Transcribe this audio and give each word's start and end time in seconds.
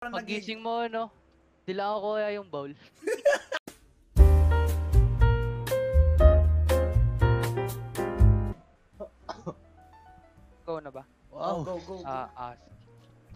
Parang. 0.00 0.16
Pagising 0.16 0.64
mo, 0.64 0.80
ano? 0.80 1.12
Sila 1.68 1.92
ako 1.92 2.16
kaya 2.16 2.40
yung 2.40 2.48
bowl. 2.48 2.72
Go 10.64 10.80
na 10.80 10.88
ba? 10.88 11.04
Oh, 11.28 11.60
go, 11.68 11.76
go, 11.84 12.00
go. 12.00 12.08
Ah, 12.08 12.32
ah. 12.32 12.56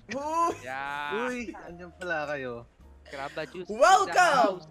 Uy! 0.08 0.56
Yeah. 0.64 1.28
Uy, 1.28 1.52
andyan 1.68 1.92
pala 2.00 2.32
kayo. 2.32 2.64
Kraba 3.12 3.44
juice. 3.44 3.68
in 3.68 3.70
the 3.76 3.84
Welcome! 3.84 4.64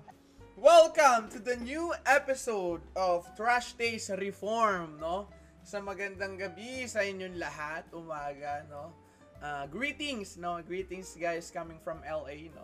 Welcome 0.58 1.30
to 1.30 1.38
the 1.38 1.62
new 1.62 1.94
episode 2.10 2.82
of 2.98 3.30
Trash 3.38 3.78
Days 3.78 4.10
Reform, 4.10 4.98
no? 4.98 5.30
Sa 5.62 5.78
magandang 5.78 6.42
gabi 6.42 6.90
sa 6.90 7.06
inyong 7.06 7.38
lahat, 7.38 7.86
umaga, 7.94 8.66
no? 8.66 9.03
Ah, 9.44 9.68
greetings, 9.68 10.40
no? 10.40 10.64
Greetings 10.64 11.20
guys 11.20 11.52
coming 11.52 11.76
from 11.84 12.00
LA, 12.08 12.48
no? 12.56 12.64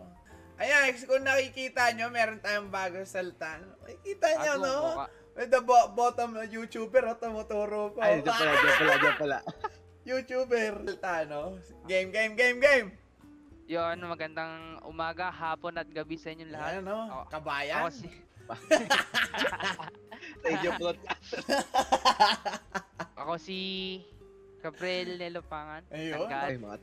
Ayan, 0.56 0.96
kung 1.04 1.20
nakikita 1.20 1.92
nyo, 1.92 2.08
meron 2.08 2.40
tayong 2.40 2.72
bagong 2.72 3.04
salta. 3.04 3.60
Makikita 3.84 4.26
nyo, 4.40 4.52
Bagong 4.56 4.64
no? 4.64 4.76
mukha. 4.80 5.06
With 5.36 5.50
the 5.52 5.60
bo- 5.60 5.92
bottom 5.92 6.40
na 6.40 6.48
YouTuber, 6.48 7.04
o 7.04 7.12
tumuturo 7.20 7.92
po. 7.92 8.00
Ay, 8.00 8.24
dyan 8.24 8.32
pala, 8.32 8.52
dyan 8.56 8.76
pala, 8.80 8.94
dyan 8.96 9.16
pala. 9.20 9.38
YouTuber. 10.08 10.72
Salta, 10.88 11.14
no? 11.28 11.42
Game, 11.84 12.08
game, 12.08 12.32
game, 12.32 12.58
game! 12.60 12.88
Yun, 13.68 14.00
magandang 14.00 14.80
umaga, 14.88 15.28
hapon 15.28 15.76
at 15.76 15.88
gabi 15.92 16.16
sa 16.16 16.32
inyong 16.32 16.48
lahat. 16.48 16.80
Ayan, 16.80 16.84
no? 16.88 17.28
Kabayan? 17.28 17.84
Ako 17.84 17.88
si... 17.92 18.08
Radio 20.48 20.70
plot. 20.80 20.96
Ako 23.20 23.36
si... 23.36 23.58
Gabriel 24.60 25.16
Nelopangan. 25.16 25.82
Ayun. 25.88 26.28
Ay, 26.28 26.56
mga 26.56 26.76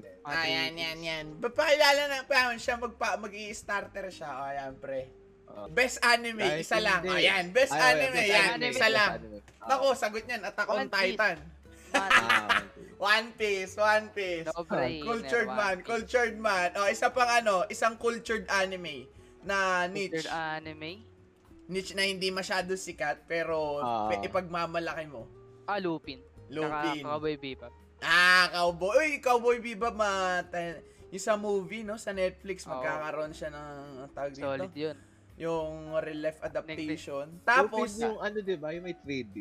yan. 0.00 0.18
Mga 0.22 0.30
Ayan, 0.30 0.72
yan, 0.72 0.74
days. 0.94 1.02
yan. 1.04 1.24
Papakilala 1.42 2.02
na 2.06 2.18
pa 2.22 2.54
siya, 2.56 2.74
magpa, 2.78 3.18
mag-i-starter 3.18 4.06
siya. 4.08 4.30
O, 4.30 4.46
ayan, 4.46 4.72
pre. 4.78 5.10
Oh. 5.44 5.66
Best 5.68 5.98
anime, 6.00 6.40
Kahit 6.40 6.62
isa 6.62 6.78
lang. 6.78 7.02
Hindi. 7.02 7.26
yan. 7.26 7.44
Best 7.50 7.74
Ay, 7.74 7.82
anime, 7.84 8.14
best 8.16 8.30
yan. 8.30 8.48
anime. 8.48 8.72
Isa 8.72 8.88
lang. 8.88 9.10
Ah. 9.60 9.68
Naku, 9.68 9.86
sagot 9.94 10.22
niyan. 10.24 10.42
Attack 10.42 10.68
on. 10.68 10.86
Titan. 10.88 11.36
Ah. 11.94 12.62
One 12.96 13.28
Piece, 13.34 13.74
One 13.76 14.08
Piece. 14.10 14.46
no 14.48 14.64
brainer, 14.64 15.04
Cultured 15.04 15.46
One 15.46 15.56
man, 15.56 15.74
Piece. 15.76 15.86
cultured 15.86 16.34
man. 16.38 16.68
O, 16.74 16.88
isa 16.88 17.06
pang 17.10 17.28
ano, 17.28 17.66
isang 17.68 17.94
cultured 17.94 18.46
anime 18.48 19.06
na 19.44 19.84
niche. 19.86 20.24
Cultured 20.24 20.30
anime. 20.32 20.90
Niche 21.64 21.92
na 21.92 22.02
hindi 22.02 22.28
masyado 22.28 22.74
sikat, 22.74 23.24
pero 23.24 23.78
pe- 24.08 24.22
ipagmamalaki 24.22 25.06
mo. 25.06 25.26
Ah, 25.64 25.78
Lupin. 25.78 26.18
Lupin. 26.54 27.02
Cowboy 27.02 27.34
Bebop. 27.36 27.72
Ah, 28.00 28.46
Cowboy. 28.48 28.94
Uy, 28.96 29.10
Cowboy 29.18 29.58
Bebop, 29.58 29.94
ma... 29.94 30.10
ta- 30.44 30.80
Yung 31.08 31.22
sa 31.22 31.34
movie, 31.34 31.82
no? 31.82 31.94
Sa 31.96 32.10
Netflix, 32.10 32.64
Oo. 32.64 32.74
magkakaroon 32.74 33.30
siya 33.30 33.48
ng 33.48 33.78
tawag 34.10 34.32
dito. 34.32 34.44
Solid 34.44 34.74
yun. 34.74 34.96
Yung 35.36 35.70
real 35.96 36.20
life 36.22 36.40
adaptation. 36.40 37.26
Lupin 37.28 37.44
Tapos, 37.44 37.90
yung 37.96 38.18
ano, 38.18 38.36
di 38.38 38.54
ba? 38.54 38.70
Yung 38.70 38.84
may 38.84 38.94
3D. 38.96 39.36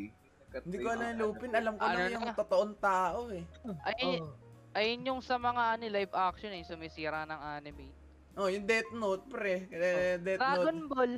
hindi 0.59 0.78
ko 0.78 0.88
alam 0.88 1.06
yung 1.08 1.19
Lupin. 1.19 1.50
Alam 1.52 1.73
ko 1.73 1.84
Ano 1.84 1.97
na 1.97 2.03
na? 2.03 2.14
yung 2.14 2.25
totoong 2.31 2.73
tao 2.78 3.19
eh. 3.30 3.44
Ay, 3.84 4.22
Oh. 4.22 4.34
ayun 4.73 5.02
yung 5.03 5.19
sa 5.19 5.36
mga 5.36 5.64
ano, 5.72 5.84
live 5.88 6.14
action 6.14 6.52
eh, 6.52 6.61
sumisira 6.61 7.25
ng 7.25 7.41
anime. 7.52 7.89
Oh, 8.34 8.45
yung 8.47 8.64
Death 8.64 8.89
Note, 8.91 9.25
pre. 9.28 9.66
Eh, 9.67 10.17
Death 10.17 10.38
Dragon 10.39 10.73
Note. 10.75 10.89
Ball. 10.89 11.14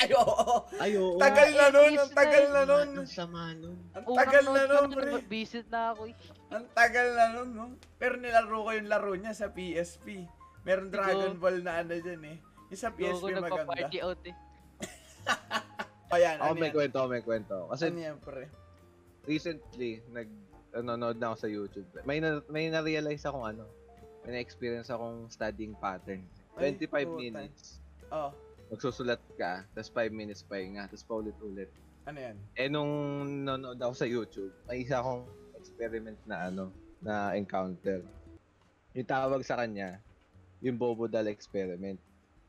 Ay, 0.00 0.10
oo. 0.16 0.54
Ay, 0.80 0.92
oo. 0.96 1.18
Tagal 1.20 1.50
na 1.52 1.66
nun, 1.68 1.92
ang 1.92 2.12
tagal 2.12 2.44
na 2.48 2.52
na 2.52 2.62
nun. 2.64 2.88
Ang 3.04 3.10
sama 3.10 3.52
nun. 3.52 3.76
Ang 3.92 4.04
tagal 4.16 4.44
na 4.48 4.62
nun, 4.64 4.88
ko, 4.88 4.96
pre. 4.96 5.10
Visit 5.28 5.66
na 5.68 5.92
ako 5.92 6.02
eh. 6.08 6.14
Ang 6.50 6.66
tagal 6.72 7.08
na 7.12 7.24
nun, 7.36 7.50
no? 7.52 7.66
Pero 8.00 8.14
nilaro 8.16 8.58
ko 8.64 8.70
yung 8.72 8.88
laro 8.88 9.12
niya 9.14 9.36
sa 9.36 9.52
PSP. 9.52 10.24
Meron 10.64 10.88
Dragon 10.88 11.36
Ball 11.36 11.60
na 11.60 11.80
ano 11.80 11.92
dyan 11.96 12.22
eh. 12.24 12.36
Yung 12.72 12.80
sa 12.80 12.90
PSP 12.92 13.32
maganda. 13.32 13.48
nagpa-party 13.64 13.98
out 14.00 14.22
eh. 14.24 14.36
Ayan, 16.16 16.36
ano 16.42 16.58
may 16.58 16.70
yan? 16.70 16.74
kwento, 16.74 16.98
may 17.06 17.22
kwento. 17.22 17.56
Kasi 17.70 17.86
Ano 17.86 18.00
yan, 18.02 18.16
pre? 18.18 18.50
recently, 19.24 20.02
nag 20.10 20.26
nanonood 20.70 21.18
na 21.18 21.30
ako 21.30 21.36
sa 21.38 21.48
YouTube. 21.50 21.86
May 22.02 22.18
na, 22.18 22.42
may 22.46 22.70
na-realize 22.70 23.22
akong 23.26 23.46
ano, 23.46 23.66
may 24.22 24.38
na-experience 24.38 24.90
akong 24.90 25.26
studying 25.26 25.74
pattern. 25.78 26.22
Ay, 26.54 26.74
25 26.74 26.86
puta. 26.90 27.18
minutes. 27.18 27.78
Oh, 28.10 28.30
Magsusulat 28.70 29.18
ka, 29.34 29.66
tapos 29.68 29.90
5 29.90 30.14
minutes 30.14 30.42
pahinga, 30.42 30.86
tapos 30.86 31.02
paulit-ulit. 31.02 31.66
ano 32.06 32.18
yan? 32.18 32.36
Eh 32.54 32.70
nung 32.70 32.90
nanonood 33.42 33.76
ako 33.76 33.92
sa 33.92 34.06
YouTube, 34.06 34.54
may 34.64 34.82
isa 34.82 35.02
akong 35.02 35.26
experiment 35.54 36.16
na 36.24 36.48
ano, 36.48 36.70
na 36.98 37.34
encounter. 37.34 38.00
Yung 38.94 39.04
tawag 39.04 39.42
sa 39.42 39.58
kanya, 39.58 39.98
yung 40.58 40.78
Bobodal 40.78 41.26
experiment. 41.26 41.98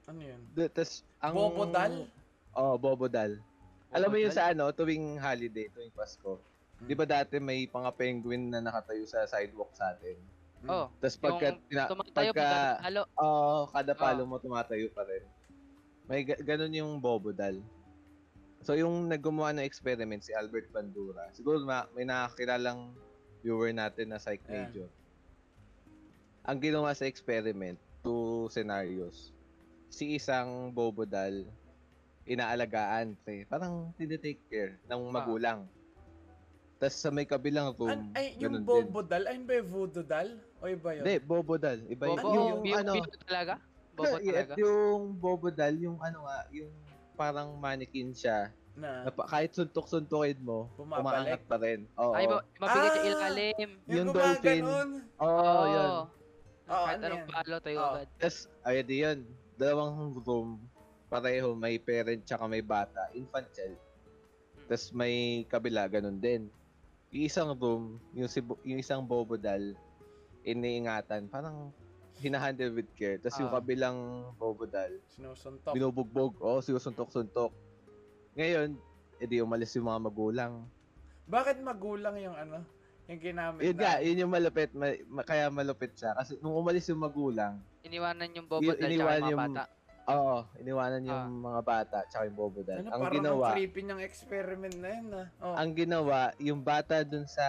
Ano 0.06 0.22
yan? 0.22 0.42
Tapos 0.70 1.02
ang 1.18 1.34
Bobodal? 1.34 2.06
Oh, 2.54 2.78
Bobodal. 2.78 3.42
Alam 3.90 4.08
mo 4.08 4.18
yun 4.18 4.30
Bobodal? 4.30 4.38
sa 4.38 4.54
ano, 4.54 4.70
tuwing 4.70 5.18
holiday, 5.18 5.68
tuwing 5.70 5.92
Pasko. 5.92 6.38
Di 6.80 6.94
ba 6.94 7.06
dati 7.06 7.38
may 7.38 7.66
mga 7.66 7.92
penguin 7.94 8.50
na 8.50 8.62
nakatayo 8.62 9.06
sa 9.06 9.26
sidewalk 9.26 9.74
sa 9.74 9.90
atin? 9.92 10.18
Oh, 10.64 10.86
Tapos 10.96 11.18
pagka, 11.18 11.46
yung 11.48 11.62
tina, 11.66 11.84
tumatayo 11.90 12.30
pagka, 12.32 12.46
pag 12.46 12.82
halo. 12.86 13.02
oh, 13.18 13.62
kada 13.68 13.94
palo 13.94 14.22
Oh. 14.22 14.28
mo 14.28 14.38
tumatayo 14.38 14.86
pa 14.90 15.02
rin. 15.04 15.26
May 16.12 16.28
ga- 16.28 16.44
ganun 16.44 16.76
yung 16.76 17.00
Bobodal. 17.00 17.64
So 18.62 18.76
yung 18.76 19.08
naggumawa 19.08 19.56
ng 19.56 19.64
experiment 19.64 20.22
si 20.22 20.36
Albert 20.36 20.68
Bandura. 20.70 21.32
Siguro 21.32 21.64
ma- 21.64 21.88
may 21.96 22.04
nakakilalang 22.04 22.92
viewer 23.40 23.72
natin 23.72 24.12
na 24.12 24.20
psych 24.20 24.44
Yeah. 24.44 24.68
major. 24.68 24.90
Ang 26.44 26.60
ginawa 26.60 26.92
sa 26.92 27.08
experiment, 27.08 27.80
two 28.04 28.52
scenarios. 28.52 29.32
Si 29.88 30.20
isang 30.20 30.76
Bobodal, 30.76 31.48
inaalagaan, 32.28 33.16
pre. 33.16 33.48
Parang 33.48 33.96
tinitake 33.96 34.44
care 34.46 34.84
ng 34.86 35.02
magulang. 35.08 35.64
Tapos 36.76 36.98
sa 36.98 37.08
may 37.08 37.24
kabilang 37.24 37.72
room, 37.72 37.88
An- 37.88 38.12
ay, 38.14 38.36
yung 38.36 38.60
ganun 38.60 38.62
din. 38.62 38.68
Bobodal? 38.68 39.24
Ayun 39.32 39.44
ba 39.48 39.54
yung 39.54 39.70
Voodoo-dal? 39.70 40.30
O 40.60 40.68
iba 40.68 40.90
yun? 40.92 41.04
Hindi, 41.08 41.16
Bobodal. 41.24 41.80
Iba 41.88 42.04
yun. 42.04 42.18
Bobo, 42.18 42.28
Ano 42.28 42.36
yung, 42.36 42.50
yung, 42.60 42.62
yung, 42.68 42.80
ano, 42.84 42.92
talaga? 43.24 43.54
Bobo 43.92 44.16
Yeah, 44.18 44.44
talaga? 44.44 44.54
yung 44.58 45.00
Bobodal, 45.16 45.74
yung 45.78 45.98
ano 46.00 46.24
nga, 46.24 46.38
yung 46.50 46.72
parang 47.14 47.54
mannequin 47.56 48.12
siya. 48.12 48.50
Na, 48.72 49.04
Na 49.04 49.12
pa- 49.12 49.28
kahit 49.28 49.52
suntok-suntukin 49.52 50.40
mo, 50.40 50.72
Bumabalik? 50.74 51.04
umaangat 51.04 51.42
pa 51.44 51.58
rin. 51.60 51.80
Oo. 51.94 52.16
Ay, 52.16 52.24
ma- 52.26 52.46
mabigat 52.58 52.92
yung 52.96 53.04
Ah! 53.04 53.12
ilalim. 53.12 53.70
yung 53.84 53.92
yung 53.92 54.08
dolphin. 54.10 54.64
gumaganon. 54.64 54.90
Oo, 55.18 55.28
Oo. 55.28 55.64
yun. 55.68 55.92
Oo, 56.64 56.86
Kahit 56.88 56.96
ano 56.96 57.06
anong 57.06 57.20
yan? 57.20 57.30
palo, 57.30 57.56
tayo 57.60 57.78
Oo. 57.78 57.90
agad. 57.92 58.08
Tapos, 58.16 58.38
ayun 58.64 58.86
di 58.86 58.98
yun. 58.98 59.20
Dalawang 59.54 59.94
room, 60.18 60.50
pareho, 61.06 61.52
may 61.54 61.76
parent 61.78 62.22
tsaka 62.24 62.48
may 62.48 62.64
bata, 62.64 63.12
infant 63.12 63.46
child. 63.52 63.76
Tapos 64.66 64.88
may 64.92 65.14
kabila, 65.46 65.86
ganun 65.86 66.18
din. 66.18 66.48
Yung 67.12 67.26
isang 67.28 67.52
room, 67.54 67.84
yung, 68.14 68.26
si, 68.26 68.40
Bo- 68.40 68.62
yung 68.64 68.80
isang 68.80 69.04
bobodal, 69.04 69.76
iniingatan, 70.42 71.28
parang 71.28 71.76
hinahandle 72.22 72.72
with 72.72 72.90
care. 72.94 73.18
Tapos 73.18 73.38
yung 73.38 73.50
Ah. 73.50 73.58
kabilang 73.58 73.98
bobodal, 74.36 74.92
Sinusuntok. 75.10 75.74
binubugbog, 75.74 76.38
oh, 76.38 76.60
sinusuntok-suntok. 76.60 77.50
Ngayon, 78.34 78.78
edi 79.18 79.42
umalis 79.42 79.74
yung 79.74 79.86
mga 79.86 80.02
magulang. 80.04 80.54
Bakit 81.26 81.58
magulang 81.60 82.16
yung 82.16 82.34
ano? 82.34 82.62
Yung 83.06 83.20
ginamit 83.20 83.62
Yun 83.62 83.76
na? 83.76 83.82
nga, 83.82 83.94
yun 84.00 84.18
yung 84.18 84.32
malupit, 84.32 84.72
ma- 84.72 85.02
ma- 85.10 85.26
kaya 85.26 85.50
malupit 85.50 85.92
siya. 85.94 86.14
Kasi 86.14 86.38
nung 86.38 86.54
umalis 86.54 86.86
yung 86.88 87.02
magulang, 87.02 87.58
Iniwanan 87.82 88.30
yung 88.32 88.46
bobo 88.46 88.62
Yun, 88.62 88.78
dahil 88.78 88.94
iniwan 88.94 89.10
tsaka 89.10 89.18
yung 89.18 89.26
mga 89.34 89.42
yung- 89.42 89.58
bata. 89.58 89.64
oo, 90.08 90.36
iniwanan 90.56 91.02
yung 91.02 91.18
Ah. 91.18 91.40
mga 91.50 91.62
bata 91.66 91.98
tsaka 92.06 92.24
yung 92.24 92.38
bobodal. 92.38 92.78
Ano, 92.78 92.88
ang 92.88 93.02
parang 93.02 93.16
ginawa, 93.18 93.44
ang 93.44 93.56
creepy 93.58 93.80
niyang 93.82 94.04
experiment 94.06 94.76
na 94.78 94.90
yun 94.92 95.08
ah. 95.12 95.28
Oh. 95.42 95.56
ang 95.58 95.72
ginawa, 95.74 96.20
yung 96.38 96.62
bata 96.62 97.02
dun 97.02 97.26
sa 97.26 97.44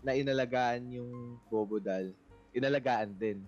na 0.00 0.12
inalagaan 0.12 0.90
yung 0.90 1.10
bobodal, 1.46 2.10
inalagaan 2.50 3.14
din. 3.14 3.40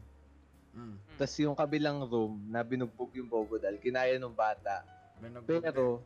Mm. 0.77 0.97
Tapos 1.17 1.37
yung 1.41 1.57
kabilang 1.57 2.05
room 2.05 2.45
na 2.47 2.61
binugbog 2.61 3.09
yung 3.17 3.27
bobodal, 3.27 3.81
kinaya 3.81 4.21
ng 4.21 4.37
bata. 4.37 4.85
Binugbog 5.17 5.49
Pero 5.65 6.05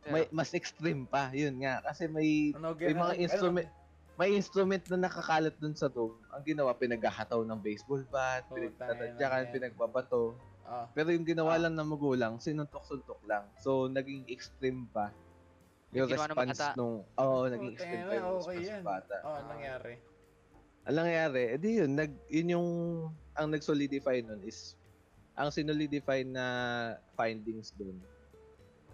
Pero, 0.00 0.14
may 0.14 0.24
mas 0.30 0.54
extreme 0.54 1.04
pa, 1.04 1.28
yun 1.34 1.60
nga 1.60 1.82
kasi 1.84 2.06
may 2.06 2.54
Ano, 2.54 2.72
may 2.72 2.94
mga 2.94 3.12
ano- 3.12 3.20
instrument 3.20 3.68
may 4.14 4.36
instrument 4.36 4.84
na 4.92 5.08
nakakalat 5.08 5.56
dun 5.56 5.72
sa 5.72 5.88
room. 5.88 6.12
Ang 6.28 6.44
ginawa, 6.44 6.76
pinaghahataw 6.76 7.40
ng 7.40 7.56
baseball 7.56 8.04
bat, 8.04 8.44
Puta, 8.44 8.52
pinagtatadyakan, 8.52 9.42
pinagbabato. 9.48 10.36
Ah. 10.60 10.84
Pero 10.92 11.08
yung 11.08 11.24
ginawa 11.24 11.56
Ah. 11.56 11.60
lang 11.64 11.72
ng 11.72 11.88
magulang, 11.88 12.36
sinuntok-suntok 12.36 13.16
lang. 13.24 13.48
So, 13.56 13.88
naging 13.88 14.28
extreme 14.28 14.84
pa. 14.92 15.08
Yung 15.96 16.04
Yung 16.04 16.12
ng 16.12 16.20
response 16.20 16.60
nung, 16.76 17.00
oo, 17.08 17.38
naging 17.48 17.72
Puta, 17.72 17.80
extreme 17.80 17.96
yan, 17.96 18.04
pa 18.04 18.12
yung 18.12 18.26
okay 18.28 18.36
response 18.36 18.68
yan. 18.68 18.76
ng 18.76 18.86
bata. 18.86 19.14
Oh, 19.24 19.32
anong 19.32 19.50
nangyari? 19.50 19.92
Ang 20.84 20.96
nangyari, 21.00 21.42
edi 21.50 21.68
yun, 21.80 21.90
nag, 21.96 22.12
yun 22.28 22.48
yung, 22.52 22.68
ang 23.34 23.50
nag-solidify 23.50 24.22
nun 24.22 24.42
is, 24.42 24.74
ang 25.34 25.48
sinolidify 25.48 26.26
na 26.26 26.44
findings 27.14 27.72
dun, 27.72 27.96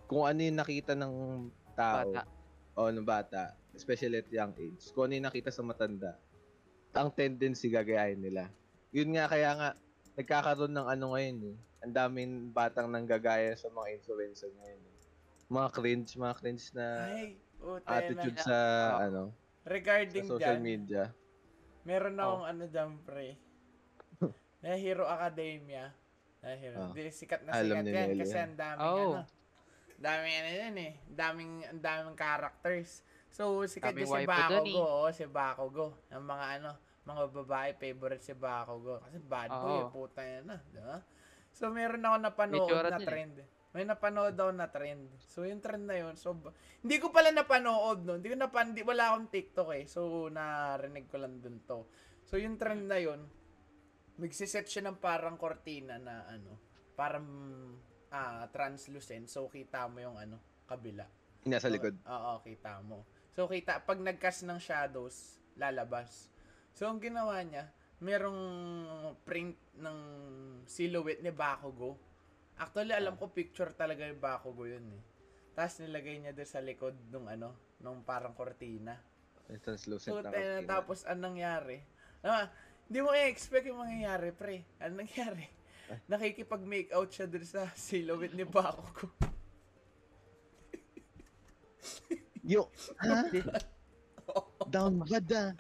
kung 0.07 0.23
ano 0.23 0.39
yung 0.39 0.59
nakita 0.59 0.95
ng 0.95 1.15
tao, 1.75 2.13
Bata. 2.15 2.23
o 2.77 2.89
ng 2.93 3.03
bata, 3.03 3.43
especially 3.75 4.21
at 4.21 4.29
young 4.31 4.55
age, 4.55 4.93
kung 4.95 5.09
ano 5.09 5.19
yung 5.19 5.27
nakita 5.27 5.51
sa 5.51 5.65
matanda, 5.65 6.15
ang 6.93 7.11
tendency 7.11 7.69
gagayahin 7.69 8.23
nila. 8.23 8.49
Yun 8.95 9.13
nga, 9.17 9.27
kaya 9.29 9.51
nga, 9.53 9.69
nagkakaroon 10.17 10.73
ng 10.73 10.89
ano 10.89 11.05
ngayon 11.13 11.39
eh. 11.53 11.57
Ang 11.85 11.93
daming 11.93 12.33
batang 12.51 12.89
nanggagaya 12.89 13.53
sa 13.53 13.69
mga 13.69 14.01
influencer 14.01 14.49
ngayon 14.49 14.81
eh. 14.81 14.95
Mga 15.47 15.69
cringe, 15.77 16.11
mga 16.17 16.35
cringe 16.41 16.67
na 16.73 16.87
Ay, 17.07 17.37
puta 17.61 17.87
attitude 17.87 18.39
na. 18.41 18.43
sa 18.43 18.57
Oo. 18.57 18.99
ano, 19.03 19.23
sa 19.61 19.69
Regarding 19.69 20.25
social 20.25 20.57
dyan, 20.57 20.63
media. 20.63 21.03
meron 21.85 22.17
Oh. 22.17 22.23
akong 22.23 22.45
ano 22.49 22.65
dyan, 22.67 22.91
pre. 23.03 23.29
Na 24.61 24.75
Hero 24.75 25.05
Academia. 25.05 25.93
Na 26.41 26.53
Hero. 26.55 26.77
Oh. 26.81 26.91
Di, 26.93 27.09
sikat 27.09 27.45
na 27.45 27.57
Alam 27.57 27.83
sikat 27.83 27.93
yan 27.93 28.09
kasi 28.17 28.37
ang 28.37 28.57
daming 28.57 28.87
Oh. 28.87 29.13
ano. 29.17 29.23
Daming 29.97 30.35
ano 30.37 30.51
yan 30.53 30.77
eh. 30.77 30.93
Daming, 31.09 31.53
ang 31.65 31.81
daming 31.81 32.17
characters. 32.17 33.01
So, 33.33 33.65
sikat 33.65 33.97
Daming 33.97 34.09
si 34.09 34.29
Bakugo. 34.29 34.65
eh. 34.65 34.75
Oo, 34.77 35.05
si 35.13 35.25
Bakugo. 35.25 35.87
Ang 36.13 36.25
mga 36.25 36.47
ano, 36.61 36.71
mga 37.07 37.23
babae, 37.33 37.71
favorite 37.77 38.25
si 38.25 38.35
Bakugo. 38.37 39.01
Kasi 39.01 39.17
bad 39.19 39.51
boy, 39.51 39.73
Oo. 39.73 39.81
eh, 39.81 39.93
puta 39.93 40.21
yan 40.21 40.45
na. 40.45 40.57
Di 40.69 40.81
ba? 40.81 40.99
So, 41.57 41.73
meron 41.73 42.05
ako 42.05 42.17
napanood 42.21 42.69
na 42.69 43.01
eh. 43.01 43.09
trend. 43.09 43.37
May 43.73 43.85
napanood 43.85 44.33
daw 44.37 44.49
na 44.53 44.69
trend. 44.69 45.09
So, 45.21 45.45
yung 45.45 45.61
trend 45.61 45.85
na 45.85 45.97
yun, 45.97 46.17
so, 46.17 46.33
hindi 46.81 46.97
ko 46.97 47.13
pala 47.13 47.29
napanood 47.29 48.05
no. 48.05 48.17
Hindi 48.17 48.33
ko 48.33 48.37
napan, 48.37 48.73
di, 48.73 48.81
wala 48.81 49.13
akong 49.13 49.29
TikTok 49.29 49.69
eh. 49.73 49.85
So, 49.85 50.29
narinig 50.29 51.09
ko 51.09 51.21
lang 51.21 51.41
dun 51.41 51.61
to. 51.65 51.85
So, 52.25 52.37
yung 52.37 52.57
trend 52.57 52.89
na 52.89 52.97
yun, 52.97 53.25
magsiset 54.17 54.67
siya 54.67 54.89
ng 54.89 54.99
parang 54.99 55.37
kortina 55.37 56.01
na 56.01 56.25
ano, 56.29 56.57
parang 56.97 57.27
ah, 58.11 58.49
translucent. 58.49 59.29
So, 59.29 59.49
kita 59.49 59.89
mo 59.89 60.01
yung 60.01 60.17
ano, 60.17 60.41
kabila. 60.65 61.05
Nasa 61.47 61.69
likod. 61.71 61.95
Oo, 62.05 62.33
kita 62.43 62.81
mo. 62.83 63.07
So, 63.37 63.47
kita, 63.47 63.85
pag 63.85 64.01
nag-cast 64.01 64.49
ng 64.49 64.59
shadows, 64.59 65.37
lalabas. 65.55 66.33
So, 66.73 66.89
ang 66.89 66.99
ginawa 66.99 67.39
niya, 67.45 67.69
merong 68.01 68.41
print 69.25 69.57
ng 69.77 69.99
silhouette 70.69 71.25
ni 71.25 71.33
Bakugo. 71.33 71.97
Actually, 72.57 72.97
alam 72.97 73.17
ko 73.21 73.29
picture 73.33 73.73
talaga 73.77 74.09
yung 74.09 74.21
Bakugo 74.21 74.65
yun 74.65 74.85
eh. 74.93 75.03
Tapos 75.57 75.81
nilagay 75.81 76.21
niya 76.21 76.37
doon 76.37 76.49
sa 76.49 76.61
likod 76.61 76.93
nung 77.09 77.29
ano, 77.29 77.57
nung 77.81 78.05
parang 78.05 78.37
kortina. 78.37 78.97
Yung 79.49 79.61
translucent 79.65 80.13
So, 80.13 80.21
na 80.21 80.29
tayo, 80.29 80.61
cortina. 80.61 80.69
tapos 80.69 80.99
anong 81.09 81.25
nangyari? 81.33 81.77
Ah, 82.21 82.53
hindi 82.87 82.99
mo 83.03 83.11
i-expect 83.11 83.67
yung 83.67 83.83
mangyayari, 83.83 84.31
pre. 84.31 84.63
Anong 84.79 85.07
nangyari? 85.07 85.47
Nakikipag-make 86.11 86.91
out 86.95 87.11
siya 87.11 87.27
dun 87.27 87.47
sa 87.47 87.71
silhouette 87.75 88.35
ni 88.35 88.47
Bakugo. 88.47 89.11
Yung, 92.47 92.71
ha? 93.03 93.27
Down 94.71 95.03
bad 95.03 95.27
ah. 95.35 95.51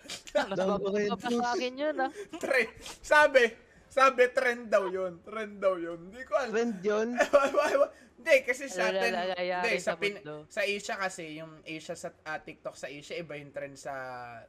Down 0.55 0.79
Mas 0.83 0.95
red 0.95 1.11
bababa 1.15 1.31
sa 1.35 1.47
akin 1.55 1.75
yun 1.75 1.97
ah. 1.99 2.11
Tre, 2.43 2.63
sabi, 3.03 3.43
sabi 3.91 4.31
trend 4.31 4.71
daw 4.71 4.87
yun. 4.87 5.19
Trend 5.23 5.59
daw 5.59 5.75
yun. 5.79 6.11
Hindi 6.11 6.23
ko 6.23 6.39
alam. 6.39 6.55
Trend 6.55 6.79
yun. 6.87 7.09
Hindi, 8.19 8.37
kasi 8.43 8.67
sa 8.67 8.91
atin, 8.91 9.13
hindi, 9.39 9.79
sa, 9.79 9.95
sa 9.95 10.03
pin, 10.03 10.19
sa 10.51 10.67
Asia 10.67 10.95
kasi, 10.99 11.39
yung 11.39 11.63
Asia 11.63 11.95
sa 11.95 12.11
ah, 12.27 12.43
TikTok 12.43 12.75
sa 12.75 12.91
Asia, 12.91 13.15
iba 13.15 13.39
yung 13.39 13.55
trend 13.55 13.79
sa 13.79 13.95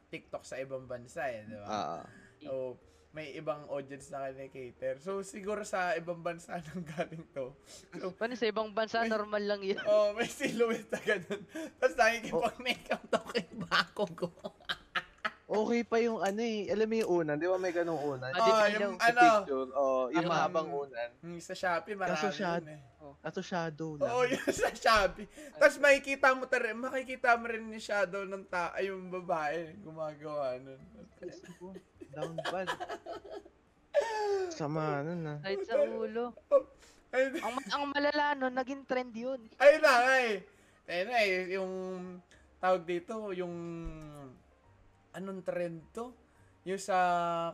TikTok 0.10 0.42
sa 0.42 0.58
ibang 0.58 0.90
bansa 0.90 1.30
eh, 1.30 1.46
di 1.46 1.58
ba? 1.62 1.66
Ah, 1.70 2.02
So, 2.48 2.80
may 3.12 3.34
ibang 3.34 3.66
audience 3.68 4.08
na 4.08 4.30
kinikater. 4.30 5.02
So, 5.02 5.20
siguro 5.20 5.66
sa 5.66 5.98
ibang 5.98 6.22
bansa 6.22 6.60
nang 6.70 6.86
galing 6.86 7.26
to. 7.34 7.50
So, 7.98 8.14
Paano 8.14 8.38
sa 8.38 8.46
ibang 8.46 8.70
bansa, 8.72 9.04
normal 9.04 9.42
lang 9.42 9.62
yun. 9.66 9.82
oh, 9.84 10.14
may 10.14 10.30
silhouette 10.30 10.88
na 10.88 11.00
ganun. 11.02 11.42
Tapos 11.76 11.96
nakikipag-makeup 11.98 13.04
daw 13.10 13.24
kay 13.28 13.46
Bakugo. 13.58 14.30
Okay 15.48 15.82
pa 15.82 15.98
yung 15.98 16.20
ano 16.20 16.38
eh. 16.38 16.68
Alam 16.68 16.86
mo 16.86 16.96
yung 16.98 17.12
unan, 17.18 17.36
di 17.36 17.48
ba 17.48 17.58
may 17.58 17.72
ganong 17.72 17.98
unan? 17.98 18.30
Ah, 18.30 18.38
Oh, 18.38 18.68
yung 18.70 18.96
Sa 18.96 19.08
ano, 19.08 19.20
picture, 19.22 19.68
oh, 19.74 20.04
yung 20.08 20.20
Yung- 20.20 20.30
mahabang 20.30 20.70
unan. 20.70 21.10
yung 21.22 21.40
sa 21.40 21.54
Shopee, 21.54 21.96
marami 21.96 22.14
Kaso 22.14 22.30
yun 22.30 22.68
eh. 22.70 22.82
Ato 23.20 23.40
shadow 23.40 23.96
lang. 23.96 24.12
Oo, 24.12 24.24
yun 24.24 24.44
sa 24.54 24.70
Shopee. 24.70 25.26
Tapos 25.56 25.80
makikita 25.80 26.36
mo 26.36 26.44
ta 26.46 26.60
rin, 26.60 26.76
makikita 26.76 27.34
mo 27.34 27.48
rin 27.48 27.64
yung 27.66 27.80
shadow 27.80 28.22
ng 28.22 28.44
ta 28.46 28.76
ay 28.76 28.92
yung 28.92 29.08
babae 29.08 29.72
gumagawa 29.80 30.60
nun. 30.60 30.80
Down 32.10 32.36
bad. 32.44 32.68
Sama 34.50 35.02
nun 35.02 35.22
ah. 35.26 35.38
Kahit 35.40 35.64
sa 35.64 35.80
ulo. 35.80 36.36
Ay, 37.08 37.32
Ang, 37.40 37.56
ang 37.72 37.84
malala 37.88 38.36
nun, 38.36 38.52
naging 38.52 38.84
trend 38.84 39.16
yun. 39.16 39.40
ayun 39.56 39.80
na 39.80 39.94
eh. 40.20 40.44
Ayun 40.86 41.08
na 41.08 41.18
eh, 41.18 41.32
yung 41.54 41.72
tawag 42.58 42.84
dito, 42.84 43.32
yung 43.32 43.56
anong 45.18 45.42
trend 45.42 45.82
to? 45.92 46.14
Yung 46.68 46.82
sa 46.84 46.98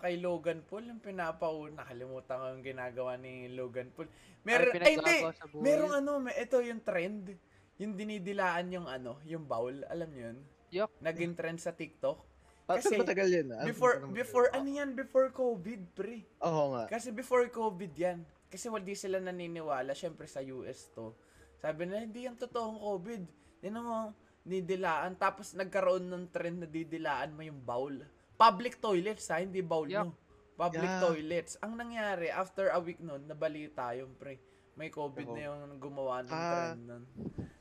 kay 0.01 0.18
Logan 0.18 0.65
Paul, 0.65 0.89
yung 0.89 0.98
pinapauna, 0.98 1.86
nakalimutan 1.86 2.36
ko 2.36 2.45
yung 2.50 2.65
ginagawa 2.65 3.13
ni 3.15 3.48
Logan 3.54 3.94
Paul. 3.94 4.10
Meron, 4.42 4.74
ay, 4.74 4.98
hindi, 4.98 5.18
merong 5.54 5.94
ano, 6.01 6.12
may, 6.18 6.33
ito 6.36 6.57
yung 6.60 6.81
trend. 6.81 7.31
Yung 7.77 7.94
dinidilaan 7.94 8.74
yung 8.74 8.88
ano, 8.89 9.21
yung 9.24 9.45
bowl, 9.45 9.74
alam 9.88 10.10
niyo 10.12 10.33
yun? 10.33 10.39
Yok. 10.74 10.92
Naging 10.98 11.33
trend 11.38 11.62
sa 11.62 11.71
TikTok. 11.77 12.33
Kasi, 12.65 12.95
matagal 12.95 13.30
yun 13.30 13.48
ah. 13.54 13.62
Before, 13.68 14.01
Matagal. 14.01 14.16
before, 14.18 14.48
ano 14.56 14.68
yan, 14.71 14.89
before 14.98 15.30
COVID, 15.30 15.81
pre. 15.94 16.25
Oo 16.42 16.74
nga. 16.74 16.83
Kasi 16.89 17.13
before 17.13 17.45
COVID 17.51 17.94
yan. 17.94 18.25
Kasi 18.50 18.71
hindi 18.71 18.95
sila 18.98 19.21
naniniwala, 19.21 19.94
syempre 19.94 20.25
sa 20.25 20.42
US 20.42 20.89
to. 20.95 21.13
Sabi 21.62 21.86
na, 21.86 22.01
hindi 22.01 22.25
yan 22.25 22.39
totoong 22.39 22.80
COVID. 22.81 23.21
Yan 23.68 23.77
mo, 23.77 24.16
nidilaan. 24.44 25.16
Tapos 25.16 25.51
nagkaroon 25.51 26.06
ng 26.06 26.24
trend 26.30 26.57
na 26.57 26.68
didilaan 26.68 27.31
mo 27.31 27.42
yung 27.42 27.60
bowl. 27.60 27.95
Public 28.36 28.78
toilets 28.78 29.28
ha, 29.28 29.40
hindi 29.40 29.60
bowl 29.60 29.88
Yup. 29.88 30.06
nyo. 30.06 30.13
Public 30.54 30.86
Yeah. 30.86 31.01
toilets. 31.01 31.54
Ang 31.60 31.74
nangyari, 31.75 32.30
after 32.30 32.69
a 32.69 32.78
week 32.78 33.00
nun, 33.00 33.25
nabalita 33.25 33.95
yung 33.95 34.13
pre. 34.13 34.38
May 34.74 34.90
COVID 34.90 35.25
Oo. 35.25 35.34
na 35.34 35.42
yung 35.44 35.62
gumawa 35.78 36.22
ng 36.22 36.30
Ah. 36.30 36.50
trend 36.72 36.81
nun. 36.84 37.04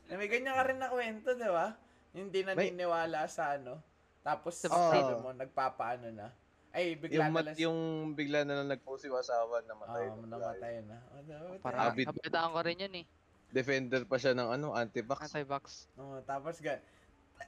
Na 0.07 0.15
may 0.15 0.29
ganyan 0.29 0.53
ka 0.53 0.65
rin 0.65 0.79
na 0.79 0.89
kwento, 0.89 1.33
di 1.33 1.47
ba? 1.47 1.77
Hindi 2.13 2.39
naniniwala 2.43 3.25
sa 3.27 3.57
ano. 3.57 3.81
Tapos 4.21 4.55
Sa 4.55 4.69
sabi 4.69 5.01
bakit? 5.01 5.19
mo, 5.19 5.29
nagpapaano 5.31 6.09
na. 6.11 6.29
Ay, 6.71 6.97
bigla 6.97 7.29
Yung, 7.29 7.35
na 7.35 7.43
lang 7.43 7.57
yung 7.59 7.79
bigla 8.13 8.39
na 8.43 8.55
lang 8.59 8.69
nag-post 8.71 9.05
yung 9.05 9.13
asawa, 9.15 9.61
namatay. 9.63 10.09
Oo, 10.09 10.25
namatay 10.25 10.75
na. 10.83 10.97
Oh, 11.11 11.21
namatay. 11.21 11.59
Para, 11.61 11.77
Abid. 11.87 12.07
nabalitaan 12.09 12.49
ko 12.49 12.61
rin 12.63 12.79
yun 12.81 12.95
eh. 12.97 13.05
Defender 13.53 14.09
pa 14.09 14.17
siya 14.17 14.33
ng 14.33 14.49
ano, 14.49 14.73
anti-vax. 14.73 15.29
Anti-vax. 15.29 15.93
Oh, 16.01 16.19
tapos 16.25 16.59
ga. 16.65 16.81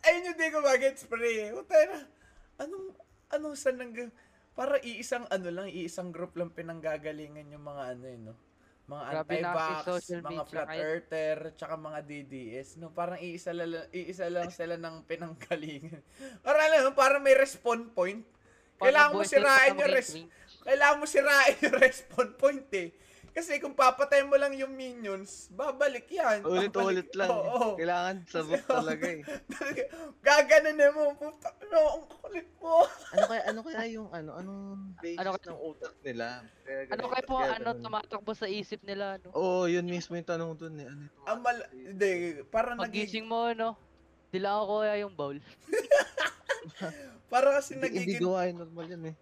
Ayun 0.04 0.28
yung 0.28 0.36
di 0.36 0.52
ko 0.52 0.60
magets 0.60 1.08
pre. 1.08 1.50
Utay 1.56 1.82
na. 1.88 2.04
Anong 2.60 2.92
anong 3.32 3.56
sa 3.56 3.72
nang 3.72 3.90
para 4.54 4.78
iisang 4.84 5.26
ano 5.32 5.48
lang, 5.50 5.66
iisang 5.66 6.14
group 6.14 6.38
lang 6.38 6.54
pinanggagalingan 6.54 7.50
yung 7.50 7.64
mga 7.66 7.82
ano 7.96 8.06
eh, 8.06 8.18
no? 8.20 8.34
Mga 8.84 9.02
Grabe 9.08 9.32
anti-vax, 9.40 9.84
social 9.88 10.20
mga 10.20 10.28
media 10.30 10.44
flat 10.44 10.68
ngayon. 10.68 10.84
earther, 10.84 11.36
tsaka 11.56 11.74
mga 11.74 12.00
DDS, 12.04 12.68
no? 12.78 12.92
Parang 12.92 13.18
iisa 13.18 13.50
lang, 13.56 13.88
iisa 13.90 14.28
lang 14.28 14.52
sila 14.54 14.76
ng 14.76 14.96
pinanggalingan. 15.08 16.00
Para 16.44 16.58
alam 16.68 16.92
parang 16.92 17.24
may 17.24 17.34
respawn 17.34 17.90
point. 17.90 18.22
Kailangan 18.76 19.16
mo 19.16 19.24
sirain 19.24 19.72
yung 19.72 19.88
res 19.90 20.10
kailangan 20.64 20.96
mo 21.00 21.06
sirain 21.08 21.56
yung 21.64 21.76
respawn 21.80 22.30
point 22.36 22.68
eh. 22.76 22.92
Kasi 23.34 23.58
kung 23.58 23.74
papatay 23.74 24.22
mo 24.22 24.38
lang 24.38 24.54
yung 24.54 24.70
minions, 24.70 25.50
babalik 25.50 26.06
yan. 26.06 26.46
Ulit-ulit 26.46 27.10
Babalik- 27.10 27.18
lang. 27.18 27.30
Oo, 27.34 27.42
oo. 27.42 27.70
Kailangan 27.74 28.16
sa 28.30 28.38
root 28.40 28.62
talaga 28.62 29.06
eh. 29.10 29.20
Gaganan 30.26 30.78
na 30.78 30.88
mo. 30.94 31.18
Puta, 31.18 31.50
no, 31.66 31.80
ang 31.98 32.04
kulit 32.14 32.46
mo. 32.62 32.86
Ano 33.10 33.24
kaya 33.26 33.42
ano 33.50 33.60
kaya 33.60 33.82
yung 33.90 34.08
ano 34.14 34.30
anong 34.38 34.62
basis 35.02 35.18
Ano 35.18 35.30
kaya- 35.34 35.50
ng 35.50 35.60
utak 35.60 35.94
nila? 36.00 36.26
Kaya 36.62 36.78
Ano 36.94 37.02
kaya 37.10 37.24
po, 37.26 37.34
kaya 37.36 37.52
ano, 37.58 37.68
tumatakbo 37.74 38.32
sa 38.32 38.46
isip 38.46 38.80
nila, 38.86 39.18
no? 39.18 39.34
Oo, 39.34 39.66
yun 39.66 39.82
mismo 39.82 40.14
yung 40.14 40.30
tanong 40.30 40.54
dun 40.54 40.78
eh. 40.78 40.86
Ano 40.86 41.02
ito? 41.02 41.18
Ang 41.26 41.38
mal... 41.42 41.58
Hindi, 41.74 42.10
parang 42.48 42.78
naging... 42.78 42.86
Pagising 42.86 43.26
mo, 43.26 43.50
no? 43.50 43.74
Dila 44.30 44.62
ko 44.62 44.78
kaya 44.78 45.02
yung 45.02 45.14
bowl. 45.14 45.38
Parang 47.28 47.58
kasi 47.58 47.74
Hindi, 47.74 47.86
hindi 47.90 47.98
nagiging... 48.14 48.22
gawain 48.22 48.54
normal 48.54 48.86
yun 48.86 49.04
eh. 49.10 49.16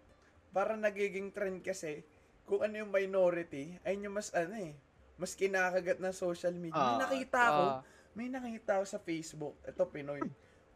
Parang 0.53 0.79
nagiging 0.79 1.33
trend 1.33 1.65
kasi, 1.65 2.05
kung 2.43 2.61
ano 2.63 2.75
yung 2.75 2.91
minority, 2.91 3.79
ay 3.87 3.95
yung 3.99 4.15
mas 4.15 4.29
ano 4.35 4.55
eh, 4.59 4.75
mas 5.15 5.33
kinakagat 5.33 5.99
ng 6.01 6.13
social 6.15 6.55
media. 6.55 6.75
May 6.75 6.95
Ah, 6.95 6.99
nakita 7.07 7.39
ah. 7.39 7.79
may 8.13 8.27
nakita 8.29 8.79
ako 8.81 8.85
sa 8.85 8.99
Facebook, 8.99 9.55
ito 9.63 9.83
Pinoy, 9.89 10.21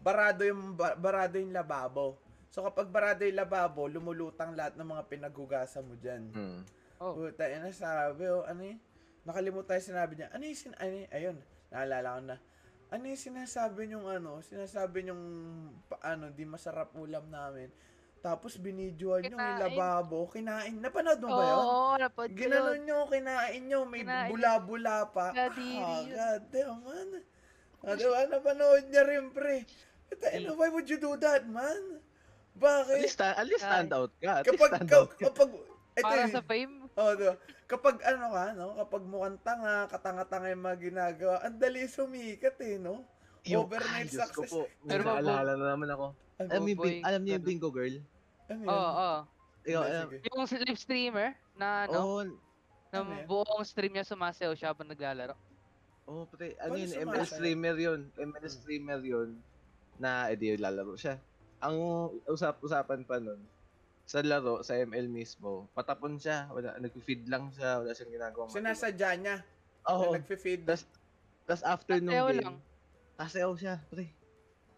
barado 0.01 0.41
yung, 0.47 0.73
ba- 0.73 0.95
barado 0.97 1.37
yung 1.37 1.53
lababo. 1.53 2.17
So 2.49 2.63
kapag 2.63 2.87
barado 2.89 3.27
yung 3.27 3.37
lababo, 3.37 3.85
lumulutang 3.91 4.55
lahat 4.55 4.79
ng 4.79 4.87
mga 4.87 5.03
pinaghugasan 5.11 5.83
mo 5.85 5.93
dyan. 5.99 6.31
Hmm. 6.33 6.61
Oh. 6.97 7.13
Puta, 7.13 7.45
yun 7.45 7.69
sabi, 7.69 8.25
oh, 8.25 8.41
ano 8.47 8.61
yun? 8.65 8.79
Nakalimutan 9.21 9.77
yung 9.77 9.89
sinabi 9.93 10.11
niya. 10.17 10.27
Ano 10.33 10.43
yung 10.47 10.57
sin... 10.57 10.73
Ano 10.81 10.95
yun? 10.97 11.09
Ayun, 11.13 11.37
naalala 11.69 12.07
ko 12.17 12.21
na. 12.25 12.37
Ano 12.87 13.03
yung 13.05 13.19
sinasabi 13.21 13.81
niyong 13.85 14.07
ano? 14.07 14.39
Sinasabi 14.41 15.05
niyong, 15.05 15.23
ano, 15.99 16.25
di 16.31 16.47
masarap 16.47 16.95
ulam 16.95 17.27
namin. 17.27 17.69
Tapos 18.27 18.59
binidyoan 18.59 19.23
niyo 19.23 19.31
yung 19.31 19.39
Kinain. 19.39 19.61
lababo. 19.63 20.27
Kinain. 20.27 20.75
Napanood 20.75 21.19
mo 21.23 21.27
ba 21.29 21.43
yun? 21.45 21.55
Oo, 21.57 21.91
napad 21.95 22.27
ko 22.27 22.35
Ginanon 22.35 22.79
niyo, 22.83 22.97
kinain 23.07 23.61
niyo. 23.63 23.79
May 23.83 24.03
Kinain. 24.03 24.27
bula-bula 24.27 25.07
pa. 25.07 25.31
Kadiri 25.31 25.79
Ah, 25.79 25.87
yun. 25.97 26.11
God 26.11 26.41
damn, 26.51 26.79
man. 26.83 27.09
Ah, 27.79 27.95
diba? 27.95 28.19
Napanood 28.27 28.83
niya 28.85 29.03
rin, 29.07 29.31
pre. 29.31 29.63
Ito, 30.07 30.23
ano, 30.27 30.49
why 30.55 30.67
would 30.67 30.85
you 30.85 30.99
do 30.99 31.15
that, 31.15 31.47
man? 31.47 32.03
At 32.51 32.59
Bakit? 32.59 32.99
least, 32.99 33.21
at 33.21 33.45
least 33.45 33.63
stand 33.63 33.93
out 33.93 34.11
ka. 34.17 34.33
At 34.33 34.43
least 34.43 34.49
Kapag, 34.49 34.69
stand 34.75 34.91
out 34.91 35.11
ka. 35.13 35.23
kapag, 35.23 35.49
ito, 35.95 36.03
Para 36.03 36.27
sa 36.27 36.43
fame. 36.43 36.75
Oh, 36.93 37.11
diba? 37.15 37.35
Kapag 37.65 37.95
ano 38.01 38.25
ka, 38.29 38.43
no? 38.53 38.67
Kapag 38.75 39.03
mukhang 39.03 39.39
tanga, 39.39 39.87
katanga-tanga 39.87 40.47
yung 40.49 40.63
mga 40.65 40.77
ginagawa, 40.81 41.35
ang 41.39 41.55
dali 41.55 41.85
sumikat 41.85 42.59
eh, 42.59 42.75
no? 42.75 43.07
Overnight 43.45 44.03
Ay, 44.03 44.11
Diyos 44.11 44.27
ko 44.27 44.43
success. 44.43 44.51
po. 44.51 44.61
May 44.83 44.89
Pero 44.89 45.03
naalala 45.05 45.51
na 45.55 45.65
naman 45.71 45.87
ako. 45.87 46.05
Ano, 46.37 46.47
Alam, 46.49 46.63
yung, 46.65 46.77
boy, 46.77 46.87
bin- 46.91 47.01
alam 47.01 47.21
niyo 47.21 47.31
yung 47.31 47.39
ganun. 47.39 47.51
bingo 47.55 47.69
girl? 47.71 47.95
Ano 48.47 48.61
Oo, 48.61 48.65
yun? 48.65 48.71
oo. 48.71 49.11
Ikaw, 49.59 49.81
Hindi, 49.81 49.91
alam. 49.91 50.07
sige. 50.07 50.17
Yung 50.25 50.39
live 50.63 50.79
streamer 50.79 51.27
na 51.53 51.67
ano, 51.83 51.97
Oo, 51.97 52.19
na 52.87 52.97
Ano 52.97 53.11
yan? 53.13 53.25
buong 53.25 53.63
stream 53.63 53.91
niya 53.91 54.05
sumasayaw 54.05 54.53
siya 54.53 54.71
habang 54.71 54.87
naglalaro. 54.87 55.35
oh, 56.05 56.23
pati, 56.25 56.55
ano 56.55 56.71
Paano 56.71 56.79
yun, 56.79 56.91
ML 57.03 57.25
streamer 57.25 57.75
yun. 57.77 58.01
ML 58.15 58.47
streamer 58.47 59.01
yun 59.01 59.29
na 59.97 60.29
edi 60.29 60.55
lalaro 60.55 60.95
siya. 60.95 61.19
Ang 61.59 61.75
usap-usapan 62.23 63.03
pa 63.03 63.17
nun, 63.17 63.43
sa 64.05 64.23
laro, 64.23 64.63
sa 64.63 64.71
ML 64.73 65.03
mismo, 65.05 65.67
patapon 65.73 66.15
siya, 66.15 66.47
wala, 66.47 66.79
nag-feed 66.79 67.27
lang 67.27 67.51
siya, 67.51 67.83
wala 67.83 67.91
siyang 67.91 68.13
ginagawa. 68.13 68.47
Sinasadya 68.47 69.09
niya. 69.17 69.35
Oo, 69.83 70.11
Na 70.11 70.17
nagfe-feed. 70.17 70.63
Tas- 70.63 70.87
tas 71.43 71.59
after 71.61 71.97
nung 71.97 72.07
Sasayaw 72.09 72.27
game, 72.29 72.39
lang. 72.39 72.55
kasayaw 73.17 73.51
siya, 73.53 73.75
pre. 73.85 74.07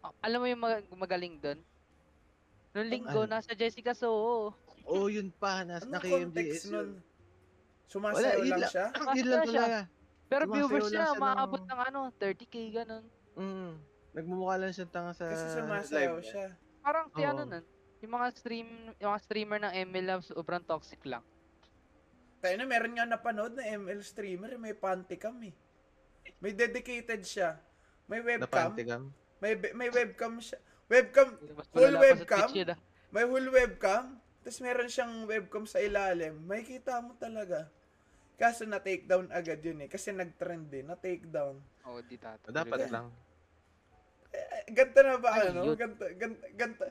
Ah, 0.00 0.10
Alam 0.20 0.38
mo 0.40 0.46
yung 0.48 0.58
mag- 0.58 0.90
magaling 0.90 1.38
doon? 1.38 1.58
Noong 2.70 2.88
linggo, 2.88 3.20
Ano? 3.20 3.32
nasa 3.32 3.50
Jessica 3.52 3.92
Soho. 3.92 4.54
Oo, 4.84 5.06
yun 5.06 5.30
pa, 5.32 5.62
nas, 5.62 5.82
naki-MGS 5.84 6.22
context 6.24 6.64
nun? 6.66 6.74
yun. 6.74 6.90
Sumasayaw 7.86 8.38
yun 8.40 8.48
lang 8.48 8.60
lang. 8.60 8.70
siya? 8.70 8.86
yun 9.12 9.26
lang 9.26 9.42
siya. 9.42 9.50
talaga. 9.58 9.78
Pero 10.30 10.42
Sumasayaw 10.44 10.54
viewers 10.68 10.86
siya 10.88 11.04
ng- 11.08 11.18
maabot 11.20 11.62
ng 11.64 11.80
ano, 11.84 12.00
30k 12.14 12.54
ganun. 12.72 13.04
Mm, 13.32 13.70
nagmumukha 14.12 14.56
lang 14.56 14.72
siya 14.72 14.86
tanga 14.86 15.10
sa 15.10 15.26
Kasi 15.26 15.44
live 15.44 15.56
sumasayaw 15.56 16.16
niya. 16.16 16.28
siya. 16.28 16.46
Parang 16.80 17.06
si 17.08 17.20
Oo. 17.20 17.28
ano 17.28 17.42
nun, 17.44 17.64
yung 18.00 18.12
mga 18.12 18.28
stream, 18.32 18.68
yung 18.96 19.10
mga 19.10 19.20
streamer 19.20 19.58
ng 19.60 19.72
ML 19.84 20.04
na 20.06 20.16
sobrang 20.20 20.62
toxic 20.64 21.02
lang. 21.04 21.22
Tayo 22.40 22.54
na, 22.56 22.64
meron 22.64 22.94
nga 22.94 23.04
napanood 23.04 23.52
na 23.52 23.66
ML 23.66 24.00
streamer, 24.00 24.56
may 24.56 24.72
panticam 24.72 25.36
eh. 25.42 25.52
May 26.38 26.54
dedicated 26.54 27.20
siya. 27.20 27.58
May 28.06 28.22
webcam. 28.22 28.72
May 29.38 29.52
may 29.74 29.88
webcam 29.88 30.38
siya. 30.38 30.56
Webcam, 30.90 31.28
Full 31.70 31.96
webcam? 32.02 32.48
Ah. 32.50 32.78
may 33.14 33.22
full 33.22 33.48
webcam. 33.54 34.18
Tapos 34.42 34.58
meron 34.58 34.90
siyang 34.90 35.14
webcam 35.30 35.64
sa 35.70 35.78
ilalim. 35.78 36.34
May 36.42 36.66
kita 36.66 36.98
mo 36.98 37.14
talaga. 37.14 37.70
Kaso 38.34 38.66
na 38.66 38.82
take 38.82 39.06
down 39.06 39.30
agad 39.30 39.62
yun 39.62 39.84
eh. 39.84 39.88
Kasi 39.88 40.10
nag-trend 40.10 40.66
eh. 40.74 40.82
Na 40.82 40.98
take 40.98 41.28
down. 41.30 41.60
Oo, 41.86 42.02
di 42.02 42.18
tato. 42.18 42.50
Dapat 42.50 42.90
lang. 42.90 43.12
Eh, 44.34 44.72
ganito 44.72 45.00
na 45.04 45.20
ba 45.20 45.30
Ay, 45.36 45.54
ano? 45.54 45.70
yun. 45.70 45.76
Ganito, 45.78 46.04
ganito, 46.18 46.46
ganito, 46.56 46.84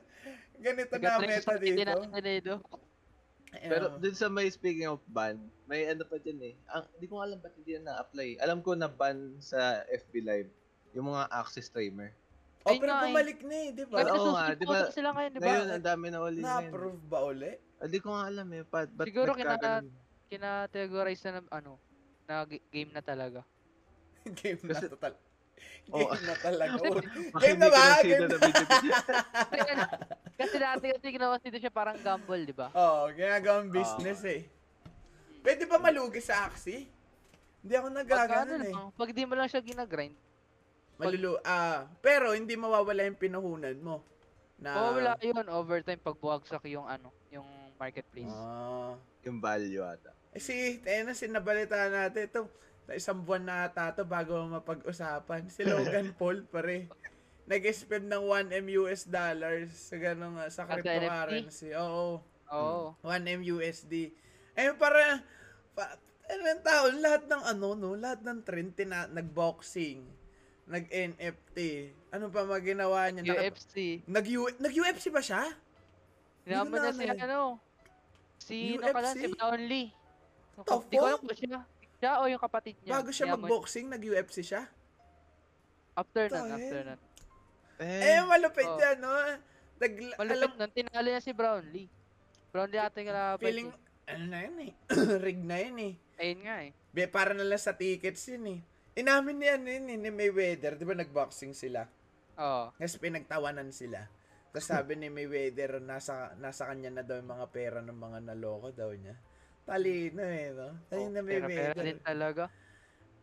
ganito 0.56 0.94
na 0.96 1.18
meta 1.20 1.54
dito. 1.58 1.98
ganito. 2.08 2.54
Pero 3.50 3.98
dun 3.98 4.14
sa 4.14 4.30
may 4.30 4.46
speaking 4.46 4.86
of 4.86 5.02
ban, 5.10 5.42
may 5.66 5.90
ano 5.90 6.06
pa 6.06 6.22
dyan 6.22 6.38
eh. 6.38 6.54
Ang, 6.70 6.86
hindi 6.94 7.06
ko 7.10 7.18
alam 7.18 7.42
ba't 7.42 7.54
hindi 7.58 7.74
na 7.82 7.98
na-apply. 7.98 8.38
Alam 8.46 8.62
ko 8.62 8.78
na 8.78 8.86
ban 8.86 9.34
sa 9.42 9.82
FB 9.90 10.12
Live 10.22 10.50
yung 10.94 11.10
mga 11.10 11.26
access 11.34 11.66
streamer. 11.66 12.14
Oh, 12.60 12.70
Ayun 12.70 12.80
pero 12.80 12.90
nga 12.90 13.00
eh. 13.00 13.06
bumalik 13.08 13.38
na 13.40 13.56
eh, 13.56 13.68
di 13.70 13.84
ba? 13.84 13.96
Oo 14.06 14.26
nga, 14.30 14.44
di 14.60 14.64
ba? 14.64 14.78
sila 14.90 15.08
ngayon, 15.10 15.30
di 15.30 15.38
ba? 15.38 15.44
Ngayon, 15.46 15.68
ang 15.70 15.84
dami 15.84 16.06
na 16.08 16.18
uli 16.20 16.40
ngayon. 16.40 16.46
Na-approve 16.46 17.00
ba 17.06 17.18
uli? 17.24 17.52
Hindi 17.80 17.98
ko 17.98 18.08
nga 18.10 18.22
alam 18.28 18.48
eh. 18.50 18.62
Ba't, 18.62 18.88
ba't 18.90 19.06
Siguro 19.08 19.30
kina- 19.32 19.56
nagkaganon? 19.56 19.86
Kina-categorize 20.30 21.22
na 21.24 21.32
ng 21.36 21.48
ano, 21.50 21.72
na 22.24 22.34
g- 22.44 22.64
game 22.68 22.90
na 22.92 23.02
talaga. 23.02 23.40
Game 24.38 24.60
na 24.62 24.72
Kasi- 24.76 24.88
total. 24.88 25.14
Oo. 25.90 26.06
Game 26.06 26.24
na 26.24 26.36
talaga. 26.36 26.76
Oh, 26.78 27.00
Game 27.42 27.58
na 27.58 27.68
ba? 27.68 27.82
Game 28.00 28.20
na 28.22 28.28
na. 28.28 28.38
video 28.38 28.64
kasi, 29.50 29.68
ano, 29.68 29.84
kasi 30.38 30.54
dati 30.56 30.86
kasi 30.92 31.06
ginawa 31.10 31.34
dito 31.36 31.58
siya 31.58 31.72
parang 31.72 31.98
gamble, 31.98 32.44
di 32.44 32.54
ba? 32.54 32.68
Oo, 32.70 32.96
oh, 33.02 33.06
ginagawang 33.10 33.68
business 33.68 34.20
eh. 34.24 34.44
Pwede 35.40 35.64
ba 35.64 35.80
malugi 35.80 36.20
sa 36.20 36.46
Axie? 36.46 36.84
Hindi 37.60 37.74
ako 37.74 37.86
Pag 37.86 37.92
ano 37.92 37.98
nagaganon 37.98 38.60
eh. 38.62 38.72
lang, 38.72 38.88
pag 38.94 39.10
di 39.10 39.24
mo 39.24 39.34
lang 39.34 39.48
siya 39.48 39.60
ginagrind, 39.60 40.16
Malulu 41.00 41.40
ah, 41.42 41.88
pero 42.04 42.36
hindi 42.36 42.54
mawawala 42.60 43.08
yung 43.08 43.16
pinuhunan 43.16 43.78
mo. 43.80 44.04
Na 44.60 44.76
oh, 44.76 44.92
wala 44.92 45.16
yun, 45.24 45.48
overtime 45.48 45.96
pag 45.96 46.20
buwagsak 46.20 46.68
yung 46.68 46.84
ano, 46.84 47.08
yung 47.32 47.48
marketplace. 47.80 48.28
Ah. 48.28 48.92
yung 49.24 49.40
value 49.40 49.84
ata. 49.84 50.12
Eh, 50.36 50.40
si, 50.40 50.80
eh 50.84 51.00
na 51.04 51.16
sinabalitaan 51.16 51.92
natin 51.92 52.28
ito. 52.28 52.42
Na 52.84 52.96
isang 52.96 53.20
buwan 53.24 53.44
na 53.44 53.68
ata 53.68 53.92
to 53.96 54.04
bago 54.04 54.36
mapag-usapan. 54.48 55.48
Si 55.48 55.64
Logan 55.64 56.12
Paul 56.20 56.44
pare. 56.44 56.88
Nag-spend 57.48 58.06
ng 58.06 58.24
1 58.52 58.60
M 58.62 58.66
US 58.84 59.08
dollars 59.08 59.72
sa 59.74 59.96
ganong 59.98 60.38
ah, 60.38 60.48
sa 60.52 60.68
cryptocurrency. 60.68 61.72
Oo. 61.76 62.20
Oo. 62.52 62.94
1 63.02 63.36
M 63.40 63.42
USD. 63.42 64.12
Eh 64.54 64.72
para 64.76 65.24
pa, 65.72 65.96
ano 66.30 66.42
yung 66.46 66.62
tao, 66.62 66.84
lahat 66.94 67.22
ng 67.26 67.42
ano 67.42 67.68
no, 67.74 67.98
lahat 67.98 68.22
ng 68.22 68.38
trend 68.46 68.72
tina, 68.78 69.10
nag-boxing, 69.10 70.06
nag-NFT. 70.70 71.58
Ano 72.14 72.30
pa 72.30 72.46
mga 72.46 72.62
ginawa 72.64 73.10
niya? 73.10 73.22
Naka- 73.26 73.42
UFC. 73.50 73.74
Nag 74.06 74.26
nag-UFC 74.56 75.04
ba 75.10 75.18
siya? 75.20 75.42
Naman 76.46 76.78
na 76.78 76.90
si 76.90 77.02
naalala 77.02 77.14
eh. 77.14 77.26
ano, 77.26 77.40
si 78.38 78.56
UFC? 78.74 78.80
ano 78.80 78.94
pala, 78.94 79.08
si 79.12 79.26
Brownlee. 79.28 79.88
The 80.60 80.62
Di 80.86 80.96
ko 80.96 81.04
alam 81.04 81.20
kung 81.20 81.36
siya. 81.36 81.60
Siya 82.00 82.12
o 82.16 82.30
yung 82.30 82.42
kapatid 82.42 82.74
niya. 82.80 82.92
Bago 82.96 83.10
siya 83.12 83.26
mag-boxing, 83.34 83.86
nag-UFC 83.90 84.40
siya? 84.40 84.62
After 85.92 86.30
nun, 86.32 86.48
after 86.54 86.80
nun. 86.86 87.00
Eh, 87.80 88.20
malupit 88.24 88.68
Oh. 88.68 88.78
yan, 88.78 88.96
no? 89.00 89.10
Nag, 89.80 89.92
Malupit 90.16 90.36
alam, 90.36 90.50
nun, 90.56 90.70
tinalo 90.70 91.06
niya 91.08 91.22
si 91.24 91.32
Brownlee. 91.32 91.88
Brownlee 92.50 92.80
ata 92.80 92.96
yung 93.00 93.10
kalaban 93.10 93.42
feeling, 93.42 93.70
ano 94.10 94.24
na 94.26 94.38
yun 94.42 94.56
eh. 94.64 94.72
Rig 95.24 95.40
na 95.40 95.56
yun 95.60 95.76
eh. 95.80 95.94
Ayun 96.20 96.40
nga 96.44 96.56
eh. 96.66 96.70
Be, 96.90 97.06
para 97.06 97.32
na 97.32 97.46
lang 97.46 97.60
sa 97.60 97.72
tickets 97.72 98.26
yun 98.28 98.44
eh. 98.48 98.60
Inamin 99.00 99.36
niya 99.40 99.56
yun, 99.56 99.88
yun, 99.88 100.00
ni 100.02 100.10
Mayweather, 100.12 100.76
di 100.76 100.84
ba 100.84 100.92
nag-boxing 100.92 101.56
sila? 101.56 101.88
Oo. 102.36 102.68
Tapos 102.70 102.96
pinagtawanan 103.00 103.72
sila. 103.72 104.04
Tapos 104.52 104.66
sabi 104.66 104.92
ni 104.94 105.08
Mayweather, 105.08 105.80
nasa, 105.80 106.36
nasa 106.36 106.68
kanya 106.68 106.90
na 106.90 107.02
daw 107.02 107.16
yung 107.16 107.32
mga 107.32 107.46
pera 107.48 107.78
ng 107.80 107.96
mga 107.96 108.18
naloko 108.28 108.68
daw 108.70 108.92
niya. 108.92 109.16
Talino 109.64 110.20
eh, 110.20 110.52
no? 110.52 110.68
Na 110.84 110.94
Oh, 110.94 111.08
pera 111.24 111.46
Mayweather. 111.48 111.80
din 111.80 112.00
talaga. 112.02 112.44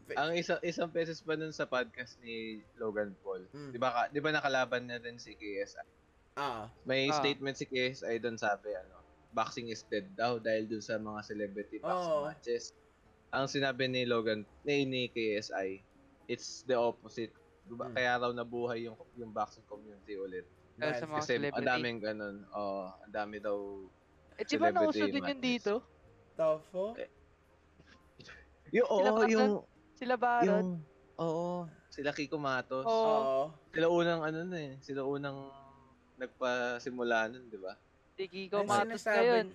Ang 0.07 0.39
isang 0.39 0.63
isang 0.63 0.87
beses 0.87 1.19
pa 1.19 1.35
nun 1.35 1.51
sa 1.51 1.67
podcast 1.67 2.15
ni 2.23 2.63
Logan 2.79 3.11
Paul. 3.19 3.43
Mm. 3.51 3.75
'Di 3.75 3.77
ba 3.77 3.89
ka- 3.91 4.07
'di 4.07 4.23
ba 4.23 4.31
nakalaban 4.31 4.87
niya 4.87 5.03
din 5.03 5.19
si 5.19 5.35
KSI? 5.35 5.83
Ah, 6.33 6.71
May 6.87 7.11
Ah. 7.11 7.17
statement 7.19 7.59
si 7.59 7.67
KSI 7.67 8.15
doon 8.15 8.39
sabi 8.39 8.71
ano, 8.71 9.03
boxing 9.29 9.67
is 9.67 9.83
dead 9.83 10.07
daw 10.15 10.39
dahil 10.39 10.63
dun 10.63 10.79
sa 10.79 10.95
mga 10.95 11.27
celebrity 11.27 11.77
boxing 11.77 12.13
Oo. 12.13 12.23
matches. 12.23 12.71
Ang 13.29 13.45
sinabi 13.45 13.85
ni 13.85 14.03
Logan, 14.03 14.47
ni, 14.63 14.83
ni 14.83 15.01
KSI, 15.07 15.83
it's 16.25 16.63
the 16.63 16.73
opposite. 16.73 17.31
Diba? 17.63 17.85
Mm. 17.85 17.93
Kaya 17.93 18.11
raw 18.17 18.31
nabuhay 18.31 18.87
yung 18.87 18.95
yung 19.13 19.29
boxing 19.29 19.65
community 19.65 20.15
ulit. 20.15 20.47
Dahil 20.73 20.93
sa 20.95 21.05
mga 21.05 21.19
Kasi 21.19 21.31
celebrity. 21.33 21.57
ang 21.57 21.67
daming 21.67 21.99
ganun. 21.99 22.35
Oh, 22.49 22.87
ang 22.95 23.11
dami 23.11 23.37
daw 23.37 23.57
Eh, 24.33 24.45
di 24.45 24.55
ba 24.55 24.69
nauso 24.69 25.01
din 25.01 25.19
yun 25.19 25.41
dito? 25.41 25.81
Tofo. 26.33 26.93
Yung 28.69 28.85
Sila 28.85 29.09
oo, 29.09 29.17
ba- 29.17 29.27
yung 29.27 29.51
Sila 29.93 30.15
Baron? 30.15 30.45
yung 30.45 30.69
oo, 31.17 31.65
sila 31.89 32.13
Kiko 32.13 32.37
Matos. 32.37 32.85
Oo. 32.85 32.93
Oo. 32.93 33.43
Sila 33.71 33.87
unang 33.89 34.21
ano 34.21 34.39
na 34.45 34.57
eh, 34.61 34.73
sila 34.79 35.01
unang 35.01 35.49
nagpasimula 36.15 37.27
nun, 37.27 37.49
di 37.49 37.57
ba? 37.57 37.73
Si 38.13 38.23
Kiko 38.25 38.61
Ay, 38.61 38.67
Matos 38.67 39.01
sinasabi- 39.01 39.17
ngayon. 39.17 39.47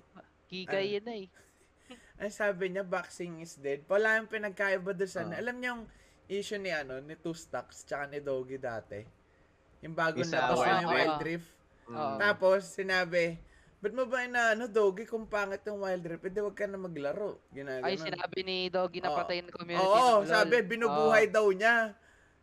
Kika 0.49 0.77
Ano? 0.77 0.91
yun 0.91 1.05
na 1.07 1.15
eh. 1.15 1.27
Ang 2.21 2.33
sabi 2.33 2.71
niya, 2.71 2.85
boxing 2.87 3.43
is 3.43 3.57
dead. 3.59 3.83
Wala 3.89 4.21
yung 4.21 4.31
pinagkaiba 4.31 4.93
doon 4.95 5.11
sa... 5.11 5.25
Ah. 5.27 5.39
Alam 5.41 5.57
niyo 5.59 5.69
yung 5.75 5.85
issue 6.31 6.61
ni 6.61 6.71
ano, 6.71 6.99
ni 7.03 7.19
Two 7.19 7.37
Stocks, 7.37 7.85
tsaka 7.85 8.09
ni 8.09 8.19
Doggy 8.23 8.57
dati. 8.57 9.03
Yung 9.83 9.97
bago 9.99 10.23
na 10.23 10.55
Wild 10.55 10.83
yung 10.87 10.93
Wild 10.95 11.23
Rift. 11.27 11.51
Oo. 11.91 12.17
Tapos, 12.17 12.61
sinabi, 12.71 13.37
ba't 13.83 13.93
mo 13.93 14.07
ba 14.07 14.23
na 14.31 14.55
ano, 14.55 14.71
Doggy, 14.71 15.05
kung 15.05 15.27
pangit 15.27 15.67
yung 15.67 15.83
Wild 15.83 16.07
Rift, 16.07 16.23
pwede 16.23 16.39
wag 16.41 16.57
ka 16.57 16.71
na 16.71 16.79
maglaro. 16.79 17.43
Ginaganon. 17.51 17.85
Ay, 17.85 17.99
sinabi 17.99 18.39
ni 18.47 18.57
Doggy 18.71 19.03
na 19.03 19.11
Oo. 19.11 19.19
patayin 19.19 19.51
community. 19.51 19.83
Oo, 19.83 20.23
LOL. 20.23 20.31
sabi, 20.31 20.55
binubuhay 20.63 21.27
daw 21.27 21.51
niya. 21.51 21.99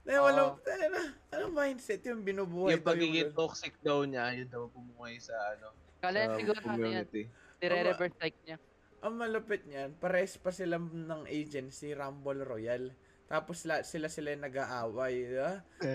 Eh, 0.09 0.19
wala, 0.19 0.51
Oo. 0.51 0.59
ano, 0.59 0.99
ano 1.31 1.43
mindset 1.53 2.01
yung 2.03 2.25
binubuhay 2.25 2.75
yung 2.75 2.83
daw 2.83 2.91
pagiging 2.91 3.31
toxic 3.31 3.73
daw 3.79 4.03
niya, 4.03 4.33
yun 4.35 4.49
daw 4.51 4.67
bumuhay 4.67 5.15
sa 5.21 5.37
ano, 5.55 5.71
Kala 5.99 6.17
yan 6.17 6.29
siguro 6.39 6.59
ano 6.59 6.67
yan. 6.67 6.75
community. 6.75 7.21
Dire-reverse 7.59 8.17
like 8.23 8.39
niya. 8.47 8.57
Ang 8.99 9.15
malupit 9.15 9.63
niyan, 9.63 9.95
pares 9.95 10.35
pa 10.35 10.51
sila 10.51 10.75
ng 10.75 11.23
agency, 11.25 11.91
Rumble 11.91 12.43
Royal. 12.43 12.91
Tapos 13.25 13.63
la, 13.63 13.79
sila 13.81 14.09
sila 14.09 14.33
yung 14.33 14.43
nag-aaway, 14.43 15.13
di 15.23 15.37
ba? 15.37 15.53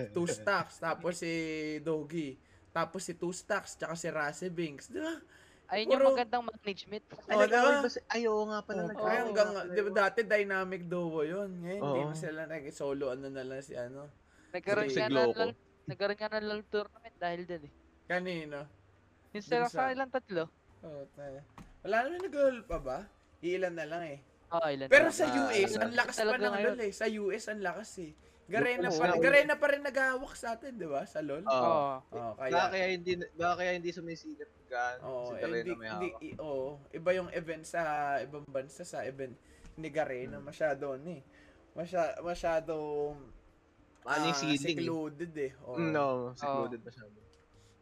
Two 0.09 0.25
Stocks, 0.25 0.79
tapos 0.79 1.19
si 1.19 1.31
Doggy. 1.79 2.33
Tapos 2.71 3.03
si 3.03 3.13
Two 3.13 3.29
Stocks, 3.29 3.75
tsaka 3.75 3.93
si 3.93 4.07
Rase 4.09 4.47
Binks, 4.49 4.89
di 4.89 4.97
ba? 4.97 5.13
Ayun 5.67 5.85
yung 5.87 5.97
Puro- 5.99 6.13
magandang 6.13 6.45
management. 6.45 7.03
Ay, 7.25 7.33
Oh, 7.35 7.41
nag-away 7.41 7.71
diba? 7.71 7.81
ba 7.81 7.89
si- 7.89 8.05
Ay, 8.07 8.21
oo 8.25 8.43
nga 8.45 8.59
pala. 8.61 8.79
Oh, 8.79 8.87
nag-away 8.87 9.05
kaya 9.07 9.21
hanggang, 9.21 9.49
nga 9.51 9.61
pala 9.61 9.71
di 9.71 9.81
ba 9.81 9.87
yun. 9.87 9.95
dati 9.95 10.19
dynamic 10.23 10.81
duo 10.85 11.19
yun. 11.21 11.49
Ngayon, 11.59 11.81
hindi 11.81 12.01
Oo. 12.01 12.09
na 12.09 12.15
sila 12.15 12.41
nag-solo, 12.45 13.05
ano 13.09 13.25
na 13.27 13.43
lang 13.43 13.61
si 13.61 13.73
ano. 13.73 14.01
Nagkaroon 14.51 14.87
Si 14.87 14.97
nga 14.97 15.09
Gloco. 15.09 15.25
ng 15.27 15.39
lal- 15.43 15.57
nagkaroon 15.85 16.17
nga 16.17 16.29
ng 16.31 16.45
LOL 16.47 16.63
tournament 16.65 17.15
dahil 17.17 17.41
din 17.43 17.61
eh. 17.65 17.73
Kanino? 18.05 18.59
Yung 19.33 19.45
sa 19.67 19.89
ilang 19.89 20.07
tatlo. 20.07 20.45
Oh, 20.81 21.03
tayo. 21.11 21.41
Wala 21.85 22.09
naman 22.09 22.19
nag 22.25 22.65
pa 22.65 22.77
ba? 22.81 22.97
Ilan 23.45 23.77
na 23.77 23.85
lang 23.85 24.03
eh. 24.09 24.19
Oh, 24.49 24.65
ilan 24.65 24.89
Pero 24.89 25.09
na 25.09 25.13
sa. 25.13 25.29
US, 25.29 25.71
ano, 25.77 25.83
ang 25.85 25.93
lakas 25.93 26.15
pa 26.17 26.37
ng. 26.37 26.55
LOL 26.65 26.81
eh. 26.81 26.91
Sa 26.93 27.05
US, 27.05 27.43
ang 27.45 27.61
lakas 27.61 27.89
eh. 28.01 28.11
Garena 28.45 28.89
pa, 28.93 29.05
yung- 29.09 29.21
Garena 29.21 29.53
pa 29.57 29.67
rin 29.73 29.81
naghahawak 29.81 30.33
sa 30.37 30.53
atin, 30.57 30.77
di 30.77 30.85
ba? 30.89 31.01
Sa 31.05 31.21
LOL. 31.21 31.45
Oo. 31.45 31.53
Oo. 31.53 31.97
Oh, 32.13 32.31
Baka 32.37 32.49
kaya, 32.49 32.63
kaya 32.73 32.87
hindi 32.93 33.11
baka 33.33 33.53
kaya 33.61 33.71
hindi 33.77 33.89
sumisikat 33.89 34.49
gaan 34.65 34.97
oh, 35.05 35.29
si 35.29 35.33
eh, 35.33 35.41
Garena 35.41 35.61
hindi, 35.61 35.73
may 35.77 35.89
hindi, 35.89 36.09
hawak. 36.13 36.25
i- 36.25 36.37
oh, 36.41 36.69
iba 36.89 37.09
yung 37.13 37.29
event 37.33 37.63
sa 37.65 37.81
ibang 38.21 38.45
bansa 38.49 38.81
sa 38.81 39.05
event 39.05 39.33
ni 39.77 39.89
Garena. 39.89 40.37
Hmm. 40.41 40.45
Masyado 40.45 40.93
ni. 40.97 41.21
Masya, 41.77 42.21
masyado 42.21 42.75
Ano 44.05 44.25
ah, 44.29 44.45
eh. 44.45 44.57
secluded 44.61 45.33
eh. 45.33 45.51
Oh. 45.65 45.81
No, 45.81 46.29
secluded 46.37 46.81
masyado. 46.81 47.24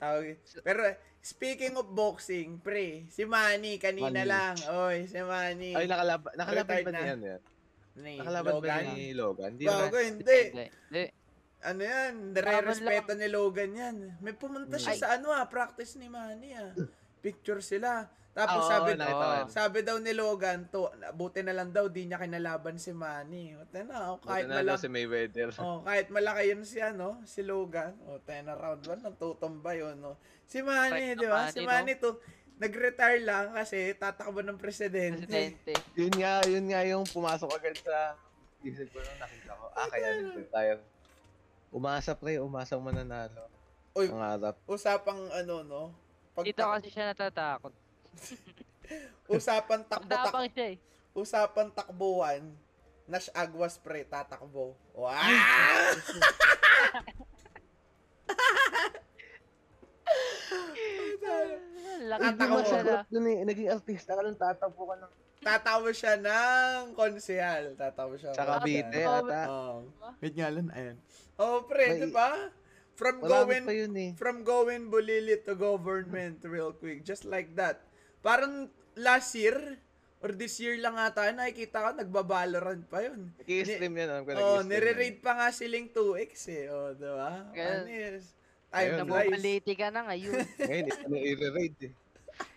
Tawag- 0.03 0.39
Pero 0.62 0.81
speaking 1.17 1.74
of 1.74 1.88
boxing, 1.89 2.60
pre, 2.60 3.07
si 3.07 3.24
Manny 3.24 3.79
kanina 3.79 4.12
Manny. 4.12 4.27
lang. 4.27 4.55
Oy, 4.83 5.07
si 5.07 5.15
Manny. 5.17 5.72
Ay 5.72 5.88
nakalaban 5.88 6.31
nakalaban 6.36 6.75
ba 6.83 6.91
na. 6.91 7.00
niyan 7.01 7.22
yan? 7.24 7.41
Ni 7.93 8.13
Nakalaban 8.17 8.53
ba 8.53 8.60
Logan. 8.60 8.83
ni 8.91 9.05
Logan? 9.13 9.50
Hindi 9.53 9.65
naman. 9.65 9.89
hindi. 10.03 10.39
Hindi. 10.51 11.05
Ano 11.63 11.81
yan? 11.81 12.13
Laban 12.29 12.36
Nare-respeto 12.36 13.12
ni 13.15 13.27
Logan 13.29 13.72
yan. 13.72 13.95
May 14.19 14.36
pumunta 14.36 14.75
siya 14.75 14.91
Ay. 14.91 15.00
sa 15.00 15.07
ano 15.15 15.31
ah, 15.31 15.48
practice 15.48 15.95
ni 15.95 16.12
Manny 16.12 16.51
ah. 16.51 16.75
Picture 17.22 17.63
sila. 17.63 18.03
Tapos 18.34 18.66
Oo, 18.66 18.70
sabi, 18.70 18.98
nakita 18.98 19.13
ko 19.13 19.46
sabi 19.46 19.80
daw 19.86 19.98
ni 20.02 20.10
Logan, 20.18 20.66
to, 20.74 20.90
buti 21.13 21.46
na 21.46 21.54
lang 21.54 21.70
daw, 21.70 21.86
di 21.86 22.10
niya 22.10 22.18
kinalaban 22.18 22.82
si 22.82 22.90
Manny. 22.90 23.54
O, 23.54 23.62
tena, 23.70 24.10
oh, 24.10 24.18
kahit 24.18 24.50
Buti 24.50 24.58
na 24.58 24.66
malaki, 24.66 24.82
si 24.82 24.88
Mayweather. 24.90 25.50
oh, 25.62 25.80
kahit 25.86 26.08
malaki 26.10 26.42
yun 26.50 26.62
si 26.66 26.82
ano, 26.82 27.22
si 27.30 27.46
Logan. 27.46 27.94
O, 28.10 28.18
tena 28.25 28.58
round 28.58 28.82
1, 28.90 29.06
natutumba 29.06 29.78
yun, 29.78 30.02
no. 30.02 30.18
Si 30.50 30.66
Manny, 30.66 31.13
di 31.13 31.30
ba? 31.30 31.46
na 31.46 31.54
Si 31.54 31.62
Manny, 31.62 31.94
Manny 31.94 32.02
to, 32.02 32.18
nag-retire 32.58 33.22
lang 33.22 33.54
kasi 33.54 33.94
tatakbo 34.02 34.42
ng 34.42 34.58
presidente. 34.58 35.30
Presidente. 35.30 35.74
Yun 35.94 36.13
nga, 36.18 36.42
yun 36.50 36.66
nga 36.74 36.82
yung 36.90 37.06
pumasok 37.06 37.54
agad 37.54 37.78
sa 37.86 38.18
isip 38.66 38.90
ko 38.90 38.98
nung 38.98 39.20
nakita 39.22 39.54
ko. 39.54 39.66
Ah, 39.78 39.88
kaya 39.94 40.10
nag-retire. 40.25 40.82
Umasa 41.70 42.18
pre, 42.18 42.42
umasang 42.42 42.82
mananalo. 42.82 43.46
Uy, 43.94 44.10
Ang 44.10 44.25
harap. 44.25 44.58
usapang 44.66 45.22
ano, 45.30 45.62
no? 45.62 45.82
Pag 46.34 46.50
Dito 46.50 46.66
kasi 46.66 46.90
siya 46.90 47.13
natatakot. 47.13 47.83
Usapan 49.32 49.82
takbo 49.88 50.12
tak 50.12 50.34
siya 50.53 50.65
eh. 50.74 50.77
usapan 51.13 51.67
takbuhan, 51.72 52.41
Nash 53.08 53.29
Aguas 53.36 53.77
pre, 53.79 54.03
tatakbo. 54.08 54.75
Wow! 54.96 55.13
Laki 62.03 62.36
Tatakbo. 62.36 62.51
mo 62.51 62.60
siya 62.67 62.82
na. 62.84 62.96
Dun 63.08 63.27
eh, 63.32 63.48
naging 63.48 63.70
artista 63.72 64.12
ka 64.13 64.22
lang 64.22 64.36
tatapo 64.36 64.91
ka 64.91 64.96
ng... 65.00 65.12
Tatawa 65.43 65.89
siya 65.91 66.13
ng 66.20 66.96
konsehal. 66.96 67.75
Tatawa 67.75 68.15
siya. 68.15 68.32
ng 68.32 68.38
Sa 68.38 68.46
Cavite 68.48 69.01
ata. 69.03 69.41
Oh. 69.48 69.84
Wait 70.24 70.36
nga 70.36 70.50
lang, 70.51 70.67
ayun. 70.72 70.98
Oh, 71.36 71.63
pre, 71.67 71.86
May- 71.96 72.01
di 72.08 72.10
ba? 72.12 72.51
From 72.93 73.25
Marami 73.25 73.58
going 73.58 73.65
yun 73.74 73.93
eh. 73.98 74.12
from 74.13 74.46
going 74.46 74.93
bulili 74.93 75.34
to 75.41 75.58
government 75.58 76.38
real 76.46 76.77
quick. 76.77 77.01
Just 77.01 77.25
like 77.25 77.50
that. 77.58 77.82
Parang 78.24 78.65
last 78.96 79.36
year 79.36 79.75
or 80.24 80.32
this 80.32 80.56
year 80.56 80.80
lang 80.80 80.96
ata 80.96 81.27
nakikita 81.30 81.84
ko 81.84 81.89
nagbabalorant 81.94 82.88
pa 82.88 83.03
yun. 83.03 83.27
Nag-i-stream 83.36 83.92
yan, 83.94 84.08
alam 84.08 84.24
ko 84.24 84.30
Oh, 84.32 84.34
nag-i-stream 84.34 84.63
yan. 84.63 84.68
nire-raid 84.72 85.18
pa 85.20 85.32
nga 85.36 85.48
siling 85.51 85.92
2x 85.92 86.32
eh. 86.48 86.72
Oh, 86.72 86.96
di 86.96 87.03
ba? 87.03 87.44
Ganun. 87.51 87.84
Ano 87.84 87.92
is, 87.92 88.25
time 88.72 88.80
Ayun, 88.80 88.96
flies. 88.96 89.27
Nabubaliti 89.27 89.74
ka 89.75 89.88
na 89.92 90.01
ngayon. 90.08 90.39
Ngayon, 90.63 90.86
ito 90.88 91.06
na 91.06 91.18
i-raid 91.20 91.75
eh. 91.84 91.94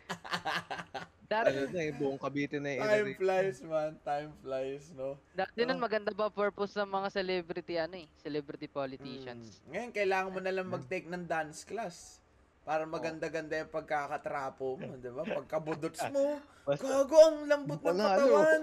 Dati, 1.27 1.51
Ano 1.51 1.67
na 1.67 1.81
eh, 1.83 1.91
buong 1.91 2.23
Cavite 2.23 2.63
na 2.63 2.71
Time 2.71 2.87
i-raid. 3.03 3.19
flies, 3.19 3.59
man. 3.67 3.93
Time 4.01 4.31
flies, 4.39 4.85
no? 4.95 5.19
dati 5.35 5.67
nun 5.67 5.75
Oh. 5.75 5.83
maganda 5.83 6.15
ba 6.15 6.31
purpose 6.31 6.79
ng 6.79 6.87
mga 6.87 7.09
celebrity 7.11 7.75
ano 7.75 7.99
eh, 7.99 8.07
celebrity 8.17 8.71
politicians. 8.71 9.59
Mm. 9.59 9.67
Ngayon, 9.75 9.91
kailangan 9.91 10.31
mo 10.31 10.39
na 10.39 10.55
lang 10.55 10.71
mag-take 10.71 11.11
ng 11.11 11.27
dance 11.27 11.67
class. 11.67 12.23
Para 12.67 12.83
maganda-ganda 12.83 13.63
yung 13.63 13.71
pagkakatrapo 13.71 14.75
mo, 14.75 14.99
di 14.99 15.07
ba? 15.07 15.23
Pagkabudots 15.23 16.03
mo, 16.11 16.43
Basta, 16.67 16.83
gago 16.83 17.15
ang 17.15 17.39
lambot 17.47 17.79
ng 17.79 17.95
katawan. 17.95 18.63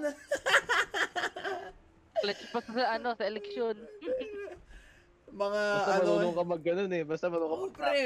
Clutch 2.19 2.43
pa 2.51 2.59
sa 2.59 2.99
ano, 2.99 3.15
sa 3.15 3.23
eleksyon. 3.23 3.79
Mga 5.39 5.61
basta 5.63 5.93
ano, 5.95 6.03
marunong 6.19 6.35
ka 6.35 6.43
mag 6.43 6.63
ganun 6.67 6.91
eh. 6.91 7.03
Basta 7.07 7.25
marunong 7.31 7.51
ka 7.55 7.63
mag 7.63 7.75
pre, 7.79 8.03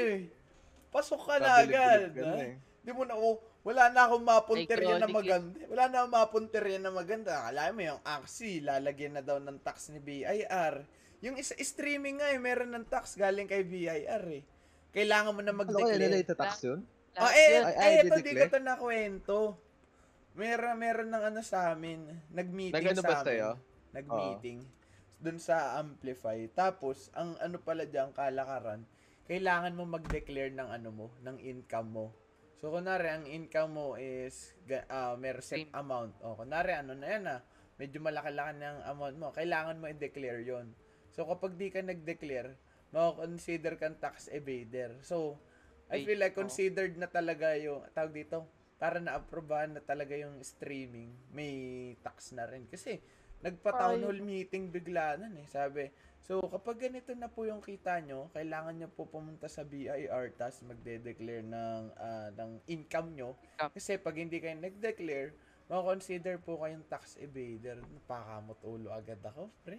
pasok 0.94 1.20
ka 1.26 1.34
na 1.42 1.50
agad. 1.66 2.14
ha? 2.14 2.34
eh. 2.46 2.54
Di 2.86 2.94
mo 2.94 3.02
na, 3.02 3.18
oh, 3.18 3.42
wala 3.66 3.90
na 3.90 4.06
akong 4.06 4.22
mapunterya 4.22 5.02
na 5.02 5.10
maganda. 5.10 5.58
Wala 5.66 5.84
na 5.90 5.96
akong 6.06 6.14
mapunterya 6.14 6.78
na 6.78 6.94
maganda. 6.94 7.42
Akala 7.42 7.74
mo 7.74 7.82
yung 7.82 8.00
Axie, 8.06 8.62
lalagyan 8.62 9.18
na 9.18 9.22
daw 9.26 9.42
ng 9.42 9.58
tax 9.66 9.90
ni 9.90 9.98
BIR. 9.98 10.86
Yung 11.26 11.34
isa, 11.34 11.58
streaming 11.58 12.22
nga 12.22 12.30
eh, 12.30 12.38
meron 12.38 12.70
ng 12.70 12.86
tax 12.86 13.18
galing 13.18 13.50
kay 13.50 13.66
BIR 13.66 14.24
eh. 14.30 14.46
Kailangan 14.98 15.30
mo 15.30 15.40
na 15.46 15.54
Ano 15.54 15.62
kaya 15.62 15.94
nila 15.94 16.18
mag-declare. 16.18 16.26
itatax 16.26 16.52
yun? 16.66 16.80
Oh, 16.82 17.22
Lahat 17.22 17.38
eh. 17.38 17.46
Ay, 17.46 17.74
ay, 17.78 17.92
eh, 17.94 18.06
ito 18.10 18.18
di 18.18 18.32
ko 18.34 18.44
to 18.50 18.58
nakwento. 18.58 19.38
Meron, 20.34 20.74
meron 20.74 21.08
ng 21.10 21.24
ano 21.34 21.40
sa 21.42 21.70
amin. 21.70 22.02
Nag-meeting 22.34 22.74
Nag-ano 22.74 23.02
sa 23.02 23.10
amin. 23.14 23.26
sa'yo? 23.26 23.50
Nag-meeting. 23.94 24.58
Dun 25.22 25.38
sa 25.38 25.78
Amplify. 25.78 26.50
Tapos, 26.50 27.10
ang 27.14 27.38
ano 27.38 27.62
pala 27.62 27.86
dyan, 27.86 28.10
kalakaran, 28.10 28.82
kailangan 29.30 29.74
mo 29.78 29.86
mag-declare 29.86 30.50
ng 30.54 30.66
ano 30.66 30.90
mo, 30.90 31.06
ng 31.22 31.38
income 31.42 31.90
mo. 31.90 32.06
So, 32.58 32.74
kunwari, 32.74 33.06
ang 33.10 33.26
income 33.26 33.70
mo 33.70 33.86
is, 33.94 34.54
ah, 34.90 35.14
may 35.14 35.34
set 35.38 35.70
amount. 35.74 36.18
O, 36.22 36.38
kunwari, 36.38 36.74
ano 36.74 36.98
na 36.98 37.06
yan 37.06 37.24
ah, 37.26 37.40
medyo 37.78 38.02
malaki-laki 38.02 38.58
ng 38.58 38.78
amount 38.82 39.14
mo. 39.18 39.26
Kailangan 39.30 39.78
mo 39.78 39.86
i-declare 39.86 40.42
yon 40.42 40.74
So, 41.14 41.26
kapag 41.26 41.54
di 41.54 41.70
ka 41.70 41.82
nag-declare, 41.82 42.54
mako-consider 42.92 43.76
kang 43.76 43.96
tax 44.00 44.28
evader. 44.32 44.96
So, 45.04 45.40
I 45.88 46.04
feel 46.04 46.20
like 46.20 46.36
considered 46.36 47.00
na 47.00 47.08
talaga 47.08 47.56
yung, 47.56 47.80
tawag 47.96 48.12
dito, 48.12 48.44
para 48.78 49.00
na-aprobahan 49.02 49.74
na 49.74 49.82
talaga 49.82 50.14
yung 50.14 50.38
streaming, 50.44 51.10
may 51.32 51.94
tax 52.04 52.36
na 52.36 52.46
rin. 52.46 52.68
Kasi, 52.68 53.00
nagpa-town 53.42 54.02
hall 54.02 54.20
meeting 54.22 54.70
bigla 54.70 55.18
nun 55.18 55.34
eh. 55.38 55.46
Sabi, 55.46 55.90
so 56.22 56.42
kapag 56.42 56.90
ganito 56.90 57.14
na 57.14 57.30
po 57.30 57.46
yung 57.46 57.62
kita 57.62 58.02
nyo, 58.02 58.26
kailangan 58.34 58.74
nyo 58.74 58.88
po 58.90 59.06
pumunta 59.06 59.46
sa 59.46 59.62
BIR 59.62 60.34
tapos 60.34 60.66
magde-declare 60.66 61.46
ng, 61.46 61.82
ah, 61.96 62.28
ng 62.34 62.50
income 62.66 63.14
nyo. 63.14 63.38
Kasi 63.56 63.96
pag 63.98 64.18
hindi 64.18 64.42
kayo 64.42 64.58
nag-declare, 64.58 65.34
mako-consider 65.70 66.42
po 66.42 66.58
kayong 66.58 66.86
tax 66.90 67.14
evader. 67.22 67.78
Napakamot 67.78 68.58
ulo 68.66 68.90
agad 68.90 69.22
ako, 69.22 69.50
pre. 69.62 69.78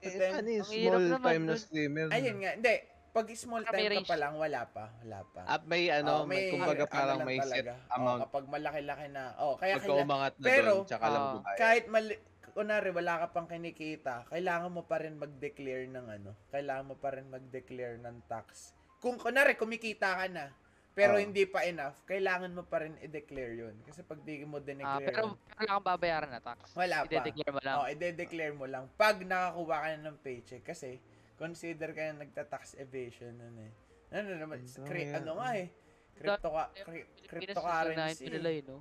Eh, 0.00 0.12
then, 0.12 0.32
ano 0.34 0.48
yung 0.50 0.66
small 0.66 1.00
naman 1.00 1.20
time 1.24 1.44
na 1.44 1.54
streamer? 1.56 2.06
Ayun 2.12 2.36
nga, 2.40 2.52
hindi. 2.54 2.74
Pag 3.16 3.26
small 3.32 3.64
time 3.64 3.88
ka 3.96 4.12
pa 4.12 4.18
lang, 4.20 4.34
wala 4.36 4.60
pa. 4.68 4.84
Wala 5.00 5.18
pa. 5.24 5.40
Ah, 5.48 5.60
may 5.64 5.88
ano, 5.88 6.22
Oh, 6.22 6.24
may, 6.28 6.52
kumbaga 6.52 6.84
ano 6.84 6.92
parang 6.92 7.16
lang 7.16 7.24
may 7.24 7.38
set 7.40 7.64
talaga. 7.64 7.72
amount. 7.88 8.18
Oh, 8.20 8.22
kapag 8.28 8.44
malaki-laki 8.52 9.06
na. 9.08 9.22
Oh, 9.40 9.54
kaya 9.56 9.74
Pagka 9.80 9.86
kailangan, 9.88 10.04
umangat 10.04 10.34
na 10.36 10.44
pero, 10.44 10.70
doon, 10.70 10.84
tsaka 10.84 11.06
lang 11.08 11.24
ah, 11.24 11.32
buhay. 11.32 11.56
kahit 11.56 11.84
mali, 11.88 12.14
kunwari 12.52 12.90
wala 12.92 13.12
ka 13.16 13.26
pang 13.32 13.48
kinikita, 13.48 14.14
kailangan 14.28 14.68
mo 14.68 14.82
pa 14.84 14.96
rin 15.00 15.16
mag-declare 15.16 15.88
ng 15.88 16.06
ano, 16.12 16.30
kailangan 16.48 16.84
mo 16.84 16.96
pa 16.96 17.08
rin 17.16 17.26
mag-declare 17.28 17.96
ng 18.00 18.16
tax. 18.28 18.76
Kung 19.00 19.16
kunwari 19.16 19.56
kumikita 19.56 20.12
ka 20.12 20.26
na, 20.28 20.52
pero 20.96 21.12
Oh. 21.12 21.20
hindi 21.20 21.44
pa 21.44 21.60
enough, 21.62 22.00
kailangan 22.02 22.50
mo 22.50 22.64
pa 22.64 22.80
rin 22.80 22.96
i-declare 22.98 23.52
'yun. 23.54 23.76
Kasi 23.84 24.00
pag 24.00 24.16
di 24.18 24.40
mo 24.42 24.56
Ah, 24.56 24.64
dineclare, 24.64 25.04
pero 25.04 25.20
yun, 25.20 25.36
wala 25.36 25.68
kang 25.68 25.84
babayaran 25.84 26.30
na 26.32 26.40
tax. 26.40 26.72
wala 26.72 27.04
pa. 27.04 27.12
I-declare 27.12 27.52
mo 27.52 27.60
lang. 27.60 27.76
Oh, 27.76 27.86
i-declare 27.86 28.54
mo 28.54 28.64
lang 28.64 28.84
pag 28.96 29.20
nakakuha 29.20 29.76
ka 29.76 29.88
na 29.92 30.08
ng 30.08 30.18
paycheck 30.18 30.64
kasi 30.64 30.96
consider 31.36 31.92
ka 31.92 32.00
na 32.08 32.24
nagta-tax 32.24 32.80
evasion 32.80 33.36
nun 33.36 33.60
eh. 33.60 33.72
Ano 34.08 34.40
naman, 34.40 34.64
Ang 34.64 34.86
cri- 34.88 35.04
dami, 35.04 35.20
ano 35.20 35.30
nga 35.36 35.50
eh, 35.52 35.68
crypto 36.16 36.48
ka, 36.48 36.64
cri- 36.80 37.08
cryptocurrency. 37.28 38.24
nila 38.26 38.48
yun, 38.50 38.64
no? 38.66 38.78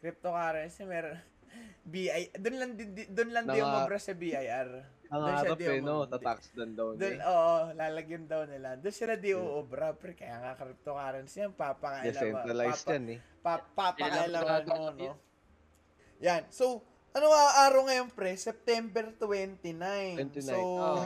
Cryptocurrency, 0.00 0.82
meron 0.82 1.20
BI, 1.84 2.08
doon 2.34 2.56
lang 2.56 2.72
din 2.72 2.88
doon 3.10 3.30
lang 3.34 3.44
din 3.44 3.60
umobra 3.60 3.98
sa 3.98 4.14
BIR. 4.14 4.70
Ang 5.10 5.22
harap 5.26 5.58
eh, 5.58 5.82
no? 5.82 6.06
Tatax 6.06 6.54
doon 6.54 6.70
daw 6.78 6.86
Doon, 6.94 7.18
niya. 7.18 7.26
oo, 7.26 7.54
lalagyan 7.74 8.30
daw 8.30 8.46
nila. 8.46 8.78
Doon 8.78 8.94
sila 8.94 9.18
di 9.18 9.34
uobra, 9.34 9.90
pre. 9.90 10.14
Kaya 10.14 10.38
nga 10.38 10.54
cryptocurrency 10.54 11.42
yan, 11.42 11.50
papakailan 11.50 12.06
Decentralized 12.14 12.86
yan 12.86 13.04
eh. 13.14 13.20
pa, 13.42 13.58
papakailangan 13.58 14.62
Kailangan 14.62 14.62
mo, 14.70 15.10
no? 15.10 15.14
Yan. 16.22 16.46
So, 16.54 16.86
ano 17.10 17.26
nga 17.26 17.42
araw 17.66 17.90
ngayon, 17.90 18.08
pre? 18.14 18.38
September 18.38 19.10
29. 19.18 20.30
29. 20.30 20.46
So, 20.46 20.58
Oo. 20.62 21.02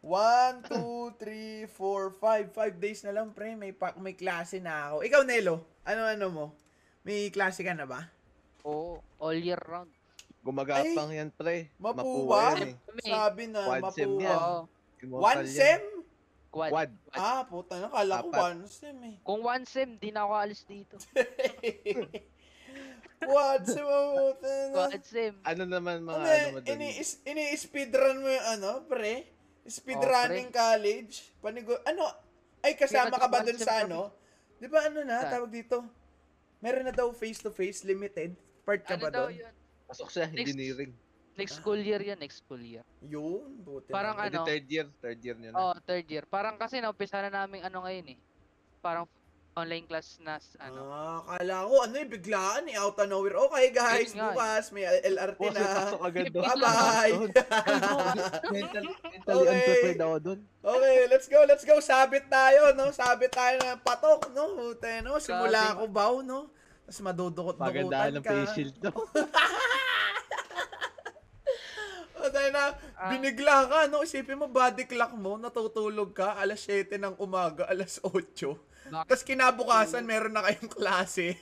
1, 0.00 0.64
2, 0.72 1.20
3, 1.20 1.68
4, 1.68 2.16
5. 2.16 2.56
5 2.56 2.80
days 2.80 3.04
na 3.04 3.12
lang, 3.12 3.28
pre. 3.36 3.52
May, 3.52 3.76
pa, 3.76 3.92
may 4.00 4.16
klase 4.16 4.56
na 4.56 4.88
ako. 4.88 5.04
Ikaw, 5.04 5.22
Nelo, 5.28 5.68
ano-ano 5.84 6.26
mo? 6.32 6.46
May 7.04 7.28
klase 7.28 7.60
ka 7.60 7.76
na 7.76 7.84
ba? 7.84 8.08
Oo, 8.64 9.04
all 9.20 9.36
year 9.36 9.60
round. 9.68 9.92
Gumagapang 10.48 11.10
yan, 11.12 11.28
pre. 11.30 11.68
Mapuwa? 11.76 12.56
yan 12.56 12.72
eh. 12.72 12.74
Sabi 13.04 13.42
na, 13.46 13.68
Quad 13.68 13.82
sem 13.92 14.08
mapuwa. 14.08 14.24
yan. 14.24 14.38
oo, 14.40 14.60
Immortal 14.98 15.22
One 15.22 15.44
yan. 15.44 15.52
sem? 15.52 15.82
quad. 16.48 16.70
Quad. 16.72 16.90
Ah, 17.12 17.42
puta 17.44 17.74
na. 17.76 17.86
Kala 17.86 18.16
ko 18.18 18.32
Apat. 18.32 18.40
one 18.40 18.60
sem 18.64 18.96
eh. 19.04 19.16
Kung 19.20 19.40
one 19.44 19.64
sem, 19.64 19.88
di 19.94 20.08
na 20.08 20.24
ako 20.24 20.32
alis 20.34 20.64
dito. 20.64 20.96
Quad 23.18 23.62
sim, 23.66 23.82
mabuti 23.82 24.46
na. 24.70 24.74
Quad 24.88 25.02
sim. 25.04 25.34
Ano 25.42 25.62
naman 25.66 26.00
mga 26.00 26.16
Ano, 26.16 26.24
ano 26.24 26.48
mo 26.54 26.58
ini, 26.64 26.88
is, 26.96 27.18
ini 27.22 27.50
speedrun 27.52 28.22
mo 28.22 28.30
yung 28.30 28.46
ano, 28.56 28.70
pre? 28.86 29.26
Speedrunning 29.66 30.48
college? 30.48 31.28
Panigo, 31.36 31.76
ano? 31.84 32.08
Ay, 32.58 32.72
kasama 32.72 33.12
ka 33.12 33.28
ba 33.28 33.44
dun 33.44 33.58
sa 33.58 33.84
ano? 33.84 34.14
Di 34.56 34.64
ba 34.64 34.86
ano 34.86 35.02
na, 35.02 35.20
Saan? 35.20 35.32
tawag 35.34 35.50
dito? 35.52 35.84
Meron 36.58 36.88
na 36.88 36.94
daw 36.94 37.10
face-to-face 37.12 37.84
limited. 37.84 38.32
Part 38.64 38.82
ka 38.82 38.94
Ano 38.94 39.02
ba 39.04 39.10
daw 39.10 39.26
doon? 39.28 39.36
yun? 39.36 39.54
Pasok 39.88 40.08
siya, 40.12 40.28
Next. 40.28 40.52
engineering. 40.52 40.92
Next 41.38 41.54
school 41.62 41.78
year 41.78 42.02
yan, 42.02 42.18
next 42.18 42.42
school 42.42 42.58
year. 42.60 42.82
Yun, 43.00 43.62
buti 43.62 43.88
Parang 43.94 44.18
na. 44.18 44.26
Pwede 44.26 44.36
ano? 44.36 44.44
third 44.44 44.66
year, 44.66 44.86
third 44.98 45.20
year 45.22 45.36
niya 45.38 45.50
na. 45.54 45.56
Oh, 45.56 45.74
third 45.86 46.06
year. 46.10 46.26
Parang 46.26 46.58
kasi 46.58 46.82
naumpisa 46.82 47.22
na 47.22 47.30
namin 47.30 47.62
ano 47.62 47.86
ngayon 47.86 48.06
eh. 48.12 48.18
Parang 48.82 49.06
online 49.54 49.86
class 49.86 50.18
na 50.22 50.38
ano. 50.62 50.86
Ah, 50.90 51.18
kala 51.26 51.66
ko, 51.66 51.74
ano 51.82 51.94
eh, 51.98 52.06
biglaan 52.06 52.66
eh, 52.70 52.78
out 52.78 52.94
of 52.94 53.06
nowhere. 53.10 53.38
Okay 53.50 53.66
guys, 53.74 54.10
nga 54.14 54.30
eh. 54.30 54.34
bukas 54.34 54.64
may 54.70 54.84
LRT 54.86 55.40
na. 55.50 55.62
pasok 55.62 56.00
agad 56.06 56.24
doon. 56.30 56.42
Bye-bye. 56.46 57.14
Mental, 58.54 58.84
mentally 58.86 59.34
Okay. 59.38 59.50
unprepared 59.50 60.00
ako 60.02 60.16
doon. 60.22 60.38
Okay, 60.58 60.96
let's 61.10 61.26
go, 61.26 61.40
let's 61.46 61.64
go. 61.66 61.74
Sabit 61.78 62.26
tayo, 62.26 62.74
no? 62.74 62.90
Sabit 62.94 63.30
tayo 63.34 63.56
ng 63.62 63.80
patok, 63.82 64.30
no? 64.30 64.74
Ute, 64.74 65.02
no? 65.02 65.18
Simula 65.18 65.74
ako 65.74 65.84
baw, 65.90 66.14
no? 66.22 66.50
Tapos 66.88 67.04
madudukot-dukutan 67.04 67.84
Magandaan 67.84 68.12
ng 68.16 68.24
ka. 68.24 68.32
face 68.32 68.52
shield 68.56 68.74
to. 68.80 68.88
O, 72.18 72.26
tayo 72.32 72.50
na, 72.50 72.74
Ah. 72.98 73.14
binigla 73.14 73.68
ka, 73.68 73.86
no? 73.86 74.02
Isipin 74.02 74.34
mo, 74.34 74.50
body 74.50 74.90
clock 74.90 75.14
mo, 75.14 75.36
natutulog 75.36 76.10
ka, 76.10 76.34
alas 76.34 76.64
7 76.64 76.98
ng 76.98 77.14
umaga, 77.14 77.68
alas 77.68 78.02
8. 78.02 78.58
Bakit? 78.90 79.06
Tapos 79.06 79.22
kinabukasan, 79.22 80.02
meron 80.02 80.34
na 80.34 80.42
kayong 80.42 80.66
klase. 80.66 81.38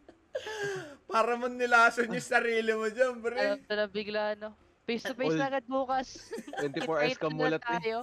Para 1.10 1.34
mo 1.34 1.50
nilason 1.50 2.08
yung 2.08 2.22
sarili 2.22 2.72
mo 2.72 2.86
dyan, 2.86 3.18
pre. 3.20 3.60
ko 3.60 3.74
na 3.74 3.86
bigla 3.90 4.38
ano. 4.38 4.54
Face 4.86 5.04
to 5.04 5.12
face 5.12 5.36
na 5.36 5.50
agad 5.50 5.66
bukas. 5.68 6.30
24 6.62 6.86
hours 6.86 7.18
ka 7.18 7.28
mulat 7.28 7.60
eh. 7.60 8.00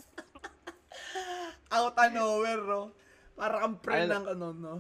Out 1.72 1.96
of 1.96 2.10
nowhere, 2.14 2.62
no? 2.62 2.92
Para 3.34 3.64
kang 3.64 3.80
pre 3.80 4.06
ng 4.06 4.26
ano, 4.38 4.48
no? 4.52 4.74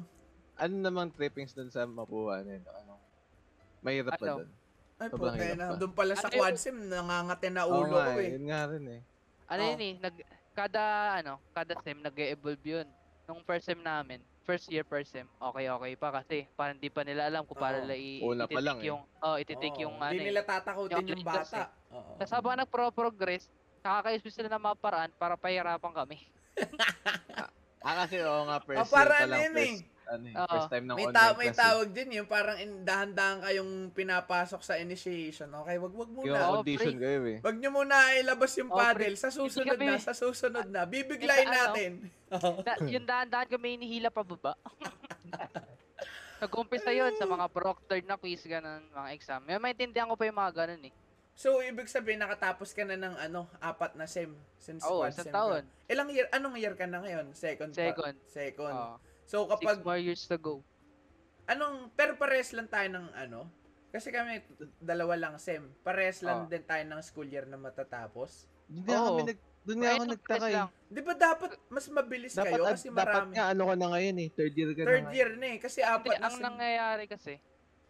Ano 0.57 0.73
namang 0.75 1.09
trippings 1.11 1.53
doon 1.53 1.69
sa 1.69 1.85
Mapua 1.85 2.41
na 2.41 2.57
yun? 2.57 2.65
Ano? 2.65 2.93
Mahirap 3.79 4.11
pa 4.11 4.25
Ano? 4.25 4.35
doon. 4.35 4.49
Ay, 4.97 5.07
Sobrang 5.07 5.29
puta 5.29 5.37
hirap 5.39 5.53
na. 5.55 5.65
pa. 5.67 5.73
Doon 5.77 5.93
pala 5.93 6.13
sa 6.13 6.27
Ano 6.27 6.35
quad 6.35 6.49
yung- 6.49 6.57
sim, 6.59 6.77
nangangati 6.83 7.47
na 7.47 7.63
ulo 7.63 7.93
nga 7.93 8.05
ko 8.07 8.11
eh, 8.11 8.17
eh. 8.19 8.33
Yun 8.33 8.45
nga 8.47 8.61
rin 8.65 8.85
eh. 8.87 9.01
Ano 9.47 9.61
Oh. 9.61 9.69
yun 9.69 9.79
eh, 9.79 9.93
nag, 9.99 10.15
kada 10.51 10.83
ano, 11.15 11.33
kada 11.51 11.73
sem 11.79 11.97
nag-evolve 11.97 12.65
yun. 12.65 12.87
Nung 13.23 13.45
first 13.45 13.65
sem 13.65 13.77
namin, 13.77 14.17
first 14.41 14.65
year 14.65 14.81
first 14.81 15.11
sem, 15.11 15.27
okay 15.37 15.67
okay 15.67 15.93
pa 15.93 16.09
kasi 16.11 16.47
parang 16.51 16.73
di 16.75 16.89
pa 16.89 17.03
nila 17.03 17.27
alam 17.27 17.43
kung 17.43 17.53
paano 17.55 17.83
nila 17.83 17.93
i- 17.93 18.23
Una 18.23 18.43
pa 18.43 18.55
ititik 18.55 18.65
lang 18.65 18.77
eh. 18.79 18.87
yung, 18.89 19.01
oh, 19.21 19.35
ititik 19.37 19.73
Oo, 19.75 19.83
yung 19.83 19.95
ano 19.95 20.09
Hindi 20.09 20.23
eh. 20.23 20.27
nila 20.27 20.41
tatakutin 20.41 20.95
yung 20.97 21.09
yung 21.13 21.21
bata. 21.21 21.69
Oo. 21.91 22.11
Tapos 22.17 22.33
habang 22.33 22.57
nagpro-progress, 22.57 23.43
nakakaisip 23.79 24.31
sila 24.33 24.49
ng 24.49 24.63
mga 24.63 24.77
paraan 24.77 25.11
para 25.13 25.37
pahirapan 25.37 25.93
kami. 25.93 26.17
Ah, 27.79 28.03
kasi 28.03 28.19
oo 28.19 28.41
nga, 28.43 28.57
first 28.59 28.79
Oh, 28.81 28.89
para 28.89 29.05
year 29.07 29.13
pa 29.13 29.21
ano 29.21 29.31
lang, 29.31 29.41
yun 29.45 29.55
eh. 29.55 29.73
Ano 30.07 30.25
eh, 30.25 30.35
Oo. 30.35 30.47
first 30.49 30.69
time 30.69 30.85
ng 30.85 30.95
May, 30.95 31.05
online 31.05 31.17
ta- 31.21 31.35
may 31.35 31.45
class. 31.45 31.53
eh. 31.53 31.61
tawag 31.61 31.87
din 31.91 32.09
yung 32.13 32.27
parang 32.27 32.57
in- 32.57 32.81
dahan-dahan 32.81 33.37
kayong 33.41 33.71
pinapasok 33.91 34.61
sa 34.61 34.73
initiation. 34.75 35.49
Okay, 35.53 35.75
wag 35.75 35.93
wag 35.93 36.09
Yung 36.09 36.17
muna. 36.25 36.39
Oo, 36.45 36.53
audition 36.57 36.93
pre. 36.93 37.03
kayo 37.03 37.19
eh. 37.25 37.37
Wag 37.39 37.55
nyo 37.55 37.69
muna 37.69 37.95
ilabas 38.15 38.51
yung 38.55 38.69
Oh, 38.69 38.75
pre. 38.75 38.83
paddle. 38.95 39.15
Sa 39.15 39.29
susunod 39.29 39.75
Hindi 39.75 39.85
na, 39.85 39.93
kami- 39.93 40.03
sa 40.03 40.13
susunod 40.13 40.65
na. 40.65 40.81
Bibiglayin 40.83 41.43
Yung 41.43 41.51
sa 41.51 41.59
ano? 41.59 41.67
natin. 41.69 41.91
Oo. 42.29 42.51
Da- 42.67 42.79
yung 42.81 43.05
dahan-dahan 43.05 43.47
kami 43.49 43.67
hinihila 43.75 44.09
pa 44.09 44.23
baba. 44.23 44.53
Nag-umpisa 46.37 46.91
yun 46.91 47.13
sa 47.13 47.25
mga 47.25 47.49
proctored 47.49 48.05
na 48.05 48.15
quiz, 48.15 48.45
ganun, 48.45 48.85
mga 48.87 49.09
exam. 49.11 49.41
May 49.41 49.57
maintindihan 49.57 50.05
ko 50.05 50.13
pa 50.13 50.23
yung 50.23 50.37
mga 50.37 50.53
ganun 50.55 50.83
eh. 50.85 50.93
So, 51.33 51.61
ibig 51.61 51.85
sabihin, 51.85 52.17
nakatapos 52.17 52.73
ka 52.73 52.81
na 52.83 52.93
ng 52.95 53.13
ano, 53.15 53.45
apat 53.59 53.93
na 53.93 54.05
sem. 54.05 54.29
Since 54.55 54.81
Oo, 54.83 55.01
quad 55.01 55.13
isang 55.13 55.21
sem 55.23 55.33
taon. 55.33 55.63
Ka. 55.63 55.85
Ilang 55.87 56.09
year, 56.09 56.25
anong 56.31 56.55
year 56.55 56.73
ka 56.73 56.85
na 56.85 56.97
ngayon? 56.97 57.29
Second 57.31 57.69
pa? 57.69 57.77
Second. 57.79 58.15
Second. 58.27 58.73
Oo. 58.73 58.95
So, 59.27 59.43
six 59.45 59.59
kapag, 59.59 59.83
more 59.83 59.99
years 59.99 60.23
to 60.25 60.39
go. 60.39 60.63
anong, 61.45 61.91
pero 61.93 62.15
pares 62.15 62.55
lang 62.55 62.67
tayo 62.67 62.87
ng 62.87 63.07
ano? 63.13 63.51
Kasi 63.87 64.07
kami, 64.07 64.39
dalawa 64.79 65.15
lang 65.15 65.35
sem. 65.37 65.63
Pares 65.79 66.19
lang 66.19 66.43
Oo. 66.43 66.49
din 66.49 66.63
tayo 66.63 66.83
ng 66.83 67.01
school 67.01 67.27
year 67.27 67.43
na 67.43 67.55
matatapos. 67.55 68.47
Doon 68.67 68.83
nga 68.85 68.99
kami 69.01 69.21
nag, 69.23 69.39
doon 69.63 69.79
nga 69.79 69.91
ako 69.93 70.03
nagtaka 70.05 70.47
eh. 70.47 70.63
Di 70.87 71.01
ba 71.01 71.13
dapat 71.13 71.49
mas 71.67 71.87
mabilis 71.87 72.35
Dapat, 72.35 72.51
kayo? 72.51 72.63
Kasi 72.67 72.87
dapat 72.87 72.99
marami. 72.99 73.31
nga 73.35 73.45
ano 73.51 73.63
ka 73.63 73.75
na 73.75 73.87
ngayon 73.91 74.15
eh, 74.19 74.27
third 74.31 74.53
year 74.55 74.71
ka 74.71 74.81
Third 74.83 75.07
na 75.07 75.11
year 75.11 75.31
na 75.35 75.47
eh. 75.47 75.57
Kasi 75.57 75.79
Hindi, 75.79 75.91
apat 75.91 76.11
na 76.13 76.23
ang 76.23 76.35
sem. 76.35 76.43
nangyayari 76.43 77.03
kasi, 77.07 77.33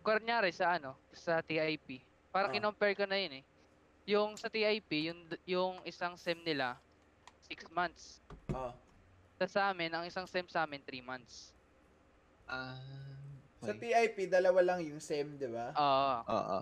kunyari 0.02 0.50
sa 0.50 0.65
ano, 0.73 0.91
sa 1.12 1.41
TIP, 1.41 2.02
parang 2.32 2.50
Ah. 2.50 2.56
kinompare 2.56 2.93
ko 2.93 3.06
na 3.06 3.17
yun 3.17 3.41
eh. 3.41 3.43
Yung 4.08 4.38
sa 4.38 4.47
TIP, 4.47 4.89
yung, 5.06 5.19
yung 5.45 5.73
isang 5.84 6.13
sem 6.15 6.38
nila, 6.39 6.78
6 7.43 7.65
months. 7.69 8.21
Oh. 8.54 8.73
Tapos 9.38 9.54
sa 9.54 9.69
amin, 9.69 9.89
ang 9.89 10.04
isang 10.04 10.26
sem 10.26 10.45
sa 10.45 10.65
amin, 10.65 10.82
3 10.82 11.00
months. 11.00 11.54
Ah, 12.43 12.73
Sa 13.60 13.69
okay. 13.71 13.89
TIP, 14.10 14.28
dalawa 14.28 14.60
lang 14.63 14.80
yung 14.84 14.97
sem, 15.00 15.26
di 15.32 15.45
ba? 15.45 15.73
Oo. 15.73 16.13
Oo. 16.28 16.60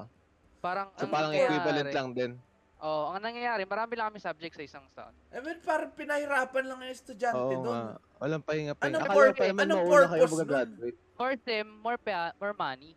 Parang, 0.60 0.88
So 0.94 1.04
ang 1.04 1.12
parang 1.12 1.30
nangyayari- 1.30 1.52
equivalent 1.54 1.92
lang 1.92 2.10
din. 2.12 2.32
Oo, 2.78 3.04
ang 3.10 3.22
nangyayari, 3.22 3.64
marami 3.64 3.94
lang 3.96 4.12
kami 4.12 4.20
subject 4.20 4.54
sa 4.54 4.64
isang 4.66 4.86
taon. 4.92 5.16
I 5.30 5.40
mean, 5.40 5.60
parang 5.60 5.92
pinahirapan 5.92 6.64
lang 6.66 6.78
yung 6.78 6.92
estudyante 6.92 7.40
Oo 7.42 7.64
doon. 7.64 7.84
nga. 7.90 7.96
Walang 8.18 8.44
pahinga 8.44 8.74
pahinga. 8.74 8.92
Anong 8.94 9.04
Akala 9.06 9.16
pur- 9.16 9.32
pa 9.32 9.44
anong 9.46 9.80
kayo 9.80 9.92
purpose 9.94 10.30
nun? 10.30 10.40
mag-graduate. 10.42 10.98
Core 11.16 11.38
sem, 11.42 11.66
more, 11.66 11.98
pa, 11.98 12.12
more 12.36 12.54
money. 12.54 12.92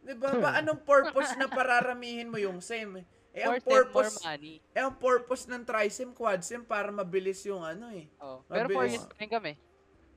Di 0.00 0.14
ba? 0.14 0.28
Ba, 0.34 0.50
anong 0.56 0.80
purpose 0.80 1.32
na 1.34 1.46
pararamihin 1.46 2.28
mo 2.28 2.36
yung 2.36 2.58
sem? 2.58 3.04
Eh, 3.30 3.46
ang 3.46 3.54
sem, 3.54 3.62
more 3.62 3.86
purpose, 3.86 4.18
money. 4.20 4.58
eh, 4.74 4.80
ang 4.80 4.90
purpose 4.92 5.44
ng 5.46 5.62
trisem, 5.62 6.10
quadsem, 6.10 6.60
para 6.60 6.90
mabilis 6.90 7.38
yung 7.42 7.62
ano 7.62 7.86
eh. 7.88 8.10
Oo. 8.18 8.42
Pero 8.44 8.66
4 8.66 8.74
Mabilis. 8.74 8.90
years 8.92 9.06
pa 9.06 9.16
rin 9.16 9.30
kami. 9.30 9.52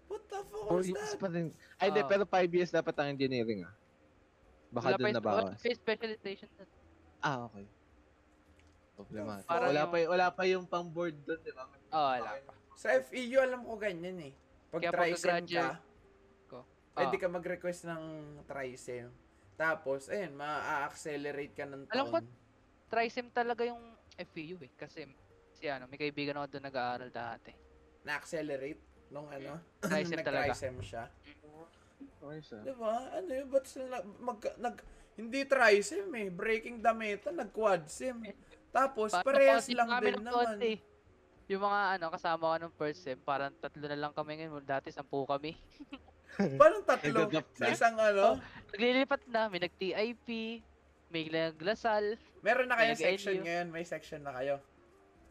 What 0.03 0.23
the 0.25 0.39
fuck 0.43 0.65
Four 0.65 0.77
was 0.77 0.87
years 0.87 1.11
that? 1.11 1.19
pa 1.19 1.27
rin. 1.29 1.47
Ay, 1.77 1.89
di, 1.89 1.99
Oo. 1.99 2.09
pero 2.09 2.23
five 2.25 2.49
years 2.49 2.69
dapat 2.69 2.93
ang 2.95 3.13
engineering 3.13 3.61
ah. 3.63 3.73
Baka 4.67 4.85
Wala 4.87 4.97
doon 4.97 5.05
na 5.07 5.13
wala 5.13 5.21
bawas. 5.21 5.53
pa 5.55 5.67
yung 5.67 5.77
specialization 5.77 6.49
dun. 6.51 6.69
Ah, 7.19 7.37
okay. 7.45 7.65
Problema. 8.93 9.31
Parang 9.43 9.69
Wala 9.69 9.79
yung- 9.79 9.91
pa, 9.91 9.97
wala 10.07 10.27
pa 10.29 10.43
yung 10.45 10.65
pang 10.65 10.87
board 10.87 11.15
doon, 11.23 11.39
di 11.39 11.51
ba? 11.51 11.65
Oo, 11.65 12.09
wala 12.11 12.29
pa. 12.41 12.53
Sa 12.73 12.87
FEU, 12.99 13.37
alam 13.39 13.61
ko 13.61 13.73
ganyan 13.75 14.17
eh. 14.19 14.33
Pag 14.69 14.81
Kaya 14.81 14.91
trisem 14.91 15.45
ka, 15.47 15.65
ko. 16.47 16.65
pwede 16.91 17.15
Oo. 17.15 17.21
ka 17.21 17.27
mag-request 17.27 17.81
ng 17.85 18.03
trisem. 18.43 19.13
Tapos, 19.53 20.09
ayun, 20.09 20.33
ma-accelerate 20.33 21.53
ka 21.53 21.65
ng 21.65 21.85
taon. 21.85 21.93
Alam 21.93 22.05
ko, 22.09 22.17
Trisem 22.93 23.27
talaga 23.33 23.65
yung 23.65 23.81
FEU 24.13 24.61
eh. 24.61 24.71
Kasi 24.77 25.09
si 25.57 25.65
ano, 25.65 25.89
may 25.89 25.97
kaibigan 25.97 26.37
ako 26.37 26.45
doon 26.53 26.65
nag-aaral 26.69 27.09
dati. 27.09 27.49
Na-accelerate 28.05 29.09
nung 29.09 29.25
ano, 29.33 29.57
Trisem 29.81 30.21
talaga. 30.21 30.53
nag-trisem 30.53 30.75
siya. 30.85 31.03
Okay, 32.21 32.39
siya. 32.39 32.59
Di 32.61 32.73
ba? 32.77 32.93
Ano 33.17 33.29
yun? 33.33 33.47
Ba't 33.49 33.65
sila 33.65 33.97
mag, 34.21 34.39
nag, 34.61 34.75
hindi 35.17 35.41
trisem 35.43 36.05
eh. 36.13 36.29
Breaking 36.29 36.77
the 36.79 36.93
meta, 36.93 37.33
nag-quadsem. 37.33 38.21
Tapos, 38.69 39.09
Pa- 39.09 39.25
parehas 39.25 39.65
lang 39.73 39.89
din 39.97 40.21
naman. 40.21 40.57
konti. 40.57 40.73
Yung 41.51 41.61
mga 41.61 41.81
ano, 41.97 42.05
kasama 42.13 42.43
ko 42.45 42.55
nung 42.55 42.75
first 42.77 43.03
sem, 43.03 43.19
parang 43.19 43.51
tatlo 43.57 43.83
na 43.85 43.97
lang 43.97 44.13
kami 44.13 44.39
ngayon. 44.39 44.63
Dati, 44.63 44.93
sampu 44.93 45.25
kami. 45.25 45.57
Paano 46.59 46.81
tatlo? 46.81 47.29
Sa 47.53 47.67
isang 47.69 47.97
ano? 47.97 48.39
Naglilipat 48.73 49.21
na, 49.29 49.51
may 49.51 49.61
nag-TIP, 49.61 50.27
may 51.09 51.29
naglasal. 51.29 52.17
Meron 52.43 52.67
na 52.67 52.75
kayong 52.75 52.93
Nag-LU. 52.93 53.07
section 53.07 53.35
ngayon. 53.39 53.67
May 53.71 53.85
section 53.87 54.19
na 54.19 54.35
kayo. 54.35 54.59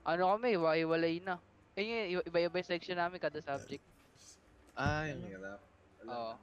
Ano 0.02 0.32
kami, 0.32 0.56
hiwalay 0.56 1.20
na. 1.20 1.36
Eh, 1.72 2.16
iba-iba 2.18 2.56
yung 2.58 2.66
section 2.66 2.96
namin 2.96 3.20
kada 3.20 3.38
subject. 3.38 3.84
Ah, 4.74 5.04
yung 5.06 5.20
hirap. 5.22 5.60
Wala. 6.00 6.10
Oo. 6.10 6.34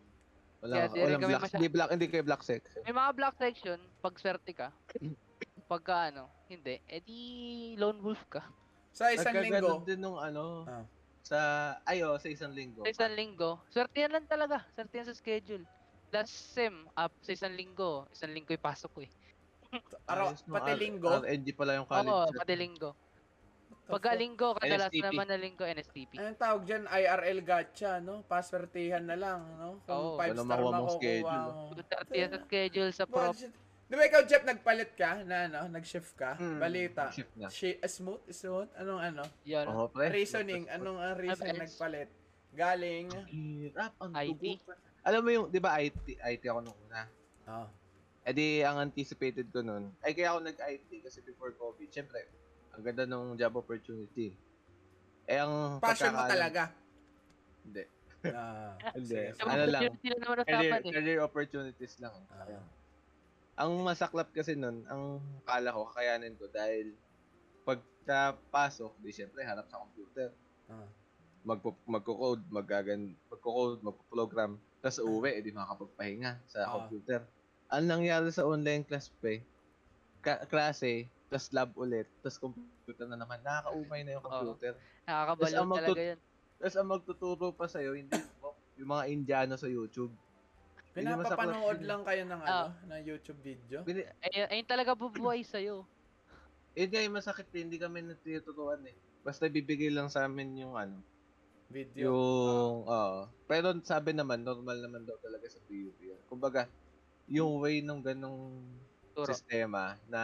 Wala, 0.59 0.75
Kaya 0.85 1.15
kami 1.15 1.23
black, 1.25 1.41
masya- 1.41 1.55
hindi 1.55 1.69
black, 1.69 1.89
hindi 1.89 2.07
kayo 2.07 2.23
black 2.23 2.43
section. 2.43 2.81
May 2.83 2.91
mga 2.91 3.11
block 3.15 3.35
section, 3.35 3.79
pag 3.99 4.13
swerte 4.15 4.51
ka. 4.51 4.69
Pagka 5.71 6.09
ano, 6.09 6.27
hindi, 6.45 6.81
edi 6.85 7.21
lone 7.75 8.01
wolf 8.01 8.21
ka. 8.27 8.41
Sa 8.91 9.07
isang 9.07 9.31
Nagkaganon 9.31 9.53
linggo. 9.77 9.87
din 9.87 9.99
nung 9.99 10.17
ano, 10.17 10.65
Ah. 10.65 10.83
sa, 11.21 11.37
ayo, 11.85 12.17
sa 12.17 12.27
isang 12.27 12.51
linggo. 12.51 12.81
Sa 12.81 12.91
isang 12.91 13.13
linggo, 13.13 13.61
swerte 13.69 13.97
yan 13.99 14.11
lang 14.11 14.25
talaga. 14.25 14.65
Swerte 14.71 14.93
yan 14.93 15.07
sa 15.07 15.13
schedule. 15.13 15.63
Last 16.09 16.33
sem, 16.51 16.73
up 16.91 17.13
sa 17.19 17.31
isang 17.31 17.53
linggo. 17.53 18.09
Isang 18.09 18.33
linggo 18.33 18.49
ipasok 18.51 18.89
ko 18.89 18.99
eh. 18.99 19.11
Araw, 20.09 20.33
Ayos, 20.33 20.41
no, 20.49 20.53
pati 20.57 20.73
linggo. 20.73 21.09
RNG 21.21 21.47
pala 21.53 21.71
yung 21.77 21.85
college. 21.85 22.09
Oo, 22.09 22.25
pati 22.33 22.53
linggo. 22.57 22.91
Pagka 23.89 24.13
linggo, 24.13 24.53
kadalas 24.53 24.93
NSTP. 24.93 25.05
naman 25.05 25.25
na 25.25 25.37
linggo, 25.37 25.63
NSTP. 25.65 26.11
Anong 26.21 26.37
tawag 26.37 26.61
dyan? 26.65 26.83
IRL 26.85 27.39
gacha, 27.41 27.97
no? 27.97 28.21
Paswertihan 28.21 29.01
na 29.01 29.17
lang, 29.17 29.41
no? 29.57 29.81
Oo. 29.89 30.17
Kung 30.17 30.21
5 30.21 30.29
Wala 30.29 30.41
star 30.45 30.59
makukuha 30.61 30.89
schedule, 30.93 31.41
mo. 31.41 31.61
Swerte 31.73 32.13
yan 32.13 32.29
sa 32.29 32.39
schedule 32.45 32.91
sa 32.93 33.05
prop. 33.09 33.33
Di 33.89 33.97
ba 33.97 34.03
ikaw, 34.05 34.21
Jeff, 34.29 34.45
nagpalit 34.45 34.93
ka 34.93 35.25
na, 35.25 35.49
ano, 35.49 35.73
nag-shift 35.73 36.13
ka? 36.13 36.37
Hmm, 36.37 36.61
Balita. 36.61 37.09
shift 37.09 37.33
na. 37.33 37.49
Shi- 37.49 37.81
smooth? 37.81 38.21
Smooth? 38.29 38.69
Anong 38.77 39.01
ano? 39.01 39.23
Yan. 39.49 39.65
Oo, 39.65 39.89
pre. 39.89 40.13
Reasoning. 40.13 40.69
Anong 40.69 40.97
ang 41.01 41.17
reason 41.17 41.49
FS. 41.49 41.73
nagpalit? 41.73 42.09
Galing. 42.53 43.09
Hirap 43.25 43.93
ang 43.97 44.13
IT? 44.13 44.37
tubo. 44.37 44.77
Alam 45.01 45.21
mo 45.25 45.29
yung, 45.33 45.45
di 45.49 45.57
ba 45.57 45.81
IT, 45.81 46.05
IT 46.13 46.43
ako 46.45 46.59
nung 46.61 46.77
una. 46.85 47.09
Ah. 47.49 47.65
Eh 48.29 48.33
di, 48.37 48.61
ang 48.61 48.77
anticipated 48.77 49.49
ko 49.49 49.65
nun, 49.65 49.89
ay 50.05 50.13
kaya 50.13 50.29
ako 50.29 50.45
nag-IT 50.45 51.01
kasi 51.01 51.17
before 51.25 51.49
COVID, 51.49 51.89
syempre, 51.89 52.29
ang 52.69 52.85
ganda 52.85 53.09
ng 53.09 53.33
job 53.33 53.57
opportunity. 53.57 54.37
Eh, 55.25 55.41
ang 55.41 55.81
Passion 55.81 56.13
mo 56.13 56.29
talaga. 56.29 56.69
Hindi. 57.65 57.89
Ah, 58.29 58.77
Hindi. 59.01 59.33
Ano 59.33 59.63
lang, 59.65 59.81
Career, 60.45 60.77
eh. 60.77 60.93
career 60.93 61.19
opportunities 61.25 61.97
lang. 61.97 62.13
Ayun. 62.37 62.65
Ang 63.57 63.71
masaklap 63.81 64.29
kasi 64.29 64.53
nun, 64.53 64.85
ang 64.85 65.17
kala 65.41 65.73
ko, 65.73 65.89
kakayanin 65.89 66.37
ko 66.37 66.45
dahil 66.53 66.93
pagkapasok, 67.65 68.93
di 69.01 69.09
syempre, 69.09 69.41
harap 69.41 69.65
sa 69.73 69.81
computer. 69.81 70.29
Ah. 70.69 70.85
Magpo, 71.41 71.73
magko-code, 71.89 72.45
magagan, 72.53 73.09
magko-code, 73.25 73.81
magpo-program. 73.81 74.53
Tapos 74.85 75.01
uwi, 75.01 75.33
edi 75.33 75.49
makakapagpahinga 75.49 76.45
sa 76.45 76.69
Ah. 76.69 76.77
computer. 76.77 77.25
Ang 77.69 77.85
nangyari 77.85 78.33
sa 78.33 78.49
online 78.49 78.81
class 78.81 79.13
pre, 79.21 79.45
ka- 80.25 80.45
klase, 80.49 81.05
tapos 81.29 81.47
lab 81.53 81.69
ulit, 81.77 82.09
tapos 82.25 82.41
computer 82.41 83.05
na 83.05 83.17
naman, 83.21 83.37
nakakaumay 83.45 84.01
na 84.01 84.17
yung 84.17 84.25
computer. 84.25 84.73
Nakakabalo 85.05 85.53
ang 85.53 85.69
magtut- 85.69 85.85
talaga 85.93 86.01
yun. 86.01 86.19
Tapos 86.59 86.75
ang 86.75 86.89
magtuturo 86.89 87.47
pa 87.53 87.65
sa'yo, 87.69 87.91
hindi 87.93 88.17
mo, 88.41 88.57
yung 88.75 88.89
mga 88.89 89.03
Indiano 89.13 89.53
sa 89.55 89.69
YouTube. 89.69 90.11
Pinapapanood 90.91 91.79
lang 91.85 92.01
kayo 92.01 92.23
ng 92.25 92.41
ano, 92.41 92.73
ng 92.89 93.01
YouTube 93.05 93.39
video. 93.45 93.85
Ay, 93.85 94.49
ayun 94.49 94.67
talaga 94.67 94.97
bubuhay 94.97 95.45
sa'yo. 95.45 95.85
Eh, 96.77 96.85
di, 96.85 97.01
masakit 97.11 97.49
din. 97.49 97.67
Hindi 97.67 97.81
kami 97.81 98.05
natuturuan 98.05 98.79
eh. 98.87 98.95
Basta 99.25 99.49
bibigay 99.51 99.89
lang 99.91 100.07
sa 100.07 100.29
amin 100.29 100.63
yung 100.63 100.77
ano, 100.79 101.01
Video. 101.67 102.13
yung, 102.13 102.87
oo. 102.87 103.21
pero 103.49 103.73
sabi 103.83 104.15
naman, 104.15 104.45
normal 104.45 104.79
naman 104.79 105.03
daw 105.03 105.17
talaga 105.19 105.49
sa 105.49 105.59
PUP 105.65 105.97
yan. 105.99 106.21
Kumbaga, 106.29 106.69
yung 107.29 107.61
way 107.61 107.79
ng 107.79 108.01
ganong 108.01 108.57
Turo. 109.13 109.29
sistema 109.29 109.81
na 110.05 110.21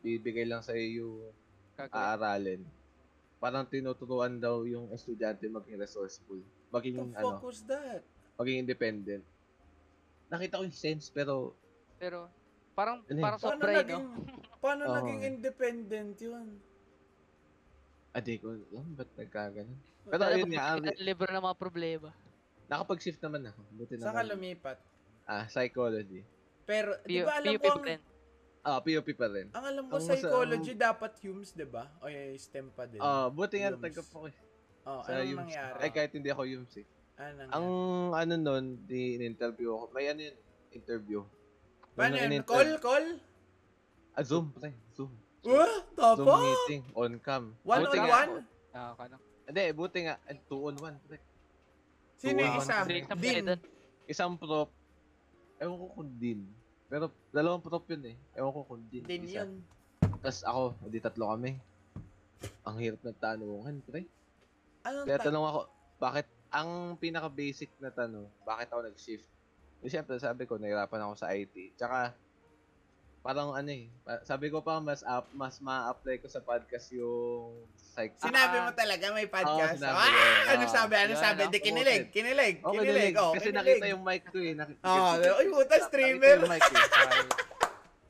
bibigay 0.00 0.44
lang 0.44 0.64
sa 0.64 0.72
iyo 0.72 0.96
yung 1.04 1.12
Gagawin. 1.72 1.92
aaralin, 1.94 2.62
parang 3.38 3.64
tinuturuan 3.64 4.36
daw 4.36 4.64
yung 4.64 4.88
estudyante 4.90 5.44
maging 5.46 5.76
resourceful. 5.76 6.40
Maging, 6.70 6.96
the 6.96 7.18
ano, 7.18 7.36
fuck 7.36 7.44
was 7.44 7.60
that? 7.64 8.00
maging 8.34 8.64
independent. 8.64 9.24
Nakita 10.28 10.56
ko 10.56 10.64
yung 10.64 10.72
sense, 10.74 11.08
pero, 11.08 11.52
Pero, 11.96 12.26
parang, 12.72 13.04
Ano 13.04 13.12
yun? 13.12 13.20
parang 13.20 13.38
Paano 13.38 13.60
sobra 13.60 13.72
naging, 13.78 14.02
no? 14.02 14.24
paano 14.58 14.82
Oo. 14.84 14.94
naging 14.96 15.20
independent 15.28 16.14
yun? 16.18 16.46
adi 18.12 18.36
ko, 18.36 18.52
alam, 18.52 18.92
ba't 18.92 19.08
nagkaganon? 19.14 19.78
Pero 20.04 20.22
ayun 20.26 20.50
nga, 20.50 20.76
ang- 20.76 20.84
libro 21.00 21.28
ng 21.28 21.40
mga 21.42 21.56
problema. 21.56 22.10
nakapag-shift 22.66 23.20
naman 23.20 23.44
ako. 23.46 23.60
Buti 23.70 23.94
Saan 23.96 24.12
ka 24.12 24.22
naman. 24.22 24.32
lumipat? 24.32 24.78
Ah, 25.24 25.46
psychology. 25.46 26.26
Pero, 26.62 26.94
di 27.02 27.22
ba 27.22 27.38
alam 27.38 27.52
PUP 27.52 27.62
ko, 27.62 27.70
ang, 27.72 27.84
rin. 27.84 28.00
Ah, 28.62 28.78
PUP 28.78 29.08
pa 29.14 29.26
rin. 29.26 29.46
ang 29.50 29.64
alam 29.64 29.84
ko, 29.86 29.94
Ang 29.98 30.04
masa- 30.04 30.14
psychology 30.14 30.72
dapat 30.72 31.12
Humes, 31.20 31.50
di 31.50 31.66
ba? 31.66 31.90
O 31.98 32.06
yung 32.06 32.38
STEM 32.38 32.66
pa 32.70 32.86
din. 32.86 32.98
Ah, 32.98 33.26
buti 33.26 33.58
nga 33.58 33.74
Yums. 33.74 33.82
tagap 33.82 34.06
ako 34.08 34.26
eh. 34.30 34.36
oh, 34.86 35.00
Sa 35.02 35.10
anong 35.12 35.26
Yums. 35.26 35.40
nangyari? 35.46 35.78
Ay, 35.78 35.90
kahit 35.90 36.12
hindi 36.14 36.30
ako 36.30 36.42
Yums 36.46 36.74
eh. 36.78 36.86
Ano 37.12 37.28
Ang 37.50 37.66
nangyari? 37.68 38.18
ano 38.18 38.34
nun, 38.38 38.64
di 38.82 39.00
in-interview 39.16 39.68
ako. 39.72 39.84
May 39.90 40.04
ano 40.08 40.20
yun, 40.22 40.36
interview. 40.70 41.20
Paano 41.92 42.14
yun? 42.16 42.24
in-inter- 42.30 42.48
Call? 42.48 42.70
Call? 42.78 43.06
Ah, 44.12 44.24
Zoom, 44.24 44.46
pre. 44.52 44.70
Zoom. 44.92 45.12
Uh, 45.42 45.82
Zoom 46.14 46.26
meeting, 46.38 46.82
on 46.94 47.18
cam. 47.18 47.58
One 47.66 47.82
buti 47.82 47.98
on 47.98 48.06
nga, 48.06 48.14
one? 48.14 48.32
Nakaka 48.70 49.16
Hindi, 49.42 49.62
buti 49.74 49.98
nga, 50.06 50.14
eh, 50.30 50.38
two 50.46 50.70
on 50.70 50.76
one. 50.78 50.96
Pre. 51.02 51.18
Sino 52.14 52.38
yung 52.38 52.56
isa? 52.62 52.86
Sa 52.86 53.14
doon. 53.18 53.58
Isang 54.06 54.38
prop, 54.38 54.70
ewan 55.62 55.78
ko 55.78 55.86
kung 55.94 56.10
din. 56.18 56.40
Pero 56.90 57.08
dalawang 57.30 57.62
prop 57.62 57.86
yun 57.88 58.12
eh. 58.12 58.16
Ewan 58.34 58.52
ko 58.52 58.60
kung 58.66 58.82
din. 58.90 59.06
Din 59.06 59.24
isa. 59.24 59.46
yun. 59.46 59.62
Tapos 60.02 60.42
ako, 60.44 60.62
hindi 60.82 60.98
tatlo 60.98 61.24
kami. 61.30 61.56
Ang 62.66 62.76
hirap 62.82 63.00
ng 63.00 63.18
tanungan, 63.18 63.76
pre. 63.86 64.04
Anong 64.82 65.06
Kaya 65.06 65.18
ta- 65.18 65.26
tanong 65.30 65.44
ako, 65.46 65.60
bakit, 65.96 66.26
ang 66.52 66.98
pinaka-basic 66.98 67.70
na 67.78 67.88
tanong, 67.88 68.26
bakit 68.42 68.68
ako 68.68 68.80
nag-shift? 68.84 69.26
Eh, 69.82 69.88
Siyempre, 69.88 70.18
sabi 70.18 70.44
ko, 70.44 70.58
nahirapan 70.58 71.06
ako 71.06 71.14
sa 71.16 71.30
IT. 71.32 71.74
Tsaka, 71.74 72.12
parang 73.22 73.54
ano 73.54 73.70
eh, 73.70 73.86
sabi 74.22 74.50
ko 74.50 74.60
pa, 74.60 74.78
mas 74.78 75.00
up, 75.00 75.30
mas 75.32 75.56
ma-apply 75.58 76.18
ko 76.18 76.26
sa 76.26 76.42
podcast 76.42 76.90
yung 76.90 77.54
psych. 77.76 78.18
Sinabi 78.18 78.56
Ah. 78.58 78.62
mo 78.66 78.70
talaga 78.72 79.04
may 79.10 79.26
podcast. 79.26 79.78
Sinabi 79.78 79.94
ah, 79.94 80.10
yun. 80.10 80.46
ano 80.50 80.64
sabi? 80.66 80.94
Ano 80.96 81.12
Yun, 81.12 81.22
sabi? 81.22 81.40
Di 81.46 81.58
kinilig. 81.58 82.02
Kinilig. 82.10 82.54
Okay, 82.60 82.76
Kinilig. 82.76 83.14
Oh, 83.16 83.30
Kasi 83.30 83.48
kinilig. 83.48 83.58
nakita 83.78 83.86
yung 83.88 84.02
mic 84.02 84.22
ko 84.26 84.36
eh. 84.36 84.52
Nakita, 84.52 84.82
Ah, 84.82 85.14
nakita- 85.14 85.38
ay, 85.38 85.46
puta, 85.46 85.62
nakita 85.70 85.86
streamer. 85.86 86.36
yung 86.36 86.50
mic 86.50 86.62
eh. 86.64 86.86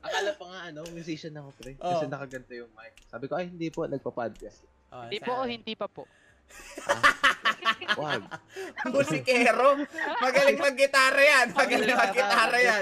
Akala 0.03 0.31
pa 0.33 0.45
nga 0.45 0.59
ano, 0.67 0.79
musician 0.91 1.33
ako 1.33 1.49
pre. 1.55 1.71
Kasi 1.75 2.03
Oo. 2.03 2.11
nakaganto 2.11 2.51
yung 2.51 2.71
mic. 2.73 2.93
Sabi 3.05 3.25
ko, 3.25 3.33
ay 3.37 3.45
hindi 3.47 3.67
po, 3.69 3.85
nagpa-podcast. 3.85 4.59
Oh, 4.89 5.05
Hindi 5.05 5.19
po 5.19 5.31
o 5.31 5.45
hindi 5.45 5.73
pa 5.73 5.87
po. 5.87 6.03
Wag. 7.95 8.21
Musikero. 8.93 9.79
Magaling 10.19 10.59
mag-gitara 10.59 11.21
yan. 11.21 11.47
Magaling 11.51 11.93
mag-gitara 11.93 12.57
yan. 12.57 12.81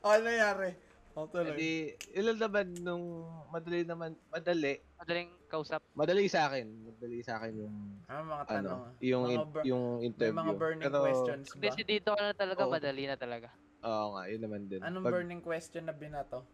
Oh, 0.00 0.10
ano 0.10 0.22
nangyari? 0.24 0.70
Oh, 1.12 1.24
tuloy. 1.24 1.48
Hindi, 1.50 1.72
ilan 2.12 2.36
naman 2.36 2.66
nung 2.76 3.04
madali 3.48 3.82
naman, 3.82 4.12
madali, 4.28 4.76
Madaling 4.96 5.32
kausap. 5.46 5.80
madali 5.92 6.28
sa 6.28 6.44
akin. 6.46 6.66
Madali 6.84 7.18
sa 7.20 7.40
akin 7.40 7.52
yung 7.56 7.76
Ano 8.04 8.20
mga 8.28 8.44
tanong? 8.44 8.80
ano, 8.84 9.00
yung 9.00 9.22
Mga 9.22 9.32
in- 9.32 9.48
bur- 9.48 9.64
yung 9.64 9.84
May 9.94 10.04
interview. 10.04 10.36
mga 10.36 10.54
burning 10.54 10.84
Pero, 10.84 10.98
questions 11.02 11.46
ba? 11.48 11.62
Kasi 11.62 11.80
dito 11.82 12.10
ka 12.12 12.20
na 12.22 12.34
talaga, 12.34 12.62
Oo. 12.62 12.70
madali 12.70 13.04
na 13.04 13.16
talaga. 13.16 13.48
Oo 13.80 14.06
nga, 14.12 14.22
yun 14.28 14.40
naman 14.44 14.62
din. 14.68 14.80
Anong 14.80 15.02
Pag- 15.02 15.14
burning 15.14 15.40
question 15.40 15.82
na 15.82 15.94
binato? 15.94 16.44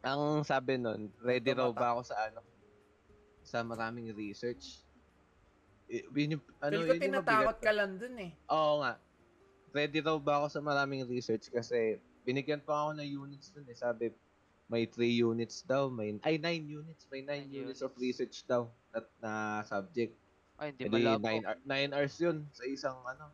Ang 0.00 0.46
sabi 0.46 0.78
nun, 0.78 1.10
ready 1.18 1.50
raw 1.50 1.68
ba 1.68 1.98
ako 1.98 2.06
sa 2.06 2.30
ano? 2.30 2.40
Sa 3.42 3.66
maraming 3.66 4.14
research. 4.14 4.86
I- 5.88 6.06
yun 6.06 6.38
yung, 6.38 6.44
ano, 6.62 6.72
Feel 6.76 6.86
ko 6.86 6.94
yun 6.94 7.02
tinatakot 7.02 7.58
ka 7.58 7.72
lang 7.72 7.98
dun 7.98 8.14
eh. 8.20 8.30
Oo 8.46 8.78
nga. 8.78 9.02
Ready 9.70 10.00
raw 10.00 10.16
ba 10.16 10.40
ako 10.40 10.46
sa 10.48 10.60
maraming 10.60 11.04
research 11.04 11.48
kasi 11.48 11.96
binigyan 12.22 12.60
pa 12.60 12.86
ako 12.86 12.96
ng 12.96 13.08
units 13.08 13.52
dun 13.52 13.66
eh. 13.66 13.76
Sabi, 13.76 14.10
may 14.68 14.84
3 14.84 15.24
units 15.24 15.64
daw, 15.64 15.88
may 15.88 16.16
ay 16.20 16.36
9 16.36 16.44
units, 16.64 17.08
may 17.08 17.24
9 17.24 17.24
Nine 17.24 17.48
units 17.48 17.80
of 17.80 17.92
units. 17.92 18.04
research 18.04 18.36
daw 18.44 18.68
at 18.92 19.08
na 19.18 19.64
subject. 19.64 20.12
Ay, 20.58 20.76
hindi 20.76 20.88
malabo. 20.90 21.24
9 21.24 21.64
hours 21.94 22.16
yun 22.18 22.44
sa 22.50 22.64
isang 22.64 22.98
ano. 23.02 23.32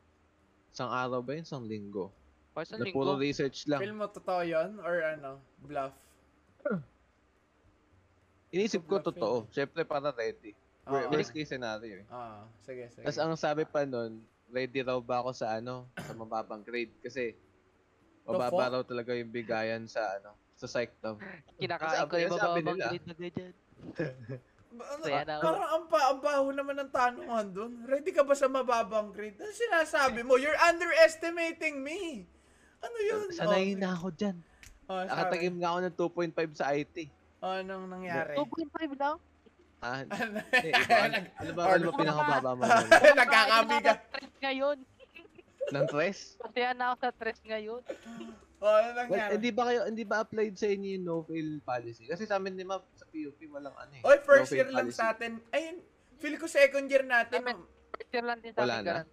Isang 0.70 0.90
araw 0.90 1.18
ba 1.18 1.34
yun? 1.34 1.42
Isang 1.42 1.66
linggo. 1.66 2.10
Para 2.54 2.66
sa 2.66 2.78
Na 2.78 2.86
puro 2.86 3.14
linggo. 3.14 3.22
research 3.22 3.66
lang. 3.66 3.82
Feel 3.82 3.94
mo 3.94 4.06
totoo 4.06 4.42
yun? 4.42 4.78
Or 4.78 4.94
ano? 5.02 5.42
Bluff? 5.60 5.94
Inisip 8.54 8.86
ko 8.86 9.02
totoo. 9.02 9.50
Siyempre 9.50 9.82
para 9.82 10.14
ready. 10.14 10.54
Oo. 10.86 11.10
Worst 11.10 11.32
case 11.32 11.48
scenario 11.48 12.04
eh. 12.04 12.06
Ah, 12.06 12.44
sige, 12.62 12.86
sige. 12.92 13.02
Tapos 13.02 13.18
ang 13.18 13.34
sabi 13.34 13.64
pa 13.64 13.82
nun, 13.82 14.20
ready 14.54 14.80
raw 14.86 15.02
ba 15.02 15.18
ako 15.18 15.34
sa 15.34 15.58
ano, 15.58 15.90
sa 15.98 16.14
mababang 16.14 16.62
grade 16.62 16.94
kasi 17.02 17.34
mababa 18.22 18.78
raw 18.78 18.82
talaga 18.86 19.10
yung 19.18 19.34
bigayan 19.34 19.90
sa 19.90 20.14
ano, 20.14 20.38
sa 20.54 20.70
psych 20.70 20.94
daw. 21.02 21.18
Kinakain 21.58 22.06
ko 22.06 22.14
yung 22.16 22.30
nila. 22.62 22.86
grade 22.94 23.06
na 23.10 23.14
ganyan. 23.18 23.54
Ba- 24.74 24.88
ano, 24.98 25.02
na 25.06 25.34
parang 25.38 25.68
ang, 25.70 25.84
pa, 25.86 25.98
ang 26.10 26.18
baho 26.18 26.46
naman 26.50 26.74
ng 26.82 26.90
tanungan 26.90 27.46
dun. 27.50 27.72
Ready 27.86 28.10
ka 28.10 28.26
ba 28.26 28.34
sa 28.34 28.50
mababang 28.50 29.14
grade? 29.14 29.38
Ano 29.38 29.54
sinasabi 29.54 30.26
mo? 30.26 30.34
You're 30.34 30.58
underestimating 30.58 31.78
me. 31.78 32.26
Ano 32.82 32.96
yun? 32.98 33.30
Sanayin 33.30 33.78
Oh, 33.78 33.82
na 33.82 33.90
ako 33.94 34.08
dyan. 34.14 34.36
Oh. 34.90 34.98
Nakatagim 34.98 35.54
nga 35.62 35.68
ako 35.70 35.78
ng 35.78 35.96
2.5 36.34 36.58
sa 36.58 36.74
IT. 36.74 36.96
Oh, 37.38 37.54
anong 37.54 37.86
nangyari? 37.86 38.34
2.5 38.34 38.98
lang. 38.98 39.16
Ah, 39.84 40.00
Ano? 40.00 40.40
eh, 40.48 40.72
iba, 40.72 40.96
ano, 41.36 41.50
ba, 41.52 41.62
ano 41.70 41.84
ba 41.84 41.98
pinakababa 42.00 42.50
mo. 42.56 42.62
Sa 42.64 42.88
stress 44.00 44.32
ngayon. 44.40 44.78
ng 45.66 45.86
tres? 45.88 46.18
Kaya 46.50 46.72
na 46.72 46.84
ako 46.88 46.96
sa 46.98 47.10
stress 47.12 47.40
ngayon. 47.42 47.82
Oh, 48.58 48.72
ano 48.72 48.88
nangyari? 48.96 49.36
hindi 49.36 49.50
ba 49.52 49.62
kayo, 49.68 49.80
hindi 49.84 50.04
ba 50.06 50.24
applied 50.24 50.56
sa 50.56 50.64
inyo 50.64 50.88
yung 50.90 51.04
no-fail 51.04 51.60
policy? 51.60 52.08
Kasi 52.08 52.24
sa 52.24 52.40
amin 52.40 52.56
ni 52.56 52.64
Ma'am, 52.64 52.80
sa 52.92 53.04
PUP, 53.04 53.36
walang 53.46 53.76
ano 53.76 53.92
eh. 53.92 54.00
Oy, 54.02 54.16
first 54.18 54.48
no-fail 54.48 54.56
year 54.56 54.70
lang 54.72 54.88
policy. 54.88 54.96
sa 54.96 55.12
atin. 55.12 55.32
Ayun, 55.52 55.76
feel 56.16 56.36
ko 56.38 56.46
second 56.46 56.86
year 56.86 57.04
natin. 57.04 57.44
Amen. 57.44 57.60
First 57.90 58.08
year 58.10 58.24
lang 58.24 58.38
din 58.40 58.52
sa 58.52 58.60
Wala 58.64 58.74
na? 58.74 58.84
ganun. 58.86 59.08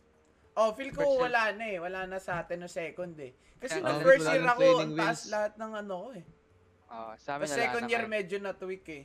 Oh, 0.54 0.72
feel 0.72 0.90
ko 0.90 1.00
First 1.02 1.12
year. 1.12 1.24
wala 1.26 1.44
na 1.52 1.66
eh. 1.66 1.78
Wala 1.78 2.00
na 2.06 2.18
sa 2.18 2.34
atin 2.38 2.58
no 2.58 2.68
second 2.68 3.16
eh. 3.18 3.32
Kasi 3.58 3.78
Ah, 3.78 3.84
nung 3.86 3.98
wala 3.98 4.06
first 4.06 4.26
year 4.26 4.44
ako, 4.46 4.64
ang 4.78 4.94
taas 4.94 5.20
lahat 5.28 5.54
ng 5.58 5.72
ano 5.78 5.96
ko 5.98 6.10
eh. 6.14 6.24
Oo, 6.90 7.12
sa 7.18 7.30
amin 7.34 7.44
Tapos 7.44 7.52
second 7.54 7.86
year 7.88 8.06
medyo 8.06 8.38
na 8.38 8.52
tweak 8.54 8.88
eh. 8.88 9.04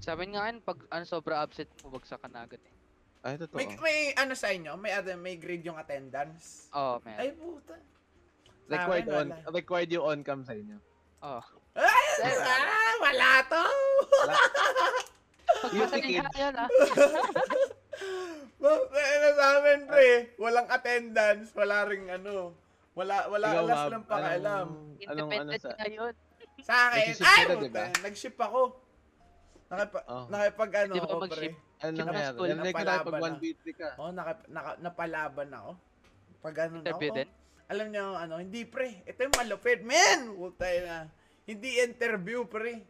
Sa 0.00 0.16
amin 0.16 0.34
nga 0.34 0.40
ngayon, 0.46 0.58
pag 0.64 0.78
ano, 0.90 1.04
sobra 1.06 1.42
absent 1.42 1.70
mo, 1.82 1.94
bagsak 1.94 2.18
ka 2.22 2.28
na 2.30 2.46
agad 2.46 2.62
eh. 2.62 2.74
Ay, 3.24 3.40
totoo. 3.40 3.56
May, 3.56 3.68
may 3.80 3.98
ano 4.20 4.36
sa 4.36 4.52
inyo? 4.52 4.76
May, 4.76 4.92
other, 4.92 5.16
may 5.16 5.40
grade 5.40 5.64
yung 5.64 5.80
attendance? 5.80 6.68
Oo, 6.76 7.00
oh, 7.00 7.04
man. 7.04 7.16
Ay, 7.16 7.32
puta. 7.32 7.74
Required 8.68 9.08
on, 9.08 9.28
wala. 9.32 9.52
required 9.52 9.90
yung 9.92 10.04
on-cam 10.04 10.40
sa 10.44 10.52
inyo. 10.52 10.76
Oo. 11.24 11.42
Ay, 11.74 12.32
ah, 12.36 12.94
wala 13.00 13.30
to! 13.48 13.64
Yung 15.72 15.88
Pagpasalihan 15.88 16.24
ticket. 16.28 16.40
yan 16.40 16.54
ah. 16.56 16.68
Ano 18.64 19.28
sa 19.36 19.46
amin, 19.60 19.80
pre? 19.84 20.32
Walang 20.40 20.68
attendance, 20.72 21.52
wala 21.52 21.84
ring 21.84 22.08
ano. 22.08 22.56
Wala, 22.96 23.28
wala 23.28 23.46
Ikaw, 23.52 23.60
alas 23.60 23.82
lang 23.92 24.04
pakialam. 24.08 24.68
Anong, 25.04 25.10
anong, 25.10 25.30
ano 25.36 25.50
sa... 25.60 25.68
na 25.76 25.88
yun. 25.90 26.14
Sa 26.64 26.74
akin, 26.88 27.04
ay, 27.20 27.42
diba? 27.60 27.86
nag-ship 28.00 28.38
ako. 28.40 28.83
Nakipa, 29.74 30.00
Oh. 30.06 30.24
nakipag 30.28 30.70
ano 30.76 30.92
Di 30.92 31.00
ba 31.00 31.06
ako, 31.06 31.18
mag-ship? 31.20 31.52
pre. 31.54 31.82
Ano 31.84 31.92
Kita 31.92 32.04
nangyari? 32.06 32.30
school, 32.30 32.46
ko 32.46 32.54
na 32.54 32.64
napalaban 32.64 33.04
pag 33.04 33.20
na. 33.20 33.28
1v3 33.34 33.64
ka. 33.72 33.88
Oh, 33.96 34.10
naka, 34.10 34.32
naka, 34.46 34.70
napalaban 34.78 35.48
ako. 35.50 35.70
Pag 36.40 36.54
ano 36.60 36.72
na 36.72 36.80
Interview 36.80 37.10
ako. 37.10 37.18
din. 37.18 37.28
Alam 37.64 37.86
niyo, 37.88 38.04
ano, 38.14 38.34
hindi 38.38 38.60
pre. 38.64 38.88
Ito 39.02 39.18
yung 39.20 39.36
malupit. 39.36 39.80
Men! 39.82 40.20
Puta 40.32 40.66
na. 40.80 40.96
Hindi 41.42 41.70
interview, 41.78 42.44
pre. 42.44 42.84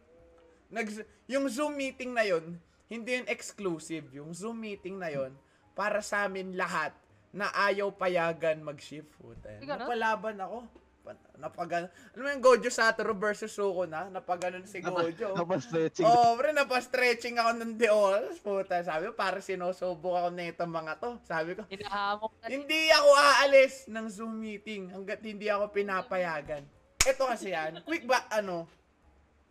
Nag, 0.67 0.87
yung 1.25 1.45
Zoom 1.47 1.75
meeting 1.75 2.11
na 2.11 2.23
yon 2.23 2.55
hindi 2.85 3.17
yun 3.17 3.25
exclusive. 3.25 4.05
Yung 4.13 4.29
Zoom 4.31 4.61
meeting 4.61 4.95
na 4.95 5.09
yon 5.09 5.33
para 5.73 5.99
sa 5.99 6.23
amin 6.23 6.53
lahat 6.53 6.93
na 7.31 7.49
ayaw 7.51 7.89
payagan 7.91 8.61
mag-shift. 8.61 9.09
Puta. 9.17 9.49
Ganun? 9.57 9.83
Napalaban 9.83 10.37
ako. 10.37 10.57
Pa- 11.05 11.37
Napagano. 11.37 11.85
Ano 12.17 12.19
mo 12.25 12.29
yung 12.33 12.41
Gojo 12.41 12.73
Satoru 12.73 13.13
versus 13.13 13.53
Suko 13.53 13.85
na? 13.85 14.09
Napaganon 14.09 14.65
si 14.65 14.81
Gojo. 14.81 15.37
Napa-stretching. 15.37 16.01
Oh, 16.01 16.33
pre, 16.33 16.49
napastretching 16.49 17.37
ako 17.37 17.51
ng 17.61 17.73
deols. 17.77 18.41
Puta, 18.41 18.81
sabi 18.81 19.07
ko, 19.07 19.13
para 19.13 19.37
sinusubo 19.37 20.17
ako 20.17 20.33
na 20.33 20.49
itong 20.49 20.73
mga 20.73 20.93
to. 20.97 21.09
Sabi 21.21 21.53
ko, 21.53 21.61
Hinahamok 21.69 22.33
na 22.41 22.45
hindi 22.49 22.89
ako 22.89 23.09
aalis 23.13 23.85
ng 23.85 24.05
Zoom 24.09 24.41
meeting 24.41 24.89
hanggat 24.89 25.21
hindi 25.21 25.45
ako 25.45 25.69
pinapayagan. 25.69 26.65
Ito 27.05 27.23
kasi 27.29 27.53
yan. 27.53 27.85
Quick 27.85 28.09
ba, 28.09 28.25
ano? 28.33 28.65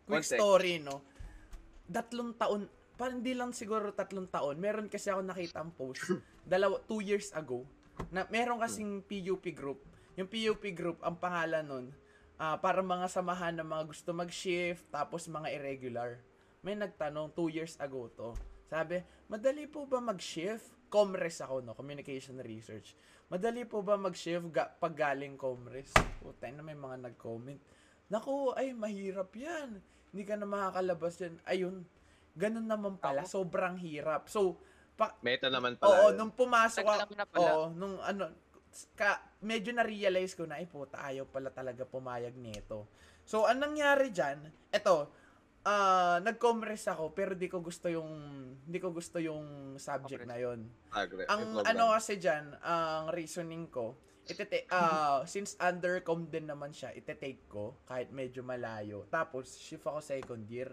Quick 0.03 0.27
Context. 0.27 0.35
story, 0.35 0.83
no? 0.83 0.99
Tatlong 1.87 2.35
taon, 2.35 2.67
parang 2.99 3.23
hindi 3.23 3.31
lang 3.31 3.55
siguro 3.55 3.95
tatlong 3.95 4.27
taon. 4.27 4.59
Meron 4.59 4.91
kasi 4.91 5.07
ako 5.07 5.23
nakita 5.23 5.63
ang 5.63 5.71
post. 5.71 6.03
Dalawa, 6.43 6.83
two 6.83 6.99
years 6.99 7.31
ago. 7.31 7.63
Na, 8.11 8.27
meron 8.27 8.59
kasing 8.59 9.07
PUP 9.07 9.55
group. 9.55 9.79
Yung 10.15 10.31
PUP 10.31 10.63
group, 10.71 11.03
ang 11.03 11.19
pangalan 11.19 11.63
nun, 11.63 11.85
ah, 12.35 12.55
para 12.55 12.79
mga 12.79 13.07
samahan 13.11 13.55
ng 13.59 13.67
mga 13.67 13.83
gusto 13.85 14.15
mag-shift, 14.15 14.87
tapos 14.87 15.27
mga 15.27 15.51
irregular. 15.51 16.23
May 16.63 16.73
nagtanong, 16.73 17.35
two 17.35 17.51
years 17.51 17.75
ago 17.77 18.07
to. 18.15 18.31
Sabi, 18.65 19.03
madali 19.27 19.67
po 19.67 19.85
ba 19.85 19.99
mag-shift? 19.99 20.71
Comres 20.87 21.43
ako, 21.43 21.59
no? 21.61 21.75
Communication 21.75 22.39
Research. 22.39 22.95
Madali 23.27 23.67
po 23.67 23.83
ba 23.83 23.99
mag-shift 23.99 24.47
ga- 24.49 24.71
pag 24.71 24.95
galing 24.95 25.35
Comres? 25.35 25.91
Puta 26.23 26.47
na 26.47 26.63
may 26.63 26.77
mga 26.77 27.11
nag-comment. 27.11 27.59
Naku, 28.07 28.55
ay, 28.55 28.71
mahirap 28.71 29.35
yan. 29.35 29.81
Hindi 30.15 30.23
ka 30.23 30.39
na 30.39 30.47
makakalabas 30.47 31.19
yan. 31.19 31.35
Ayun, 31.43 31.83
ganun 32.31 32.65
naman 32.65 32.95
pala. 32.95 33.27
Sobrang 33.27 33.75
hirap. 33.75 34.31
So, 34.31 34.55
pa, 34.95 35.11
Meta 35.19 35.51
naman 35.51 35.75
pala. 35.75 36.07
Oo, 36.07 36.15
nung 36.15 36.31
pumasok 36.31 36.85
ako, 36.87 37.13
na 37.13 37.25
pala. 37.27 37.43
oo, 37.51 37.63
nung 37.75 37.99
ano, 37.99 38.31
ka, 38.95 39.23
medyo 39.41 39.71
na-realize 39.71 40.35
ko 40.35 40.43
na, 40.43 40.59
ay 40.59 40.67
puta, 40.67 40.99
ayaw 40.99 41.23
pala 41.29 41.49
talaga 41.49 41.87
pumayag 41.87 42.35
nito. 42.35 42.91
So, 43.23 43.47
anong 43.47 43.73
nangyari 43.73 44.11
dyan, 44.11 44.43
eto, 44.69 45.09
ah 45.65 46.21
nag-comres 46.21 46.85
ako, 46.85 47.17
pero 47.17 47.33
di 47.33 47.49
ko 47.49 47.57
gusto 47.57 47.89
yung, 47.89 48.11
di 48.61 48.77
ko 48.77 48.93
gusto 48.93 49.17
yung 49.17 49.73
subject 49.81 50.29
na 50.29 50.37
yon 50.37 50.61
ang 50.93 51.65
ano 51.65 51.89
kasi 51.89 52.21
dyan, 52.21 52.53
ang 52.61 53.09
reasoning 53.09 53.65
ko, 53.73 53.97
itete, 54.29 54.69
ah 54.69 55.25
since 55.25 55.57
undercom 55.57 56.29
din 56.29 56.45
naman 56.45 56.69
siya, 56.69 56.93
itetake 56.93 57.49
ko, 57.49 57.81
kahit 57.89 58.13
medyo 58.13 58.45
malayo. 58.45 59.09
Tapos, 59.09 59.57
shift 59.57 59.89
ako 59.89 60.05
second 60.05 60.45
year. 60.45 60.69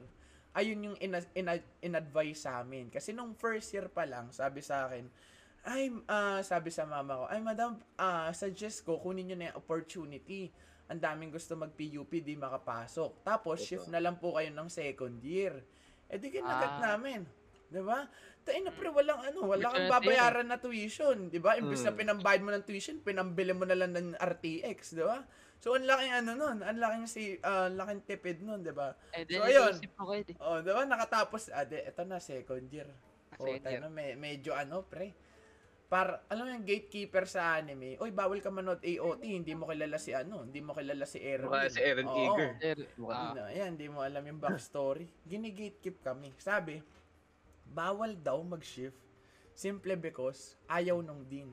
Ayun 0.53 0.93
yung 0.93 0.97
ina, 1.01 1.25
ina, 1.33 1.57
in-advise 1.81 2.45
sa 2.45 2.61
amin. 2.61 2.93
Kasi 2.93 3.17
nung 3.17 3.33
first 3.33 3.73
year 3.73 3.89
pa 3.89 4.05
lang, 4.05 4.29
sabi 4.29 4.61
sa 4.61 4.85
akin, 4.85 5.09
ay, 5.63 5.95
ah, 6.11 6.43
sabi 6.43 6.75
sa 6.75 6.83
mama 6.83 7.23
ko, 7.23 7.25
ay 7.31 7.39
madam, 7.39 7.79
ah 7.97 8.35
suggest 8.35 8.83
ko, 8.83 8.99
kunin 8.99 9.31
nyo 9.31 9.37
na 9.39 9.47
yung 9.53 9.59
opportunity. 9.63 10.51
Ang 10.91 10.99
daming 11.01 11.31
gusto 11.33 11.55
mag-PUP, 11.55 12.11
di 12.21 12.35
makapasok. 12.37 13.23
Tapos, 13.23 13.63
Totoo. 13.63 13.69
shift 13.69 13.89
na 13.89 14.03
lang 14.03 14.19
po 14.19 14.35
kayo 14.37 14.51
ng 14.51 14.69
second 14.69 15.23
year. 15.23 15.55
Eh, 16.11 16.19
di 16.19 16.29
kinagat 16.29 16.83
Ah. 16.83 16.95
namin. 16.95 17.25
Di 17.73 17.81
ba? 17.81 18.05
Tayo 18.45 18.59
na 18.61 18.75
pre, 18.75 18.91
walang 18.91 19.23
ano, 19.23 19.49
wala 19.49 19.71
kang 19.71 19.89
babayaran 19.89 20.45
na 20.45 20.59
tuition, 20.61 21.31
'di 21.31 21.41
ba? 21.41 21.57
Imbis 21.57 21.87
na 21.87 21.95
Mm. 21.95 22.01
pinambayad 22.05 22.43
mo 22.45 22.51
ng 22.53 22.67
tuition, 22.67 23.01
pinambili 23.01 23.55
mo 23.57 23.65
na 23.65 23.79
lang 23.79 23.95
ng 23.97 24.13
RTX, 24.19 24.93
'di 24.93 25.05
ba? 25.07 25.25
So 25.57 25.79
ang 25.79 25.87
laking 25.87 26.11
ano 26.13 26.31
nun, 26.37 26.59
ang 26.61 26.77
laking 26.77 27.07
si 27.07 27.39
ah, 27.41 27.71
ang 27.71 27.79
laking 27.79 28.03
tipid 28.05 28.43
nun, 28.43 28.61
'di 28.61 28.75
ba? 28.77 28.93
And 29.15 29.25
then, 29.25 29.41
So, 29.41 29.47
ayun. 29.47 29.75
ko 29.97 30.13
di. 30.21 30.35
Oh, 30.43 30.59
'di 30.61 30.69
ba? 30.69 30.83
Nakatapos, 30.85 31.49
ah, 31.49 31.65
di, 31.65 31.79
eto 31.81 32.03
na 32.05 32.19
second 32.21 32.67
year. 32.69 32.91
Oh, 33.41 33.49
tayo 33.57 33.79
na, 33.79 33.89
me- 33.89 34.19
medyo 34.21 34.53
ano, 34.53 34.85
pre. 34.85 35.15
Par, 35.93 36.25
alam 36.33 36.49
mo 36.49 36.57
yung 36.57 36.65
gatekeeper 36.65 37.29
sa 37.29 37.61
anime, 37.61 38.01
oy, 38.01 38.09
bawal 38.09 38.41
ka 38.41 38.49
manood 38.49 38.81
AOT, 38.81 39.29
hindi 39.29 39.53
mo 39.53 39.69
kilala 39.69 40.01
si 40.01 40.17
ano, 40.17 40.41
hindi 40.41 40.65
mo 40.65 40.73
kilala 40.73 41.05
si 41.05 41.21
Erwin. 41.21 41.53
Mukha 41.53 41.69
si 41.69 41.85
Eren 41.85 42.09
Oo. 42.09 42.17
Eager. 42.17 42.81
Mukha- 42.97 43.13
ah, 43.13 43.31
Ano, 43.37 43.41
ayan, 43.45 43.77
hindi 43.77 43.93
mo 43.93 44.01
alam 44.01 44.25
yung 44.25 44.41
backstory. 44.41 45.05
Gini-gatekeep 45.29 46.01
kami. 46.01 46.33
Sabi, 46.41 46.81
bawal 47.69 48.17
daw 48.17 48.41
mag-shift 48.41 48.97
simple 49.53 49.93
because 50.01 50.57
ayaw 50.65 51.05
nung 51.05 51.29
din. 51.29 51.53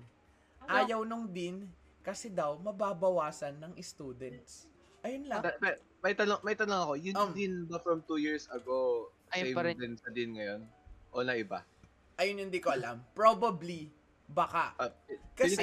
Ayaw 0.63 1.04
nung 1.04 1.28
din 1.28 1.67
kasi 1.99 2.32
daw 2.32 2.56
mababawasan 2.56 3.60
ng 3.60 3.75
students. 3.84 4.71
Ayun 5.04 5.28
lang. 5.28 5.43
May, 5.60 5.75
may 5.99 6.13
tanong, 6.15 6.39
may 6.43 6.56
tanong 6.56 6.80
ako, 6.80 6.93
yun 6.95 7.15
Um, 7.19 7.36
din 7.36 7.67
ba 7.67 7.75
from 7.84 7.99
two 8.08 8.15
years 8.15 8.47
ago, 8.47 9.12
Ayun 9.36 9.52
same 9.52 9.56
pa 9.56 9.62
rin. 9.67 9.75
din 9.75 9.93
sa 9.99 10.08
din 10.08 10.32
ngayon? 10.32 10.63
O 11.12 11.28
na 11.28 11.36
iba? 11.36 11.60
Ayun 12.15 12.39
hindi 12.39 12.63
ko 12.63 12.71
alam. 12.71 13.04
Probably, 13.12 13.91
baka. 14.30 14.78
Ah, 14.78 14.94
Kasi-. 15.34 15.58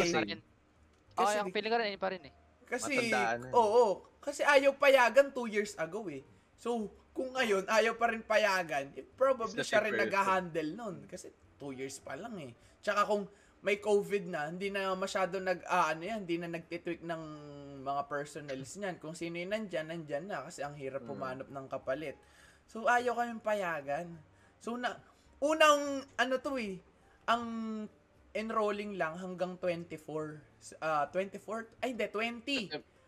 Kasi, 1.16 1.36
ang 1.40 1.48
feeling 1.48 1.72
ko 1.72 1.78
rin, 1.80 1.96
pa 1.96 2.08
rin 2.12 2.22
eh. 2.28 2.34
kasi, 2.66 3.08
na. 3.08 3.38
oo, 3.54 4.04
kasi 4.20 4.42
ayaw 4.42 4.74
payagan 4.76 5.32
two 5.32 5.46
years 5.48 5.72
ago 5.78 6.04
eh. 6.12 6.20
So, 6.58 6.90
kung 7.16 7.32
ngayon, 7.32 7.64
ayaw 7.70 7.96
pa 7.96 8.12
rin 8.12 8.20
payagan, 8.20 8.92
eh, 8.92 9.06
probably 9.16 9.64
siya 9.64 9.80
rin 9.80 9.96
person. 9.96 10.04
nag-handle 10.12 10.70
nun. 10.76 10.96
Kasi 11.08 11.32
two 11.56 11.72
years 11.72 11.96
pa 12.04 12.18
lang 12.18 12.36
eh. 12.36 12.52
Tsaka 12.84 13.08
kung 13.08 13.24
may 13.64 13.80
COVID 13.80 14.28
na, 14.28 14.52
hindi 14.52 14.68
na 14.68 14.92
masyado 14.92 15.40
nag, 15.40 15.64
ah, 15.64 15.96
ano 15.96 16.04
yan, 16.04 16.28
hindi 16.28 16.36
na 16.36 16.52
nagtitweak 16.52 17.00
ng 17.00 17.22
mga 17.80 18.02
personnels 18.04 18.76
niyan. 18.76 19.00
Kung 19.00 19.16
sino 19.16 19.40
yung 19.40 19.56
nandyan, 19.56 19.88
nandyan 19.88 20.28
na. 20.28 20.44
Kasi 20.44 20.60
ang 20.60 20.76
hirap 20.76 21.06
Mm. 21.06 21.08
pumanap 21.08 21.48
ng 21.48 21.66
kapalit. 21.72 22.18
So, 22.68 22.84
ayaw 22.84 23.16
kaming 23.16 23.40
payagan. 23.40 24.12
So, 24.60 24.76
na, 24.76 25.00
unang, 25.40 26.04
ano 26.18 26.34
to 26.36 26.60
eh, 26.60 26.76
ang 27.24 27.42
enrolling 28.36 28.94
lang 28.94 29.16
hanggang 29.16 29.56
24. 29.56 30.44
Ah, 30.78 31.08
24? 31.08 31.72
Ay, 31.80 31.96
hindi, 31.96 32.06
20. 32.06 32.58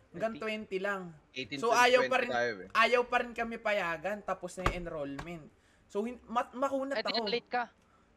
Hanggang 0.08 0.34
20 0.34 0.78
lang. 0.80 1.12
18 1.30 1.60
So, 1.60 1.68
ayaw 1.70 2.02
20 2.02 2.08
pa 2.08 2.16
rin- 2.18 2.32
eh. 2.32 2.66
Ayaw 2.74 3.02
pa 3.04 3.20
rin 3.20 3.32
kami 3.32 3.60
payagan, 3.60 4.24
tapos 4.24 4.56
na 4.56 4.64
yung 4.66 4.76
enrollment. 4.82 5.44
So, 5.86 6.00
hin- 6.02 6.20
mat- 6.24 6.52
makunat 6.52 6.98
ako. 6.98 7.28
late 7.28 7.46
ka. 7.46 7.68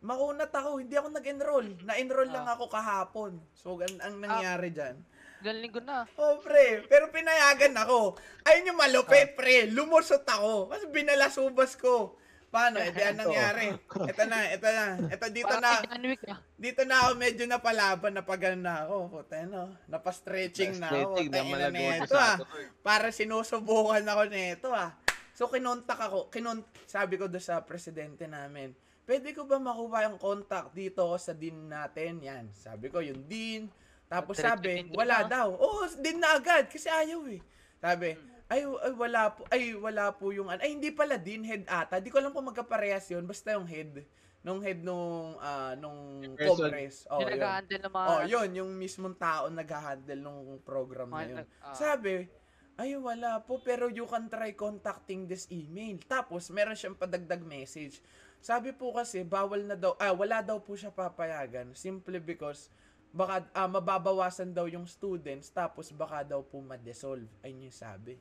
Makunat 0.01 0.49
ako, 0.49 0.81
hindi 0.81 0.97
ako 0.97 1.13
nag-enroll. 1.13 1.67
Na-enroll 1.83 2.25
lang 2.27 2.47
Ah. 2.47 2.57
ako 2.57 2.65
kahapon. 2.67 3.37
So, 3.53 3.77
gan 3.77 3.91
ang 4.01 4.17
nangyari 4.17 4.73
dyan. 4.73 4.97
Ilang 5.41 5.59
linggo 5.61 5.77
na. 5.79 6.09
Oh, 6.15 6.37
pre. 6.37 6.81
Pero 6.85 7.09
pinayagan 7.09 7.75
ako. 7.75 8.17
Ayun 8.43 8.73
yung 8.73 8.79
Ah. 8.79 8.89
malupit, 8.89 9.35
pre. 9.35 9.69
Lumusot 9.69 10.23
ako. 10.23 10.69
Kasi 10.69 10.89
binalasubas 10.89 11.75
ko. 11.75 12.17
Paano? 12.51 12.83
Ito 12.83 12.99
ang 12.99 13.19
nangyari. 13.23 13.65
Ito 14.11 14.23
na, 14.27 14.37
ito 14.51 14.67
na. 14.67 14.85
Ito 15.07 15.25
dito 15.31 15.55
na. 15.55 15.71
Dito 16.59 16.81
na 16.83 16.95
ako 17.07 17.09
medyo 17.15 17.43
napalaban, 17.47 18.11
napagano 18.11 18.59
na 18.59 18.83
ako. 18.83 18.95
Puta 19.07 19.47
no. 19.47 19.71
Napastretching 19.87 20.75
na 20.75 20.91
ako. 20.91 21.23
Na 21.31 21.41
Puta, 21.47 21.71
nito, 21.71 22.11
sa 22.11 22.35
ah. 22.35 22.59
eh. 22.59 22.67
Para 22.83 23.07
sinusubukan 23.15 24.03
ako 24.03 24.23
nito 24.27 24.67
ah. 24.75 24.91
So 25.31 25.47
kinontak 25.47 25.95
ako, 25.95 26.27
kinont 26.27 26.67
sabi 26.83 27.15
ko 27.15 27.31
doon 27.31 27.39
sa 27.39 27.63
presidente 27.63 28.27
namin, 28.27 28.75
pwede 29.07 29.31
ko 29.31 29.47
ba 29.47 29.55
makuha 29.55 30.11
yung 30.11 30.19
contact 30.19 30.75
dito 30.75 31.07
sa 31.15 31.31
din 31.31 31.71
natin? 31.71 32.19
Yan. 32.19 32.51
Sabi 32.51 32.91
ko, 32.91 32.99
yung 32.99 33.31
din. 33.31 33.71
Tapos 34.11 34.35
sabi, 34.43 34.91
wala 34.91 35.23
na. 35.23 35.27
daw. 35.31 35.55
Oo, 35.55 35.87
din 36.03 36.19
na 36.19 36.35
agad 36.35 36.67
kasi 36.67 36.91
ayaw 36.91 37.23
eh. 37.31 37.39
Sabi, 37.79 38.11
ay, 38.51 38.67
ay 38.67 38.91
wala 38.91 39.21
po, 39.31 39.41
ay 39.47 39.63
wala 39.79 40.11
po 40.11 40.35
yung, 40.35 40.51
an- 40.51 40.59
ay 40.59 40.75
hindi 40.75 40.91
pala 40.91 41.15
din, 41.15 41.47
head 41.47 41.63
ata. 41.71 42.03
Di 42.03 42.11
ko 42.11 42.19
alam 42.19 42.35
kung 42.35 42.51
magkaparehas 42.51 43.07
yun, 43.07 43.23
basta 43.23 43.55
yung 43.55 43.63
head. 43.63 44.03
Nung 44.43 44.59
head 44.59 44.83
nung, 44.83 45.39
ah, 45.39 45.71
nung. 45.79 46.19
Congress. 46.35 47.07
Oh, 47.07 47.23
Yung 47.23 47.31
yun. 47.31 47.39
nag-handle 47.39 47.81
ng 47.87 47.93
mga... 47.95 48.07
Oh, 48.11 48.21
yun, 48.27 48.49
yung 48.59 48.71
mismong 48.75 49.15
tao 49.15 49.47
nag-handle 49.47 50.19
nung 50.19 50.59
program 50.67 51.15
na 51.15 51.23
yun. 51.23 51.37
nag- 51.39 51.53
ah. 51.63 51.71
Sabi, 51.77 52.27
ay 52.75 52.97
wala 52.97 53.39
po, 53.45 53.61
pero 53.63 53.87
you 53.87 54.03
can 54.09 54.27
try 54.27 54.51
contacting 54.51 55.29
this 55.29 55.45
email. 55.53 55.95
Tapos, 56.03 56.49
meron 56.51 56.75
siyang 56.75 56.97
padagdag 56.97 57.45
message. 57.45 58.01
Sabi 58.41 58.73
po 58.73 58.91
kasi, 58.91 59.21
bawal 59.21 59.63
na 59.63 59.77
daw, 59.77 59.93
ah, 59.95 60.11
wala 60.11 60.41
daw 60.43 60.57
po 60.59 60.73
siya 60.73 60.89
papayagan. 60.91 61.71
Simply 61.77 62.17
because, 62.17 62.67
baka 63.13 63.45
ah, 63.53 63.69
mababawasan 63.69 64.51
daw 64.51 64.65
yung 64.65 64.89
students, 64.89 65.53
tapos 65.53 65.93
baka 65.93 66.25
daw 66.25 66.41
po 66.41 66.59
ma-dissolve. 66.59 67.29
Ayun 67.45 67.69
yung 67.69 67.77
sabi. 67.77 68.17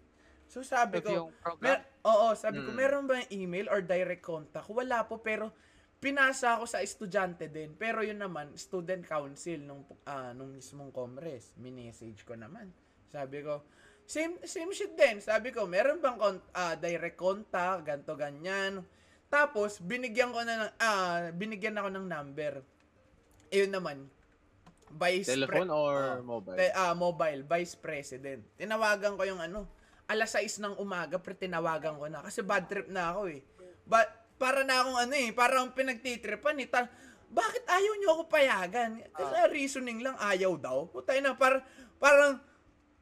So, 0.50 0.66
sabi 0.66 0.98
ko, 0.98 1.08
yung 1.08 1.30
program. 1.38 1.78
Mer- 1.78 1.86
oo, 2.02 2.34
sabi 2.34 2.58
ko, 2.58 2.68
Mm. 2.68 2.76
meron 2.76 3.04
ba 3.06 3.22
yung 3.22 3.30
email 3.30 3.70
or 3.70 3.80
direct 3.80 4.18
contact? 4.20 4.66
Wala 4.66 5.06
po, 5.06 5.22
pero 5.22 5.54
pinasa 5.96 6.58
ako 6.58 6.66
sa 6.66 6.82
estudyante 6.82 7.46
din. 7.46 7.70
Pero 7.72 8.02
yun 8.02 8.18
naman, 8.18 8.50
student 8.58 9.00
council 9.00 9.62
nung, 9.62 9.86
ah, 10.04 10.34
nung 10.34 10.50
mismong 10.50 10.90
Comres. 10.90 11.54
Minessage 11.54 12.26
ko 12.26 12.34
naman. 12.34 12.74
Sabi 13.08 13.46
ko, 13.46 13.62
same 14.02 14.42
same 14.42 14.74
shit 14.74 14.90
din. 14.92 15.22
Sabi 15.22 15.54
ko, 15.54 15.70
meron 15.70 16.02
bang 16.02 16.18
con- 16.18 16.42
ah, 16.52 16.74
direct 16.74 17.14
contact, 17.14 17.86
ganto 17.86 18.18
ganyan. 18.18 18.82
Tapos 19.30 19.78
binigyan 19.78 20.34
ko 20.34 20.42
na 20.42 20.66
ng 20.66 20.72
ah, 20.76 21.30
binigyan 21.30 21.78
ako 21.78 21.94
ng 21.94 22.06
number. 22.06 22.58
Ayun 23.48 23.70
naman. 23.70 24.10
Vice 24.90 25.30
Telephone 25.30 25.70
pre- 25.70 25.78
or 25.78 25.94
Ah, 25.94 26.18
mobile? 26.18 26.56
te- 26.58 26.74
ah, 26.74 26.94
mobile, 26.96 27.46
vice 27.46 27.78
president. 27.78 28.42
Tinawagan 28.56 29.14
ko 29.14 29.22
yung 29.22 29.38
ano, 29.38 29.70
alas 30.10 30.34
6 30.34 30.58
ng 30.58 30.74
umaga, 30.82 31.22
pero 31.22 31.38
tinawagan 31.38 31.94
ko 31.94 32.10
na. 32.10 32.18
Kasi 32.18 32.42
bad 32.42 32.66
trip 32.66 32.90
na 32.90 33.14
ako 33.14 33.30
eh. 33.30 33.40
But, 33.86 34.10
para 34.40 34.66
na 34.66 34.82
akong 34.82 34.98
ano 34.98 35.14
eh, 35.14 35.30
parang 35.30 35.70
pinagtitripan 35.70 36.58
eh. 36.58 36.66
Ta- 36.66 36.90
bakit 37.30 37.62
ayaw 37.62 37.92
nyo 37.94 38.08
ako 38.18 38.22
payagan? 38.26 38.90
Kasi 39.14 39.34
reasoning 39.54 40.02
lang, 40.02 40.18
ayaw 40.18 40.58
daw. 40.58 40.90
Putay 40.90 41.22
na, 41.22 41.38
par- 41.38 41.62
parang, 42.02 42.42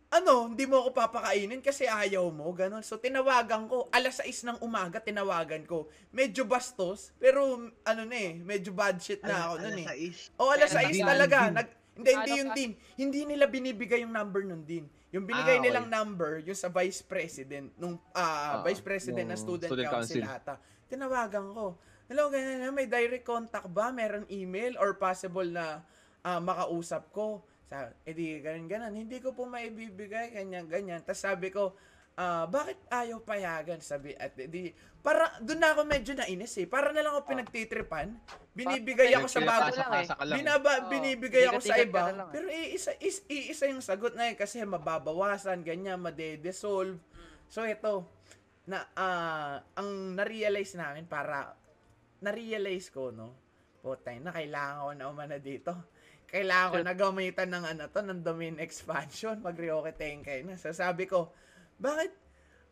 ano, 0.08 0.52
hindi 0.52 0.68
mo 0.68 0.84
ako 0.84 0.92
papakainin 0.92 1.64
kasi 1.64 1.88
ayaw 1.88 2.28
mo, 2.28 2.52
ganun. 2.52 2.84
So, 2.84 3.00
tinawagan 3.00 3.72
ko, 3.72 3.88
alas 3.88 4.20
6 4.20 4.44
ng 4.44 4.58
umaga, 4.60 5.00
tinawagan 5.00 5.64
ko. 5.64 5.88
Medyo 6.12 6.44
bastos, 6.44 7.16
pero, 7.16 7.72
ano 7.88 8.02
na 8.04 8.16
eh, 8.16 8.36
medyo 8.36 8.76
bad 8.76 9.00
shit 9.00 9.24
na 9.24 9.48
ako 9.48 9.54
nun 9.64 9.80
eh. 9.80 9.86
O, 10.36 10.52
alas 10.52 10.76
Pero 10.76 10.92
6 10.92 10.92
din- 10.92 11.08
talaga. 11.08 11.38
Nag, 11.48 11.68
hindi, 11.98 12.10
hindi 12.14 12.32
yung 12.36 12.52
din. 12.54 12.70
Hindi 13.00 13.20
nila 13.26 13.44
binibigay 13.48 14.04
yung 14.04 14.12
number 14.12 14.44
nun 14.44 14.62
din. 14.62 14.84
Yung 15.08 15.24
binigay 15.24 15.56
Ah, 15.56 15.60
okay. 15.60 15.66
nilang 15.66 15.88
number, 15.88 16.44
yung 16.44 16.54
sa 16.54 16.68
vice 16.68 17.00
president, 17.00 17.72
nung 17.80 17.96
ah, 18.12 18.60
Ah, 18.60 18.62
vice 18.62 18.84
president 18.84 19.24
ng 19.24 19.40
student, 19.40 19.68
student 19.72 19.88
council, 19.88 20.20
council. 20.20 20.36
ata. 20.36 20.54
Tinawagan 20.86 21.46
ko. 21.56 21.80
Hello, 22.08 22.28
ganyan 22.28 22.72
may 22.72 22.84
direct 22.84 23.24
contact 23.24 23.68
ba? 23.68 23.88
Meron 23.88 24.24
email 24.28 24.76
or 24.76 24.96
possible 24.96 25.44
na 25.44 25.80
ah, 26.20 26.40
makausap 26.40 27.08
ko? 27.10 27.40
Sa, 27.68 27.92
edi, 28.04 28.40
ganyan, 28.40 28.68
ganyan. 28.68 28.94
Hindi 28.96 29.20
ko 29.20 29.32
po 29.32 29.44
maibibigay, 29.44 30.32
ganyan, 30.32 30.64
ganyan. 30.64 31.00
Tapos 31.00 31.20
sabi 31.20 31.48
ko, 31.48 31.76
ah, 32.18 32.44
bakit 32.50 32.76
ayaw 32.90 33.22
payagan? 33.22 33.78
Sabi, 33.78 34.12
at 34.18 34.34
edi, 34.34 34.74
para, 34.98 35.38
doon 35.38 35.62
na 35.62 35.70
ako 35.72 35.86
medyo 35.86 36.12
nainis 36.18 36.58
eh. 36.58 36.66
Para 36.66 36.90
na 36.90 37.00
lang 37.00 37.14
ako 37.14 37.30
pinagtitripan. 37.30 38.18
Binibigay 38.52 39.14
ako 39.14 39.30
sa 39.30 39.40
bago. 39.46 39.78
Binaba, 40.26 40.72
Oo. 40.82 40.90
binibigay 40.90 41.46
ako 41.46 41.62
sa 41.62 41.78
iba. 41.78 42.10
eh. 42.10 42.28
Pero 42.34 42.46
iisa, 42.50 42.90
is, 42.98 43.22
iisa 43.30 43.70
yung 43.70 43.80
sagot 43.80 44.18
na 44.18 44.28
yun 44.28 44.36
kasi 44.36 44.58
mababawasan, 44.66 45.62
ganyan, 45.62 46.02
madedesolve. 46.02 46.98
So 47.46 47.62
ito, 47.64 48.04
na 48.68 48.84
ah, 48.98 49.64
ang 49.78 50.12
na-realize 50.18 50.76
namin 50.76 51.08
para 51.08 51.56
na-realize 52.20 52.92
ko 52.92 53.08
no. 53.14 53.32
Putay 53.80 54.20
na 54.20 54.34
kailangan 54.34 54.84
ko 54.84 54.92
na 54.92 55.06
umana 55.08 55.36
dito. 55.40 55.72
Kailangan 56.28 56.68
ko 56.74 56.78
na 56.84 56.92
gamitan 56.92 57.48
ng 57.48 57.64
ano 57.64 57.82
to, 57.88 58.04
ng 58.04 58.20
domain 58.20 58.60
expansion, 58.60 59.40
mag-reoke 59.40 59.96
tenkay 59.96 60.44
na. 60.44 60.60
So 60.60 60.68
sabi 60.76 61.08
ko, 61.08 61.32
bakit 61.78 62.12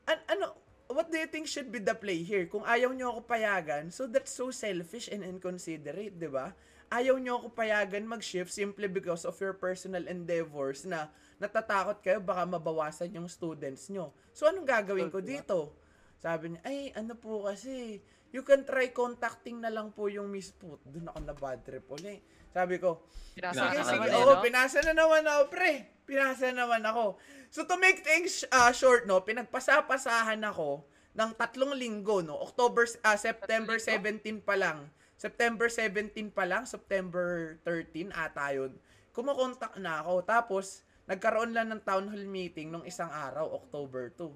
an- 0.07 0.26
ano 0.28 0.66
what 0.90 1.11
do 1.11 1.18
you 1.18 1.26
think 1.26 1.50
should 1.50 1.70
be 1.70 1.82
the 1.82 1.94
play 1.94 2.22
here? 2.22 2.46
Kung 2.46 2.62
ayaw 2.62 2.94
nyo 2.94 3.18
ako 3.18 3.20
payagan, 3.26 3.90
so 3.90 4.07
that's 4.07 4.30
so 4.30 4.54
selfish 4.54 5.11
and 5.11 5.26
inconsiderate, 5.26 6.14
di 6.14 6.30
ba? 6.30 6.54
Ayaw 6.86 7.18
nyo 7.18 7.42
ako 7.42 7.48
payagan 7.59 8.07
mag-shift 8.07 8.54
simply 8.54 8.86
because 8.86 9.26
of 9.26 9.34
your 9.42 9.59
personal 9.59 10.07
endeavors 10.07 10.86
na 10.86 11.11
natatakot 11.42 11.98
kayo 11.98 12.22
baka 12.22 12.46
mabawasan 12.46 13.11
yung 13.18 13.26
students 13.26 13.90
nyo. 13.90 14.14
So, 14.30 14.46
anong 14.46 14.66
gagawin 14.68 15.11
ko 15.11 15.18
dito? 15.18 15.74
Sabi 16.22 16.54
niya, 16.54 16.61
ay, 16.62 16.78
ano 16.94 17.18
po 17.18 17.50
kasi, 17.50 17.98
you 18.30 18.46
can 18.46 18.62
try 18.62 18.94
contacting 18.94 19.59
na 19.59 19.68
lang 19.74 19.90
po 19.90 20.07
yung 20.07 20.30
Miss 20.30 20.54
Put. 20.54 20.78
Doon 20.86 21.11
ako 21.11 21.18
na 21.26 21.34
bad 21.34 21.61
trip 21.66 21.86
ulit. 21.90 22.22
Sabi 22.57 22.80
ko, 22.80 23.04
Pinasa 23.36 23.68
Sige, 23.68 23.68
Pinasa 23.76 23.84
sige. 23.84 23.96
naman 24.00 24.09
eh, 24.09 24.16
Oo, 24.16 24.32
no? 24.32 24.40
pinasa 24.40 24.78
na 24.80 24.94
naman 24.96 25.24
ako, 25.28 25.42
pre. 25.52 25.72
Pinasa 26.09 26.48
naman 26.57 26.82
ako. 26.88 27.04
So, 27.52 27.68
to 27.68 27.76
make 27.76 28.00
things 28.00 28.48
uh, 28.48 28.72
short, 28.72 29.04
no, 29.04 29.20
pinagpasa-pasahan 29.20 30.40
ako 30.40 30.88
ng 31.12 31.30
tatlong 31.36 31.76
linggo, 31.76 32.24
no, 32.24 32.40
October, 32.40 32.88
ah, 33.04 33.20
September 33.20 33.76
17 33.76 34.40
pa 34.40 34.57
lang. 34.57 34.88
September 35.20 35.68
17 35.68 36.32
pa 36.32 36.48
lang, 36.48 36.64
September 36.64 37.61
13 37.68 38.09
ata 38.16 38.57
yun. 38.57 38.72
Kumukontak 39.12 39.76
na 39.76 40.00
ako. 40.00 40.24
Tapos, 40.24 40.80
nagkaroon 41.04 41.52
lang 41.52 41.68
ng 41.68 41.84
town 41.84 42.09
hall 42.09 42.24
meeting 42.24 42.72
nung 42.72 42.88
isang 42.88 43.12
araw, 43.12 43.52
October 43.52 44.16
2. 44.16 44.32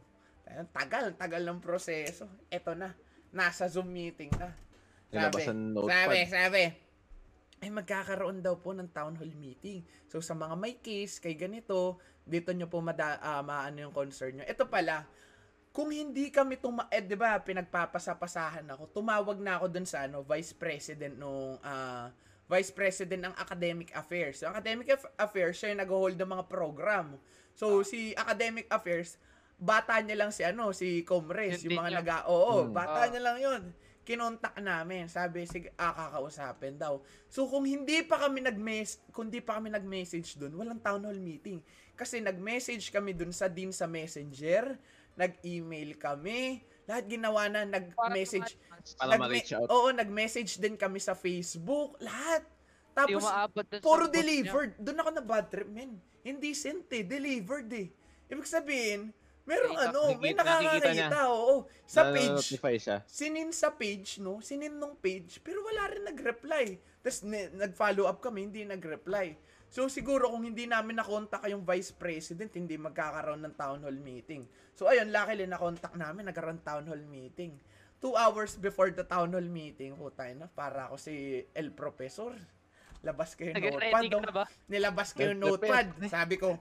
Ayun, 0.53 0.69
tagal, 0.77 1.05
tagal 1.17 1.41
ng 1.49 1.61
proseso. 1.65 2.29
Eto 2.53 2.77
na, 2.77 2.93
nasa 3.33 3.65
Zoom 3.65 3.89
meeting 3.89 4.29
na. 4.37 4.53
Notepad. 5.09 5.89
sabi, 5.89 6.19
sabi, 6.29 6.63
ay 7.61 7.69
magkakaroon 7.69 8.41
daw 8.41 8.57
po 8.57 8.73
ng 8.73 8.89
town 8.89 9.13
hall 9.15 9.35
meeting. 9.37 9.85
So 10.09 10.25
sa 10.25 10.33
mga 10.33 10.57
may 10.57 10.81
case 10.81 11.21
kay 11.21 11.37
ganito, 11.37 12.01
dito 12.25 12.57
nyo 12.57 12.67
po 12.67 12.81
mada, 12.81 13.21
ah, 13.21 13.45
maano 13.45 13.85
yung 13.85 13.95
concern 13.95 14.41
nyo. 14.41 14.45
Ito 14.49 14.65
pala, 14.65 15.05
kung 15.71 15.93
hindi 15.93 16.33
kami 16.33 16.57
tuma 16.57 16.89
eh, 16.91 16.99
'di 16.99 17.15
ba, 17.15 17.37
pinagpapasa-pasahan 17.39 18.65
ako. 18.67 18.91
Tumawag 18.91 19.39
na 19.39 19.61
ako 19.61 19.67
dun 19.71 19.87
sa 19.87 20.09
ano, 20.09 20.25
Vice 20.25 20.57
President 20.57 21.15
nung 21.15 21.61
ah, 21.61 22.09
Vice 22.51 22.73
President 22.75 23.31
ng 23.31 23.35
Academic 23.39 23.95
Affairs. 23.95 24.43
So, 24.43 24.51
Academic 24.51 24.91
Aff- 24.91 25.15
Affairs, 25.15 25.55
siya 25.55 25.71
yung 25.71 25.87
nag-hold 25.87 26.19
ng 26.19 26.27
mga 26.27 26.45
program. 26.51 27.15
So, 27.55 27.87
si 27.87 28.11
Academic 28.19 28.67
Affairs, 28.67 29.21
bata 29.55 29.95
niya 30.03 30.19
lang 30.19 30.35
si 30.35 30.43
ano, 30.43 30.75
si 30.75 31.07
Comres, 31.07 31.63
Yun 31.63 31.71
yung 31.71 31.79
mga 31.79 31.91
yun. 31.95 31.99
naga, 32.03 32.17
oo, 32.27 32.67
Hmm. 32.67 32.75
bata 32.75 33.07
Oo. 33.07 33.11
niya 33.15 33.23
lang 33.23 33.39
yun. 33.39 33.63
Kinontak 34.01 34.57
namin, 34.59 35.07
sabi, 35.07 35.45
sige, 35.45 35.71
ah, 35.77 35.93
kakausapin 35.93 36.75
daw. 36.81 37.05
So, 37.29 37.47
kung 37.47 37.69
hindi 37.69 38.01
pa 38.03 38.27
kami 38.27 38.41
nag-mes 38.41 38.99
kung 39.13 39.29
hindi 39.29 39.45
pa 39.45 39.61
kami 39.61 39.69
nag-message 39.69 40.41
dun, 40.41 40.57
walang 40.57 40.81
town 40.81 41.05
hall 41.05 41.21
meeting. 41.21 41.61
Kasi 41.95 42.19
nag-message 42.25 42.89
kami 42.89 43.13
dun 43.13 43.31
sa 43.31 43.47
din 43.47 43.71
sa 43.71 43.85
messenger, 43.85 44.73
nag-email 45.21 46.01
kami, 46.01 46.65
lahat 46.89 47.05
ginawa 47.07 47.47
na, 47.53 47.69
nag-message, 47.69 48.57
Para 48.97 49.15
nagme- 49.15 49.29
ma-reach 49.29 49.53
out. 49.53 49.69
Oo, 49.69 49.93
nag-message 49.93 50.57
din 50.57 50.81
kami 50.81 50.97
sa 50.97 51.13
Facebook, 51.13 52.01
lahat. 52.01 52.43
Tapos, 52.97 53.23
puro 53.85 54.09
delivered. 54.09 54.75
Doon 54.81 54.99
ako 55.05 55.11
na 55.13 55.23
bad 55.23 55.47
trip, 55.53 55.69
men. 55.69 56.01
Hindi 56.25 56.57
sent 56.57 56.89
eh, 56.93 57.05
delivered 57.05 57.69
eh. 57.73 57.89
Ibig 58.33 58.49
sabihin, 58.49 59.13
merong 59.51 59.75
Nakikita- 59.75 59.91
ano, 59.91 60.23
may 60.23 60.33
nakakakita, 60.39 61.19
oo. 61.27 61.55
Sa 61.83 62.01
page, 62.15 62.47
siya. 62.79 62.97
sinin 63.11 63.51
sa 63.51 63.75
page, 63.75 64.23
no? 64.23 64.39
Sinin 64.39 64.79
nung 64.79 64.95
page, 64.95 65.43
pero 65.43 65.67
wala 65.67 65.91
rin 65.91 66.07
nag-reply. 66.07 66.79
Tapos 67.03 67.27
ni- 67.27 67.51
nag-follow 67.59 68.07
up 68.07 68.23
kami, 68.23 68.47
hindi 68.47 68.63
nag-reply. 68.63 69.35
So 69.71 69.87
siguro 69.87 70.31
kung 70.31 70.43
hindi 70.43 70.67
namin 70.67 70.99
nakontak 70.99 71.47
yung 71.47 71.63
vice 71.63 71.95
president, 71.95 72.51
hindi 72.55 72.75
magkakaroon 72.75 73.43
ng 73.47 73.55
town 73.55 73.83
hall 73.87 73.99
meeting. 73.99 74.47
So 74.75 74.91
ayun, 74.91 75.15
luckily 75.15 75.47
nakontak 75.47 75.95
namin, 75.95 76.27
nagkaroon 76.27 76.63
town 76.63 76.87
hall 76.91 77.05
meeting. 77.07 77.55
Two 78.03 78.19
hours 78.19 78.59
before 78.59 78.91
the 78.91 79.07
town 79.07 79.31
hall 79.31 79.47
meeting, 79.47 79.95
putay 79.95 80.35
na, 80.35 80.51
para 80.51 80.91
ako 80.91 80.99
si 80.99 81.47
El 81.55 81.71
Professor. 81.71 82.35
Labas 83.01 83.33
ko 83.33 83.49
yung 83.49 83.57
notepad. 83.57 84.03
Ka 84.11 84.35
ba? 84.35 84.45
Nilabas 84.69 85.09
ko 85.17 85.21
yung 85.25 85.41
notepad. 85.41 85.87
Sabi 86.11 86.37
ko, 86.37 86.59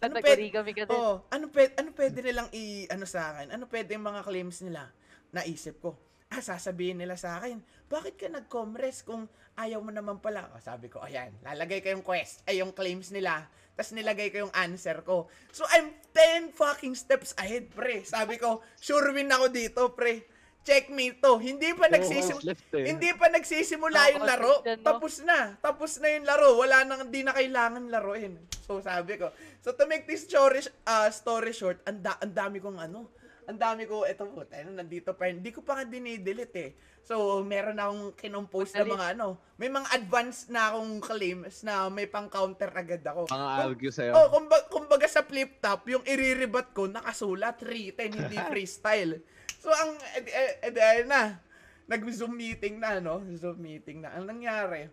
ano 0.00 0.12
pwede, 0.20 0.48
kami 0.48 0.72
kasi. 0.72 0.92
Oh, 0.92 1.24
ano 1.28 1.46
pwede, 1.52 1.72
ano 1.76 1.90
pwede 1.92 2.18
nilang 2.24 2.48
i 2.56 2.88
ano 2.88 3.04
sa 3.04 3.36
akin? 3.36 3.52
Ano 3.52 3.64
pwede 3.68 3.96
yung 3.96 4.06
mga 4.06 4.22
claims 4.24 4.64
nila? 4.64 4.88
Naisip 5.30 5.78
ko. 5.82 5.96
Ah, 6.30 6.38
sasabihin 6.38 7.02
nila 7.02 7.18
sa 7.18 7.42
akin, 7.42 7.58
bakit 7.90 8.14
ka 8.14 8.30
nag-comres 8.30 9.02
kung 9.02 9.26
ayaw 9.58 9.82
mo 9.82 9.90
naman 9.90 10.22
pala? 10.22 10.46
Oh, 10.54 10.62
sabi 10.62 10.86
ko, 10.86 11.02
ayan, 11.02 11.34
lalagay 11.42 11.82
ko 11.82 11.90
yung 11.90 12.06
quest, 12.06 12.46
ay 12.46 12.62
yung 12.62 12.70
claims 12.70 13.10
nila, 13.10 13.50
tapos 13.74 13.90
nilagay 13.98 14.30
ko 14.30 14.46
yung 14.46 14.54
answer 14.54 15.02
ko. 15.02 15.26
So, 15.50 15.66
I'm 15.74 15.90
10 16.14 16.54
fucking 16.54 16.94
steps 16.94 17.34
ahead, 17.34 17.74
pre. 17.74 18.06
Sabi 18.06 18.38
ko, 18.38 18.62
sure 18.78 19.10
win 19.10 19.26
ako 19.26 19.50
dito, 19.50 19.90
pre. 19.90 20.29
Checkmate 20.60 21.18
to. 21.18 21.40
Hindi 21.40 21.72
pa 21.72 21.88
nagsisim 21.88 22.36
hours 22.36 22.44
left 22.44 22.68
eh. 22.76 22.84
hindi 22.84 23.10
pa 23.16 23.26
nagsisimula 23.32 24.00
yung 24.12 24.24
Oo, 24.24 24.28
laro. 24.28 24.54
dyan, 24.60 24.78
no? 24.78 24.86
Tapos 24.86 25.14
na. 25.24 25.38
Tapos 25.58 25.90
na 25.98 26.08
yung 26.12 26.26
laro. 26.28 26.48
Wala 26.60 26.84
nang 26.84 27.08
hindi 27.08 27.24
na 27.24 27.32
kailangan 27.32 27.88
laruin. 27.88 28.36
So 28.68 28.78
sabi 28.78 29.16
ko. 29.16 29.32
So 29.64 29.72
to 29.72 29.88
make 29.88 30.04
this 30.04 30.28
story, 30.28 30.60
uh, 30.84 31.08
story 31.08 31.56
short, 31.56 31.80
ang 31.88 32.04
da- 32.04 32.20
ang 32.20 32.32
dami 32.36 32.60
kong 32.60 32.76
ano, 32.76 33.08
ang 33.50 33.58
dami 33.58 33.82
ko, 33.82 34.06
eto 34.06 34.30
po, 34.30 34.46
tayo, 34.46 34.70
nandito 34.70 35.10
pa. 35.10 35.26
Hindi 35.26 35.50
ko 35.50 35.66
pa 35.66 35.80
nga 35.80 35.84
dinidelete 35.88 36.60
eh. 36.62 36.72
So, 37.02 37.42
meron 37.42 37.82
akong 37.82 38.14
kinompose 38.14 38.70
na 38.78 38.86
mga 38.86 39.18
ano, 39.18 39.42
may 39.58 39.66
mga 39.66 39.90
advanced 39.90 40.54
na 40.54 40.70
akong 40.70 41.02
claims 41.02 41.66
na 41.66 41.90
may 41.90 42.06
pang-counter 42.06 42.70
agad 42.70 43.02
ako. 43.02 43.26
Mga 43.26 43.48
argue 43.58 43.90
sa'yo. 43.90 44.12
Oh, 44.14 44.30
kumbaga, 44.30 44.64
kumbaga 44.70 45.06
sa 45.10 45.26
flip 45.26 45.58
top, 45.58 45.82
yung 45.90 46.06
iriribat 46.06 46.70
ko, 46.70 46.86
nakasulat, 46.86 47.58
310, 47.58 48.14
hindi 48.14 48.38
freestyle. 48.54 49.18
So, 49.60 49.68
ang, 49.68 50.00
ed, 50.16 50.26
ed, 50.26 50.72
ed, 50.72 50.76
ayun 50.80 51.08
na, 51.12 51.36
nag-zoom 51.84 52.32
meeting 52.32 52.80
na, 52.80 52.96
no? 52.96 53.20
Zoom 53.36 53.60
meeting 53.60 54.00
na. 54.00 54.16
Ang 54.16 54.24
nangyari, 54.24 54.88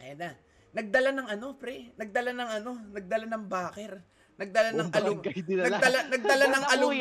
ayun 0.00 0.16
na, 0.16 0.32
nagdala 0.72 1.12
ng 1.12 1.28
ano, 1.28 1.46
pre? 1.60 1.92
Nagdala 2.00 2.32
ng 2.32 2.50
ano? 2.56 2.70
Nagdala 2.88 3.26
ng 3.28 3.44
backer. 3.44 4.00
Nagdala 4.40 4.70
ng 4.72 4.88
Buong 4.88 4.96
alum... 4.96 5.16
Nagdala, 5.44 5.98
nagdala 6.08 6.44
ng 6.48 6.64
alum... 6.72 6.92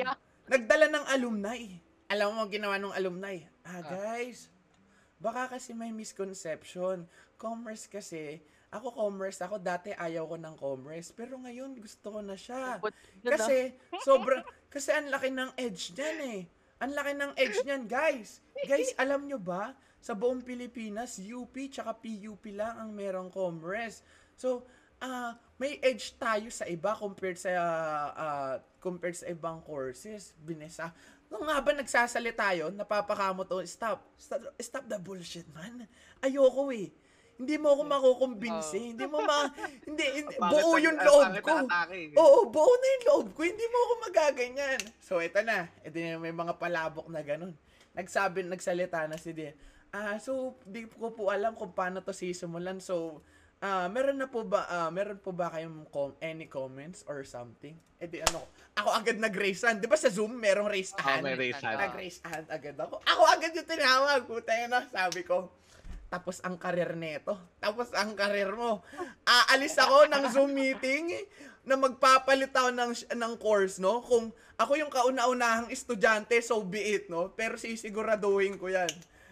Nagdala 0.51 0.85
ng 0.91 1.05
alumni. 1.07 1.59
Alam 2.11 2.35
mo 2.35 2.43
ang 2.43 2.51
ginawa 2.51 2.75
ng 2.75 2.91
alumni? 2.91 3.39
Ah, 3.63 3.79
Ah. 3.79 3.87
guys, 3.87 4.51
baka 5.15 5.55
kasi 5.55 5.71
may 5.71 5.95
misconception. 5.95 7.07
Commerce 7.39 7.87
kasi, 7.87 8.43
ako 8.67 8.91
commerce 8.91 9.39
ako, 9.39 9.63
dati 9.63 9.95
ayaw 9.95 10.27
ko 10.27 10.35
ng 10.35 10.55
commerce, 10.59 11.15
pero 11.15 11.39
ngayon 11.39 11.71
gusto 11.79 12.11
ko 12.11 12.19
na 12.19 12.35
siya. 12.35 12.83
Yun, 13.23 13.31
ah. 13.31 13.39
Kasi, 13.39 13.79
sobra, 14.03 14.43
kasi 14.67 14.91
ang 14.91 15.07
laki 15.07 15.31
ng 15.31 15.55
edge 15.55 15.95
niyan 15.95 16.19
eh. 16.35 16.41
Ang 16.81 16.91
laki 16.97 17.13
ng 17.13 17.31
edge 17.37 17.61
niyan, 17.61 17.85
guys. 17.85 18.41
Guys, 18.65 18.91
alam 18.97 19.29
nyo 19.29 19.37
ba, 19.37 19.77
sa 20.01 20.17
buong 20.17 20.41
Pilipinas, 20.41 21.21
UP 21.21 21.53
tsaka 21.69 21.93
PUP 21.93 22.41
lang 22.57 22.73
ang 22.81 22.89
merong 22.89 23.29
commerce. 23.29 24.01
So, 24.33 24.65
ah 25.01 25.37
may 25.61 25.77
edge 25.85 26.17
tayo 26.17 26.49
sa 26.49 26.65
iba 26.65 26.97
compared 26.97 27.37
sa 27.37 27.53
ah, 28.17 28.55
compared 28.81 29.13
sa 29.13 29.29
ibang 29.29 29.61
courses. 29.61 30.33
Binesa. 30.41 30.89
Nung 31.29 31.45
nga 31.45 31.61
ba 31.61 31.71
nagsasalita 31.71 32.49
yun, 32.57 32.73
napapakamot 32.73 33.45
to, 33.45 33.61
stop, 33.69 34.01
stop, 34.17 34.41
stop 34.57 34.83
the 34.89 34.97
bullshit, 34.97 35.45
man. 35.53 35.85
Ayoko 36.19 36.73
eh. 36.73 36.89
Hindi 37.41 37.57
mo 37.57 37.73
ako 37.73 37.83
makukumbinsi. 37.89 38.93
Hindi 38.93 39.05
mo 39.09 39.25
ma... 39.25 39.49
Hindi, 39.81 40.05
hindi 40.21 40.33
buo 40.37 40.77
yung 40.77 40.93
loob 41.01 41.41
ko. 41.41 41.53
Oo, 42.21 42.39
buo 42.53 42.73
na 42.77 42.87
yung 42.93 43.05
loob 43.09 43.27
ko. 43.33 43.41
Hindi 43.41 43.65
mo 43.65 43.77
ako 43.81 43.93
magaganyan. 44.05 44.79
So, 45.01 45.17
ito 45.17 45.41
na. 45.41 45.65
Ito 45.81 45.97
na 45.97 46.21
may 46.21 46.29
mga 46.29 46.53
palabok 46.61 47.09
na 47.09 47.25
ganun. 47.25 47.57
Nagsabi, 47.97 48.45
nagsalita 48.45 49.09
na 49.09 49.17
si 49.17 49.33
Dia. 49.33 49.57
Ah, 49.89 50.21
so, 50.21 50.53
di 50.69 50.85
ko 50.85 51.11
po 51.11 51.33
alam 51.33 51.57
kung 51.57 51.73
paano 51.73 52.05
to 52.05 52.13
sisimulan. 52.13 52.77
So, 52.77 53.25
ah, 53.57 53.89
meron 53.89 54.21
na 54.21 54.29
po 54.29 54.45
ba, 54.45 54.69
ah, 54.69 54.93
meron 54.93 55.17
po 55.17 55.33
ba 55.33 55.49
kayong 55.49 55.89
com- 55.89 56.15
any 56.21 56.45
comments 56.45 57.01
or 57.09 57.25
something? 57.25 57.73
Eh 58.01 58.09
di 58.09 58.17
ano, 58.21 58.45
ako 58.73 58.89
agad 58.97 59.17
nag-raise 59.21 59.61
hand. 59.61 59.77
Di 59.77 59.89
ba 59.89 59.99
sa 59.99 60.09
Zoom, 60.09 60.37
merong 60.37 60.65
raise 60.69 60.89
hand? 60.97 61.21
may 61.25 61.37
raise 61.37 61.59
hand. 61.61 61.77
Nag-raise 61.77 62.21
hand 62.23 62.47
agad 62.49 62.77
ako. 62.79 62.97
Ako 63.03 63.21
agad 63.29 63.51
yung 63.53 63.67
tinawag. 63.69 64.21
Puta 64.29 64.53
yun 64.57 64.71
na, 64.73 64.81
sabi 64.89 65.21
ko. 65.21 65.51
Tapos 66.11 66.43
ang 66.43 66.59
karir 66.59 66.91
neto. 66.99 67.39
Tapos 67.63 67.87
ang 67.95 68.11
karir 68.19 68.51
mo. 68.51 68.83
Aalis 69.23 69.79
ako 69.79 70.11
ng 70.11 70.23
Zoom 70.27 70.51
meeting 70.51 71.07
na 71.63 71.79
magpapalit 71.79 72.51
ako 72.51 72.69
ng, 72.75 72.91
ng 73.15 73.33
course, 73.39 73.79
no? 73.79 74.03
Kung 74.03 74.35
ako 74.59 74.75
yung 74.75 74.91
kauna-unahang 74.91 75.71
estudyante, 75.71 76.35
so 76.43 76.59
be 76.67 76.99
it, 76.99 77.07
no? 77.07 77.31
Pero 77.31 77.55
sisiguraduhin 77.55 78.59
ko 78.59 78.67
yan. 78.67 78.91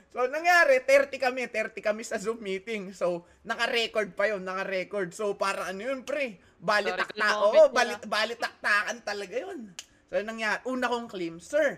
So, 0.09 0.25
nangyari, 0.25 0.81
30 0.81 1.19
kami, 1.21 1.51
30 1.51 1.85
kami 1.85 2.01
sa 2.01 2.17
Zoom 2.17 2.41
meeting. 2.41 2.95
So, 2.95 3.27
naka-record 3.45 4.15
pa 4.17 4.31
yun, 4.31 4.41
naka-record. 4.41 5.13
So, 5.13 5.35
para 5.35 5.69
ano 5.69 5.83
yun, 5.83 6.01
pre? 6.07 6.41
Balitakta, 6.57 7.43
oo, 7.43 7.53
moment 7.53 7.75
balit, 7.75 8.01
balitaktakan 8.07 9.03
talaga 9.05 9.35
yun. 9.35 9.69
So, 10.09 10.17
nangyari, 10.23 10.63
una 10.65 10.89
kong 10.89 11.11
claim, 11.11 11.37
Sir, 11.37 11.77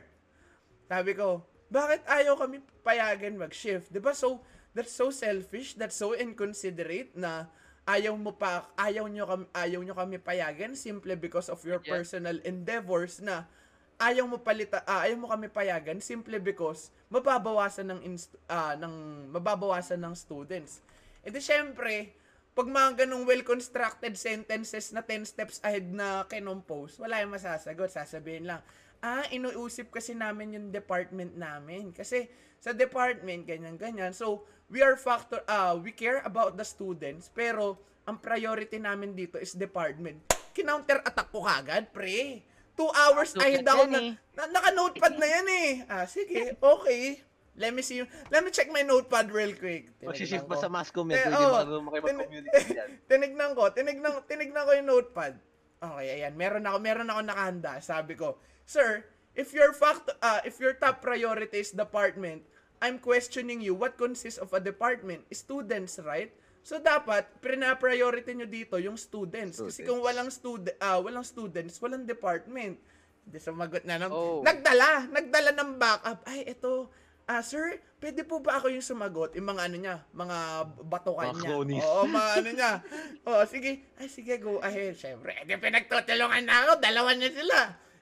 sabi 0.88 1.12
ko, 1.18 1.44
bakit 1.68 2.08
ayaw 2.08 2.40
kami 2.40 2.64
payagan 2.84 3.36
mag-shift? 3.36 3.92
ba 4.00 4.16
So, 4.16 4.40
that's 4.72 4.94
so 4.94 5.12
selfish, 5.12 5.76
that's 5.76 5.98
so 5.98 6.14
inconsiderate 6.16 7.12
na 7.16 7.48
ayaw 7.84 8.14
mo 8.14 8.38
pa 8.38 8.70
ayaw 8.78 9.10
nyo 9.10 9.26
kami 9.26 9.46
ayaw 9.58 9.82
nyo 9.82 9.96
kami 9.98 10.18
payagan 10.22 10.78
simply 10.78 11.18
because 11.18 11.50
of 11.50 11.58
your 11.66 11.82
Yeah. 11.82 11.98
personal 11.98 12.38
endeavors 12.46 13.18
na 13.20 13.50
ayaw 13.98 14.30
mo 14.30 14.38
palita 14.42 14.86
ah, 14.86 15.06
ayaw 15.06 15.18
mo 15.18 15.28
kami 15.30 15.50
payagan 15.50 15.98
simply 15.98 16.38
because 16.38 16.94
mababawasan 17.10 17.90
ng 17.90 18.02
inst- 18.06 18.38
ah, 18.48 18.78
ng 18.78 19.28
mababawasan 19.34 19.98
ng 20.00 20.14
students. 20.14 20.80
E 21.22 21.30
di 21.30 21.38
syempre, 21.38 22.14
pag 22.52 22.68
mga 22.68 23.06
ganong 23.06 23.24
well-constructed 23.24 24.18
sentences 24.18 24.90
na 24.92 25.06
10 25.06 25.24
steps 25.24 25.62
ahead 25.62 25.86
na 25.88 26.26
kinompose, 26.26 26.98
wala 26.98 27.22
yung 27.22 27.32
masasagot. 27.36 27.94
Sasabihin 27.94 28.50
lang, 28.50 28.62
ah, 29.00 29.24
inuusip 29.30 29.94
kasi 29.94 30.18
namin 30.18 30.58
yung 30.58 30.68
department 30.70 31.38
namin. 31.38 31.94
Kasi 31.94 32.26
sa 32.58 32.74
department, 32.74 33.46
ganyan-ganyan. 33.46 34.14
So, 34.14 34.46
we 34.72 34.80
are 34.80 34.96
factor, 34.96 35.44
ah, 35.46 35.76
we 35.76 35.92
care 35.92 36.24
about 36.24 36.56
the 36.56 36.64
students, 36.64 37.28
pero 37.28 37.76
ang 38.08 38.18
priority 38.18 38.80
namin 38.80 39.14
dito 39.14 39.36
is 39.38 39.54
department. 39.54 40.24
Kinounter 40.56 41.04
attack 41.04 41.30
ko 41.30 41.44
kagad, 41.44 41.92
pre. 41.92 42.42
Two 42.74 42.88
hours 42.96 43.36
ako 43.36 43.44
yan 43.44 43.68
na, 43.68 44.00
eh. 44.00 44.12
na 44.32 44.44
naka-notepad 44.48 45.14
na 45.20 45.28
yan 45.28 45.48
eh. 45.52 45.70
Ah, 45.92 46.08
sige, 46.08 46.56
okay. 46.58 47.20
Let 47.52 47.76
me 47.76 47.84
see. 47.84 48.00
Let 48.32 48.48
me 48.48 48.50
check 48.50 48.72
my 48.72 48.80
notepad 48.80 49.28
real 49.28 49.52
quick. 49.60 49.92
Magsishift 50.00 50.48
ko. 50.48 50.56
sa 50.56 50.72
mass 50.72 50.88
comm 50.88 51.12
yan. 51.12 51.30
Hindi 51.30 51.44
oo. 51.46 51.52
marunong 51.52 51.86
makipag-communicate 51.92 52.72
yan. 52.72 52.90
tinignan 53.12 53.52
ko, 53.54 53.68
tinignan, 53.76 54.24
tinignan 54.24 54.64
ko 54.64 54.72
yung 54.72 54.88
notepad. 54.88 55.36
Okay, 55.84 56.08
ayan, 56.16 56.34
meron 56.40 56.64
ako, 56.64 56.78
meron 56.80 57.12
ako 57.12 57.22
nakahanda. 57.28 57.72
Sabi 57.84 58.16
ko, 58.16 58.40
Sir, 58.64 59.04
if 59.36 59.52
your 59.52 59.76
fact, 59.76 60.08
uh, 60.24 60.40
if 60.48 60.64
your 60.64 60.80
top 60.80 61.04
priority 61.04 61.60
is 61.60 61.76
department, 61.76 62.48
I'm 62.82 62.98
questioning 62.98 63.62
you, 63.62 63.72
what 63.72 63.96
consists 63.96 64.38
of 64.38 64.50
a 64.52 64.60
department? 64.60 65.24
Students, 65.30 66.02
right? 66.02 66.34
So 66.62 66.78
dapat 66.78 67.26
prina-priority 67.40 68.34
nyo 68.34 68.46
dito 68.46 68.78
yung 68.78 68.94
students. 68.94 69.58
Kasi 69.58 69.82
Students. 69.82 69.88
kung 69.88 70.00
walang 70.00 70.30
stud 70.30 70.70
ah, 70.78 70.98
walang 70.98 71.22
students, 71.24 71.78
walang 71.78 72.04
department. 72.04 72.78
Hindi 73.22 73.38
sumagot 73.38 73.82
na 73.82 73.98
ng 73.98 74.10
Oh. 74.10 74.42
nagdala, 74.42 75.06
nagdala 75.08 75.54
ng 75.54 75.78
backup. 75.78 76.22
Ay, 76.24 76.46
ito, 76.48 76.90
ah, 77.24 77.42
sir, 77.42 77.78
pwede 77.98 78.22
po 78.22 78.42
ba 78.42 78.58
ako 78.58 78.70
yung 78.70 78.82
sumagot? 78.84 79.34
Yung 79.34 79.46
mga 79.48 79.62
ano 79.64 79.78
niya, 79.78 79.96
mga 80.12 80.38
batukan 80.84 81.26
Mga 81.28 81.38
niya. 81.38 81.46
cronies. 81.48 81.84
Oo, 81.84 82.04
mga 82.08 82.30
ano 82.36 82.50
niya. 82.52 82.72
Oo, 83.30 83.42
sige. 83.46 83.72
Ay, 83.96 84.08
sige, 84.08 84.34
go 84.38 84.58
ahead. 84.60 84.94
Siyempre, 84.94 85.38
edi 85.38 85.54
pinagtutulungan 85.56 86.44
na 86.44 86.56
ako. 86.64 86.72
Dalawa 86.78 87.10
niya 87.14 87.30
sila. 87.32 87.58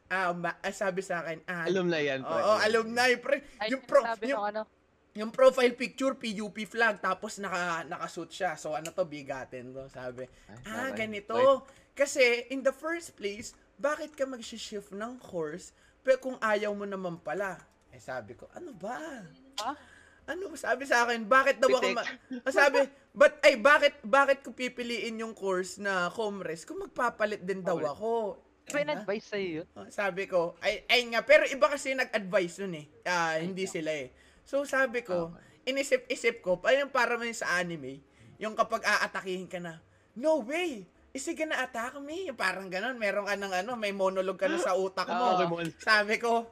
Ah, 0.09 0.33
ma- 0.33 0.57
ah, 0.57 0.73
sabi 0.73 1.05
sa 1.05 1.21
akin, 1.21 1.45
ah, 1.45 1.69
Alumni 1.69 2.01
yan, 2.01 2.25
pre. 2.25 2.33
Oo, 2.33 2.53
alumni, 2.57 3.09
pre. 3.15 3.37
Ay, 3.61 3.69
Yung, 3.69 3.85
pro, 3.85 4.01
sabi 4.01 4.25
yung, 4.25 4.41
ng 4.41 4.49
ano, 4.49 4.61
yung 5.13 5.29
profile 5.29 5.77
picture, 5.77 6.17
PUP 6.17 6.65
flag, 6.65 6.97
tapos 6.97 7.37
naka, 7.37 7.85
nakasuit 7.85 8.33
siya. 8.33 8.51
So, 8.57 8.73
ano 8.73 8.89
to, 8.89 9.05
bigatin 9.05 9.69
to, 9.69 9.85
sabi. 9.85 10.25
Ah, 10.65 10.89
okay. 10.89 11.05
ganito. 11.05 11.37
Kasi, 11.93 12.49
in 12.49 12.65
the 12.65 12.73
first 12.73 13.13
place, 13.13 13.53
bakit 13.77 14.17
ka 14.17 14.25
mag-shift 14.25 14.89
ng 14.89 15.21
course, 15.21 15.77
pero 16.01 16.17
kung 16.17 16.37
ayaw 16.41 16.73
mo 16.73 16.89
naman 16.89 17.21
pala? 17.21 17.61
Eh, 17.93 18.01
sabi 18.01 18.33
ko, 18.33 18.49
ano 18.49 18.73
ba? 18.73 18.97
Ha? 19.61 19.71
Ano 20.29 20.53
sabi 20.53 20.85
sa 20.85 21.05
akin, 21.05 21.25
bakit 21.25 21.57
daw 21.57 21.73
ako 21.73 21.89
ma- 21.89 22.05
Ah, 22.45 22.53
sabi, 22.53 22.85
but 23.13 23.41
ay 23.41 23.57
bakit 23.57 23.97
bakit 24.05 24.45
ko 24.45 24.53
pipiliin 24.53 25.17
yung 25.17 25.33
course 25.33 25.81
na 25.81 26.05
commerce 26.13 26.69
kung 26.69 26.77
magpapalit 26.77 27.41
din 27.41 27.65
daw 27.65 27.81
ako? 27.81 28.37
Ano? 28.77 28.83
in-advise 28.85 29.25
sa'yo 29.25 29.49
yun? 29.63 29.67
Oh, 29.73 29.87
sabi 29.89 30.29
ko, 30.29 30.53
ay, 30.61 30.85
ay 30.85 31.01
nga, 31.09 31.25
pero 31.25 31.47
iba 31.49 31.65
kasi 31.65 31.97
nag-advise 31.97 32.61
yun 32.61 32.73
eh. 32.83 32.85
Ah, 33.07 33.41
hindi 33.41 33.65
sila 33.65 33.89
eh. 33.89 34.13
So 34.45 34.65
sabi 34.65 35.01
ko, 35.01 35.33
inisip-isip 35.65 36.41
ko, 36.41 36.57
ayun 36.65 36.89
para 36.89 37.17
man 37.17 37.33
sa 37.33 37.61
anime, 37.61 38.01
yung 38.41 38.57
kapag 38.57 38.81
aatakihin 38.87 39.45
ka 39.45 39.59
na, 39.61 39.77
no 40.17 40.41
way! 40.41 40.87
Isige 41.09 41.49
na 41.49 41.65
attack 41.65 41.97
me. 41.97 42.29
Yung 42.29 42.37
Parang 42.37 42.69
ganun, 42.69 43.01
meron 43.01 43.25
ka 43.25 43.33
ng 43.33 43.65
ano, 43.65 43.73
may 43.73 43.89
monologue 43.89 44.37
ka 44.37 44.45
na 44.45 44.61
sa 44.61 44.77
utak 44.77 45.09
mo. 45.09 45.17
Ah, 45.17 45.41
Pokemon. 45.41 45.73
Sabi 45.81 46.21
ko, 46.21 46.45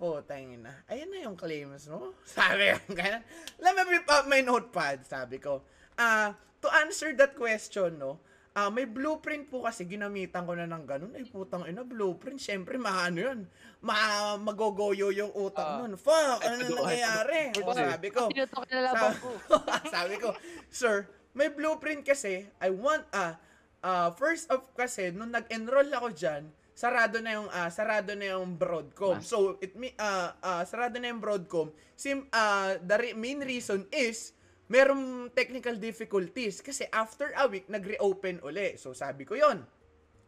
putang 0.00 0.50
ina. 0.50 0.82
Ayun 0.90 1.12
na 1.14 1.18
yung 1.30 1.38
claims 1.38 1.86
mo. 1.86 2.16
Sabi 2.26 2.74
ko, 2.74 2.78
ganun. 2.90 3.22
Let 3.62 3.72
me 3.78 3.82
rip 3.86 4.08
out 4.10 4.26
my 4.26 4.42
notepad. 4.42 5.06
Sabi 5.06 5.38
ko, 5.38 5.62
ah, 5.94 6.34
to 6.58 6.68
answer 6.82 7.14
that 7.14 7.38
question, 7.38 8.02
no, 8.02 8.18
ah, 8.52 8.68
may 8.68 8.84
blueprint 8.84 9.46
po 9.46 9.62
kasi 9.62 9.84
ginamitan 9.84 10.42
ko 10.42 10.52
na 10.52 10.64
ng 10.64 10.84
ganun. 10.84 11.12
Ay, 11.12 11.22
putang 11.24 11.64
ina, 11.64 11.82
blueprint. 11.82 12.36
Siyempre, 12.36 12.76
maano 12.76 13.18
yun. 13.20 13.40
Ma 13.80 13.94
magogoyo 14.36 15.08
yung 15.08 15.30
utak 15.32 15.62
Ah. 15.64 15.78
nun. 15.78 15.94
Fuck, 15.94 16.40
ano 16.40 16.54
na 16.56 16.66
nangyayari? 16.80 17.50
ay, 17.50 17.58
O, 17.58 17.68
ano, 17.68 17.80
sabi 17.88 18.08
ko, 18.08 18.20
Sino 18.28 18.44
to 18.44 18.58
kinalaban 18.62 18.98
sa- 19.08 19.16
ko? 19.16 19.28
sabi 19.94 20.14
ko, 20.16 20.28
sir, 20.68 20.96
may 21.30 21.48
blueprint 21.48 22.02
kasi, 22.02 22.46
I 22.58 22.68
want, 22.68 23.06
ah, 23.10 23.38
ah, 23.80 24.10
first 24.12 24.48
of 24.48 24.66
kasi, 24.72 25.08
nung 25.08 25.30
nag-enroll 25.30 25.88
ako 25.88 26.10
dyan, 26.10 26.44
sarado 26.72 27.20
na 27.20 27.36
yung, 27.36 27.48
ah, 27.48 27.68
sarado 27.68 28.12
na 28.12 28.34
yung 28.34 28.54
Broadcom. 28.54 29.16
Mas- 29.16 29.26
So, 29.26 29.56
it 29.58 29.72
me, 29.72 29.94
ah, 29.96 30.34
ah, 30.40 30.62
sarado 30.62 30.96
na 30.96 31.08
yung 31.08 31.18
Broadcom. 31.18 31.70
Sim, 31.94 32.26
ah, 32.30 32.74
the 32.76 32.96
re- 32.98 33.14
main 33.14 33.38
reason 33.38 33.86
is, 33.90 34.34
merong 34.70 35.34
technical 35.34 35.74
difficulties. 35.76 36.62
Kasi 36.62 36.86
after 36.94 37.34
a 37.34 37.44
week, 37.50 37.66
nag-reopen 37.66 38.40
uli. 38.46 38.78
So, 38.78 38.94
sabi 38.94 39.26
ko 39.26 39.34
yon 39.34 39.66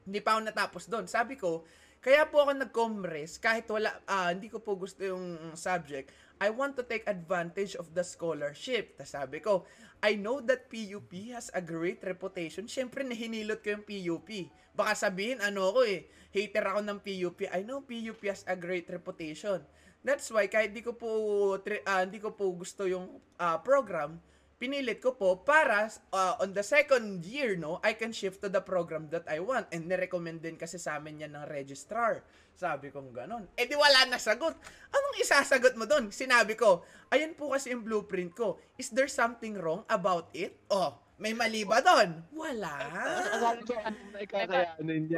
hindi 0.02 0.18
pa 0.18 0.34
ako 0.34 0.40
natapos 0.50 0.84
doon. 0.90 1.06
Sabi 1.06 1.38
ko, 1.38 1.62
kaya 2.02 2.26
po 2.26 2.42
ako 2.42 2.58
nag-comres, 2.58 3.38
kahit 3.38 3.70
wala, 3.70 3.94
ah, 4.10 4.34
hindi 4.34 4.50
ko 4.50 4.58
po 4.58 4.74
gusto 4.74 5.06
yung 5.06 5.54
subject, 5.54 6.10
I 6.42 6.50
want 6.50 6.74
to 6.74 6.82
take 6.82 7.06
advantage 7.06 7.78
of 7.78 7.94
the 7.94 8.02
scholarship. 8.02 8.98
Tapos 8.98 9.14
sabi 9.14 9.38
ko, 9.38 9.62
I 10.02 10.18
know 10.18 10.42
that 10.42 10.66
PUP 10.66 11.14
has 11.30 11.54
a 11.54 11.62
great 11.62 12.02
reputation. 12.02 12.66
Siyempre, 12.66 13.06
nahinilot 13.06 13.62
ko 13.62 13.78
yung 13.78 13.86
PUP. 13.86 14.50
Baka 14.74 14.98
sabihin, 14.98 15.38
ano 15.38 15.70
ako 15.70 15.86
eh, 15.86 16.10
hater 16.34 16.66
ako 16.66 16.82
ng 16.82 16.98
PUP. 16.98 17.46
I 17.46 17.62
know 17.62 17.86
PUP 17.86 18.18
has 18.26 18.42
a 18.50 18.58
great 18.58 18.90
reputation. 18.90 19.62
That's 20.02 20.26
why, 20.34 20.50
kahit 20.50 20.74
di 20.74 20.82
ko 20.82 20.98
po, 20.98 21.10
tri- 21.62 21.86
ah, 21.86 22.02
hindi 22.02 22.18
ko 22.18 22.34
po 22.34 22.50
gusto 22.58 22.90
yung 22.90 23.22
ah, 23.38 23.62
program, 23.62 24.18
pinilit 24.62 25.02
ko 25.02 25.18
po 25.18 25.42
para 25.42 25.90
uh, 26.14 26.38
on 26.38 26.54
the 26.54 26.62
second 26.62 27.26
year, 27.26 27.58
no, 27.58 27.82
I 27.82 27.98
can 27.98 28.14
shift 28.14 28.38
to 28.46 28.48
the 28.48 28.62
program 28.62 29.10
that 29.10 29.26
I 29.26 29.42
want. 29.42 29.66
And 29.74 29.90
nirecommend 29.90 30.46
din 30.46 30.54
kasi 30.54 30.78
sa 30.78 31.02
amin 31.02 31.26
yan 31.26 31.34
ng 31.34 31.50
registrar. 31.50 32.22
Sabi 32.54 32.94
ko 32.94 33.02
ganon. 33.10 33.50
Eh 33.58 33.66
di 33.66 33.74
wala 33.74 34.06
na 34.06 34.22
sagot. 34.22 34.54
Anong 34.94 35.18
isasagot 35.18 35.74
mo 35.74 35.82
doon? 35.82 36.14
Sinabi 36.14 36.54
ko, 36.54 36.86
ayan 37.10 37.34
po 37.34 37.50
kasi 37.50 37.74
yung 37.74 37.82
blueprint 37.82 38.38
ko. 38.38 38.62
Is 38.78 38.94
there 38.94 39.10
something 39.10 39.58
wrong 39.58 39.82
about 39.90 40.30
it? 40.30 40.54
Oh, 40.70 40.94
may 41.18 41.34
mali 41.34 41.66
ba 41.66 41.82
doon? 41.82 42.22
Wala. 42.30 42.70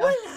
Wala. 0.00 0.32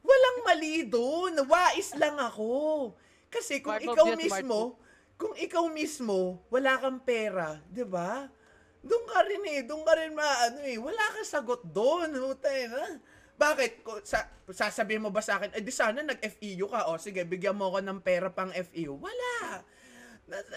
Walang 0.00 0.38
mali 0.48 0.88
doon. 0.88 1.44
Wais 1.44 1.92
lang 2.00 2.16
ako. 2.16 2.96
Kasi 3.28 3.60
kung 3.60 3.76
ikaw 3.76 4.16
mismo, 4.16 4.80
kung 5.22 5.38
ikaw 5.38 5.70
mismo, 5.70 6.42
wala 6.50 6.74
kang 6.82 6.98
pera, 6.98 7.62
'di 7.70 7.86
ba? 7.86 8.26
Doon 8.82 9.04
ka 9.06 9.22
rin 9.22 9.42
eh, 9.46 9.62
doon 9.62 9.86
ka 9.86 9.94
rin 9.94 10.10
maano 10.10 10.58
eh, 10.66 10.74
wala 10.82 10.98
kang 11.14 11.22
sagot 11.22 11.62
doon, 11.62 12.10
hutay 12.18 12.66
na. 12.66 12.98
Bakit? 13.38 13.86
Sa, 14.02 14.26
sasabihin 14.50 15.06
mo 15.06 15.14
ba 15.14 15.22
sa 15.22 15.38
akin, 15.38 15.54
eh 15.54 15.62
di 15.62 15.70
sana 15.70 16.02
nag-FEU 16.02 16.66
ka, 16.66 16.90
o 16.90 16.98
sige, 16.98 17.22
bigyan 17.22 17.54
mo 17.54 17.70
ako 17.70 17.78
ng 17.78 18.02
pera 18.02 18.34
pang 18.34 18.50
FEU. 18.50 18.98
Wala. 18.98 19.62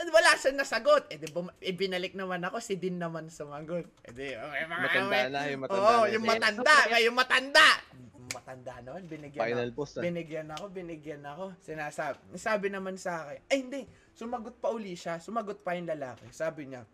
Wala 0.09 0.31
siya 0.41 0.57
nasagot. 0.57 1.09
Eh 1.13 1.21
di 1.21 1.29
bum- 1.29 1.53
eh, 1.61 1.73
binalik 1.73 2.17
naman 2.17 2.41
ako, 2.41 2.57
si 2.61 2.81
Din 2.81 2.97
naman 2.97 3.29
sumagot. 3.29 3.85
Eh 4.05 4.13
di, 4.13 4.33
okay, 4.33 4.63
mga 4.65 4.81
Matanda 4.81 5.19
na, 5.29 5.39
yung 5.49 5.61
matanda 5.61 5.81
Oo, 5.81 6.01
na. 6.01 6.11
yung 6.13 6.23
yun. 6.25 6.31
matanda, 6.33 6.75
yung 6.97 7.17
matanda. 7.17 7.67
Matanda 8.45 8.77
naman, 8.77 9.09
binigyan 9.09 9.41
Final 9.41 9.69
ako. 9.73 9.77
boss 9.81 9.97
ah. 9.97 10.05
Binigyan 10.05 10.47
ako, 10.53 10.65
binigyan 10.69 11.23
ako. 11.25 11.45
Sinasabi, 11.65 12.21
sabi 12.37 12.69
naman 12.69 12.93
sa 12.93 13.25
akin, 13.25 13.41
ay 13.49 13.57
hindi, 13.57 13.81
sumagot 14.13 14.61
pa 14.61 14.69
uli 14.69 14.93
siya, 14.93 15.17
sumagot 15.17 15.65
pa 15.65 15.73
yung 15.73 15.89
lalaki. 15.89 16.29
Sabi 16.29 16.69
niya, 16.69 16.85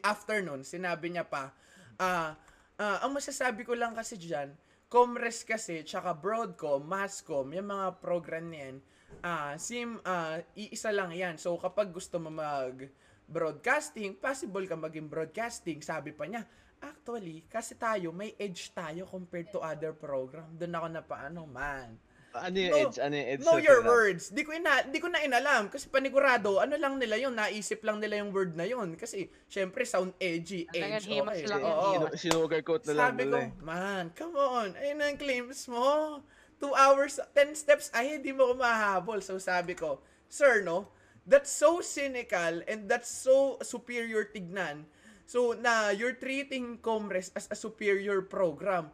after 0.00 0.40
nun, 0.40 0.64
sinabi 0.64 1.12
niya 1.12 1.28
pa, 1.28 1.52
ah, 2.00 2.32
ah, 2.80 2.98
ang 3.04 3.12
masasabi 3.12 3.68
ko 3.68 3.76
lang 3.76 3.92
kasi 3.92 4.16
dyan, 4.16 4.56
Comres 4.88 5.44
kasi, 5.44 5.84
tsaka 5.84 6.16
Broadcom, 6.16 6.88
Masscom, 6.88 7.52
yung 7.52 7.68
mga 7.68 8.00
program 8.00 8.48
niyan, 8.48 8.80
ah, 9.20 9.52
sim, 9.60 10.00
ah, 10.08 10.40
iisa 10.56 10.88
lang 10.88 11.12
yan. 11.12 11.36
So, 11.36 11.60
kapag 11.60 11.92
gusto 11.92 12.16
mo 12.16 12.32
mag 12.32 12.88
broadcasting, 13.28 14.16
possible 14.16 14.64
ka 14.64 14.76
maging 14.76 15.08
broadcasting. 15.08 15.80
Sabi 15.80 16.12
pa 16.12 16.28
niya, 16.28 16.44
actually, 16.82 17.46
kasi 17.46 17.74
tayo, 17.74 18.10
may 18.10 18.34
edge 18.36 18.74
tayo 18.74 19.06
compared 19.06 19.48
to 19.48 19.62
other 19.62 19.94
program. 19.94 20.50
Doon 20.54 20.74
ako 20.74 20.86
na 20.90 21.00
paano, 21.00 21.40
man. 21.46 21.96
Ano 22.32 22.56
yung 22.56 22.72
No, 22.72 22.80
edge? 22.80 22.96
Ano 22.96 23.12
yung 23.12 23.28
edge? 23.28 23.42
Know 23.44 23.60
your 23.60 23.84
tira? 23.84 23.92
words. 23.92 24.24
Di 24.32 24.40
ko 24.40 24.50
ina, 24.50 24.80
di 24.82 24.98
ko 24.98 25.06
na 25.06 25.20
inalam 25.20 25.68
kasi 25.68 25.84
panigurado, 25.86 26.58
ano 26.58 26.80
lang 26.80 26.96
nila 26.96 27.20
yun, 27.20 27.36
naisip 27.36 27.84
lang 27.84 28.00
nila 28.00 28.24
yung 28.24 28.32
word 28.32 28.56
na 28.56 28.64
yun 28.64 28.96
kasi 28.96 29.28
syempre 29.46 29.84
sound 29.84 30.16
edgy, 30.16 30.64
edge. 30.72 31.04
okay. 31.04 31.44
lang 31.44 31.60
Oo. 31.60 31.68
himas. 31.92 32.16
Sinu- 32.16 32.40
Sinugarcoat 32.40 32.88
na 32.88 32.92
lang 32.96 33.04
Sabi 33.12 33.22
ko, 33.28 33.36
eh. 33.36 33.48
man, 33.60 34.04
come 34.16 34.32
on, 34.34 34.72
ayun 34.80 35.04
ang 35.04 35.20
claims 35.20 35.68
mo. 35.68 36.18
Two 36.56 36.72
hours, 36.72 37.20
10 37.36 37.52
steps, 37.52 37.92
ay, 37.92 38.16
hindi 38.16 38.32
mo 38.32 38.48
ko 38.48 38.54
mahabol. 38.56 39.20
So 39.20 39.36
sabi 39.36 39.76
ko, 39.76 40.00
sir, 40.24 40.64
no, 40.64 40.88
that's 41.28 41.52
so 41.52 41.84
cynical 41.84 42.64
and 42.64 42.88
that's 42.88 43.12
so 43.12 43.60
superior 43.60 44.24
tignan. 44.24 44.88
So, 45.32 45.56
na 45.56 45.96
you're 45.96 46.20
treating 46.20 46.76
Comres 46.84 47.32
as 47.32 47.48
a 47.48 47.56
superior 47.56 48.20
program 48.20 48.92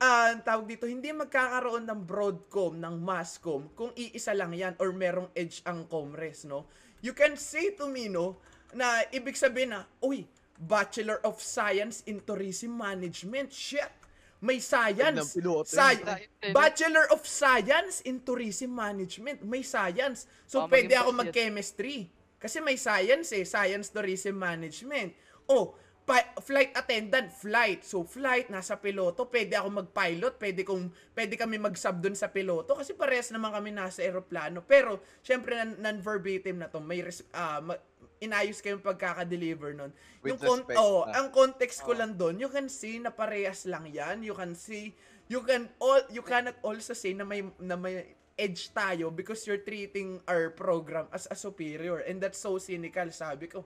ah 0.00 0.32
ang 0.32 0.40
tawag 0.40 0.64
dito, 0.64 0.88
hindi 0.88 1.12
magkakaroon 1.12 1.84
ng 1.84 2.00
Broadcom, 2.08 2.80
ng 2.80 2.96
Masscom, 3.04 3.68
kung 3.76 3.92
iisa 3.92 4.32
lang 4.32 4.56
yan 4.56 4.72
or 4.80 4.96
merong 4.96 5.28
edge 5.36 5.60
ang 5.68 5.84
Comres, 5.84 6.48
no? 6.48 6.64
You 7.04 7.12
can 7.12 7.36
say 7.36 7.76
to 7.76 7.84
me, 7.84 8.08
no, 8.08 8.40
na 8.72 9.04
ibig 9.12 9.36
sabihin 9.36 9.76
na, 9.76 9.84
uy, 10.00 10.24
Bachelor 10.56 11.20
of 11.20 11.36
Science 11.44 12.00
in 12.08 12.24
Tourism 12.24 12.72
Management, 12.80 13.52
shit! 13.52 13.92
May 14.40 14.56
science. 14.56 15.36
piloto 15.36 15.68
Sci- 15.68 16.00
eh. 16.00 16.56
Bachelor 16.56 17.12
of 17.12 17.20
Science 17.28 18.00
in 18.08 18.24
Tourism 18.24 18.72
Management. 18.72 19.44
May 19.44 19.60
science. 19.60 20.24
So, 20.48 20.64
pwede 20.64 20.96
maging 20.96 21.00
ako 21.04 21.10
mag-chemistry. 21.12 22.08
Kasi 22.40 22.64
may 22.64 22.80
science 22.80 23.36
eh. 23.36 23.44
Science 23.44 23.92
Tourism 23.92 24.40
Management. 24.40 25.12
Oh, 25.50 25.74
pa- 26.06 26.30
flight 26.38 26.70
attendant, 26.78 27.34
flight. 27.34 27.82
So, 27.82 28.06
flight, 28.06 28.46
nasa 28.48 28.78
piloto. 28.78 29.26
Pwede 29.26 29.58
ako 29.58 29.82
mag-pilot. 29.82 30.38
Pwede, 30.38 30.62
kong, 30.62 30.94
pwede 31.18 31.34
kami 31.34 31.58
mag-sub 31.58 31.98
dun 31.98 32.14
sa 32.14 32.30
piloto. 32.30 32.78
Kasi 32.78 32.94
parehas 32.94 33.34
naman 33.34 33.50
kami 33.50 33.74
nasa 33.74 34.06
aeroplano. 34.06 34.62
Pero, 34.62 35.02
syempre, 35.26 35.58
non-verbatim 35.58 36.62
na 36.62 36.70
to. 36.70 36.78
May 36.78 37.02
res- 37.02 37.26
ma- 37.66 37.82
inayos 38.20 38.60
kayong 38.60 38.84
pagkaka-deliver 38.84 39.72
nun. 39.74 39.90
With 40.22 40.38
yung 40.38 40.62
con- 40.62 40.66
oh, 40.76 41.08
ah. 41.08 41.18
ang 41.18 41.32
context 41.32 41.80
ko 41.82 41.96
lang 41.96 42.14
doon, 42.20 42.36
you 42.36 42.52
can 42.52 42.68
see 42.68 43.00
na 43.00 43.08
parehas 43.08 43.64
lang 43.64 43.88
'yan. 43.88 44.20
You 44.20 44.36
can 44.36 44.52
see 44.52 44.92
you 45.30 45.40
can 45.46 45.72
all 45.80 46.04
you 46.12 46.20
cannot 46.20 46.58
also 46.60 46.92
say 46.92 47.16
na 47.16 47.24
may 47.24 47.40
na 47.62 47.78
may 47.80 48.18
edge 48.36 48.74
tayo 48.74 49.08
because 49.08 49.46
you're 49.48 49.62
treating 49.62 50.18
our 50.26 50.50
program 50.50 51.06
as 51.14 51.30
a 51.30 51.36
superior 51.38 52.02
and 52.02 52.18
that's 52.18 52.40
so 52.40 52.58
cynical 52.58 53.06
sabi 53.14 53.46
ko 53.46 53.62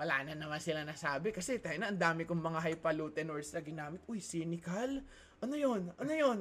wala 0.00 0.24
na 0.24 0.32
naman 0.32 0.56
sila 0.56 0.80
nasabi 0.80 1.28
kasi 1.28 1.60
tayo 1.60 1.76
na 1.76 1.92
ang 1.92 2.00
dami 2.00 2.24
kong 2.24 2.40
mga 2.40 2.72
highfalutin 2.72 3.28
words 3.28 3.52
na 3.52 3.60
ginamit 3.60 4.00
uy 4.08 4.16
cynical 4.16 5.04
ano 5.44 5.52
yun 5.52 5.92
ano 6.00 6.12
yun 6.16 6.40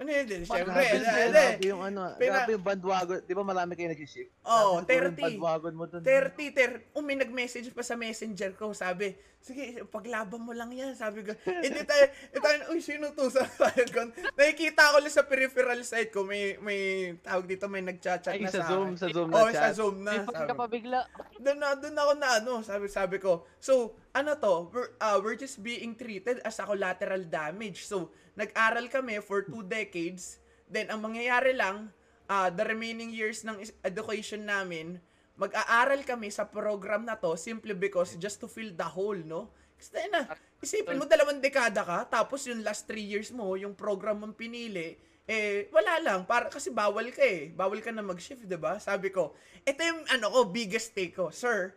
ano 0.00 0.08
yun 0.08 0.28
eh, 0.28 0.40
eh, 0.40 1.28
grabe 1.28 1.64
yung 1.68 1.84
ano, 1.84 2.16
Pina- 2.16 2.40
grabe 2.40 2.56
yung 2.56 2.64
bandwagon. 2.64 3.20
Di 3.20 3.36
ba 3.36 3.44
marami 3.44 3.76
kayo 3.76 3.92
nag-shift? 3.92 4.32
Oo, 4.48 4.80
siguro 4.80 5.12
30. 5.12 5.12
yung 5.12 5.20
bandwagon 5.20 5.74
mo 5.76 5.84
dun. 5.84 6.00
30, 6.00 6.56
ter, 6.56 6.70
um, 6.96 7.04
may 7.04 7.20
nag-message 7.20 7.68
pa 7.68 7.84
sa 7.84 8.00
messenger 8.00 8.56
ko, 8.56 8.72
sabi, 8.72 9.12
sige, 9.40 9.82
paglaban 9.88 10.44
mo 10.44 10.52
lang 10.52 10.68
yan, 10.68 10.92
sabi 10.92 11.24
ko, 11.24 11.32
hindi 11.64 11.80
tayo, 11.88 12.04
eh, 12.12 12.38
tayo, 12.38 12.56
uy, 12.70 12.80
sino 12.84 13.16
to? 13.16 13.32
Sabi 13.32 13.88
ko, 13.88 14.12
nakikita 14.38 14.92
ko 14.92 14.96
lang 15.00 15.12
sa 15.12 15.24
peripheral 15.24 15.80
side 15.80 16.12
ko, 16.12 16.28
may, 16.28 16.60
may, 16.60 16.80
tawag 17.24 17.48
dito, 17.48 17.64
may 17.66 17.80
nag-chat-chat 17.80 18.36
Ay, 18.36 18.44
na 18.44 18.52
sa 18.52 18.62
sa 18.62 18.68
Zoom, 18.68 18.88
akin. 18.92 19.00
sa 19.00 19.08
Zoom 19.08 19.28
na 19.32 19.36
Oo, 19.40 19.48
chat. 19.48 19.60
sa 19.64 19.68
Zoom 19.72 19.96
na. 20.04 20.12
Sabi 20.28 20.44
ka 20.44 20.54
pa 20.54 20.66
bigla. 20.68 21.00
doon 21.40 21.58
na 21.58 21.68
doon 21.72 21.96
ako 21.96 22.12
na 22.20 22.28
ano, 22.36 22.52
sabi 22.60 22.86
sabi 22.92 23.16
ko. 23.16 23.48
So, 23.56 23.96
ano 24.12 24.36
to? 24.36 24.68
We're, 24.70 24.92
uh, 25.00 25.16
we're 25.24 25.40
just 25.40 25.64
being 25.64 25.96
treated 25.96 26.44
as 26.44 26.60
a 26.60 26.68
collateral 26.68 27.24
damage. 27.24 27.88
So, 27.88 28.12
nag-aral 28.36 28.92
kami 28.92 29.24
for 29.24 29.48
two 29.48 29.64
decades. 29.64 30.36
Then 30.68 30.92
ang 30.92 31.00
mangyayari 31.02 31.56
lang, 31.56 31.90
uh, 32.28 32.52
the 32.52 32.62
remaining 32.62 33.10
years 33.10 33.42
ng 33.42 33.58
is- 33.58 33.74
education 33.82 34.44
namin, 34.46 35.00
mag-aaral 35.36 36.02
kami 36.06 36.28
sa 36.32 36.46
program 36.48 37.04
na 37.06 37.18
to 37.18 37.34
simply 37.34 37.74
because 37.76 38.14
just 38.16 38.38
to 38.38 38.48
fill 38.48 38.70
the 38.74 38.86
hole, 38.86 39.18
no? 39.18 39.50
Kasi 39.80 40.04
na, 40.12 40.28
isipin 40.60 41.00
mo 41.00 41.08
dalawang 41.08 41.40
dekada 41.40 41.80
ka, 41.80 41.98
tapos 42.04 42.44
yung 42.44 42.60
last 42.60 42.84
three 42.84 43.04
years 43.04 43.32
mo, 43.32 43.56
yung 43.56 43.72
program 43.72 44.20
mong 44.20 44.36
pinili, 44.36 45.00
eh, 45.30 45.70
wala 45.70 46.02
lang. 46.02 46.20
Para, 46.26 46.50
kasi 46.50 46.74
bawal 46.74 47.06
ka 47.14 47.22
eh. 47.22 47.54
Bawal 47.54 47.78
ka 47.78 47.94
na 47.94 48.02
mag-shift, 48.02 48.44
ba 48.58 48.82
Sabi 48.82 49.14
ko, 49.14 49.32
ito 49.62 49.78
yung 49.78 50.02
ano 50.10 50.26
ko, 50.26 50.38
biggest 50.50 50.90
take 50.90 51.14
ko. 51.14 51.30
Sir, 51.30 51.70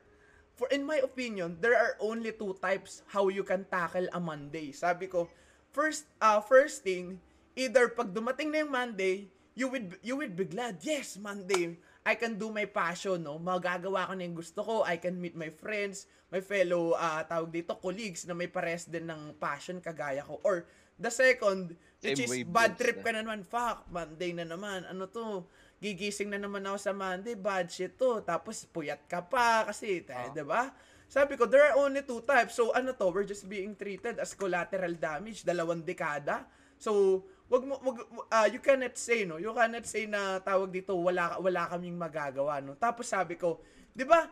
for 0.58 0.66
in 0.74 0.82
my 0.82 0.98
opinion, 1.06 1.56
there 1.62 1.78
are 1.78 1.94
only 2.02 2.34
two 2.34 2.58
types 2.58 3.06
how 3.14 3.30
you 3.30 3.46
can 3.46 3.62
tackle 3.70 4.10
a 4.10 4.20
Monday. 4.20 4.74
Sabi 4.74 5.06
ko, 5.06 5.30
first, 5.70 6.10
uh, 6.18 6.42
first 6.42 6.82
thing, 6.82 7.22
either 7.54 7.94
pag 7.94 8.10
dumating 8.10 8.50
na 8.50 8.66
yung 8.66 8.74
Monday, 8.74 9.30
you 9.54 9.70
would, 9.70 10.02
you 10.02 10.18
would 10.18 10.34
be 10.34 10.50
glad, 10.50 10.82
yes, 10.82 11.16
Monday, 11.22 11.78
I 12.04 12.20
can 12.20 12.36
do 12.36 12.52
my 12.52 12.68
passion, 12.68 13.24
no? 13.24 13.40
Magagawa 13.40 14.12
ko 14.12 14.14
na 14.14 14.28
yung 14.28 14.36
gusto 14.36 14.60
ko, 14.60 14.76
I 14.84 15.00
can 15.00 15.16
meet 15.16 15.40
my 15.40 15.48
friends, 15.48 16.06
my 16.28 16.44
fellow, 16.44 17.00
uh, 17.00 17.24
tawag 17.24 17.52
dito, 17.52 17.80
colleagues 17.80 18.28
na 18.28 18.36
may 18.36 18.52
pares 18.52 18.92
din 18.92 19.08
ng 19.08 19.40
passion 19.40 19.80
kagaya 19.80 20.20
ko. 20.28 20.44
Or, 20.44 20.68
the 21.00 21.08
second, 21.08 21.80
which 22.04 22.20
Same 22.20 22.44
is 22.44 22.52
bad 22.52 22.76
trip 22.76 23.00
na. 23.00 23.04
ka 23.08 23.10
na 23.16 23.22
naman, 23.24 23.42
fuck, 23.48 23.88
Monday 23.88 24.36
na 24.36 24.44
naman, 24.44 24.84
ano 24.84 25.08
to, 25.08 25.48
gigising 25.80 26.28
na 26.28 26.40
naman 26.40 26.68
ako 26.68 26.78
sa 26.80 26.92
Monday, 26.92 27.40
bad 27.40 27.72
shit 27.72 27.96
to, 27.96 28.20
tapos 28.24 28.68
puyat 28.68 29.08
ka 29.08 29.24
pa, 29.24 29.64
kasi, 29.64 30.04
tayo, 30.04 30.28
Oh. 30.28 30.36
'di 30.36 30.44
ba? 30.44 30.76
Sabi 31.08 31.38
ko, 31.40 31.46
there 31.48 31.72
are 31.72 31.78
only 31.78 32.02
two 32.02 32.26
types. 32.26 32.58
So, 32.58 32.74
ano 32.74 32.92
to, 32.98 33.14
we're 33.14 33.28
just 33.28 33.46
being 33.46 33.78
treated 33.78 34.18
as 34.18 34.34
collateral 34.34 34.98
damage, 34.98 35.46
dalawang 35.46 35.86
dekada. 35.86 36.48
So, 36.84 37.24
wag 37.48 37.64
mo, 37.64 37.80
wag, 37.80 38.04
ah, 38.28 38.48
you 38.52 38.60
cannot 38.60 39.00
say, 39.00 39.24
no? 39.24 39.40
You 39.40 39.56
cannot 39.56 39.88
say 39.88 40.04
na 40.04 40.44
tawag 40.44 40.76
dito, 40.76 40.92
wala, 41.00 41.40
wala 41.40 41.72
kaming 41.72 41.96
magagawa, 41.96 42.60
no? 42.60 42.76
Tapos 42.76 43.08
sabi 43.08 43.40
ko, 43.40 43.64
di 43.96 44.04
ba, 44.04 44.28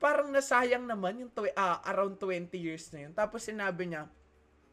parang 0.00 0.32
nasayang 0.32 0.88
naman 0.88 1.20
yung 1.20 1.28
tw- 1.28 1.52
ah, 1.52 1.84
around 1.84 2.16
20 2.16 2.48
years 2.56 2.88
na 2.96 3.04
yun. 3.04 3.12
Tapos 3.12 3.44
sinabi 3.44 3.92
niya, 3.92 4.08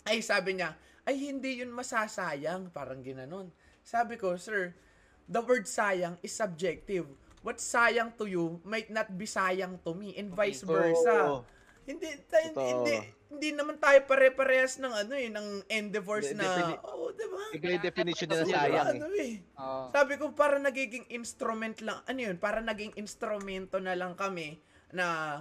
ay 0.07 0.23
sabi 0.23 0.63
niya, 0.63 0.79
ay 1.03 1.19
hindi 1.19 1.59
yun 1.59 1.75
masasayang, 1.75 2.71
parang 2.71 3.03
ginanon. 3.03 3.51
Sabi 3.83 4.15
ko, 4.15 4.39
sir, 4.39 4.71
the 5.27 5.43
word 5.43 5.67
sayang 5.67 6.15
is 6.23 6.31
subjective. 6.31 7.03
What's 7.43 7.67
sayang 7.67 8.15
to 8.15 8.31
you 8.31 8.63
might 8.63 8.87
not 8.87 9.11
be 9.11 9.27
sayang 9.27 9.83
to 9.83 9.91
me 9.91 10.15
and 10.15 10.31
vice 10.31 10.63
versa. 10.63 11.43
Hindi 11.83 12.15
tayo, 12.31 12.47
Totoo. 12.55 12.63
hindi 12.63 13.18
hindi 13.29 13.53
naman 13.53 13.77
tayo 13.77 14.01
pare-parehas 14.09 14.81
ng 14.81 14.89
ano 14.89 15.13
eh 15.13 15.29
ng 15.29 15.47
endeavors 15.69 16.33
na 16.33 16.43
defini- 16.49 16.81
oh, 16.81 17.13
'di 17.13 17.27
ba? 17.29 17.43
Ikaw 17.53 17.69
yung 17.77 17.85
definition 17.85 18.27
nila 18.27 18.43
Diba? 18.43 18.57
sayang 18.57 18.89
eh. 18.89 18.97
Ano 18.97 19.07
eh. 19.21 19.35
Oo. 19.61 19.85
Sabi 19.93 20.13
ko, 20.17 20.25
para 20.33 20.57
nagiging 20.57 21.05
instrument 21.13 21.77
lang, 21.85 22.01
ano 22.09 22.19
yun, 22.19 22.37
para 22.41 22.59
naging 22.59 22.97
instrumento 22.97 23.77
na 23.77 23.93
lang 23.93 24.17
kami 24.17 24.57
na 24.89 25.39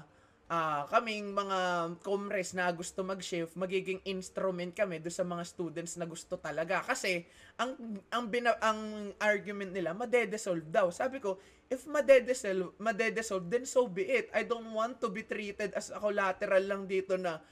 ah 0.48 0.88
kaming 0.88 1.36
mga 1.36 1.58
comres 2.00 2.56
na 2.56 2.72
gusto 2.72 3.04
mag-shift, 3.04 3.52
magiging 3.52 4.00
instrument 4.08 4.72
kami 4.72 4.96
do 4.96 5.12
sa 5.12 5.20
mga 5.24 5.44
students 5.44 6.00
na 6.00 6.08
gusto 6.08 6.40
talaga. 6.40 6.80
Kasi, 6.80 7.28
ang, 7.60 7.76
ang, 8.08 8.32
bina, 8.32 8.56
ang 8.64 9.12
argument 9.20 9.76
nila, 9.76 9.92
madedesolve 9.92 10.64
daw. 10.72 10.88
Sabi 10.88 11.20
ko, 11.20 11.36
if 11.68 11.84
madedesolve, 11.84 12.72
madedesolve, 12.80 13.44
then 13.52 13.68
so 13.68 13.84
be 13.84 14.08
it. 14.08 14.32
I 14.32 14.48
don't 14.48 14.72
want 14.72 15.04
to 15.04 15.12
be 15.12 15.20
treated 15.20 15.76
as 15.76 15.92
a 15.92 16.00
collateral 16.00 16.64
lang 16.64 16.88
dito 16.88 17.20
na 17.20 17.44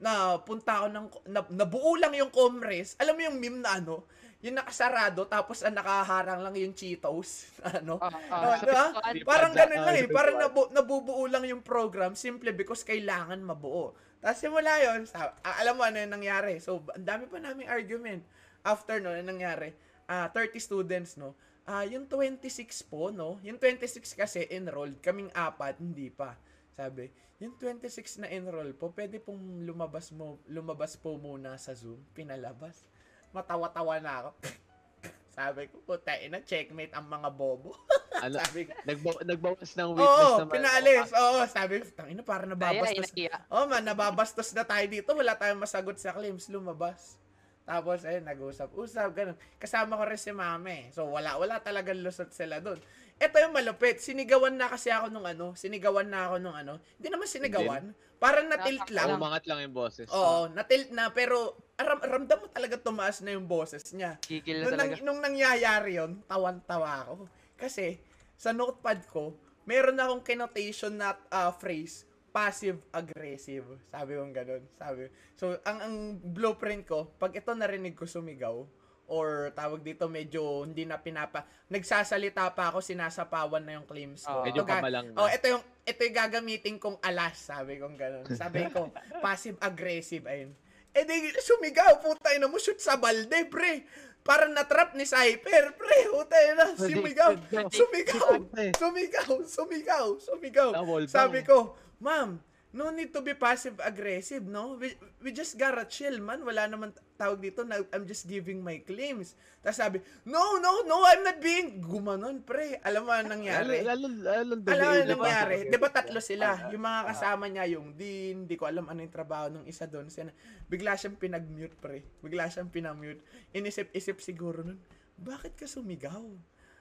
na 0.00 0.12
punta 0.40 0.80
ako 0.80 0.86
ng 0.88 1.06
na, 1.28 1.40
nabuo 1.46 1.94
lang 1.94 2.12
yung 2.12 2.32
comres. 2.32 2.96
Alam 2.96 3.14
mo 3.14 3.22
yung 3.22 3.36
meme 3.36 3.60
na 3.60 3.76
ano, 3.76 4.02
yung 4.40 4.56
nakasarado 4.56 5.28
tapos 5.28 5.60
ang 5.60 5.76
nakaharang 5.76 6.40
lang 6.40 6.56
yung 6.56 6.72
Cheetos, 6.72 7.52
ano? 7.76 8.00
Ah, 8.00 8.08
Oh, 8.08 8.40
ah, 8.46 8.56
diba? 8.58 8.84
sabi 8.90 9.18
Parang 9.22 9.52
Padya- 9.52 9.68
ganun 9.68 9.80
lang 9.82 9.94
eh. 9.94 10.04
ah, 10.04 10.10
Parang 10.10 10.36
sabi 10.36 10.44
nabu- 10.48 10.70
nabubuo 10.72 11.24
lang 11.26 11.44
yung 11.44 11.60
program 11.60 12.12
simple 12.14 12.50
because 12.50 12.80
kailangan 12.82 13.38
mabuo. 13.38 13.92
Tapos 14.18 14.36
simula 14.36 14.72
yun, 14.78 15.04
sa, 15.04 15.36
ah, 15.38 15.56
alam 15.60 15.76
mo 15.76 15.84
ano 15.84 15.96
yung 15.96 16.10
nangyari. 16.10 16.56
So, 16.58 16.80
ang 16.90 17.04
dami 17.04 17.24
pa 17.24 17.36
naming 17.38 17.68
argument. 17.68 18.24
After 18.60 18.96
no, 18.98 19.12
yung 19.12 19.28
nangyari, 19.30 19.72
ah 20.06 20.28
30 20.28 20.56
students, 20.58 21.16
no? 21.16 21.32
Ah, 21.62 21.84
yung 21.84 22.04
26 22.04 22.48
po, 22.82 23.08
no? 23.10 23.36
Yung 23.40 23.56
26 23.56 24.12
kasi 24.14 24.48
enrolled, 24.48 24.98
kaming 24.98 25.28
apat, 25.30 25.76
hindi 25.76 26.08
pa. 26.08 26.34
Sabi, 26.72 27.10
yung 27.40 27.56
26 27.56 28.20
na 28.20 28.28
enroll 28.28 28.76
po, 28.76 28.92
pwede 28.92 29.18
pong 29.18 29.64
lumabas 29.64 30.12
mo, 30.12 30.38
lumabas 30.46 30.94
po 30.94 31.16
muna 31.16 31.56
sa 31.56 31.72
Zoom. 31.72 32.00
Pinalabas. 32.12 32.84
Matawa-tawa 33.32 33.96
na 33.98 34.12
ako. 34.26 34.30
Sabi 35.36 35.70
ko, 35.70 35.80
puta, 35.86 36.12
ina, 36.20 36.42
checkmate 36.42 36.92
ang 36.92 37.06
mga 37.06 37.28
bobo. 37.32 37.72
Ano, 38.20 38.36
Sabi 38.36 38.68
ko, 38.68 38.76
nagba- 38.84 39.24
nagbawas 39.24 39.70
ng 39.80 39.90
witness 39.96 40.28
Oo, 40.28 40.38
naman. 40.44 40.52
pinaalis. 40.52 41.08
Oo, 41.08 41.40
sabi 41.48 41.80
ko, 41.80 41.88
tangina, 41.96 42.20
para 42.20 42.44
nababastos. 42.44 43.08
nakiya. 43.08 43.32
Oo 43.48 43.64
man, 43.64 43.80
nababastos 43.80 44.52
na 44.52 44.60
tayo 44.60 44.84
dito. 44.92 45.16
Wala 45.16 45.40
tayong 45.40 45.56
masagot 45.64 45.96
sa 45.96 46.12
claims. 46.12 46.52
Lumabas. 46.52 47.16
Tapos, 47.64 48.04
ayun, 48.04 48.20
nag-usap-usap, 48.28 49.08
ganun. 49.16 49.38
Kasama 49.56 49.96
ko 49.96 50.04
rin 50.04 50.20
si 50.20 50.36
mame. 50.36 50.92
So, 50.92 51.08
wala, 51.08 51.40
wala 51.40 51.64
talagang 51.64 51.96
lusot 52.04 52.28
sila 52.28 52.60
doon. 52.60 52.76
Ito 53.20 53.36
yung 53.36 53.52
malupit. 53.52 54.00
Sinigawan 54.00 54.56
na 54.56 54.72
kasi 54.72 54.88
ako 54.88 55.12
nung 55.12 55.28
ano. 55.28 55.52
Sinigawan 55.52 56.08
na 56.08 56.32
ako 56.32 56.34
nung 56.40 56.56
ano. 56.56 56.80
Hindi 56.96 57.08
naman 57.12 57.28
sinigawan. 57.28 57.84
Parang 58.16 58.48
na-tilt 58.48 58.88
lang. 58.88 59.20
Umangat 59.20 59.44
lang 59.44 59.60
yung 59.60 59.76
boses. 59.76 60.08
Oo, 60.08 60.48
na-tilt 60.48 60.88
na. 60.88 61.12
Pero, 61.12 61.60
aram, 61.76 62.00
ramdam 62.00 62.40
mo 62.40 62.46
talaga 62.48 62.80
tumaas 62.80 63.20
na 63.20 63.36
yung 63.36 63.44
boses 63.44 63.84
niya. 63.92 64.16
Gigil 64.24 64.60
na 64.60 64.64
Nung, 64.64 64.72
talaga. 64.72 64.92
nang, 64.96 65.04
nung 65.04 65.20
nangyayari 65.20 66.00
yun, 66.00 66.24
tawan-tawa 66.24 67.04
ako. 67.04 67.14
Kasi, 67.60 68.00
sa 68.40 68.56
notepad 68.56 69.04
ko, 69.12 69.36
meron 69.68 70.00
akong 70.00 70.24
connotation 70.24 70.96
na 70.96 71.12
ah, 71.28 71.52
phrase, 71.52 72.08
passive-aggressive. 72.32 73.68
Sabi 73.92 74.16
kong 74.16 74.32
ganun. 74.32 74.64
Sabi. 74.80 75.12
So, 75.36 75.60
ang, 75.68 75.78
ang 75.84 75.94
blueprint 76.20 76.88
ko, 76.88 77.12
pag 77.20 77.36
ito 77.36 77.52
narinig 77.52 77.92
ko 77.92 78.08
sumigaw, 78.08 78.64
or 79.10 79.50
tawag 79.52 79.82
dito 79.82 80.06
medyo 80.06 80.62
hindi 80.62 80.86
na 80.86 81.02
pinapa 81.02 81.42
nagsasalita 81.66 82.54
pa 82.54 82.70
ako 82.70 82.78
sinasapawan 82.78 83.62
na 83.66 83.76
yung 83.76 83.86
claims 83.86 84.22
ko. 84.22 84.40
Oo. 84.40 84.46
Medyo 84.46 84.62
Ito 84.62 84.70
ga- 84.70 84.78
kamalang 84.78 85.06
na. 85.10 85.18
Oh, 85.18 85.28
ito 85.28 85.46
yung 85.50 85.62
ito 85.82 86.00
yung 86.06 86.16
gagamitin 86.16 86.78
kong 86.78 87.02
alas, 87.02 87.50
sabi 87.50 87.82
kong 87.82 87.98
ganun. 87.98 88.24
Sabi 88.30 88.70
ko, 88.70 88.86
passive 89.24 89.58
aggressive 89.58 90.22
ayun. 90.24 90.54
Eh 90.90 91.06
di 91.06 91.30
sumigaw, 91.38 92.02
puta 92.02 92.34
ina 92.34 92.50
mo 92.50 92.58
shoot 92.58 92.78
sa 92.78 92.98
balde, 92.98 93.46
pre. 93.46 93.86
Parang 94.20 94.50
na-trap 94.50 94.98
ni 94.98 95.06
Cyper, 95.06 95.74
pre. 95.78 95.98
Puta 96.10 96.34
ina, 96.50 96.74
sumigaw, 96.74 97.30
sumigaw, 97.70 98.30
sumigaw, 98.74 99.30
sumigaw, 99.46 100.06
sumigaw. 100.18 100.70
Sabi 101.06 101.46
ko, 101.46 101.78
ma'am, 102.02 102.42
no 102.70 102.94
need 102.94 103.10
to 103.10 103.18
be 103.18 103.34
passive 103.34 103.74
aggressive, 103.82 104.46
no? 104.46 104.78
We, 104.78 104.94
we 105.18 105.34
just 105.34 105.58
gotta 105.58 105.82
chill, 105.90 106.22
man. 106.22 106.46
Wala 106.46 106.70
naman 106.70 106.94
tawag 107.18 107.42
dito 107.42 107.66
na 107.66 107.82
I'm 107.90 108.06
just 108.06 108.30
giving 108.30 108.62
my 108.62 108.78
claims. 108.86 109.34
Tapos 109.58 109.76
sabi, 109.76 109.98
no, 110.22 110.62
no, 110.62 110.86
no, 110.86 111.02
I'm 111.02 111.26
not 111.26 111.42
being 111.42 111.82
gumanon, 111.82 112.46
pre. 112.46 112.78
Alam 112.86 113.10
mo 113.10 113.12
ang 113.12 113.26
nangyari? 113.26 113.82
Lalo, 113.82 114.06
lalo, 114.06 114.54
lalo, 114.54 114.54
Alam 114.54 114.62
mo 114.62 114.70
delay 114.70 114.98
yung 115.02 115.08
na 115.10 115.16
ba? 115.18 115.24
nangyari? 115.26 115.56
Di 115.66 115.78
ba 115.82 115.88
tatlo 115.90 116.18
sila? 116.22 116.46
Yung 116.70 116.82
mga 116.86 117.00
kasama 117.10 117.44
niya, 117.50 117.64
yung 117.74 117.98
Dean, 117.98 118.46
di 118.46 118.54
ko 118.54 118.70
alam 118.70 118.86
ano 118.86 119.02
yung 119.02 119.12
trabaho 119.12 119.50
ng 119.50 119.66
isa 119.66 119.90
doon. 119.90 120.06
Sina, 120.06 120.30
bigla 120.70 120.94
siyang 120.94 121.18
pinag-mute, 121.18 121.74
pre. 121.82 122.06
Bigla 122.22 122.46
siyang 122.46 122.70
pinag-mute. 122.70 123.20
Inisip-isip 123.50 124.22
siguro 124.22 124.62
nun, 124.62 124.78
bakit 125.18 125.58
ka 125.58 125.66
sumigaw? 125.66 126.22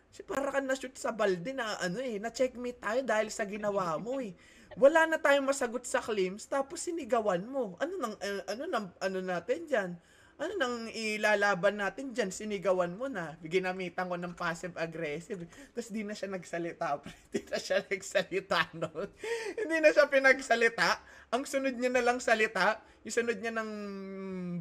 Si 0.09 0.25
para 0.25 0.49
ka 0.49 0.57
na-shoot 0.61 0.93
sa 0.97 1.13
balde 1.13 1.53
na 1.53 1.77
ano 1.81 2.01
eh, 2.01 2.17
na-checkmate 2.17 2.81
tayo 2.81 3.01
dahil 3.05 3.29
sa 3.29 3.45
ginawa 3.45 3.97
mo 4.01 4.17
eh. 4.17 4.33
Wala 4.77 5.09
na 5.09 5.17
tayong 5.17 5.49
masagot 5.49 5.81
sa 5.87 6.03
claims, 6.03 6.45
tapos 6.45 6.85
sinigawan 6.85 7.41
mo. 7.41 7.73
Ano 7.81 7.93
nang, 7.97 8.13
eh, 8.21 8.43
ano 8.45 8.63
nang, 8.69 8.87
ano 9.01 9.17
natin 9.23 9.65
dyan? 9.65 9.91
Ano 10.39 10.55
nang 10.55 10.87
ilalaban 10.95 11.81
natin 11.81 12.15
dyan? 12.15 12.31
Sinigawan 12.31 12.95
mo 12.95 13.11
na. 13.11 13.35
Ginamitan 13.43 14.07
ko 14.07 14.15
ng 14.15 14.37
passive-aggressive. 14.39 15.43
Tapos 15.75 15.91
di 15.91 16.07
na 16.07 16.15
siya 16.15 16.31
nagsalita. 16.31 17.01
Di 17.33 17.43
na 17.43 17.59
siya 17.59 17.83
nagsalita 17.83 18.71
noon. 18.77 19.09
Hindi 19.59 19.77
na 19.83 19.91
siya 19.91 20.07
pinagsalita. 20.07 21.03
Ang 21.35 21.43
sunod 21.43 21.75
niya 21.75 21.91
na 21.91 22.05
lang 22.05 22.23
salita, 22.23 22.79
yung 23.03 23.15
sunod 23.15 23.37
niya 23.41 23.51
ng 23.51 23.69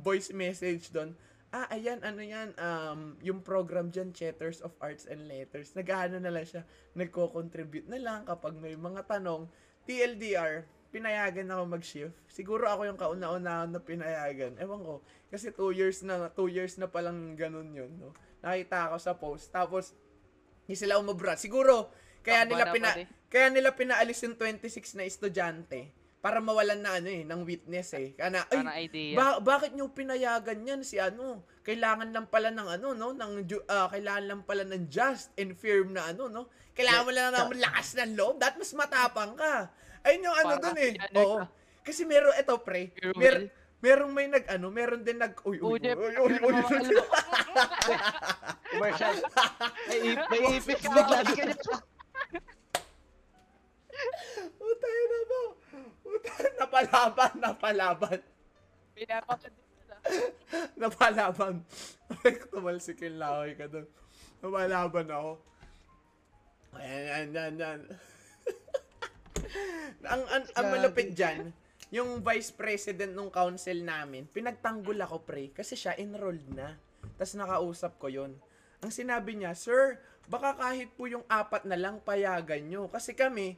voice 0.02 0.34
message 0.34 0.90
doon, 0.90 1.14
ah, 1.48 1.64
ayan, 1.72 2.04
ano 2.04 2.20
yan, 2.20 2.52
um, 2.60 3.16
yung 3.24 3.40
program 3.40 3.88
dyan, 3.88 4.12
Chatters 4.12 4.60
of 4.60 4.76
Arts 4.84 5.08
and 5.08 5.24
Letters, 5.24 5.72
nag-ano 5.72 6.20
na 6.20 6.28
lang 6.28 6.44
siya, 6.44 6.62
nagko-contribute 6.92 7.88
na 7.88 7.96
lang 7.96 8.28
kapag 8.28 8.52
may 8.60 8.76
mga 8.76 9.08
tanong, 9.08 9.48
TLDR, 9.88 10.68
pinayagan 10.92 11.48
ako 11.48 11.62
mag-shift. 11.64 12.12
Siguro 12.28 12.68
ako 12.68 12.84
yung 12.84 13.00
kauna-unahan 13.00 13.72
na 13.72 13.80
pinayagan. 13.80 14.60
Ewan 14.60 14.84
ko. 14.84 14.94
Kasi 15.32 15.48
two 15.48 15.72
years 15.72 16.04
na, 16.04 16.28
two 16.28 16.52
years 16.52 16.76
na 16.76 16.92
palang 16.92 17.32
ganun 17.40 17.72
yun, 17.72 17.88
no? 17.96 18.12
Nakita 18.44 18.92
ako 18.92 18.96
sa 19.00 19.12
post. 19.16 19.48
Tapos, 19.48 19.96
hindi 20.68 20.76
sila 20.76 21.00
umabra. 21.00 21.40
Siguro, 21.40 21.88
kaya 22.20 22.44
nila 22.44 22.68
na 22.68 22.74
pina, 22.76 22.90
pati. 22.92 23.04
kaya 23.32 23.48
nila 23.48 23.72
pinaalis 23.72 24.20
yung 24.28 24.36
26 24.36 25.00
na 25.00 25.08
estudyante 25.08 25.88
para 26.18 26.42
mawalan 26.42 26.82
na 26.82 26.98
ano 26.98 27.08
eh, 27.08 27.24
ng 27.24 27.40
witness 27.48 27.96
eh. 27.96 28.12
Kaya 28.12 28.28
na, 28.28 28.44
ay, 28.52 28.90
idea? 28.90 29.16
ba- 29.16 29.40
bakit 29.40 29.72
nyo 29.72 29.88
pinayagan 29.88 30.60
yan 30.66 30.80
si 30.84 31.00
ano? 31.00 31.46
Kailangan 31.64 32.12
lang 32.12 32.28
pala 32.28 32.52
ng 32.52 32.68
ano, 32.68 32.88
no? 32.92 33.16
Ng, 33.16 33.48
ju- 33.48 33.64
ah, 33.70 33.88
kailangan 33.88 34.24
lang 34.28 34.42
pala 34.44 34.68
ng 34.68 34.92
just 34.92 35.32
and 35.40 35.56
firm 35.56 35.96
na 35.96 36.12
ano, 36.12 36.28
no? 36.28 36.52
Kailangan 36.78 37.02
mo 37.02 37.10
lang 37.10 37.34
ng 37.34 37.58
lakas 37.58 37.88
ng 37.98 38.12
loob. 38.14 38.38
That 38.38 38.54
mas 38.54 38.70
matapang 38.70 39.34
ka. 39.34 39.66
Ayun 40.06 40.30
yung 40.30 40.36
ano 40.38 40.54
Para 40.54 40.62
dun 40.62 40.78
eh. 40.78 40.92
ano 40.94 41.18
Oo. 41.18 41.36
ka? 41.42 41.44
Kasi 41.82 42.06
meron, 42.06 42.30
eto 42.38 42.54
pre, 42.62 42.94
mer 43.18 43.50
merong 43.78 44.10
may 44.10 44.26
nag, 44.26 44.44
ano, 44.50 44.70
meron 44.70 45.02
din 45.06 45.18
nag, 45.18 45.38
uy, 45.46 45.58
uy, 45.62 45.78
uy, 45.78 45.94
uy, 45.94 46.14
uy, 46.18 46.34
uy, 46.38 46.54
uy, 46.54 46.78
uy, 46.82 46.98
Commercial. 48.74 49.16
May, 49.86 49.98
ip- 50.12 50.26
may 50.28 50.42
ipis 50.58 50.80
ka 50.82 50.90
dito. 50.90 51.42
dito. 51.46 51.72
Puta 54.58 54.88
na 54.90 55.18
mo. 55.26 55.40
Puta, 56.02 56.32
napalaban, 56.58 57.32
napalaban. 57.38 58.18
Pinapakadito 58.94 59.82
na. 59.86 59.96
Napalaban. 60.74 61.54
Ay, 62.26 62.34
tumalsik 62.50 62.98
yung 63.02 63.18
laway 63.18 63.54
ka 63.54 63.70
doon. 63.70 63.86
Napalaban 64.42 65.06
ako. 65.06 65.30
Ayan, 66.76 67.00
yan, 67.08 67.28
yan, 67.32 67.54
yan. 67.56 67.80
ang, 70.12 70.22
ang, 70.28 70.44
ang 70.52 70.66
malupit 70.68 71.16
dyan, 71.16 71.52
yung 71.88 72.20
vice 72.20 72.52
president 72.52 73.16
ng 73.16 73.32
council 73.32 73.80
namin, 73.80 74.28
pinagtanggol 74.28 75.00
ako 75.00 75.24
pre, 75.24 75.48
kasi 75.56 75.72
siya 75.72 75.96
enrolled 75.96 76.44
na. 76.52 76.76
Tapos 77.16 77.32
nakausap 77.32 77.96
ko 77.96 78.12
yon. 78.12 78.36
Ang 78.84 78.92
sinabi 78.92 79.34
niya, 79.34 79.56
Sir, 79.56 79.96
baka 80.28 80.54
kahit 80.60 80.92
po 80.94 81.08
yung 81.08 81.24
apat 81.26 81.64
na 81.64 81.74
lang 81.80 81.98
payagan 82.04 82.62
nyo. 82.68 82.86
Kasi 82.92 83.16
kami, 83.16 83.56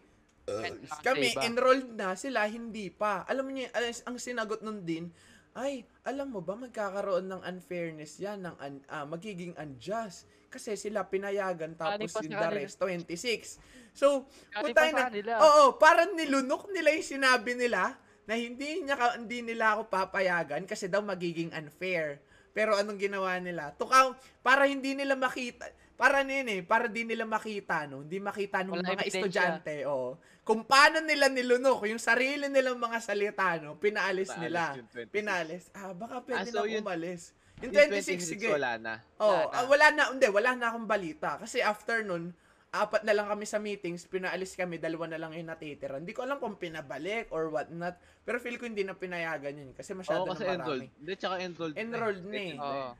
kami 1.02 1.34
Iba. 1.34 1.42
enrolled 1.44 1.92
na, 1.98 2.14
sila 2.14 2.46
hindi 2.46 2.88
pa. 2.88 3.26
Alam 3.26 3.50
niyo, 3.50 3.68
ang- 3.74 4.14
ang 4.14 4.16
sinagot 4.16 4.62
nun 4.62 4.86
din, 4.86 5.11
ay, 5.53 5.72
alam 6.03 6.30
mo 6.30 6.40
ba, 6.40 6.55
magkakaroon 6.55 7.26
ng 7.26 7.42
unfairness 7.42 8.18
yan, 8.18 8.38
ng 8.40 8.57
un- 8.57 8.84
ah, 8.86 9.05
magiging 9.05 9.53
unjust. 9.57 10.24
Kasi 10.46 10.74
sila 10.74 11.07
pinayagan, 11.07 11.78
tapos 11.78 12.11
yung 12.26 12.34
the 12.34 12.51
rest, 12.59 12.76
26. 12.78 13.59
So, 13.92 14.26
putay 14.70 14.90
na, 14.90 15.07
oo, 15.40 15.64
parang 15.74 16.11
nilunok 16.14 16.70
nila 16.70 16.90
yung 16.90 17.07
sinabi 17.07 17.55
nila, 17.55 17.94
na 18.22 18.38
hindi 18.38 18.78
niya 18.80 18.94
hindi 19.18 19.42
nila 19.42 19.74
ako 19.74 19.90
papayagan 19.90 20.62
kasi 20.62 20.86
daw 20.86 21.03
magiging 21.03 21.51
unfair. 21.51 22.22
Pero 22.51 22.78
anong 22.78 22.98
ginawa 22.98 23.38
nila? 23.38 23.74
Tukaw, 23.74 24.14
para 24.40 24.66
hindi 24.66 24.94
nila 24.94 25.14
makita, 25.14 25.66
para 26.01 26.24
nini, 26.24 26.53
eh, 26.55 26.62
para 26.64 26.88
di 26.88 27.05
nila 27.05 27.28
makita, 27.28 27.84
no? 27.84 28.01
Hindi 28.01 28.16
makita 28.18 28.64
ng 28.64 28.72
Wala 28.72 28.80
mga 28.82 28.92
ebidensya. 28.96 29.20
estudyante, 29.20 29.74
oo. 29.84 30.16
Kung 30.40 30.64
paano 30.64 31.05
nila 31.05 31.28
nilunok, 31.28 31.84
yung 31.84 32.01
sarili 32.01 32.48
nilang 32.48 32.80
mga 32.80 32.98
salita, 32.98 33.61
no? 33.61 33.76
Pinaalis 33.76 34.32
Paalis 34.32 34.40
nila. 34.40 34.62
yung 34.72 34.88
26. 34.88 35.12
Pinalis. 35.12 35.62
Ah, 35.70 35.92
baka 35.92 36.24
pwede 36.24 36.40
Ah, 36.40 36.48
so 36.48 36.64
na 36.64 36.72
yun- 36.72 36.80
umalis. 36.80 37.36
Yung 37.61 37.68
Yung 37.68 37.92
26, 37.92 38.24
sige. 38.24 38.48
wala 38.48 38.80
na. 38.80 38.94
Oh, 39.14 39.28
Wala 39.28 39.44
na. 39.44 39.53
ah, 39.53 39.64
wala 39.68 39.86
na, 39.92 40.03
hindi, 40.09 40.26
wala 40.26 40.51
na 40.57 40.66
akong 40.72 40.88
balita. 40.88 41.36
Kasi 41.36 41.61
after 41.61 42.01
nun, 42.01 42.32
apat 42.70 43.05
na 43.05 43.12
lang 43.12 43.28
kami 43.28 43.44
sa 43.44 43.61
meetings, 43.61 44.09
pinaalis 44.09 44.57
kami, 44.57 44.80
dalawa 44.80 45.05
na 45.07 45.20
lang 45.20 45.36
yung 45.36 45.53
natitira. 45.53 46.01
Hindi 46.01 46.16
ko 46.16 46.24
alam 46.24 46.40
kung 46.40 46.57
pinabalik 46.57 47.28
or 47.28 47.53
what 47.53 47.68
not. 47.68 47.94
Pero 48.24 48.40
feel 48.40 48.57
ko 48.57 48.64
hindi 48.64 48.80
na 48.80 48.96
pinayagan 48.96 49.53
yun 49.55 49.70
kasi 49.70 49.92
masyado 49.92 50.24
Oo, 50.24 50.32
kasi 50.32 50.48
na 50.48 50.57
enrolled. 50.57 50.88
marami. 50.88 50.96
Hindi, 50.96 51.12
tsaka 51.14 51.34
enrolled. 51.38 51.74
Enrolled 51.76 52.24
na 52.24 52.38
eh. 52.38 52.55
Oo. 52.57 52.90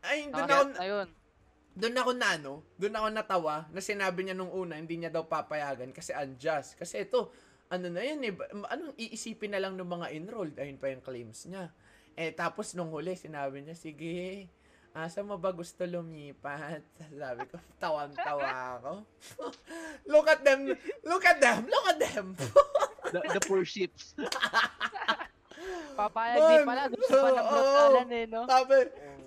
Ay, 0.00 0.18
doon 0.26 0.36
ako, 0.42 0.64
Nakakaya 0.66 0.80
ayun. 0.82 1.08
Doon 1.74 1.96
ako 1.96 2.10
na 2.18 2.28
ano, 2.34 2.52
doon 2.76 2.94
ako 2.98 3.06
natawa 3.14 3.56
na 3.70 3.80
sinabi 3.80 4.26
niya 4.26 4.34
nung 4.34 4.50
una, 4.50 4.76
hindi 4.76 4.98
niya 4.98 5.12
daw 5.12 5.24
papayagan 5.26 5.94
kasi 5.94 6.10
unjust. 6.12 6.74
Kasi 6.74 7.06
ito, 7.06 7.30
ano 7.70 7.86
na 7.86 8.02
yun 8.02 8.20
eh, 8.26 8.34
ba- 8.34 8.50
anong 8.74 8.98
iisipin 8.98 9.54
na 9.54 9.62
lang 9.62 9.78
ng 9.78 9.86
mga 9.86 10.10
enrolled? 10.18 10.58
Ayun 10.58 10.78
pa 10.80 10.90
yung 10.90 11.04
claims 11.04 11.46
niya. 11.46 11.70
Eh, 12.18 12.34
tapos 12.34 12.74
nung 12.74 12.90
huli, 12.90 13.14
sinabi 13.14 13.62
niya, 13.62 13.78
sige, 13.78 14.50
asa 14.90 15.22
mo 15.22 15.38
ba 15.38 15.54
gusto 15.54 15.86
lumipat? 15.86 16.82
Sabi 17.20 17.46
ko, 17.46 17.56
tawan-tawa 17.78 18.50
ako. 18.82 18.92
look 20.10 20.26
at 20.26 20.42
them, 20.42 20.74
look 21.06 21.22
at 21.22 21.38
them, 21.38 21.70
look 21.70 21.86
at 21.86 21.98
them. 22.02 22.34
The, 23.14 23.20
the 23.38 23.42
poor 23.46 23.62
ships. 23.62 24.14
Papayag 25.98 26.40
din 26.40 26.60
Man, 26.64 26.66
pala. 26.66 26.82
Gusto 26.88 27.14
pa 27.14 27.30
ng 27.30 27.46
brotalan 27.46 28.08
eh, 28.10 28.24
no? 28.26 28.40
Sabi, 28.48 28.74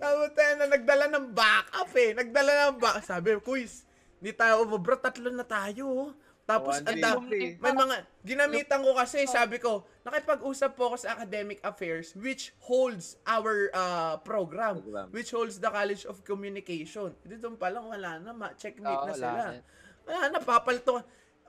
sabi 0.04 0.28
tayo 0.36 0.54
na 0.60 0.68
nagdala 0.68 1.06
ng 1.08 1.26
backup 1.32 1.91
eh. 1.95 2.12
Nagdala 2.12 2.51
ng 2.70 2.78
backup. 2.78 3.08
Sabi, 3.08 3.39
kuis, 3.39 3.88
hindi 4.20 4.36
tayo 4.36 4.68
umubra, 4.68 4.99
tatlo 4.99 5.32
na 5.32 5.47
tayo. 5.47 5.84
oh." 5.88 6.12
Tapos, 6.43 6.84
ang 6.84 6.99
da- 6.99 7.16
may 7.24 7.56
mga, 7.56 8.04
ginamitan 8.20 8.84
ko 8.84 8.91
kasi, 8.99 9.24
sabi 9.24 9.64
ko, 9.64 9.88
nakipag-usap 10.04 10.76
po 10.76 10.91
ako 10.91 10.95
sa 10.99 11.16
academic 11.16 11.64
affairs, 11.64 12.12
which 12.20 12.51
holds 12.60 13.16
our 13.24 13.72
uh, 13.72 14.20
program, 14.28 14.84
Program. 14.84 15.08
which 15.16 15.32
holds 15.32 15.64
the 15.64 15.72
College 15.72 16.04
of 16.04 16.20
Communication. 16.28 17.16
Hindi 17.24 17.39
doon 17.39 17.56
pa 17.56 17.72
lang, 17.72 17.88
wala 17.88 18.20
na, 18.20 18.36
ma- 18.36 18.51
checkmate 18.60 18.91
Oo, 18.91 19.08
na 19.08 19.14
wala 19.16 19.24
sila. 19.24 19.32
na. 19.32 19.62
Wala 20.04 20.24
na, 20.36 20.39
papalto. 20.43 20.99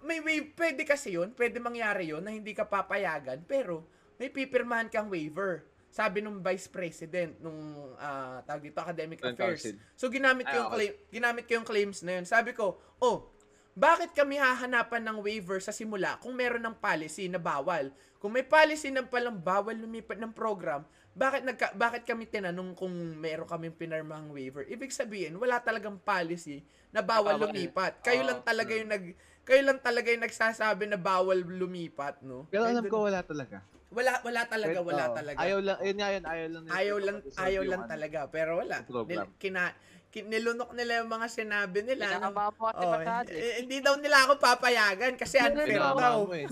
May 0.07 0.23
way, 0.23 0.55
pwede 0.55 0.87
kasi 0.87 1.19
yun, 1.19 1.35
pwede 1.35 1.59
mangyari 1.59 2.15
yun 2.15 2.23
na 2.23 2.31
hindi 2.31 2.55
ka 2.55 2.63
papayagan, 2.63 3.43
pero 3.51 3.91
may 4.15 4.31
pipirmahan 4.31 4.87
kang 4.87 5.11
waiver. 5.11 5.67
Sabi 5.95 6.19
nung 6.27 6.43
vice 6.43 6.67
president 6.67 7.39
nung 7.39 7.95
ah, 8.03 8.43
tawag 8.43 8.67
dito 8.67 8.83
academic 8.83 9.23
Student 9.23 9.39
affairs. 9.39 9.63
council. 9.63 9.75
So 9.95 10.11
ginamit 10.11 10.43
ko 10.43 10.51
Ah, 10.51 10.59
yung 10.59 10.71
claim, 10.75 10.93
ginamit 11.15 11.45
ko 11.47 11.53
yung 11.55 11.69
claims 11.69 12.03
na 12.03 12.19
yun. 12.19 12.27
Sabi 12.27 12.51
ko, 12.51 12.83
"Oh, 12.99 13.31
bakit 13.79 14.11
kami 14.11 14.39
hahanapan 14.39 15.03
ng 15.07 15.19
waiver 15.23 15.63
sa 15.63 15.71
simula 15.71 16.19
kung 16.19 16.35
meron 16.35 16.63
ng 16.67 16.75
policy 16.79 17.31
na 17.31 17.39
bawal? 17.39 17.95
Kung 18.19 18.35
may 18.35 18.43
policy 18.43 18.91
na 18.91 19.07
palang 19.07 19.39
bawal 19.39 19.79
lumipat 19.79 20.19
ng 20.19 20.35
program, 20.35 20.83
bakit 21.15 21.47
nagka, 21.47 21.71
bakit 21.79 22.03
kami 22.03 22.27
tinanong 22.27 22.75
kung 22.75 22.91
meron 23.19 23.47
kaming 23.47 23.75
pinarmahang 23.75 24.35
waiver? 24.35 24.67
Ibig 24.67 24.91
sabihin, 24.91 25.39
wala 25.39 25.63
talagang 25.63 25.99
policy 26.03 26.63
na 26.91 27.03
bawal 27.03 27.39
lumipat. 27.39 28.03
Kayo 28.03 28.27
lang 28.27 28.43
talaga 28.43 28.75
yung 28.75 28.91
nag 28.91 29.05
kayo 29.45 29.61
lang 29.63 29.79
talaga 29.79 30.09
yung 30.09 30.25
nagsasabi 30.25 30.89
na 30.89 30.97
bawal 30.97 31.45
lumipat, 31.45 32.25
no? 32.25 32.49
Pero 32.49 32.65
alam 32.65 32.85
ko 32.89 33.05
wala 33.07 33.21
talaga. 33.21 33.61
wala 33.95 34.19
wala 34.27 34.43
talaga, 34.51 34.79
Wait, 34.83 34.89
wala 34.91 35.05
oo. 35.07 35.15
talaga. 35.15 35.37
Ayaw 35.39 35.59
lang, 35.63 35.79
yun 35.87 35.97
nga 35.97 36.09
yun, 36.11 36.25
ayaw 36.27 36.47
lang. 36.51 36.63
Ayaw 36.67 36.97
lang, 36.99 37.17
ayaw 37.39 37.63
lang 37.63 37.83
talaga. 37.87 38.19
Pero 38.27 38.51
wala. 38.59 38.77
Nil, 39.07 39.23
kina, 39.39 39.71
kin, 40.11 40.27
nilunok 40.27 40.75
nila 40.75 41.03
yung 41.05 41.11
mga 41.15 41.27
sinabi 41.31 41.79
nila. 41.87 42.19
mo 42.19 42.71
kasi 42.71 42.83
Oh, 42.83 42.99
eh, 43.31 43.39
eh. 43.39 43.55
hindi 43.63 43.79
daw 43.79 43.95
nila 43.95 44.27
ako 44.27 44.33
papayagan 44.43 45.15
kasi 45.15 45.39
unfair 45.39 45.79
daw. 45.79 46.27
mo 46.27 46.35
eh. 46.39 46.47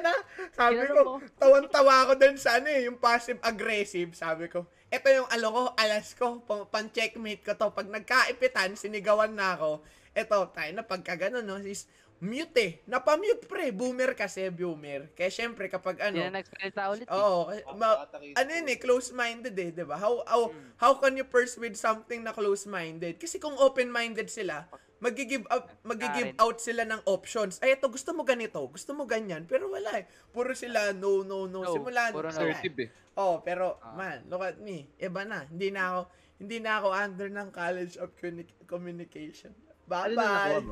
Na, 0.00 0.12
sabi 0.52 0.80
ko, 0.88 1.20
tawan-tawa 1.36 1.94
ako 2.08 2.12
dun 2.16 2.36
sa 2.40 2.60
ano 2.60 2.68
eh, 2.68 2.88
yung 2.88 2.96
passive-aggressive. 2.96 4.12
Sabi 4.16 4.48
ko, 4.48 4.64
ito 4.94 5.08
yung 5.08 5.28
alo 5.28 5.46
ko, 5.50 5.62
alas 5.74 6.14
ko, 6.14 6.38
pang- 6.40 6.66
pan-checkmate 6.66 7.42
ko 7.42 7.52
to. 7.52 7.68
Pag 7.70 7.88
nagkaipitan, 7.88 8.74
sinigawan 8.74 9.32
na 9.32 9.54
ako. 9.54 9.82
Ito, 10.12 10.50
tayo 10.50 10.70
na 10.70 10.82
pagka 10.82 11.18
ganun, 11.18 11.42
no, 11.42 11.58
is 11.58 11.90
mute 12.20 12.56
eh. 12.56 12.72
Napamute 12.86 13.44
pre, 13.44 13.68
boomer 13.70 14.14
kasi, 14.14 14.48
boomer. 14.48 15.10
Kaya 15.12 15.28
syempre 15.28 15.66
kapag 15.66 15.98
ano, 16.00 16.16
na 16.22 16.40
nagsalita 16.40 16.80
ulit. 16.88 17.04
eh. 17.04 17.12
Oo, 17.12 17.50
kasi 17.50 17.60
ma- 17.74 17.98
ano 18.38 18.50
yun 18.54 18.66
eh, 18.66 18.78
close-minded 18.78 19.54
eh, 19.54 19.70
'di 19.70 19.84
ba? 19.84 19.98
How 19.98 20.22
how 20.24 20.42
how 20.78 20.92
can 20.96 21.18
you 21.18 21.26
persuade 21.26 21.74
something 21.76 22.22
na 22.22 22.30
close-minded? 22.30 23.18
Kasi 23.18 23.36
kung 23.36 23.58
open-minded 23.58 24.30
sila, 24.30 24.64
magigive 25.04 25.44
up 25.52 25.68
magigive 25.84 26.32
out 26.40 26.56
sila 26.56 26.88
ng 26.88 27.04
options. 27.04 27.60
Ay, 27.60 27.76
ito 27.76 27.92
gusto 27.92 28.16
mo 28.16 28.24
ganito, 28.24 28.64
gusto 28.64 28.96
mo 28.96 29.04
ganyan, 29.04 29.44
pero 29.44 29.68
wala 29.68 30.00
eh. 30.00 30.08
Puro 30.32 30.56
sila 30.56 30.96
no 30.96 31.20
no 31.20 31.44
no, 31.44 31.60
No, 31.60 31.76
simula 31.76 32.08
puro 32.08 32.32
wala 32.32 32.40
eh. 32.40 32.56
Assertive 32.56 32.88
eh. 32.88 32.88
Oh, 33.20 33.44
pero 33.44 33.76
Ah. 33.84 33.92
man, 33.92 34.24
look 34.32 34.40
at 34.40 34.56
me. 34.56 34.88
Iba 34.96 35.28
na. 35.28 35.44
Hindi 35.44 35.68
na 35.68 35.82
ako 35.92 36.00
hindi 36.34 36.56
na 36.58 36.70
ako 36.82 36.88
under 36.90 37.28
ng 37.30 37.48
College 37.52 37.94
of 38.00 38.08
Communi- 38.18 38.58
Communication. 38.66 39.52
Bye-bye. 39.86 40.64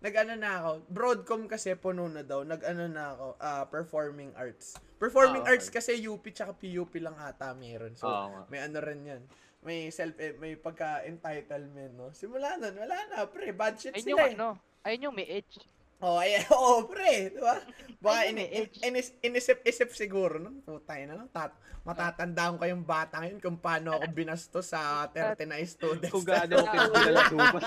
Nag-ano 0.00 0.32
na 0.32 0.50
ako. 0.64 0.70
Broadcom 0.88 1.44
kasi 1.44 1.76
puno 1.76 2.08
na 2.08 2.24
daw. 2.24 2.40
Nag-ano 2.40 2.88
na 2.88 3.12
ako. 3.12 3.26
ah, 3.36 3.68
performing 3.68 4.32
arts. 4.32 4.80
Performing 4.96 5.44
okay. 5.44 5.60
arts 5.60 5.68
kasi 5.68 6.00
UP 6.00 6.24
tsaka 6.32 6.56
PUP 6.56 6.96
lang 7.04 7.12
ata 7.20 7.52
meron. 7.52 7.92
So, 8.00 8.08
nga. 8.08 8.48
may 8.48 8.64
ano 8.64 8.80
rin 8.80 9.04
yan. 9.04 9.22
May 9.60 9.92
self 9.92 10.16
eh, 10.16 10.32
may 10.40 10.56
pagka-entitlement, 10.56 11.92
no? 11.92 12.08
Simula 12.16 12.56
nun, 12.56 12.72
wala 12.80 12.96
na, 13.12 13.28
pre. 13.28 13.52
Budget 13.52 13.92
Ayun 13.92 14.04
sila 14.04 14.12
yung 14.16 14.24
eh. 14.24 14.36
ano. 14.40 14.48
Ayun 14.88 15.04
yung 15.04 15.16
may 15.16 15.28
edge. 15.28 15.60
Oh, 16.00 16.16
ay, 16.16 16.40
oh, 16.48 16.88
pre, 16.88 17.28
di 17.28 17.40
ba? 17.40 17.60
Baka 18.04 18.32
may 18.32 18.48
edge. 18.48 18.80
inis, 18.80 19.12
inisip-isip 19.20 19.92
siguro, 19.92 20.40
no? 20.40 20.56
Putay 20.64 21.04
na 21.04 21.20
lang. 21.20 21.28
Tat, 21.28 21.52
matatandaan 21.84 22.56
ko 22.56 22.64
yung 22.64 22.88
bata 22.88 23.20
ngayon 23.20 23.36
kung 23.36 23.60
paano 23.60 24.00
ako 24.00 24.08
binastos 24.24 24.72
sa 24.72 25.04
30 25.12 25.44
na 25.44 25.60
students. 25.68 26.08
Kung 26.08 26.24
gaano 26.24 26.56
ko 26.56 26.66
pinagdala 26.72 27.20
tumas. 27.28 27.64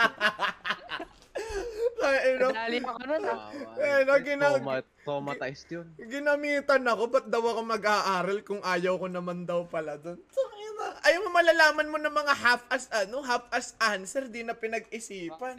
Ay, 2.04 2.36
no? 2.41 2.50
Nadali 2.50 2.78
ako 2.82 3.02
nun 3.06 3.24
ah. 3.30 3.38
Eh, 3.78 4.82
Traumatized 5.04 5.70
yun. 5.70 5.88
Ginamitan 6.00 6.84
ako, 6.89 7.04
ba't 7.12 7.28
daw 7.30 7.44
ako 7.44 7.62
mag-aaral 7.68 8.39
kung 8.41 8.64
ayaw 8.66 8.98
ko 8.98 9.08
naman 9.12 9.46
daw 9.46 9.68
pala 9.70 10.00
doon? 10.00 10.18
So, 10.32 10.41
na. 10.84 10.99
Ayaw 11.07 11.19
mo 11.23 11.31
malalaman 11.31 11.88
mo 11.88 11.95
ng 11.95 12.11
mga 12.11 12.34
half-as, 12.36 12.91
ano, 12.91 13.23
half-as 13.23 13.71
answer, 13.79 14.27
di 14.27 14.43
na 14.43 14.51
pinag-isipan. 14.51 15.55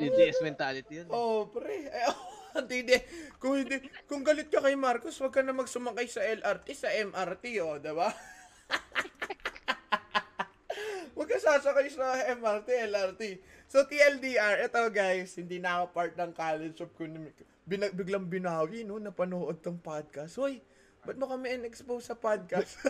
DDS 0.00 0.40
mentality 0.40 1.04
yun. 1.04 1.12
Oh, 1.12 1.52
pre. 1.52 1.92
Eh, 1.92 2.08
oh, 2.08 2.64
hindi. 2.72 2.96
Kung 3.36 3.60
hindi, 3.60 3.84
kung 4.08 4.24
galit 4.24 4.48
ka 4.48 4.64
kay 4.64 4.74
Marcos, 4.74 5.20
wag 5.20 5.36
ka 5.36 5.44
na 5.44 5.52
magsumakay 5.52 6.08
sa 6.08 6.24
LRT, 6.24 6.66
sa 6.72 6.88
MRT, 6.88 7.44
oh, 7.60 7.76
diba? 7.76 8.08
Huwag 11.16 11.32
ka 11.32 11.40
sasakay 11.40 11.88
sa 11.88 12.28
MRT, 12.36 12.68
LRT. 12.92 13.22
So, 13.66 13.88
TLDR, 13.88 14.68
ito 14.68 14.78
guys, 14.92 15.32
hindi 15.40 15.56
na 15.56 15.80
ako 15.80 15.84
part 15.96 16.12
ng 16.12 16.30
College 16.36 16.76
of 16.84 16.92
Economic. 16.92 17.34
Binag, 17.66 17.98
biglang 17.98 18.30
binawi, 18.30 18.86
no, 18.86 19.00
napanood 19.00 19.58
tong 19.58 19.80
podcast. 19.80 20.38
Hoy, 20.38 20.62
ba't 21.06 21.16
mo 21.16 21.26
kami 21.30 21.54
in-expose 21.54 22.10
sa 22.10 22.18
podcast? 22.18 22.74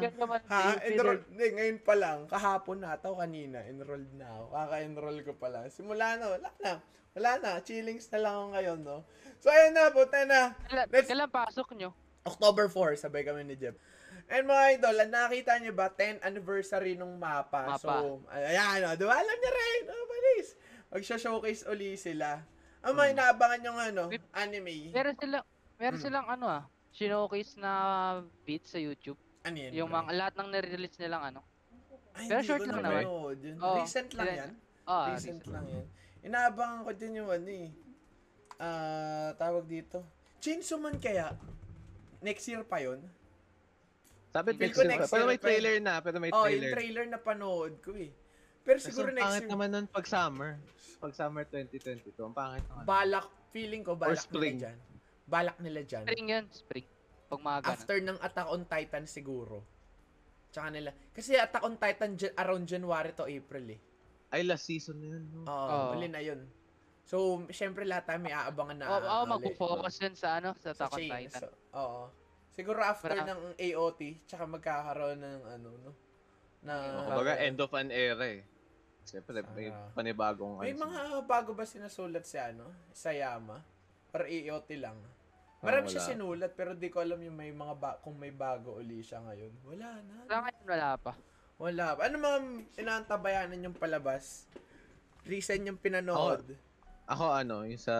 Ganda 0.00 0.24
man. 0.24 0.42
Ha? 0.46 0.62
Enroll, 0.86 1.20
hindi, 1.28 1.46
ngayon 1.58 1.78
pa 1.82 1.94
lang. 1.98 2.18
Kahapon 2.30 2.78
na 2.80 2.94
ata 2.94 3.10
kanina. 3.12 3.60
Enrolled 3.66 4.14
na 4.14 4.26
ako. 4.30 4.44
Kaka-enroll 4.54 5.18
ko 5.26 5.32
pa 5.36 5.48
lang. 5.50 5.64
Simula 5.68 6.16
na, 6.16 6.26
wala 6.30 6.50
na. 6.62 6.72
Wala 7.18 7.30
na. 7.42 7.50
Chillings 7.66 8.06
na 8.14 8.18
lang 8.22 8.34
ako 8.38 8.46
ngayon, 8.54 8.78
no? 8.80 8.98
So, 9.42 9.50
ayun 9.50 9.74
na, 9.74 9.90
puta 9.90 10.22
na. 10.24 10.54
Kailan, 10.70 10.86
Let's- 10.88 11.10
kailan 11.10 11.30
pasok 11.30 11.68
nyo? 11.74 11.90
October 12.22 12.68
4, 12.68 13.00
sabay 13.00 13.24
kami 13.24 13.48
ni 13.48 13.56
Jeff. 13.56 13.74
And 14.30 14.46
mga 14.46 14.78
idol, 14.78 14.96
nakita 15.10 15.58
niyo 15.58 15.72
ba, 15.74 15.90
10th 15.90 16.22
anniversary 16.22 16.94
nung 16.94 17.18
mapa. 17.18 17.74
Mapa. 17.74 17.80
So, 17.80 18.22
ayan, 18.30 18.86
oh, 18.86 18.94
diba? 18.94 19.16
Alam 19.16 19.36
niyo 19.40 19.50
rin, 19.50 19.82
oh, 19.90 20.04
balis. 20.06 20.48
Mag-showcase 20.90 21.62
uli 21.66 21.94
sila. 21.94 22.42
Ang 22.82 22.94
mga 22.96 23.08
inaabangan 23.14 23.60
yung 23.62 23.78
ano, 23.78 24.02
anime. 24.32 24.90
Meron 24.90 25.14
silang, 25.14 25.44
meron 25.78 25.96
Hmm. 25.96 26.04
silang 26.04 26.26
ano 26.26 26.46
ah, 26.48 26.62
showcase 26.90 27.54
na 27.56 27.72
beats 28.42 28.74
sa 28.74 28.80
YouTube. 28.80 29.18
Ano 29.42 29.56
yan? 29.56 29.70
Yung 29.72 29.88
bro? 29.88 30.02
mga, 30.02 30.10
lahat 30.12 30.34
ng 30.36 30.48
nire-release 30.50 30.98
nilang 30.98 31.22
ano. 31.24 31.40
Ay, 32.10 32.26
pero 32.26 32.42
short 32.42 32.66
lang 32.66 32.82
naman. 32.82 33.02
Oo, 33.06 33.30
Recent 33.78 34.10
lang 34.12 34.26
sila- 34.26 34.38
yan. 34.42 34.50
Ah, 34.82 35.06
recent 35.08 35.42
lang 35.46 35.64
yan. 35.64 35.86
Inaabangan 36.20 36.80
ko 36.82 36.90
din 36.92 37.12
yung 37.14 37.30
ano 37.30 37.48
eh. 37.48 37.68
Ah, 38.58 39.30
tawag 39.38 39.64
dito. 39.64 40.02
Chainsaw 40.42 40.76
Man 40.76 40.98
kaya? 40.98 41.32
Next 42.20 42.44
year 42.44 42.60
pa 42.60 42.82
yon 42.82 43.00
Sabi 44.30 44.52
next 44.54 44.76
year 44.76 44.90
pa. 44.98 45.06
Pero 45.06 45.24
may 45.24 45.38
trailer 45.38 45.76
na. 45.80 46.00
Pero 46.00 46.16
may 46.18 46.28
Oh, 46.30 46.44
yung 46.44 46.60
trailer. 46.60 46.72
trailer 46.72 47.04
na 47.06 47.16
panood 47.16 47.80
ko 47.80 47.94
eh. 47.94 48.12
Pero 48.60 48.78
siguro 48.78 49.08
ang 49.08 49.16
next 49.16 49.24
pangit 49.24 49.42
year, 49.42 49.52
naman 49.52 49.68
nun 49.72 49.86
pag 49.88 50.06
summer. 50.06 50.50
Pag 51.00 51.12
summer 51.16 51.42
2022. 51.48 52.12
Ang 52.20 52.36
pangit 52.36 52.64
naman. 52.68 52.84
balak, 52.84 53.26
feeling 53.50 53.82
ko 53.82 53.96
balak 53.96 54.20
spring. 54.20 54.60
nila 54.60 54.68
dyan. 54.68 54.78
Balak 55.24 55.56
nila 55.62 55.80
dyan. 55.86 56.04
Spring 56.04 56.26
yun, 56.28 56.44
spring. 56.52 56.86
Pag 57.30 57.40
mga 57.40 57.58
ganun. 57.62 57.72
After 57.72 57.96
ng 58.02 58.18
Attack 58.20 58.48
on 58.50 58.62
Titan 58.66 59.04
siguro. 59.06 59.56
Tsaka 60.50 60.68
nila. 60.68 60.90
Kasi 61.14 61.38
Attack 61.38 61.62
on 61.62 61.76
Titan 61.78 62.10
jan- 62.18 62.36
around 62.36 62.64
January 62.66 63.12
to 63.14 63.24
April 63.24 63.64
eh. 63.70 63.80
Ay, 64.30 64.46
last 64.46 64.66
season 64.66 64.98
na 64.98 65.06
yun. 65.16 65.24
No? 65.32 65.42
Oo, 65.46 65.50
Oo. 65.50 65.88
huli 65.94 66.06
na 66.06 66.20
yun. 66.20 66.44
So, 67.02 67.16
syempre 67.50 67.82
lahat 67.82 68.06
tayo 68.06 68.18
may 68.22 68.30
aabangan 68.30 68.76
na 68.78 68.86
Oo, 68.86 68.98
oh, 69.00 69.22
ulit. 69.24 69.30
magpo-focus 69.34 69.94
yun 69.98 70.14
sa 70.14 70.38
ano, 70.38 70.54
sa 70.54 70.70
Attack 70.70 70.94
on. 70.94 71.00
Titan. 71.00 71.40
So, 71.42 71.48
oo. 71.74 72.02
Siguro 72.50 72.82
after 72.82 73.14
Mara- 73.14 73.30
ng 73.30 73.40
AOT, 73.56 74.00
tsaka 74.26 74.44
magkakaroon 74.46 75.18
ng 75.18 75.40
ano, 75.48 75.68
no? 75.80 75.90
Na, 76.60 76.74
Kumbaga, 77.08 77.40
end 77.40 77.56
of 77.56 77.72
an 77.72 77.88
era 77.88 78.20
eh. 78.28 78.44
Siyempre, 79.02 79.42
may 79.48 79.68
Ah. 79.68 79.90
panibagong 79.90 80.58
May 80.58 80.70
ano, 80.70 80.86
mga 80.86 81.00
bago 81.24 81.50
ba 81.50 81.64
sinasulat 81.64 82.22
si 82.22 82.36
ano? 82.36 82.68
Sayama? 82.90 83.58
Or 84.10 84.22
AOT 84.22 84.70
lang? 84.76 84.98
Marami 85.60 85.86
Ah, 85.86 85.90
siya 85.90 86.00
wala. 86.00 86.10
sinulat 86.10 86.52
pero 86.52 86.72
di 86.72 86.88
ko 86.88 86.98
alam 86.98 87.18
yung 87.18 87.34
may 87.34 87.50
mga 87.50 87.74
ba- 87.74 87.98
kung 87.98 88.16
may 88.16 88.30
bago 88.30 88.74
uli 88.74 89.00
siya 89.00 89.20
ngayon. 89.20 89.52
Wala 89.62 89.88
na. 90.00 90.14
Sa 90.24 90.40
ngayon, 90.40 90.64
wala 90.66 90.88
pa. 90.96 91.12
Wala. 91.58 91.84
Ano 91.94 92.14
mga 92.16 92.38
inaantabayanan 92.78 93.60
yung 93.62 93.76
palabas? 93.76 94.48
Recent 95.22 95.60
yung 95.62 95.76
pinanood. 95.76 96.56
Ako 97.04 97.24
ano, 97.28 97.62
yung 97.62 97.76
sa 97.78 97.94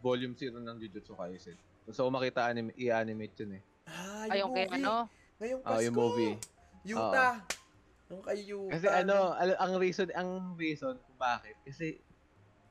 volume 0.00 0.32
0 0.32 0.56
ng 0.56 0.76
Jujutsu 0.78 1.12
Kaisen. 1.12 1.56
Gusto 1.84 2.00
ko 2.00 2.08
makita 2.08 2.48
anime, 2.48 2.72
i-animate 2.74 3.36
yun 3.38 3.60
eh. 3.60 3.62
Ah, 3.84 4.24
Ay, 4.24 4.40
yung 4.40 4.50
kay 4.50 4.64
movie. 4.64 4.80
ano? 4.80 4.94
Ngayong 5.36 5.60
Ah, 5.60 5.68
Pasko. 5.68 5.84
yung 5.84 5.94
movie. 5.94 6.34
Yuta. 6.82 7.28
Yung 7.36 7.63
kay 8.06 8.44
Yuta. 8.44 8.70
Kasi 8.70 8.86
ano, 8.86 9.16
al- 9.32 9.58
ang 9.58 9.72
reason, 9.76 10.08
ang 10.12 10.30
reason 10.54 10.94
kung 10.94 11.18
bakit, 11.18 11.56
kasi 11.62 11.98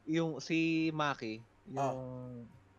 yung 0.06 0.38
si 0.38 0.90
Maki, 0.90 1.42
yung, 1.66 1.98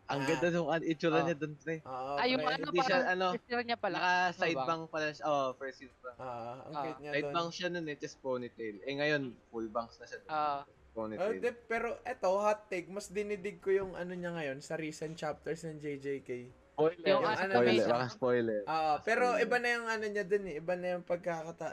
ang 0.05 0.21
Ah. 0.21 0.27
ganda 0.27 0.49
nung 0.51 0.69
an- 0.69 0.85
itsura 0.85 1.19
Ah. 1.19 1.25
niya 1.25 1.35
dun, 1.35 1.57
pre. 1.57 1.81
Oo, 1.83 2.15
Ay, 2.15 2.29
yung 2.31 2.45
ano, 2.45 2.61
siya, 2.63 2.73
parang 2.77 3.07
ano, 3.11 3.27
first 3.33 3.49
year 3.49 3.63
niya 3.65 3.79
pala. 3.79 3.97
Naka-side 3.97 4.53
Ano 4.53 4.61
ba? 4.61 4.69
bang 4.69 4.83
pala 4.87 5.07
siya. 5.11 5.25
Oh, 5.25 5.49
first 5.55 5.79
year 5.81 5.95
bang. 5.99 6.17
Ah, 6.17 6.57
ang 6.61 6.73
Ah. 6.73 6.83
cute 6.85 7.01
niya 7.01 7.11
Side 7.11 7.23
doon. 7.23 7.35
bang 7.35 7.49
siya 7.51 7.69
nun 7.69 7.87
eh, 7.87 7.97
just 7.97 8.17
ponytail. 8.21 8.77
Eh 8.81 8.95
ngayon, 8.95 9.23
full 9.49 9.69
bangs 9.69 9.97
na 9.97 10.05
siya. 10.05 10.19
dun. 10.21 10.29
Ah, 10.31 10.61
Oh, 10.95 11.03
ponytail. 11.03 11.41
de, 11.41 11.51
pero 11.65 11.99
eto, 12.03 12.29
hot 12.31 12.69
take, 12.69 12.87
mas 12.87 13.09
dinidig 13.09 13.59
ko 13.59 13.73
yung 13.73 13.93
ano 13.93 14.13
niya 14.13 14.31
ngayon 14.31 14.61
sa 14.61 14.77
recent 14.77 15.17
chapters 15.17 15.65
ng 15.65 15.81
JJK. 15.81 16.53
Spoiler. 16.75 17.07
Yung 17.09 17.23
baka 17.25 17.35
ano, 17.41 17.53
spoiler. 17.57 17.87
Baka 17.89 18.07
spoiler. 18.09 18.61
Ah, 18.65 18.97
pero 19.01 19.25
Spoiler. 19.33 19.43
iba 19.43 19.57
na 19.57 19.69
yung 19.71 19.87
ano 19.89 20.05
niya 20.05 20.25
dun 20.25 20.45
eh. 20.45 20.55
Iba 20.57 20.75
na 20.75 20.87
yung 20.93 21.03
pagkakata. 21.03 21.67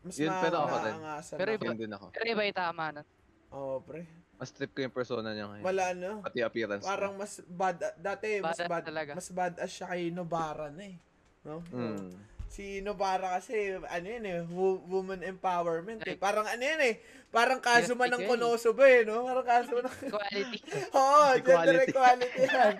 Mas 0.00 0.14
Yun, 0.16 0.30
pero 0.32 0.56
ako 0.60 0.76
din. 0.78 0.96
Pero 1.32 1.48
ako. 1.48 1.56
iba- 1.56 1.66
Yun 1.66 1.78
din 1.78 1.92
ako. 1.92 2.06
pero 2.10 2.26
iba 2.28 2.42
yung 2.44 2.58
tama 2.58 2.84
nun. 2.92 3.06
Oo, 3.50 3.80
pre. 3.80 4.02
Mas 4.38 4.50
trip 4.50 4.70
ko 4.70 4.80
yung 4.80 4.94
persona 4.94 5.34
niya 5.34 5.46
ngayon. 5.48 5.64
Wala 5.64 5.84
ano. 5.90 6.10
Pati 6.22 6.38
appearance. 6.40 6.82
niya. 6.82 6.90
Parang 6.90 7.12
mas 7.14 7.32
bad, 7.42 7.76
dati 7.98 8.38
mas 8.38 8.54
Badass 8.54 8.68
bad, 8.68 8.84
talaga. 8.84 9.10
mas 9.12 9.28
badass 9.28 9.70
siya 9.72 9.86
kay 9.88 10.02
Nobara 10.08 10.70
na 10.70 10.84
eh. 10.84 10.96
No? 11.42 11.58
Mm. 11.68 12.14
Si 12.48 12.80
Nobara 12.80 13.36
kasi, 13.36 13.52
ano 13.76 14.06
yun 14.06 14.24
eh, 14.24 14.40
wo- 14.46 14.80
woman 14.86 15.20
empowerment 15.20 16.00
eh. 16.06 16.14
Parang 16.14 16.46
ano 16.46 16.62
yun 16.62 16.80
eh, 16.80 16.96
parang 17.28 17.58
Kazuma 17.58 18.06
ng 18.06 18.24
Yes, 18.24 18.28
Konosuba 18.30 18.84
eh, 18.86 19.02
no? 19.04 19.26
Parang 19.26 19.44
Kazuma 19.44 19.80
ng... 19.82 19.96
Quality. 20.06 20.58
Oo, 20.96 21.24
gender 21.36 21.82
Equality. 21.84 21.90
equality 21.90 22.40
yan. 22.46 22.74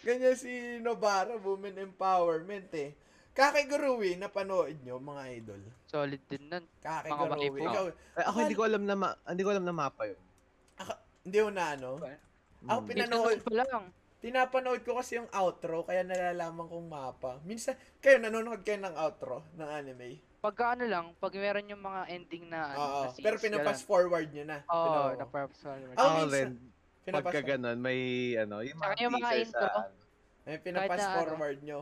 Ganyan 0.00 0.36
si 0.38 0.52
Nobara, 0.78 1.36
woman 1.36 1.74
empowerment 1.76 2.70
eh. 2.72 2.94
Kakiguruwi, 3.34 4.14
napanood 4.14 4.78
nyo, 4.80 5.02
mga 5.02 5.22
idol. 5.34 5.62
Solid 5.84 6.22
din 6.24 6.46
nun. 6.46 6.64
Kakiguruwi. 6.78 7.58
Mga 7.58 7.66
Ikaw, 7.66 7.84
Eh, 8.14 8.24
ako 8.24 8.36
hindi 8.38 8.54
ko 8.54 8.62
alam 8.62 8.82
na 8.86 8.94
ma- 8.94 9.18
hindi 9.26 9.42
ko 9.42 9.50
alam 9.50 9.66
na 9.66 9.74
mapa 9.74 10.02
yun. 10.06 10.20
hindi 11.24 11.38
mo 11.40 11.50
na 11.50 11.64
ano? 11.72 11.88
Ako 12.64 12.78
Mm. 12.80 12.86
pinanood, 12.86 13.38
pa 13.42 13.52
lang. 13.56 13.84
tinapanood 14.20 14.80
ko 14.80 14.96
kasi 14.96 15.18
yung 15.18 15.28
outro, 15.34 15.84
kaya 15.84 16.00
nalalaman 16.00 16.64
kong 16.64 16.86
mapa. 16.86 17.36
Minsan, 17.42 17.74
kayo 17.98 18.16
nanonood 18.16 18.62
kayo 18.62 18.80
ng 18.80 18.96
outro 18.96 19.44
ng 19.52 19.68
anime? 19.68 20.16
Pagka 20.38 20.72
ano 20.72 20.84
lang, 20.84 21.12
pag 21.18 21.32
meron 21.34 21.64
yung 21.66 21.80
mga 21.80 22.00
ending 22.08 22.48
na 22.48 22.60
ano, 22.66 22.78
Oo, 22.78 23.00
na 23.02 23.08
scenes, 23.10 23.20
pero 23.20 23.36
pinapass 23.36 23.80
forward 23.82 24.28
nyo 24.30 24.44
na. 24.44 24.58
Oo, 24.62 24.76
oh, 24.76 24.84
Pino- 25.10 25.16
na-purpose 25.18 25.60
forward. 25.60 25.92
Ah, 25.92 26.00
Ako 26.00 26.08
minsan, 26.22 26.32
rin, 26.32 26.52
Pinapass 27.02 27.24
pagka 27.26 27.40
ganun, 27.42 27.78
may 27.78 28.00
ano, 28.38 28.56
yung 28.60 28.78
mga 28.78 28.94
yung 28.98 29.12
mga 29.12 29.28
teaser 29.28 29.44
intro. 29.44 29.60
sa 29.60 29.68
ano. 29.82 29.96
May 30.44 30.56
pinapass 30.58 30.84
kahit 30.86 31.00
na 31.00 31.04
ano. 31.06 31.16
forward 31.18 31.58
nyo. 31.60 31.78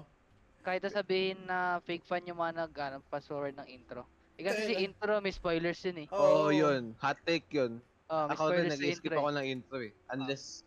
Kahit 0.63 0.87
sabihin 0.87 1.43
na 1.43 1.83
fake 1.83 2.07
fan 2.07 2.23
yung 2.23 2.39
mga 2.39 2.65
nag 2.65 2.73
ano, 2.73 2.97
pass 3.11 3.27
forward 3.27 3.59
ng 3.59 3.67
intro. 3.67 4.07
Eh 4.39 4.47
kasi 4.47 4.63
si 4.65 4.75
Kaya- 4.75 4.85
intro, 4.87 5.13
may 5.19 5.35
spoilers 5.35 5.83
yun 5.83 5.99
eh. 6.03 6.09
Oo, 6.15 6.49
oh, 6.49 6.51
yun. 6.55 6.95
Hot 7.03 7.19
take 7.27 7.51
yun. 7.51 7.83
Oh, 8.07 8.31
may 8.31 8.35
Ako 8.39 8.43
din, 8.55 8.71
nag-skip 8.71 9.13
ako 9.13 9.31
ng 9.35 9.47
intro 9.47 9.79
eh. 9.83 9.93
Unless, 10.09 10.63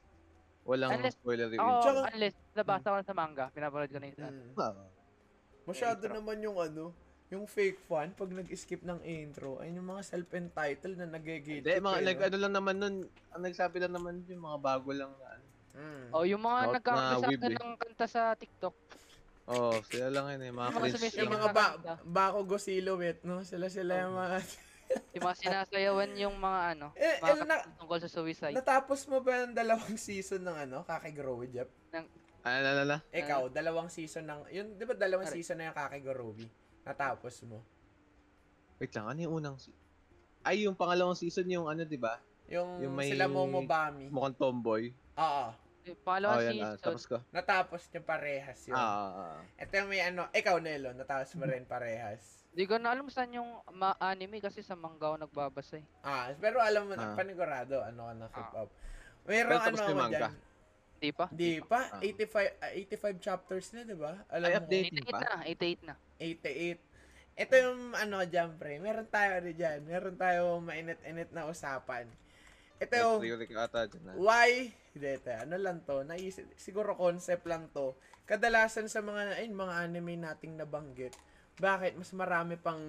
walang 0.67 0.99
Unless- 0.99 1.15
spoiler 1.17 1.47
Eh. 1.49 1.55
yung 1.55 1.63
Ako, 1.63 1.71
intro. 1.71 1.89
Tsaka- 1.95 2.11
unless 2.11 2.35
nabasa 2.53 2.85
ko 2.91 2.95
na 2.99 3.05
sa 3.07 3.15
manga, 3.15 3.45
pinapanood 3.55 3.89
ko 3.89 3.97
na 3.97 4.07
ano. 4.11 4.41
Mm. 4.53 4.77
Masyado 5.65 6.01
Intro. 6.05 6.15
naman 6.21 6.37
yung 6.45 6.57
ano, 6.61 6.83
yung 7.33 7.45
fake 7.49 7.81
fan 7.89 8.13
pag 8.13 8.29
nag-skip 8.29 8.85
ng 8.85 9.01
intro, 9.01 9.57
ay 9.57 9.73
yung 9.73 9.87
mga 9.89 10.03
self-entitled 10.05 10.95
na 11.01 11.07
nag-gate. 11.09 11.65
Hindi, 11.65 11.73
mga, 11.81 11.97
nag, 12.05 12.19
ano 12.21 12.37
lang 12.37 12.53
naman 12.53 12.75
nun, 12.77 12.95
ang 13.33 13.41
nagsabi 13.41 13.81
lang 13.81 13.93
naman 13.97 14.21
yung 14.29 14.45
mga 14.45 14.57
bago 14.61 14.89
lang 14.93 15.09
na 15.17 15.25
ano. 15.33 15.45
Mm. 15.75 16.07
Oh, 16.13 16.23
yung 16.23 16.39
mga 16.39 16.59
Out 16.59 16.65
na 16.65 16.75
nagkakasama 16.77 17.27
weeb 17.27 17.41
eh. 17.43 17.57
ng 17.57 17.75
kanta 17.81 18.05
sa 18.05 18.21
TikTok. 18.37 18.75
Oo, 19.45 19.69
oh, 19.69 19.77
sila 19.85 20.09
lang 20.09 20.25
yun 20.33 20.41
eh, 20.41 20.49
mga 20.49 20.57
Yung 20.57 20.73
mga 20.73 20.73
cringe 20.81 20.95
sumisigil 20.97 21.21
Yung 21.21 21.29
lang. 21.29 21.41
mga 21.43 21.53
ba 21.53 21.65
bako 22.01 22.37
go 22.43 22.57
silhouette, 22.57 23.21
no? 23.21 23.45
Sila 23.45 23.69
sila 23.69 23.93
yung 24.01 24.15
mga... 24.15 24.37
Yung 25.13 25.23
mga 25.23 25.37
sinasayawan 25.39 26.09
yung 26.15 26.35
mga 26.35 26.59
ano, 26.73 26.87
Eh, 26.93 27.17
mga 27.19 27.33
eh, 27.35 27.45
na- 27.45 27.65
tungkol 27.75 27.99
sa 27.99 28.09
suicide. 28.09 28.53
Natapos 28.53 29.05
mo 29.05 29.21
ba 29.21 29.41
yung 29.41 29.53
dalawang 29.53 29.97
season 29.97 30.41
ng 30.41 30.57
ano, 30.65 30.77
Kakigrowy, 30.83 31.49
Jeff? 31.49 31.69
Ano, 31.93 32.05
ano, 32.43 32.81
ano? 32.83 32.97
Ikaw, 33.09 33.49
dalawang 33.49 33.89
season 33.89 34.25
ng... 34.25 34.45
Yun, 34.49 34.77
di 34.77 34.83
ba 34.83 34.93
dalawang 34.93 35.25
Correct. 35.25 35.37
season 35.37 35.57
na 35.57 35.69
yung 35.69 35.77
Kakigrowy? 35.77 36.45
Natapos 36.81 37.41
mo. 37.45 37.61
Wait 38.77 38.93
lang, 38.93 39.05
ano 39.07 39.19
yung 39.19 39.33
unang 39.35 39.57
se- 39.57 39.73
Ay, 40.41 40.69
yung 40.69 40.77
pangalawang 40.77 41.17
season 41.17 41.49
yung 41.49 41.65
ano, 41.65 41.81
di 41.81 41.97
ba? 41.97 42.21
Yung, 42.45 42.81
Yung 42.81 42.93
may- 42.93 43.09
sila 43.09 43.25
Momo 43.25 43.65
Bami. 43.65 44.09
Mukhang 44.09 44.37
tomboy. 44.37 44.93
Oo. 45.17 45.45
Yung 45.85 45.93
Oh, 45.95 46.03
Pangalawang 46.03 46.41
yan, 46.49 46.65
ah, 46.65 46.75
tapos 46.75 47.05
ko. 47.05 47.21
Natapos 47.29 47.81
niya 47.85 48.01
parehas 48.01 48.59
yun. 48.65 48.73
Ah, 48.73 48.81
ah, 48.81 49.11
ah. 49.13 49.39
Ito 49.55 49.73
yung 49.75 49.89
may 49.89 50.01
ano, 50.01 50.25
ikaw 50.31 50.57
Nelo, 50.57 50.89
natapos 50.91 51.37
mo 51.37 51.45
rin 51.45 51.61
parehas. 51.63 52.41
di 52.55 52.63
ko 52.63 52.79
na 52.79 52.89
alam 52.89 53.05
saan 53.05 53.35
yung 53.35 53.51
ma- 53.69 53.99
anime 53.99 54.39
kasi 54.39 54.63
sa 54.63 54.73
manga 54.73 55.05
ako 55.05 55.19
nagbabasa 55.19 55.75
eh. 55.75 55.85
Ah, 56.01 56.31
pero 56.33 56.57
alam 56.57 56.87
mo 56.87 56.95
na, 56.95 57.11
Ah. 57.11 57.13
panigurado, 57.13 57.83
ano 57.83 58.01
ka 58.01 58.13
na 58.15 58.25
keep 58.31 58.49
Ah. 58.49 58.61
up. 58.63 58.69
Meron 59.27 59.51
ano 59.51 59.75
ako 59.75 59.91
dyan. 60.07 60.33
Di 60.95 61.09
pa? 61.11 61.25
Di 61.29 61.51
pa, 61.59 61.79
Ah. 61.91 61.99
85, 61.99 62.49
ah, 62.57 62.71
85 62.71 63.19
chapters 63.19 63.67
na, 63.69 63.83
di 63.83 63.93
ba? 63.93 64.23
Alam 64.31 64.47
Ay, 64.47 64.53
mo, 64.53 64.59
update. 64.63 64.85
88 64.89 65.11
pa? 65.11 65.19
na, 65.19 65.33
88 65.43 65.81
na. 65.83 65.93
88. 66.17 66.79
Ito 67.35 67.53
yung 67.59 67.81
ano 67.93 68.17
dyan, 68.23 68.49
pre. 68.55 68.79
Meron 68.79 69.07
tayo 69.07 69.29
ano 69.35 69.49
dyan. 69.51 69.79
Meron 69.83 70.15
tayo 70.15 70.41
mainit-init 70.59 71.29
na 71.29 71.45
usapan. 71.45 72.07
Ito 72.75 73.23
yung 73.23 73.55
ata 73.55 73.87
dyan, 73.87 74.19
why, 74.19 74.67
hindi 74.91 75.07
ito, 75.07 75.31
ano 75.31 75.55
lang 75.55 75.79
to, 75.87 76.03
naisip, 76.03 76.43
siguro 76.59 76.95
concept 76.99 77.47
lang 77.47 77.71
to. 77.71 77.95
Kadalasan 78.27 78.91
sa 78.91 78.99
mga, 78.99 79.39
ayun, 79.39 79.55
mga 79.55 79.75
anime 79.87 80.19
nating 80.19 80.59
nabanggit, 80.59 81.15
bakit 81.55 81.95
mas 81.95 82.11
marami 82.11 82.59
pang 82.59 82.81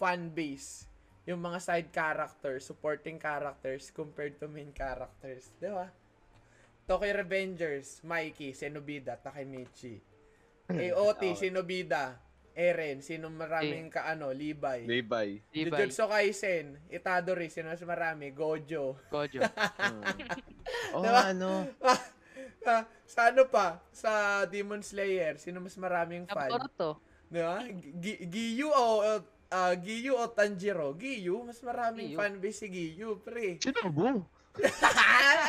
fan 0.00 0.32
base 0.32 0.88
yung 1.24 1.40
mga 1.40 1.58
side 1.60 1.90
characters, 1.92 2.68
supporting 2.68 3.16
characters 3.16 3.88
compared 3.92 4.36
to 4.36 4.48
main 4.48 4.72
characters. 4.76 5.52
Di 5.56 5.72
ba? 5.72 5.88
Tokyo 6.84 7.16
Revengers, 7.16 8.04
Mikey, 8.04 8.52
Senobida, 8.52 9.16
Takemichi. 9.16 9.96
AOT, 10.68 11.32
Okay. 11.32 11.48
Senobida, 11.48 12.20
Eren, 12.54 13.02
sino 13.02 13.26
maraming 13.34 13.90
kaano, 13.90 14.30
Levi. 14.30 14.86
Levi. 14.86 15.42
Di 15.50 15.66
ba? 15.66 15.82
Jujutsu 15.82 16.06
Kaisen, 16.06 16.78
Itadori, 16.86 17.50
sino 17.50 17.74
mas 17.74 17.82
marami, 17.82 18.30
Gojo. 18.30 18.94
Gojo. 19.10 19.42
Oo, 20.94 21.02
Diba? 21.02 21.22
ano. 21.34 21.50
Ah, 22.64 22.88
sa 23.04 23.28
ano 23.28 23.44
pa? 23.44 23.76
Sa 23.92 24.40
Demon 24.48 24.80
Slayer, 24.80 25.36
sino 25.36 25.60
mas 25.60 25.76
maraming 25.76 26.24
fan? 26.24 26.48
Naruto. 26.48 26.96
Di 27.28 27.44
ba? 27.44 27.60
Gi- 28.00 28.24
Giyu 28.24 28.72
o 28.72 29.04
ah, 29.52 29.74
Giyu 29.76 30.16
o 30.16 30.24
Tanjiro? 30.32 30.96
Giyu, 30.96 31.44
mas 31.44 31.60
maraming 31.60 32.16
Giyu. 32.16 32.18
fan 32.18 32.40
base 32.40 32.64
si 32.64 32.66
Giyu, 32.72 33.20
pre. 33.20 33.60
Shinobu. 33.60 34.24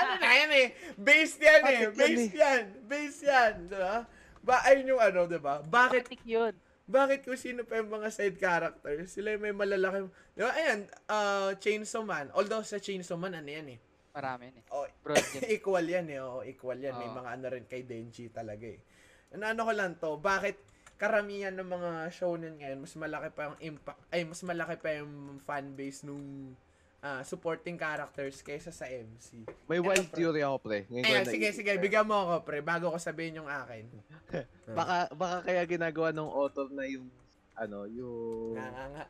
ano 0.03 0.13
na 0.19 0.31
yan 0.43 0.51
eh? 0.59 0.67
Base 0.99 1.39
yan 1.39 1.61
eh. 1.63 1.81
Bakit 1.87 1.95
yan 1.95 1.95
Base 1.95 2.35
yan. 2.35 2.63
Base 2.83 3.19
yan. 3.23 3.53
Di 3.71 3.77
ba? 3.79 3.95
Ba, 4.43 4.55
ayun 4.67 4.91
yung 4.91 5.01
ano, 5.01 5.21
di 5.23 5.39
ba? 5.39 5.63
Bakit, 5.63 6.03
Bakit 6.11 6.21
yun? 6.27 6.53
Bakit 6.85 7.25
kung 7.25 7.37
sino 7.37 7.65
pa 7.65 7.81
yung 7.81 7.89
mga 7.89 8.13
side 8.13 8.37
characters, 8.37 9.09
sila 9.09 9.33
yung 9.33 9.43
may 9.43 9.55
malalaki. 9.57 10.05
Di 10.37 10.41
ba? 10.45 10.53
Ayan, 10.53 10.85
ah, 11.09 11.51
Chainsaw 11.57 12.05
Man. 12.05 12.29
Although 12.37 12.61
sa 12.61 12.77
Chainsaw 12.77 13.17
Man, 13.17 13.33
ano 13.33 13.49
yan 13.49 13.73
eh? 13.73 13.79
Marami 14.15 14.53
yun 14.53 14.57
eh. 14.61 14.65
Oh, 14.71 14.85
equal 15.57 15.83
yan 15.83 16.07
eh. 16.13 16.21
Oh, 16.21 16.45
equal 16.45 16.77
yan. 16.77 16.95
May 16.95 17.09
Oo. 17.09 17.17
mga 17.19 17.29
ano 17.35 17.45
rin 17.51 17.65
kay 17.65 17.83
Denji 17.83 18.29
talaga 18.29 18.69
eh. 18.69 18.79
Ano, 19.33 19.49
ano 19.49 19.61
ko 19.65 19.71
lang 19.73 19.91
to, 19.99 20.15
bakit 20.21 20.61
karamihan 20.95 21.51
ng 21.51 21.67
mga 21.67 21.91
shonen 22.15 22.55
ngayon, 22.55 22.79
mas 22.87 22.95
malaki 22.95 23.27
pa 23.35 23.51
yung 23.51 23.59
impact, 23.59 23.99
ay, 24.15 24.23
mas 24.23 24.39
malaki 24.47 24.75
pa 24.79 24.89
yung 24.95 25.43
fan 25.43 25.75
base 25.75 26.07
nung 26.07 26.55
ah, 27.03 27.19
supporting 27.27 27.75
characters 27.75 28.39
kaysa 28.39 28.71
sa 28.71 28.87
MC. 28.87 29.43
May 29.67 29.83
wild 29.83 30.07
pre. 30.07 30.15
theory 30.15 30.41
ako, 30.45 30.57
pre. 30.63 30.87
Ngayon 30.87 31.05
Ayan, 31.05 31.25
sige, 31.27 31.47
sige, 31.51 31.75
bigyan 31.75 32.07
mo 32.07 32.15
ako, 32.23 32.33
pre, 32.47 32.63
bago 32.63 32.93
ko 32.93 32.97
sabihin 33.01 33.43
yung 33.43 33.51
akin. 33.51 33.83
Baka, 34.65 34.97
baka 35.13 35.37
kaya 35.45 35.61
ginagawa 35.65 36.09
ng 36.09 36.25
author 36.25 36.65
na 36.73 36.89
yung, 36.89 37.05
ano, 37.53 37.85
yung, 37.85 38.57
Nga, 38.57 38.65
nga, 38.65 38.85
nga. 38.89 39.05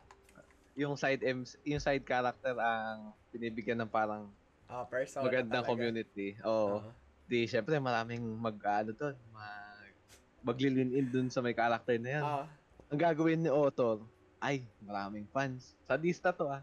yung 0.76 0.94
side 0.94 1.22
MC, 1.24 1.56
yung 1.64 1.80
side 1.80 2.04
character 2.04 2.52
ang 2.52 3.16
binibigyan 3.32 3.80
ng 3.80 3.88
parang 3.88 4.28
Oh, 4.66 4.82
persona 4.84 5.24
magandang 5.24 5.62
talaga. 5.62 5.70
community. 5.72 6.34
Oo. 6.42 6.82
Oo. 6.82 6.90
Di, 7.24 7.46
syempre, 7.46 7.78
maraming 7.78 8.20
mag, 8.36 8.58
ano 8.60 8.90
doon, 8.92 9.14
mag, 9.30 9.94
maglilin 10.42 10.90
in 10.92 11.06
dun 11.06 11.28
sa 11.30 11.40
may 11.40 11.54
character 11.54 11.96
na 11.96 12.10
yan. 12.10 12.24
Ah. 12.24 12.46
Ang 12.90 13.00
gagawin 13.00 13.40
ni 13.40 13.50
author, 13.50 14.02
ay, 14.38 14.62
maraming 14.78 15.24
fans. 15.32 15.72
Sadista 15.86 16.30
to 16.30 16.50
ah. 16.50 16.62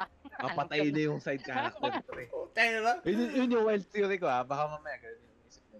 Mapatay 0.46 0.88
na 0.88 1.00
yung 1.02 1.20
side 1.20 1.42
character. 1.42 2.00
Tayo 2.56 2.76
ba? 2.80 2.94
Yun, 3.04 3.28
yun 3.34 3.48
yung 3.50 3.64
wild 3.66 3.84
theory 3.88 4.16
ko 4.16 4.24
ah. 4.24 4.40
Baka 4.40 4.68
mamaya 4.70 4.96
ganun 5.00 5.29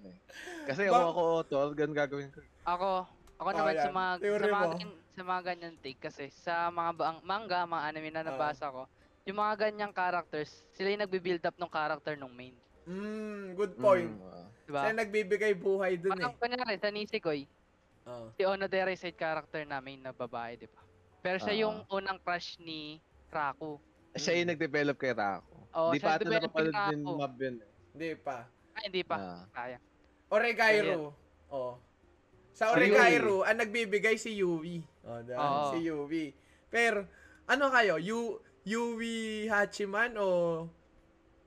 eh. 0.05 0.17
Kasi 0.65 0.83
Ba- 0.85 0.93
kung 0.93 1.09
ako 1.09 1.21
author, 1.37 1.67
ganun 1.73 1.97
gagawin 1.97 2.31
ko. 2.31 2.41
Ako, 2.65 2.89
ako 3.37 3.49
Oh, 3.49 3.57
naman 3.57 3.75
sa 3.75 3.83
yan. 3.83 3.93
mga, 3.93 4.13
Theory 4.19 4.41
sa 4.41 4.49
mga, 4.49 4.61
mo. 4.61 4.71
ganyan, 4.71 4.93
sa 5.11 5.23
mga 5.23 5.43
ganyan 5.45 5.75
take 5.79 6.01
kasi 6.01 6.25
sa 6.31 6.55
mga 6.69 6.91
baang, 6.95 7.19
manga, 7.23 7.61
mga 7.65 7.83
anime 7.85 8.11
na 8.11 8.23
nabasa 8.23 8.67
ko, 8.69 8.83
yung 9.25 9.39
mga 9.39 9.55
ganyang 9.61 9.93
characters, 9.93 10.51
sila 10.71 10.89
yung 10.89 11.03
nagbi-build 11.03 11.43
up 11.43 11.57
ng 11.57 11.71
character 11.71 12.15
ng 12.15 12.31
main. 12.31 12.57
Mm, 12.85 13.55
good 13.55 13.75
point. 13.77 14.09
Mm, 14.09 14.25
ah. 14.27 14.47
Diba? 14.65 14.81
Siya 14.81 14.95
nagbibigay 14.95 15.53
buhay 15.53 15.93
dun 15.97 16.11
eh. 16.11 16.15
Parang 16.17 16.37
kunyari, 16.37 16.79
sa 16.79 16.89
Nisekoi, 16.89 17.45
Oh. 18.01 18.33
si 18.33 18.43
Onodera 18.43 18.91
side 18.93 19.15
character 19.15 19.61
namin 19.63 20.01
na 20.01 20.11
babae, 20.11 20.57
di 20.57 20.67
ba? 20.67 20.81
Pero 21.21 21.37
siya 21.37 21.53
Ah. 21.53 21.61
yung 21.61 21.77
unang 21.87 22.17
crush 22.19 22.57
ni 22.59 22.97
Raku. 23.29 23.77
Siya 24.17 24.41
yung 24.41 24.51
nag-develop 24.51 24.97
kay 24.97 25.13
Rako. 25.13 25.55
Oo, 25.71 25.91
Di 25.93 26.01
pa 26.01 26.17
ata 26.17 26.27
kay 26.27 26.71
din 26.91 27.01
mob 27.01 27.35
yun 27.39 27.63
eh. 27.63 27.69
Hindi 27.93 28.11
pa. 28.19 28.49
Ay, 28.75 28.83
hindi 28.89 29.03
pa. 29.05 29.17
Ah. 29.17 29.43
Kaya. 29.53 29.79
Oregairo. 30.31 31.15
Oh. 31.51 31.79
Sa 32.55 32.71
Si 32.71 32.73
Oregairo, 32.79 33.43
ang 33.43 33.59
nagbibigay 33.59 34.15
si 34.15 34.39
Yui. 34.39 34.83
Oh, 35.03 35.21
diba? 35.27 35.39
Oo. 35.39 35.71
Si 35.75 35.79
Yui. 35.83 36.35
Pero, 36.71 37.07
ano 37.51 37.67
kayo? 37.75 37.99
Yu 37.99 38.39
Yui 38.63 39.49
Hachiman 39.51 40.15
o 40.21 40.69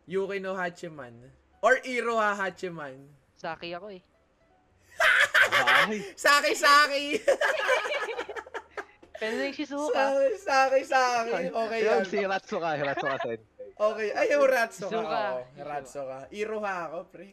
Yuki 0.08 0.40
no 0.44 0.56
Hachiman? 0.56 1.14
Or 1.64 1.80
Iro 1.88 2.20
ha 2.20 2.36
Hachiman? 2.36 3.08
Saki 3.40 3.72
ako 3.72 3.96
eh. 3.96 4.04
Saki, 6.20 6.52
Saki! 6.56 7.06
Pero 9.24 9.40
yung 9.40 9.56
Shizuka. 9.56 10.04
Saki, 10.36 10.84
Saki. 10.84 11.48
Okay 11.48 11.80
yan. 11.88 12.04
si 12.04 12.20
Ratsuka, 12.28 12.76
Ratsuka 12.76 13.16
Sensei. 13.24 13.40
Okay. 13.74 14.10
Ay, 14.12 14.36
yung 14.36 14.44
Ratsuka. 14.44 14.92
Shizuka. 14.92 15.22
Oo, 15.40 15.64
Ratsuka. 15.64 16.20
Iroha 16.36 16.76
ako, 16.92 17.00
pre. 17.08 17.28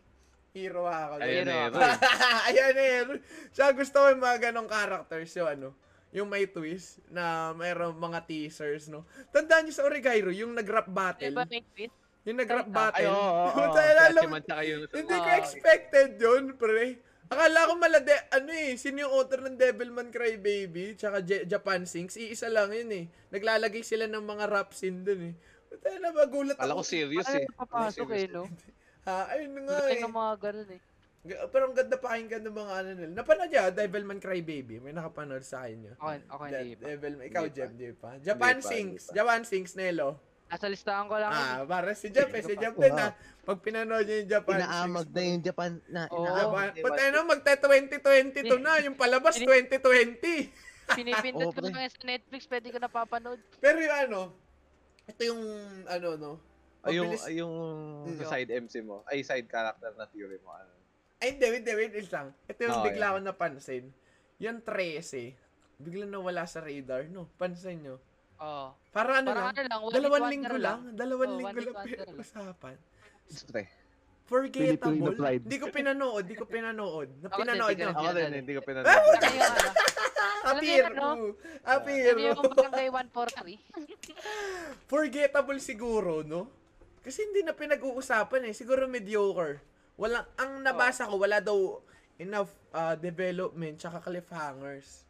Iroha 0.55 0.99
ako. 1.07 1.15
Ayun 1.23 1.47
Hero 1.47 1.55
eh. 1.55 1.63
ako. 1.71 1.79
Eh. 3.15 3.21
Siya 3.55 3.67
gusto 3.71 3.97
ko 4.03 4.07
yung 4.11 4.23
mga 4.23 4.39
ganong 4.51 4.71
characters. 4.71 5.31
Yung 5.39 5.49
ano, 5.49 5.69
yung 6.11 6.27
may 6.27 6.51
twist 6.51 6.99
na 7.07 7.55
mayroong 7.55 7.95
mga 7.95 8.27
teasers, 8.27 8.91
no? 8.91 9.07
Tandaan 9.31 9.71
niyo 9.71 9.75
sa 9.79 9.87
Origairo, 9.87 10.35
yung 10.35 10.59
nag-rap 10.59 10.91
battle. 10.91 11.35
ba 11.39 11.47
may 11.47 11.63
twist? 11.63 11.95
Yung 12.27 12.39
nag-rap 12.43 12.67
battle. 12.67 12.99
Ay, 12.99 13.07
oo, 13.07 13.15
oo, 13.15 13.47
oo. 13.47 13.79
Yung... 14.67 14.83
Hindi 14.91 15.17
ko 15.17 15.29
expected 15.39 16.11
yun, 16.21 16.59
pre. 16.59 16.99
Akala 17.31 17.71
ko 17.71 17.79
malade, 17.79 18.11
ano 18.35 18.51
eh, 18.51 18.75
sino 18.75 19.07
yung 19.07 19.15
author 19.15 19.39
ng 19.47 19.55
Devilman 19.55 20.11
Crybaby, 20.11 20.99
tsaka 20.99 21.23
J- 21.23 21.47
Japan 21.47 21.87
Sings, 21.87 22.19
iisa 22.19 22.51
lang 22.51 22.75
yun 22.75 22.91
eh. 22.91 23.05
Naglalagay 23.31 23.87
sila 23.87 24.11
ng 24.11 24.25
mga 24.27 24.51
rap 24.51 24.75
scene 24.75 25.07
dun 25.07 25.31
eh. 25.31 25.35
Puta 25.71 25.95
na, 26.03 26.11
magulat 26.11 26.59
Kala 26.59 26.75
ko 26.75 26.83
ako. 26.83 26.91
serious 26.91 27.31
Ano 27.31 27.39
eh. 27.39 27.47
yung 27.47 27.55
papasok 27.63 28.09
eh, 28.19 28.27
no? 28.27 28.51
Ha, 29.11 29.27
ayun 29.35 29.51
nga 29.67 29.77
Galing 29.83 29.99
eh. 29.99 30.07
ng 30.07 30.15
mga 30.15 30.35
ganun 30.39 30.71
eh. 30.71 30.81
Pero 31.21 31.63
ang 31.69 31.77
ganda 31.77 31.97
pakinggan 32.01 32.43
ng 32.49 32.57
mga 32.57 32.73
ano 32.81 32.91
nila. 32.97 33.13
Napanood 33.13 33.51
niya, 33.53 33.69
Devilman 33.69 34.21
Crybaby. 34.23 34.81
May 34.81 34.97
nakapanood 34.97 35.45
sa 35.45 35.67
akin 35.67 35.91
yun. 35.91 35.95
Ako, 36.01 36.09
ako 36.33 36.43
hindi 36.49 36.73
pa. 36.79 36.85
Devilman, 36.89 37.25
ikaw 37.29 37.45
Hindi. 37.45 37.57
Jeff, 37.61 37.73
di 37.77 37.93
pa. 37.93 38.11
Japan 38.25 38.57
Hindi 38.57 38.71
Sings, 38.71 39.03
hindi 39.05 39.13
pa. 39.13 39.17
Japan 39.21 39.41
Sings, 39.45 39.73
Nelo. 39.77 40.11
Nasa 40.51 40.67
listahan 40.67 41.07
ko 41.07 41.15
lang. 41.21 41.31
Ah, 41.31 41.63
para 41.63 41.95
si 41.95 42.11
Jeff 42.11 42.27
eh, 42.33 42.43
si 42.43 42.55
Jeff 42.59 42.75
din 42.75 42.91
ha. 42.97 43.15
Pag 43.47 43.59
pinanood 43.63 44.03
niya 44.03 44.17
yung 44.25 44.31
Japan 44.33 44.57
Inaamag 44.59 45.07
na 45.13 45.21
yung 45.23 45.45
Japan 45.45 45.71
na 45.87 46.03
Oo. 46.11 46.27
Japan. 46.27 46.67
Pati 46.75 47.01
ano, 47.07 47.19
magta 47.23 47.53
2022 47.55 48.59
na, 48.59 48.73
yung 48.83 48.97
palabas 48.97 49.39
2020. 49.39 50.97
Pinipindot 50.97 51.55
ko 51.55 51.69
yan 51.71 51.93
sa 51.93 52.03
Netflix, 52.03 52.51
pwede 52.51 52.67
ko 52.73 52.83
napapanood. 52.83 53.39
Pero 53.63 53.79
yung 53.79 53.95
ano, 53.95 54.21
ito 55.07 55.23
yung 55.23 55.43
ano 55.87 56.09
no. 56.19 56.33
Ay, 56.81 56.97
yung, 56.97 57.11
ay, 57.13 57.35
yung 57.37 57.55
Mm. 58.07 58.25
side 58.25 58.51
MC 58.51 58.75
mo, 58.81 59.05
ay 59.05 59.21
side 59.21 59.45
character 59.45 59.93
na 59.95 60.07
theory 60.07 60.41
mo. 60.41 60.51
Ano? 60.51 60.73
Ay, 61.21 61.37
hindi, 61.37 61.47
hindi, 61.55 61.71
wait, 61.71 61.93
wait 61.93 62.09
lang. 62.09 62.33
Ito 62.47 62.61
yung 62.63 62.73
Okay. 62.75 62.87
bigla 62.91 63.13
ko 63.13 63.19
napansin. 63.21 63.85
Yung 64.41 64.59
13, 64.59 65.37
bigla 65.77 66.05
nawala 66.05 66.45
sa 66.45 66.59
radar, 66.59 67.05
no? 67.07 67.29
Pansin 67.37 67.85
nyo. 67.85 68.01
Oo. 68.41 68.73
Para 68.89 69.21
ano 69.21 69.29
Parang 69.29 69.45
lang, 69.45 69.53
ano 69.53 69.61
lang, 69.61 69.81
dalawang 69.93 70.25
linggo 70.27 70.49
wonder 70.49 70.57
lang. 70.59 70.81
Dalawang 70.97 71.29
one 71.29 71.39
linggo 71.39 71.61
lang 71.61 71.75
lang. 71.75 71.85
pinag-usapan. 71.85 72.77
Pre. 73.47 73.65
Forgettable. 74.25 74.95
Filipino 74.95 75.11
pride. 75.13 75.43
Di 75.45 75.57
ko 75.59 75.67
pinanood, 75.69 76.25
di 76.25 76.35
ko 76.35 76.45
pinanood. 76.47 77.09
Na 77.21 77.29
pinanood 77.29 77.75
di 77.75 77.83
ko 77.83 77.83
nyo. 77.83 77.91
rin. 77.91 77.99
Ako 77.99 78.09
din, 78.09 78.23
Yan, 78.23 78.33
hindi 78.33 78.53
ko 78.55 78.61
Ah, 78.61 78.67
pinanood. 78.67 78.95
Ano 78.95 79.27
yung 79.29 79.45
ano? 79.45 79.69
Apir. 80.51 80.83
ano? 80.87 81.05
Apir. 81.67 82.05
Ano 82.09 82.21
yung 82.23 82.41
barangay 82.49 82.89
143? 82.89 83.61
Forgettable 84.91 85.59
siguro, 85.61 86.23
no? 86.23 86.49
Kasi 87.01 87.25
hindi 87.25 87.41
na 87.41 87.57
pinag-uusapan 87.57 88.51
eh. 88.51 88.55
Siguro 88.55 88.85
mediocre. 88.85 89.61
Walang, 89.97 90.25
ang 90.37 90.61
nabasa 90.61 91.09
ko, 91.09 91.17
wala 91.17 91.41
daw 91.41 91.81
enough 92.21 92.53
uh, 92.77 92.97
development 92.97 93.81
tsaka 93.81 94.05
cliffhangers. 94.05 95.09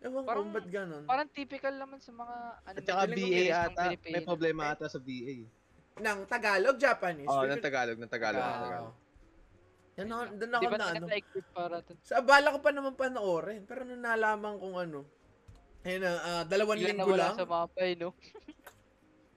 Ewan 0.00 0.24
ko, 0.24 0.28
Parang- 0.32 0.52
ba't 0.52 0.68
ganun? 0.68 1.04
Parang 1.04 1.28
typical 1.28 1.76
naman 1.76 2.00
sa 2.00 2.12
mga 2.16 2.36
ano 2.64 2.76
At 2.80 2.82
saka 2.88 3.00
ko 3.04 3.12
BA 3.12 3.42
ng 3.44 3.52
ata, 3.52 3.82
may 4.08 4.24
problema 4.24 4.62
ata 4.72 4.88
sa 4.88 4.96
BA. 4.96 5.44
Nang 6.00 6.24
Tagalog, 6.24 6.80
Japanese? 6.80 7.28
Oo, 7.28 7.44
oh, 7.44 7.48
ng 7.48 7.60
Tagalog, 7.60 7.98
ng 8.00 8.08
Tagalog, 8.08 8.40
ng 8.40 8.48
Ah. 8.48 8.64
Tagalog. 8.64 8.94
Yan 10.00 10.08
ako, 10.08 10.22
doon 10.40 10.52
ako 10.56 10.70
na 10.72 10.86
ano. 10.96 11.06
para 11.52 11.76
to? 11.84 11.92
Sa 12.00 12.24
abala 12.24 12.56
ko 12.56 12.58
pa 12.64 12.70
naman 12.72 12.96
panoorin. 12.96 13.68
Pero 13.68 13.84
nung 13.84 14.00
nalaman 14.00 14.56
kong 14.56 14.76
ano, 14.88 15.04
ayun 15.84 16.00
na, 16.00 16.10
ah, 16.24 16.42
dalawang 16.48 16.80
linggo 16.80 17.12
lang. 17.12 17.36
sa 17.36 17.44
mapa 17.44 17.80
eh, 17.84 18.00
no? 18.00 18.16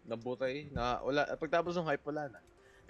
Nabutay, 0.04 0.68
na, 0.72 1.00
wala, 1.00 1.24
pagtapos 1.40 1.80
ng 1.80 1.88
hype 1.88 2.06
wala 2.08 2.28
na. 2.28 2.40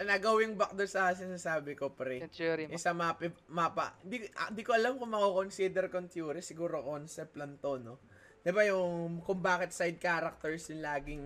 na 0.02 0.18
going 0.18 0.58
back 0.58 0.74
doon 0.74 0.90
sa 0.90 1.14
sinasabi 1.14 1.78
ko, 1.78 1.94
pre. 1.94 2.26
Century. 2.26 2.66
Isa 2.74 2.92
mapa, 2.92 3.30
mapa. 3.50 3.94
Di, 4.02 4.26
ah, 4.34 4.50
di 4.50 4.66
ko 4.66 4.74
alam 4.74 4.98
kung 4.98 5.14
mako-consider 5.14 5.94
kong 5.94 6.10
theory. 6.10 6.42
Siguro 6.42 6.82
concept 6.82 7.38
lang 7.38 7.62
to, 7.62 7.78
no? 7.78 8.02
Di 8.42 8.50
ba 8.50 8.66
yung 8.66 9.22
kung 9.22 9.40
bakit 9.40 9.72
side 9.72 10.02
characters 10.02 10.68
yung 10.74 10.82
laging 10.82 11.26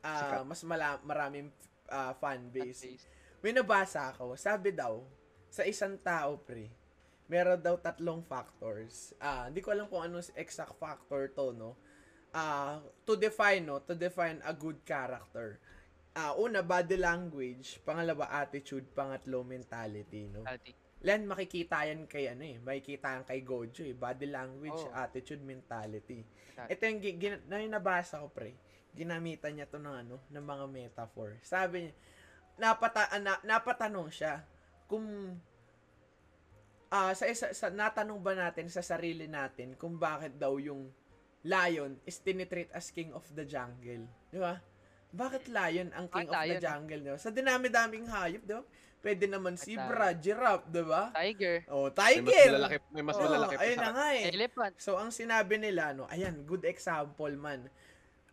Sikat. 0.00 0.42
mas 0.48 0.62
mala, 0.64 0.96
maraming 1.04 1.52
ah, 1.92 2.16
fan 2.16 2.48
base. 2.48 2.96
May 3.44 3.52
nabasa 3.54 4.10
ako, 4.16 4.34
sabi 4.34 4.74
daw, 4.74 5.04
sa 5.48 5.62
isang 5.62 5.96
tao, 6.00 6.40
pre, 6.40 6.72
meron 7.28 7.60
daw 7.60 7.76
tatlong 7.78 8.24
factors. 8.24 9.12
Ah, 9.20 9.46
hindi 9.46 9.60
ko 9.60 9.70
alam 9.76 9.86
kung 9.86 10.02
anong 10.02 10.24
exact 10.34 10.74
factor 10.80 11.28
to, 11.36 11.52
no? 11.52 11.76
Ah, 12.32 12.80
to 13.08 13.16
define, 13.16 13.64
no? 13.64 13.80
To 13.84 13.96
define 13.96 14.40
a 14.44 14.52
good 14.52 14.84
character. 14.84 15.56
Ah, 16.12 16.34
una, 16.36 16.60
body 16.60 16.98
language. 17.00 17.80
Pangalawa, 17.82 18.28
attitude. 18.28 18.84
Pangatlo, 18.92 19.46
mentality, 19.46 20.28
no? 20.28 20.44
Quality. 20.44 20.72
Len, 20.98 21.30
makikita 21.30 21.86
yan 21.86 22.10
kay 22.10 22.26
ano 22.26 22.42
eh. 22.42 22.58
Makikita 22.58 23.16
yan 23.16 23.24
kay 23.24 23.40
Gojo 23.46 23.86
eh. 23.86 23.94
Body 23.94 24.26
language, 24.28 24.82
Oo. 24.82 24.94
attitude, 24.98 25.40
mentality. 25.46 26.26
Ito 26.58 26.82
yung 26.90 26.98
gi- 26.98 27.18
gin- 27.22 27.44
na 27.46 27.62
yung 27.62 27.70
nabasa 27.78 28.18
ko, 28.18 28.28
pre. 28.34 28.58
Ginamitan 28.98 29.54
niya 29.54 29.70
to 29.70 29.78
ng 29.78 29.94
ano, 29.94 30.18
ng 30.26 30.42
mga 30.42 30.64
metaphor. 30.66 31.38
Sabi 31.46 31.86
niya, 31.86 31.94
napata, 32.58 33.06
ah, 33.14 33.22
na, 33.22 33.38
napatanong 33.46 34.10
siya 34.10 34.42
kung 34.90 35.38
ah 36.88 37.12
sa, 37.12 37.28
isa, 37.28 37.52
sa 37.52 37.68
natanong 37.68 38.18
ba 38.18 38.32
natin 38.32 38.66
sa 38.72 38.80
sarili 38.80 39.28
natin 39.28 39.76
kung 39.76 40.00
bakit 40.00 40.34
daw 40.40 40.56
yung 40.56 40.88
lion 41.48 41.96
is 42.04 42.20
tinitreat 42.20 42.68
as 42.70 42.92
king 42.92 43.10
of 43.10 43.24
the 43.32 43.42
jungle. 43.42 44.04
Di 44.28 44.38
ba? 44.38 44.60
Bakit 45.08 45.48
lion 45.48 45.88
ang 45.96 46.06
king 46.06 46.28
Ah, 46.28 46.30
of 46.30 46.44
the 46.44 46.48
lion. 46.52 46.60
jungle? 46.60 47.00
Di 47.00 47.10
ba? 47.10 47.18
Sa 47.18 47.32
dinami-daming 47.32 48.06
hayop, 48.06 48.44
di 48.44 48.52
ba? 48.52 48.64
Pwede 48.98 49.24
naman 49.24 49.54
At 49.54 49.62
zebra, 49.62 50.10
giraffe, 50.12 50.66
di 50.68 50.82
ba? 50.82 51.14
Tiger. 51.14 51.64
Oh, 51.66 51.86
May 51.88 52.18
mas 52.20 52.28
tiger. 52.28 52.50
malalaki, 52.50 52.76
may 52.92 53.02
mas 53.02 53.16
malalaki 53.16 53.54
pa 53.54 53.62
ayun 53.62 53.78
na 53.78 53.90
nga 53.94 54.08
eh. 54.12 54.24
Elephant. 54.28 54.74
So, 54.76 54.90
ang 54.94 55.10
sinabi 55.10 55.54
nila, 55.56 55.94
no, 55.94 56.04
ayan, 56.06 56.44
good 56.44 56.66
example 56.66 57.30
man. 57.32 57.70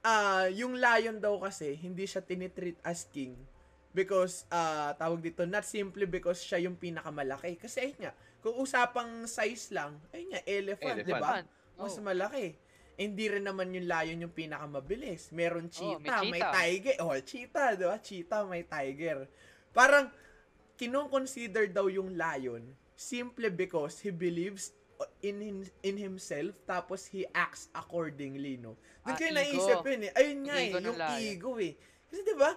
Ah, 0.01 0.49
yung 0.51 0.75
lion 0.75 1.17
daw 1.17 1.37
kasi, 1.39 1.73
hindi 1.75 2.03
siya 2.03 2.19
tinitreat 2.19 2.77
as 2.83 3.07
king 3.07 3.37
because, 3.89 4.43
ah, 4.49 4.91
tawag 4.93 5.21
dito, 5.21 5.45
not 5.45 5.63
simply 5.63 6.03
because 6.03 6.41
siya 6.41 6.59
yung 6.59 6.75
pinakamalaki. 6.75 7.55
Kasi 7.55 7.77
ayun 7.85 7.99
nga, 8.01 8.13
kung 8.41 8.57
usapang 8.57 9.23
size 9.25 9.71
lang, 9.71 9.95
ayun 10.11 10.29
nga, 10.29 10.41
elephant, 10.43 10.97
Elephant. 10.99 11.07
di 11.07 11.13
ba? 11.15 11.31
Mas 11.75 11.93
Oh. 11.93 12.03
malaki. 12.03 12.45
Eh, 12.95 13.05
Hindi 13.05 13.27
rin 13.27 13.43
naman 13.43 13.69
yung 13.69 13.85
lion 13.85 14.23
yung 14.23 14.31
pinakamabilis. 14.31 15.29
Meron 15.29 15.67
Oh, 15.67 15.99
may 15.99 16.07
cheetah, 16.07 16.21
may, 16.23 16.39
cheetah. 16.39 16.53
tiger. 16.53 16.95
Oh, 16.99 17.15
cheetah, 17.15 17.69
di 17.73 17.83
ba? 17.83 17.97
Cheetah, 17.97 18.41
may 18.43 18.63
tiger. 18.63 19.17
Parang, 19.69 20.07
kinong-consider 20.75 21.71
daw 21.71 21.87
yung 21.87 22.13
lion 22.13 22.63
simply 22.93 23.47
because 23.47 23.99
he 23.99 24.11
believes 24.11 24.75
in 25.21 25.39
him- 25.39 25.71
in 25.81 25.95
himself 25.95 26.55
tapos 26.63 27.07
he 27.07 27.27
acts 27.33 27.67
accordingly 27.71 28.55
no 28.55 28.75
doon 29.03 29.11
Ah, 29.11 29.17
kayo 29.17 29.31
naisip 29.33 29.83
yun 29.83 30.01
eh 30.01 30.11
ayun 30.13 30.39
nga 30.41 30.55
eh 30.55 30.67
Ego 30.67 30.77
ng 30.77 30.85
yung 30.85 30.97
lion. 30.97 31.19
ego 31.21 31.51
eh 31.59 31.73
kasi 32.05 32.21
di 32.23 32.35
ba 32.35 32.51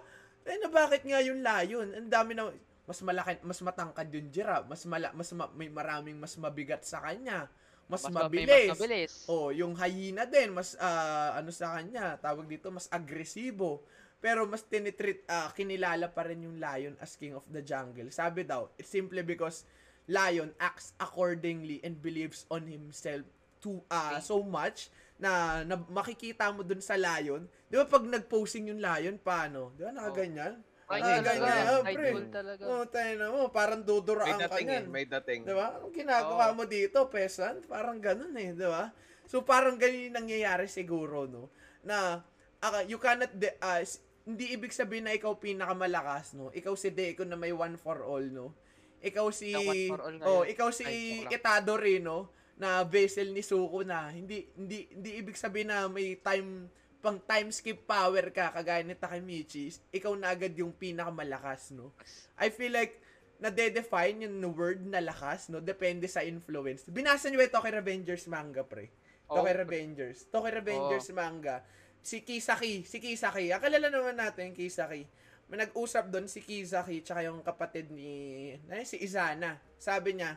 eh 0.45 0.57
na 0.57 0.69
bakit 0.69 1.03
nga 1.03 1.19
yung 1.19 1.41
lion 1.41 1.89
ang 1.93 2.07
dami 2.09 2.33
na 2.35 2.51
mas 2.85 2.99
malaki 3.03 3.43
mas 3.43 3.59
matangkad 3.61 4.07
yung 4.09 4.31
giraffe 4.31 4.67
mas 4.67 4.83
mala, 4.83 5.11
mas 5.13 5.31
ma- 5.31 5.51
may 5.53 5.67
maraming 5.69 6.15
mas 6.15 6.35
mabigat 6.35 6.83
sa 6.83 6.99
kanya 7.01 7.51
mas, 7.89 8.05
Mas 8.05 8.13
mabilis. 8.13 8.69
Mas 8.69 8.77
mabilis. 8.77 9.13
Oh, 9.27 9.49
yung 9.49 9.73
hyena 9.73 10.29
din, 10.29 10.53
mas 10.53 10.77
ah, 10.77 11.41
ano 11.41 11.49
sa 11.49 11.75
kanya, 11.81 12.21
tawag 12.21 12.45
dito, 12.45 12.69
mas 12.69 12.87
agresibo. 12.93 13.83
Pero 14.21 14.45
mas 14.45 14.61
tinitreat, 14.61 15.25
ah, 15.27 15.49
kinilala 15.57 16.13
pa 16.13 16.29
rin 16.29 16.45
yung 16.45 16.61
lion 16.61 16.95
as 17.01 17.17
king 17.17 17.33
of 17.33 17.47
the 17.49 17.65
jungle. 17.65 18.07
Sabi 18.13 18.45
daw, 18.45 18.69
it's 18.77 18.93
simply 18.93 19.25
because 19.25 19.65
lion 20.05 20.53
acts 20.61 20.93
accordingly 21.01 21.81
and 21.81 21.97
believes 22.01 22.45
on 22.49 22.65
himself 22.65 23.25
to 23.61 23.83
ah 23.93 24.23
so 24.23 24.41
much 24.41 24.89
na, 25.19 25.61
na 25.67 25.75
makikita 25.91 26.49
mo 26.55 26.63
dun 26.63 26.85
sa 26.85 26.95
lion. 26.95 27.49
Di 27.67 27.75
ba 27.75 27.85
pag 27.89 28.07
nag-posing 28.07 28.71
yung 28.71 28.79
lion, 28.79 29.19
paano? 29.19 29.75
Di 29.75 29.83
ba 29.83 29.91
nakaganyan? 29.91 30.61
Kahit 30.89 31.05
Ah, 31.05 31.21
talaga, 31.21 31.31
ganyan, 31.37 31.65
ah, 31.69 31.81
pre. 31.85 32.11
talaga. 32.33 32.63
Oh, 32.65 32.85
tayo 32.89 33.13
na 33.15 33.27
mo, 33.29 33.41
parang 33.53 33.85
duduraan 33.85 34.41
ka 34.41 34.49
dating 34.49 34.67
eh, 34.67 34.73
niyan. 34.73 34.85
may 34.89 35.05
dating. 35.05 35.41
Di 35.45 35.53
ba? 35.53 35.77
Anong 35.77 35.93
ginagawa 35.93 36.45
Oo. 36.49 36.57
mo 36.57 36.65
dito, 36.65 37.05
peasant? 37.07 37.61
Parang 37.69 38.01
ganun 38.01 38.33
eh, 38.35 38.57
di 38.57 38.65
ba? 38.65 38.89
So, 39.29 39.45
parang 39.45 39.77
ganun 39.77 40.09
yung 40.09 40.17
nangyayari 40.17 40.65
siguro, 40.65 41.29
no? 41.29 41.53
Na, 41.85 42.25
ah, 42.59 42.81
you 42.83 42.97
cannot, 42.97 43.29
de- 43.31 43.53
s- 43.79 44.01
hindi 44.25 44.49
ibig 44.51 44.73
sabihin 44.73 45.05
na 45.05 45.13
ikaw 45.13 45.37
pinakamalakas, 45.37 46.33
no? 46.33 46.49
Ikaw 46.51 46.73
si 46.73 46.89
Deco 46.89 47.21
na 47.23 47.37
may 47.37 47.53
one 47.53 47.77
for 47.77 48.01
all, 48.01 48.25
no? 48.25 48.57
Ikaw 48.99 49.29
si, 49.29 49.53
Na 49.53 49.61
one 49.61 49.85
for 49.87 50.01
all 50.03 50.17
ngayon. 50.17 50.25
oh, 50.27 50.43
ikaw 50.43 50.69
si 50.69 50.85
Ay. 50.85 51.29
Itadori, 51.29 52.01
no? 52.01 52.33
Na 52.57 52.81
vessel 52.83 53.29
ni 53.29 53.45
Suko 53.45 53.85
na, 53.85 54.09
hindi, 54.09 54.49
hindi, 54.55 54.89
hindi 54.89 55.11
ibig 55.15 55.37
sabihin 55.37 55.69
na 55.69 55.85
may 55.87 56.17
time, 56.17 56.65
pang 56.99 57.19
time 57.23 57.55
skip 57.55 57.87
power 57.87 58.31
ka, 58.35 58.51
kagaya 58.51 58.83
ni 58.83 58.99
Takemichi, 58.99 59.71
ikaw 59.95 60.13
na 60.19 60.35
agad 60.35 60.53
yung 60.59 60.75
pinakamalakas, 60.75 61.71
no? 61.75 61.95
I 62.35 62.51
feel 62.51 62.75
like, 62.75 62.99
nade-define 63.39 64.27
yung 64.27 64.43
word 64.51 64.83
na 64.83 64.99
lakas, 64.99 65.47
no? 65.47 65.63
Depende 65.63 66.11
sa 66.11 66.27
influence. 66.27 66.91
Binasa 66.91 67.31
niyo 67.31 67.39
ito 67.39 67.59
kay 67.63 67.71
Revengers 67.71 68.27
manga, 68.27 68.67
pre. 68.67 68.91
Tokyo 69.31 69.47
pre. 69.47 69.63
Revengers. 69.63 70.27
Tokyo 70.27 70.51
Revengers 70.59 71.07
manga. 71.15 71.63
Si 72.03 72.27
Kisaki. 72.27 72.83
Si 72.83 72.99
Kisaki. 72.99 73.55
Akala 73.55 73.79
naman 73.79 74.19
natin 74.19 74.51
yung 74.51 74.59
Kisaki. 74.59 75.07
May 75.49 75.65
nag-usap 75.65 76.11
doon 76.11 76.27
si 76.27 76.43
Kisaki 76.43 77.01
tsaka 77.01 77.25
yung 77.25 77.41
kapatid 77.47 77.89
ni 77.95 78.53
na, 78.67 78.83
si 78.83 79.01
Izana. 79.01 79.57
Sabi 79.79 80.19
niya, 80.19 80.37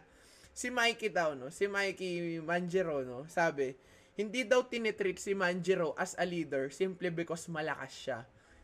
si 0.53 0.69
Mikey 0.69 1.09
daw, 1.09 1.33
no? 1.33 1.49
Si 1.49 1.65
Mikey 1.65 2.39
Manjiro, 2.45 3.01
no? 3.01 3.25
Sabi, 3.27 3.73
hindi 4.15 4.43
daw 4.43 4.67
tinitreat 4.67 5.17
si 5.17 5.31
Manjiro 5.31 5.95
as 5.95 6.13
a 6.19 6.25
leader 6.27 6.67
simply 6.67 7.07
because 7.07 7.47
malakas 7.47 7.93
siya. 7.95 8.19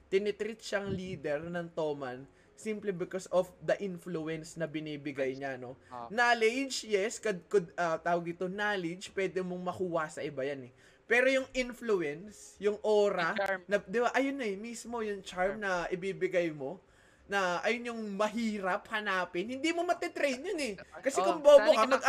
Tinitreat 0.08 0.60
siyang 0.60 0.88
leader 0.92 1.40
ng 1.48 1.68
Toman 1.76 2.28
simply 2.58 2.90
because 2.92 3.30
of 3.30 3.48
the 3.62 3.78
influence 3.80 4.58
na 4.58 4.66
binibigay 4.66 5.38
niya, 5.38 5.62
no? 5.62 5.78
Ah. 5.94 6.10
Knowledge, 6.10 6.90
yes, 6.90 7.22
could, 7.22 7.40
could 7.48 7.70
ah, 7.78 8.02
tawag 8.02 8.34
dito, 8.34 8.50
knowledge, 8.50 9.14
pwede 9.14 9.46
mong 9.46 9.62
makuha 9.72 10.10
sa 10.10 10.26
iba 10.26 10.42
yan 10.42 10.68
eh. 10.68 10.74
Pero 11.08 11.32
yung 11.32 11.48
influence, 11.56 12.58
yung 12.60 12.76
aura, 12.84 13.32
charm. 13.38 13.62
na, 13.70 13.80
di 13.80 14.00
ba, 14.04 14.10
ayun 14.12 14.36
na 14.36 14.46
eh, 14.50 14.58
mismo 14.60 15.00
yung 15.00 15.22
charm 15.24 15.62
na 15.62 15.88
ibibigay 15.88 16.52
mo, 16.52 16.82
na 17.30 17.64
ayun 17.64 17.94
yung 17.94 18.02
mahirap 18.18 18.84
hanapin, 18.92 19.48
hindi 19.48 19.70
mo 19.72 19.86
matitrain 19.88 20.42
yun 20.42 20.60
eh. 20.60 20.74
Kasi 21.00 21.22
Oo, 21.24 21.28
kung 21.32 21.40
bobo 21.40 21.72
ka, 21.72 21.86
mag 21.88 22.04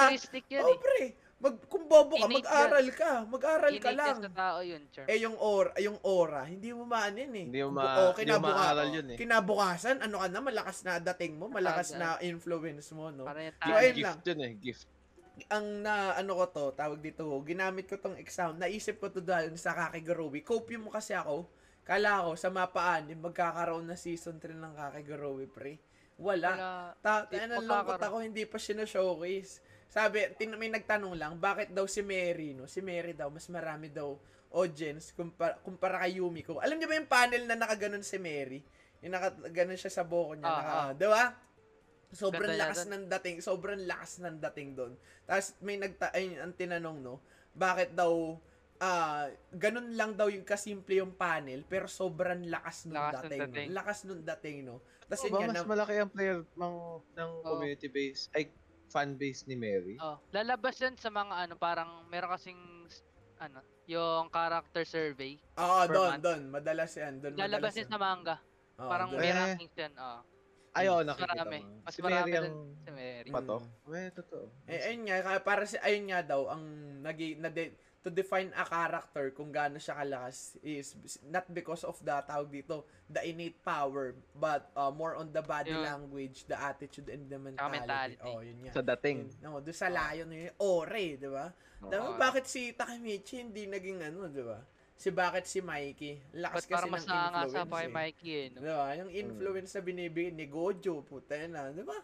yun 0.51 0.65
Oh, 0.65 0.75
eh. 0.75 0.79
pre, 0.81 1.03
mag, 1.39 1.55
kung 1.67 1.87
bobo 1.87 2.19
ka, 2.19 2.27
Innate 2.27 2.43
mag-aral 2.43 2.87
ka, 2.91 3.13
mag-aral 3.25 3.73
ka 3.73 3.91
Innate 3.91 3.95
lang. 3.97 4.17
yan 4.19 4.27
sa 4.27 4.33
tao 4.35 4.59
yun, 4.61 4.83
Charm. 4.91 5.07
Eh, 5.07 5.19
yung 5.23 5.37
aura, 5.39 5.71
yung 5.79 5.99
aura, 6.03 6.43
hindi 6.43 6.75
mo 6.75 6.83
maanin 6.83 7.31
eh. 7.31 7.47
Hindi 7.47 7.61
mo 7.63 7.71
ma- 7.73 7.97
oh, 8.01 8.13
hindi 8.13 8.35
mo 8.35 8.43
maaral 8.45 8.89
yun 8.91 9.09
eh. 9.15 9.17
Kinabukasan, 9.17 10.03
ano 10.03 10.19
ka 10.19 10.27
na, 10.27 10.41
malakas 10.43 10.79
na 10.83 10.99
dating 10.99 11.39
mo, 11.39 11.47
malakas 11.47 11.95
na 11.95 12.19
influence 12.21 12.91
mo, 12.91 13.15
no? 13.15 13.23
Parang 13.23 13.49
yung 13.49 13.57
So, 13.57 13.71
ayun 13.73 13.95
gift 13.95 14.05
lang. 14.05 14.19
yun 14.25 14.39
eh, 14.41 14.53
gift. 14.59 14.85
ang 15.49 15.67
na 15.81 16.19
ano 16.19 16.35
ko 16.35 16.45
to, 16.51 16.65
tawag 16.75 16.99
dito, 16.99 17.23
ginamit 17.47 17.87
ko 17.87 17.95
tong 17.95 18.19
exam, 18.19 18.59
naisip 18.59 18.99
ko 18.99 19.07
to 19.07 19.23
dahil 19.23 19.55
sa 19.55 19.71
Kakegorowi. 19.71 20.43
Copy 20.43 20.75
mo 20.75 20.91
kasi 20.91 21.15
ako. 21.15 21.47
Kala 21.87 22.27
ko 22.27 22.35
sa 22.35 22.51
mapa 22.51 22.99
6 22.99 23.15
magkakaroon 23.15 23.87
na 23.87 23.95
season 23.95 24.37
3 24.37 24.53
ng 24.53 24.75
Kakegorowi, 24.75 25.47
pre. 25.47 25.79
Wala. 26.19 26.51
Wala. 26.51 26.71
Ta 26.99 27.31
Di 27.31 27.39
ano, 27.39 27.63
lungkot 27.63 28.03
ako, 28.03 28.17
hindi 28.19 28.43
pa 28.43 28.59
siya 28.59 28.83
na-showcase. 28.83 29.63
Sabi, 29.89 30.29
tin 30.37 30.53
may 30.61 30.69
nagtanong 30.69 31.17
lang, 31.17 31.33
bakit 31.41 31.73
daw 31.73 31.89
si 31.89 32.05
Mary, 32.05 32.53
no? 32.53 32.69
Si 32.69 32.85
Mary 32.85 33.17
daw, 33.17 33.33
mas 33.33 33.49
marami 33.49 33.89
daw 33.89 34.21
audience 34.53 35.13
kumpara, 35.13 35.61
kumpara 35.61 36.01
kay 36.05 36.21
Yumiko. 36.21 36.61
Alam 36.61 36.81
niyo 36.81 36.89
ba 36.89 36.97
yung 36.97 37.11
panel 37.11 37.43
na 37.45 37.57
nakaganon 37.57 38.05
si 38.05 38.17
Mary? 38.21 38.61
Yung 39.05 39.13
nakaganon 39.17 39.77
siya 39.81 39.93
sa 39.93 40.05
buko 40.05 40.37
niya. 40.37 40.49
Ah, 40.49 40.57
naka, 40.61 40.73
ah. 40.73 40.91
Di 40.93 41.07
ba? 41.09 41.25
Sobrang 42.09 42.57
Ganda 42.57 42.63
lakas 42.69 42.81
dun. 42.85 42.93
ng 42.93 43.05
dating, 43.13 43.37
sobrang 43.45 43.81
lakas 43.85 44.13
ng 44.25 44.37
dating 44.41 44.71
doon. 44.73 44.93
Tapos 45.29 45.53
may 45.61 45.77
nagta 45.77 46.09
ay, 46.17 46.41
ang 46.41 46.57
tinanong 46.57 46.99
no, 47.05 47.21
bakit 47.53 47.93
daw 47.93 48.41
ah 48.79 49.27
ganun 49.53 49.93
lang 49.99 50.15
daw 50.15 50.31
yung 50.31 50.47
kasimple 50.47 51.03
yung 51.03 51.11
panel 51.19 51.67
pero 51.67 51.91
sobrang 51.91 52.47
lakas 52.47 52.87
ng 52.87 52.95
Lakas 52.95 53.13
ng 53.13 53.23
dating. 53.29 53.41
dating. 53.45 53.69
No? 53.69 53.75
Lakas 53.77 53.99
ng 54.09 54.23
dating 54.25 54.59
no. 54.65 54.77
Tapos 55.09 55.23
Ba, 55.29 55.37
yun 55.41 55.49
mas 55.53 55.57
na, 55.61 55.69
malaki 55.69 55.95
ang 56.01 56.11
player 56.13 56.39
ng, 56.45 56.75
ng 57.17 57.31
Oo. 57.41 57.45
community 57.45 57.89
base, 57.89 58.29
ay 58.33 58.49
fan 58.89 59.15
base 59.15 59.45
ni 59.45 59.55
Mary. 59.55 59.97
Oh, 59.99 60.17
lalabas 60.31 60.77
yan 60.77 60.97
sa 60.97 61.09
mga 61.09 61.47
ano, 61.47 61.55
parang 61.55 62.09
meron 62.09 62.33
kasing 62.33 62.61
ano, 63.39 63.61
yung 63.87 64.27
character 64.29 64.83
survey. 64.83 65.39
Oo, 65.55 65.79
per 65.81 65.89
doon, 65.89 66.11
month. 66.11 66.25
doon. 66.25 66.41
Madalas 66.51 66.93
yan. 66.93 67.13
Doon 67.19 67.33
Lalabas 67.37 67.75
yan 67.75 67.87
sa 67.87 67.97
manga. 67.97 68.37
Oo, 68.77 68.89
parang 68.89 69.09
doon. 69.09 69.21
may 69.21 69.31
Eh. 69.31 69.37
rankings 69.37 69.77
yan. 69.79 69.93
Oh, 69.95 70.21
Ay, 70.69 70.85
oo, 70.87 71.01
Mas 71.01 71.09
nakikita 71.09 71.33
marami. 71.35 71.59
mo. 71.59 71.81
Mas 71.81 71.93
si 71.93 72.01
marami 72.01 72.29
Mary 72.29 72.39
ang 72.39 72.49
si 72.79 72.91
Mary. 72.93 73.31
pato. 73.33 73.57
Mm. 73.59 73.95
Eh, 73.95 74.09
totoo. 74.13 74.45
Eh, 74.65 74.81
ayun 74.85 75.01
nga, 75.03 75.17
para 75.41 75.63
si, 75.65 75.77
ayun 75.79 76.05
nga 76.07 76.21
daw, 76.23 76.41
ang 76.47 76.63
nagi, 77.01 77.35
na 77.35 77.49
to 78.05 78.11
define 78.11 78.55
a 78.55 78.65
character 78.65 79.35
kung 79.35 79.51
gaano 79.51 79.83
siya 79.83 79.99
kalakas 79.99 80.55
is 80.63 80.95
not 81.27 81.45
because 81.51 81.83
of 81.83 81.99
the 82.07 82.15
tawag 82.25 82.49
dito, 82.49 82.87
the 83.11 83.21
innate 83.27 83.59
power, 83.67 84.15
but 84.39 84.71
uh, 84.79 84.91
more 84.95 85.19
on 85.19 85.35
the 85.35 85.43
body 85.43 85.75
Yun. 85.75 85.83
language, 85.83 86.47
the 86.47 86.55
attitude, 86.55 87.11
and 87.11 87.27
the 87.27 87.39
mentality. 87.39 87.79
mentality. 87.83 88.23
Oh, 88.23 88.39
yun 88.39 88.57
nga. 88.63 88.73
Sa 88.79 88.83
dating. 88.87 89.19
Yun. 89.27 89.43
No, 89.43 89.59
doon 89.59 89.77
sa 89.77 89.91
layon 89.91 90.31
yung 90.31 90.55
ore, 90.63 91.19
di 91.19 91.29
ba? 91.29 91.51
Diba, 91.79 92.11
Oo. 92.11 92.19
bakit 92.19 92.47
si 92.47 92.75
Takemichi 92.75 93.43
hindi 93.43 93.67
naging 93.67 94.03
ano, 94.03 94.27
di 94.31 94.43
ba? 94.43 94.59
Si 94.99 95.15
bakit 95.15 95.47
si 95.47 95.63
Mikey? 95.63 96.35
Lakas 96.43 96.67
kasi 96.67 96.91
ng 96.91 96.99
influence. 96.99 97.55
pa 97.55 97.77
kay 97.79 97.87
eh. 97.87 97.95
Mikey 97.95 98.31
eh, 98.35 98.47
no? 98.51 98.59
Di 98.67 98.71
ba? 98.75 98.87
Yung 98.99 99.11
influence 99.15 99.71
na 99.79 99.81
binibigay 99.83 100.35
ni 100.35 100.47
Gojo, 100.51 101.07
puta 101.07 101.39
na, 101.47 101.71
di 101.71 101.87
ba? 101.87 101.95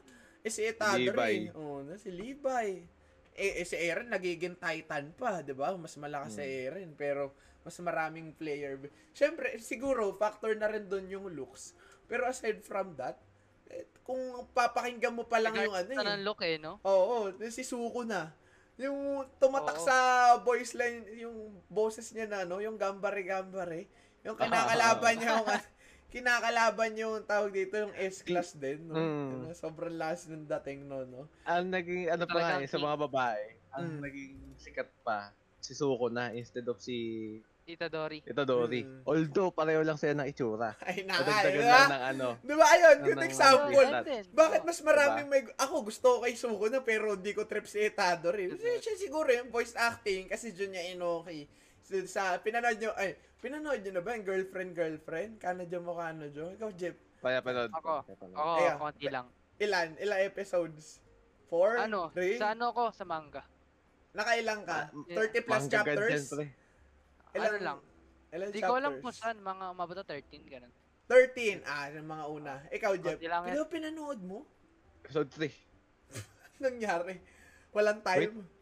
Eh 0.47 0.51
si 0.53 0.63
Itadori, 0.63 1.11
Levi. 1.11 1.51
oh, 1.59 1.83
na 1.83 1.99
si 1.99 2.15
Levi. 2.15 2.87
Eh, 3.35 3.63
eh 3.63 3.67
si 3.67 3.75
Eren 3.75 4.15
nagiging 4.15 4.55
Titan 4.57 5.11
pa, 5.19 5.43
di 5.43 5.53
ba? 5.53 5.75
Mas 5.75 5.99
malakas 5.99 6.39
si 6.39 6.47
Hmm. 6.47 6.67
Eren, 6.71 6.91
pero 6.95 7.35
mas 7.67 7.75
maraming 7.83 8.31
player. 8.37 8.79
Siyempre, 9.11 9.59
siguro, 9.59 10.15
factor 10.15 10.55
na 10.55 10.71
rin 10.71 10.87
doon 10.87 11.11
yung 11.11 11.27
looks. 11.35 11.75
Pero 12.07 12.29
aside 12.29 12.63
from 12.63 12.95
that, 12.95 13.19
eh, 13.73 13.89
kung 14.05 14.21
papakinggan 14.53 15.17
mo 15.17 15.25
pa 15.25 15.41
lang 15.41 15.57
yung 15.57 15.75
ano 15.75 15.91
eh. 15.91 15.99
ng 15.99 16.23
look 16.23 16.45
eh, 16.45 16.61
no? 16.61 16.79
Oo, 16.85 17.33
oh, 17.33 17.51
si 17.51 17.65
Suko 17.65 18.05
na. 18.05 18.31
Yung 18.77 19.25
tumatak 19.41 19.81
Oo. 19.81 19.87
sa 19.87 19.97
voice 20.43 20.77
line, 20.77 21.03
yung 21.19 21.63
boses 21.67 22.11
niya 22.13 22.27
na, 22.29 22.45
no? 22.45 22.61
Yung 22.61 22.77
gambare-gambare. 22.77 23.89
Yung 24.23 24.37
kinakalaban 24.37 25.15
niya, 25.19 25.41
yung, 25.41 25.49
kinakalaban 26.15 26.95
yung 26.95 27.27
tawag 27.27 27.51
dito, 27.51 27.75
yung 27.75 27.91
S-class 27.99 28.55
din, 28.55 28.87
no? 28.87 28.95
Mm. 28.95 29.51
Sobrang 29.51 29.99
last 29.99 30.31
ng 30.31 30.47
dating, 30.47 30.87
no, 30.87 31.03
no? 31.03 31.27
Ang 31.43 31.75
naging, 31.75 32.07
ano 32.07 32.23
pa 32.25 32.39
nga 32.39 32.63
eh, 32.63 32.71
sa 32.71 32.79
mga 32.79 32.97
babae, 33.11 33.43
ang 33.75 33.99
Mm. 33.99 34.01
naging 34.01 34.33
sikat 34.55 34.87
pa, 35.03 35.35
si 35.59 35.75
Suko 35.75 36.07
na 36.07 36.31
instead 36.31 36.63
of 36.65 36.79
si 36.79 36.95
Itadori. 37.65 38.21
Itadori. 38.21 38.85
Mm. 38.85 39.09
Although, 39.09 39.49
pareho 39.49 39.81
lang 39.81 39.97
sila 39.97 40.21
ng 40.21 40.29
itsura. 40.29 40.77
Ay, 40.85 41.01
na, 41.01 41.17
Nadagdagan 41.17 41.49
di 41.49 41.65
lang 41.65 41.89
ng 41.89 42.05
ano. 42.13 42.29
Di 42.45 42.53
ba, 42.53 42.67
ayun, 42.69 42.97
good 43.01 43.17
ng- 43.17 43.25
example. 43.25 43.73
ng-. 43.89 44.05
Bakit 44.37 44.63
mas 44.69 44.81
maraming 44.85 45.27
may... 45.33 45.43
Ako, 45.57 45.81
gusto 45.81 46.07
ko 46.07 46.29
kay 46.29 46.37
Suko 46.37 46.69
na, 46.69 46.85
pero 46.85 47.17
di 47.17 47.33
ko 47.33 47.49
trip 47.49 47.65
si 47.65 47.81
Itadori. 47.81 48.53
Kasi 48.53 48.85
siya 48.85 48.95
siguro 49.01 49.33
yung 49.33 49.49
voice 49.49 49.73
acting, 49.75 50.29
kasi 50.29 50.53
Junya 50.53 50.85
Inoki. 50.93 51.49
So, 51.49 51.64
sa, 51.85 52.41
pinanood 52.41 52.81
nyo, 52.81 52.91
ay, 52.97 53.13
pinanood 53.39 53.85
nyo 53.85 53.93
na 53.93 54.03
ba 54.03 54.17
yung 54.17 54.25
girlfriend, 54.25 54.73
girlfriend? 54.73 55.33
Kana 55.37 55.69
dyan 55.69 55.85
mo, 55.85 55.93
dyan? 55.95 56.57
Ikaw, 56.57 56.71
Jeff, 56.73 56.97
Kaya 57.21 57.41
panood 57.41 57.73
ko. 57.73 57.79
Ako. 57.81 57.95
Ako, 58.37 58.53
Ayan. 58.59 58.77
konti 58.77 59.07
lang. 59.09 59.27
ilan? 59.57 59.89
Ilang 59.97 60.21
episodes? 60.25 61.01
Four? 61.49 61.81
Ano? 61.81 62.09
Three? 62.13 62.37
Sa 62.37 62.53
ano 62.53 62.73
ko? 62.73 62.93
Sa 62.93 63.05
manga. 63.05 63.45
Nakailang 64.13 64.65
ka? 64.65 64.93
Ah, 64.93 65.05
30 65.09 65.41
plus 65.41 65.65
Manggagan 65.65 65.73
chapters? 65.73 66.25
pre. 66.29 66.45
Ano 67.35 67.57
lang. 67.59 67.79
Ilan 68.29 68.47
Di 68.51 68.61
ko 68.61 68.75
alam 68.77 68.99
chapters? 68.99 69.03
kung 69.03 69.15
saan. 69.15 69.37
Mga 69.41 69.65
umabot 69.73 69.97
na 69.97 70.05
13, 70.05 70.53
ganun. 70.53 70.73
13. 71.09 71.63
Ah, 71.65 71.89
yung 71.93 72.09
mga 72.09 72.25
una. 72.29 72.53
Ikaw, 72.71 72.93
Jeff. 73.01 73.19
Pero 73.21 73.63
pinanood 73.69 74.21
mo? 74.21 74.45
Episode 75.05 75.31
3. 75.33 75.51
Nangyari. 76.65 77.15
Walang 77.75 78.01
time. 78.05 78.31
Ay, 78.31 78.54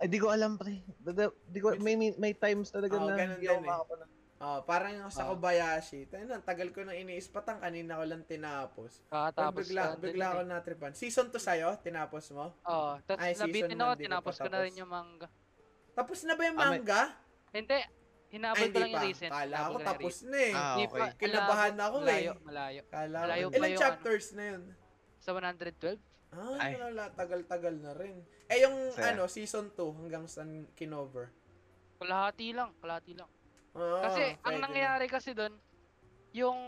di 0.00 0.16
ko 0.16 0.28
alam, 0.28 0.54
pre. 0.54 0.82
Dada- 0.98 1.34
Di 1.44 1.58
ko, 1.58 1.74
may, 1.76 1.94
may, 1.94 2.10
may 2.14 2.32
times 2.32 2.68
talaga 2.68 2.94
Oo, 2.94 3.06
na 3.06 3.14
ganun 3.14 3.36
hindi 3.36 3.46
ako 3.46 3.56
eh. 3.56 3.66
makapanood. 3.66 4.10
Ah, 4.36 4.60
parang 4.60 4.92
yung 4.92 5.08
sa 5.08 5.24
Ah. 5.24 5.28
Kobayashi. 5.30 6.04
Tayo 6.04 6.26
na, 6.26 6.36
tagal 6.38 6.68
ko 6.68 6.82
nang 6.82 6.92
iniispatan. 6.92 7.56
Kanina 7.56 7.96
ko 7.96 8.04
lang 8.04 8.22
tinapos. 8.22 9.00
Pero 9.00 9.08
Kakatapos 9.08 9.60
bigla, 9.62 9.82
din 9.90 10.02
bigla 10.04 10.20
eh. 10.22 10.30
ako 10.30 10.40
natripan. 10.44 10.92
Season 10.92 11.26
2 11.26 11.38
sa'yo, 11.38 11.68
tinapos 11.78 12.24
mo? 12.30 12.52
Oo. 12.60 12.92
Tapos 13.00 13.22
Ay, 13.22 13.32
season 13.32 13.46
nabitin 13.46 13.78
ako, 13.78 13.88
ko 13.88 14.02
tinapos 14.02 14.34
pa 14.34 14.42
ko 14.42 14.48
na 14.48 14.58
rin 14.58 14.68
tapos. 14.68 14.80
yung 14.80 14.90
manga. 14.90 15.28
Tapos 15.94 16.18
na 16.20 16.32
ba 16.34 16.42
yung 16.44 16.58
Ah, 16.58 16.64
manga? 16.66 17.02
Hindi, 17.48 17.78
hinabol 18.28 18.58
Ay, 18.58 18.68
ko 18.68 18.76
lang 18.76 18.90
yung 18.90 18.98
pa. 18.98 19.06
recent. 19.06 19.30
Kala 19.32 19.56
ko 19.64 19.76
tapos 19.80 20.14
na 20.24 20.36
eh. 20.36 20.52
Ah, 20.52 20.66
Hindi 20.68 20.84
okay. 20.84 21.10
Kinabahan 21.16 21.74
ako 21.78 21.96
eh. 21.96 22.02
malayo, 22.02 22.32
Malayo, 22.42 22.80
Kala 22.86 23.16
Malayo 23.22 23.44
ko. 23.44 23.48
pa 23.48 23.56
Ilan 23.56 23.68
yung 23.70 23.80
chapters 23.80 24.26
na 24.34 24.44
yun? 24.44 24.62
Sa 25.16 25.30
112? 25.32 25.96
Ah, 26.34 26.58
Ay. 26.58 26.74
wala, 26.76 27.06
tagal-tagal 27.10 27.74
na 27.76 27.94
rin. 27.94 28.18
Eh, 28.46 28.58
yung 28.60 28.90
Saya. 28.90 29.14
ano, 29.14 29.24
season 29.26 29.70
2 29.70 29.94
hanggang 29.96 30.26
saan 30.26 30.66
kinover? 30.74 31.30
Kalahati 31.96 32.50
lang, 32.50 32.74
kalahati 32.78 33.14
lang. 33.14 33.30
Ah, 33.72 34.02
Kasi 34.04 34.34
ang 34.36 34.42
pwede 34.44 34.56
na. 34.56 34.64
nangyayari 34.66 35.06
kasi 35.06 35.30
doon, 35.30 35.54
yung 36.30 36.58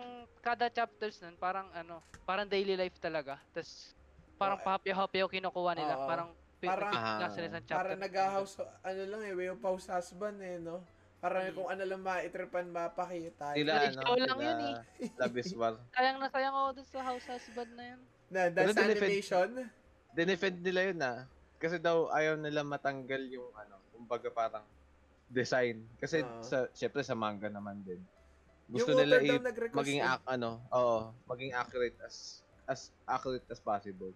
kada 0.40 0.66
chapters 0.68 1.18
nun, 1.20 1.34
parang 1.34 1.66
ano, 1.72 1.98
parang 2.22 2.46
daily 2.46 2.74
life 2.74 2.96
talaga. 2.96 3.42
Tapos 3.50 3.94
parang 4.36 4.56
Oo. 4.56 4.66
papyaw-papyaw 4.66 5.26
kinukuha 5.28 5.72
nila. 5.74 5.94
Oo. 5.96 6.06
Parang 6.06 6.30
Parang- 6.56 6.88
parang 6.88 7.20
lang 7.20 7.30
sila 7.30 7.46
Ah. 7.46 7.52
sa 7.52 7.60
chapter. 7.60 7.76
Para 7.76 7.94
nag-house, 7.96 8.54
ano 8.80 9.02
lang 9.04 9.22
eh, 9.22 9.32
way 9.34 9.48
of 9.48 9.60
house 9.60 9.86
husband 9.86 10.40
eh, 10.40 10.56
no? 10.56 10.82
Para 11.16 11.44
Hmm. 11.44 11.54
kung 11.54 11.68
ano 11.68 11.82
lang 11.84 12.00
maitripan, 12.00 12.66
mapakita. 12.68 13.52
Sila, 13.52 13.72
Pero 13.72 13.84
ano, 13.84 14.00
ikaw 14.00 14.14
lang 14.16 14.28
sila, 14.32 14.46
yun 14.46 14.60
eh. 14.64 14.74
Labis 15.16 15.50
War. 15.52 15.74
Sayang 15.94 16.16
na 16.16 16.26
sayang 16.26 16.54
ako 16.54 16.68
dun 16.72 16.86
sa 16.86 17.00
house 17.02 17.26
husband 17.26 17.70
na 17.72 17.84
yun. 17.86 18.00
Na, 18.26 18.50
that's 18.50 18.74
Pero 18.74 18.82
animation. 18.82 19.48
Dinefend 20.16 20.58
nila 20.64 20.80
yun 20.90 21.00
ah. 21.02 21.18
Kasi 21.56 21.76
daw 21.78 22.10
ayaw 22.10 22.36
nila 22.36 22.66
matanggal 22.66 23.22
yung 23.30 23.48
ano, 23.54 23.78
kumbaga 23.94 24.28
parang 24.28 24.64
design. 25.30 25.86
Kasi 25.96 26.22
Oo. 26.22 26.42
sa 26.42 26.66
syempre 26.72 27.02
sa 27.06 27.14
manga 27.14 27.46
naman 27.46 27.80
din. 27.82 28.00
Gusto 28.66 28.92
yung 28.92 29.00
nila 29.06 29.22
i- 29.22 29.42
maging 29.70 30.02
eh. 30.02 30.10
ac- 30.10 30.26
ano, 30.26 30.58
oo, 30.74 31.14
maging 31.30 31.54
accurate 31.54 31.94
as 32.02 32.42
as 32.66 32.90
accurate 33.06 33.46
as 33.46 33.62
possible. 33.62 34.10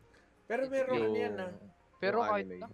Pero 0.50 0.66
meron 0.66 0.98
ano 0.98 1.14
yan 1.14 1.34
ah. 1.38 1.52
Pero 2.02 2.18
yung 2.18 2.28
kahit 2.28 2.48
na. 2.58 2.68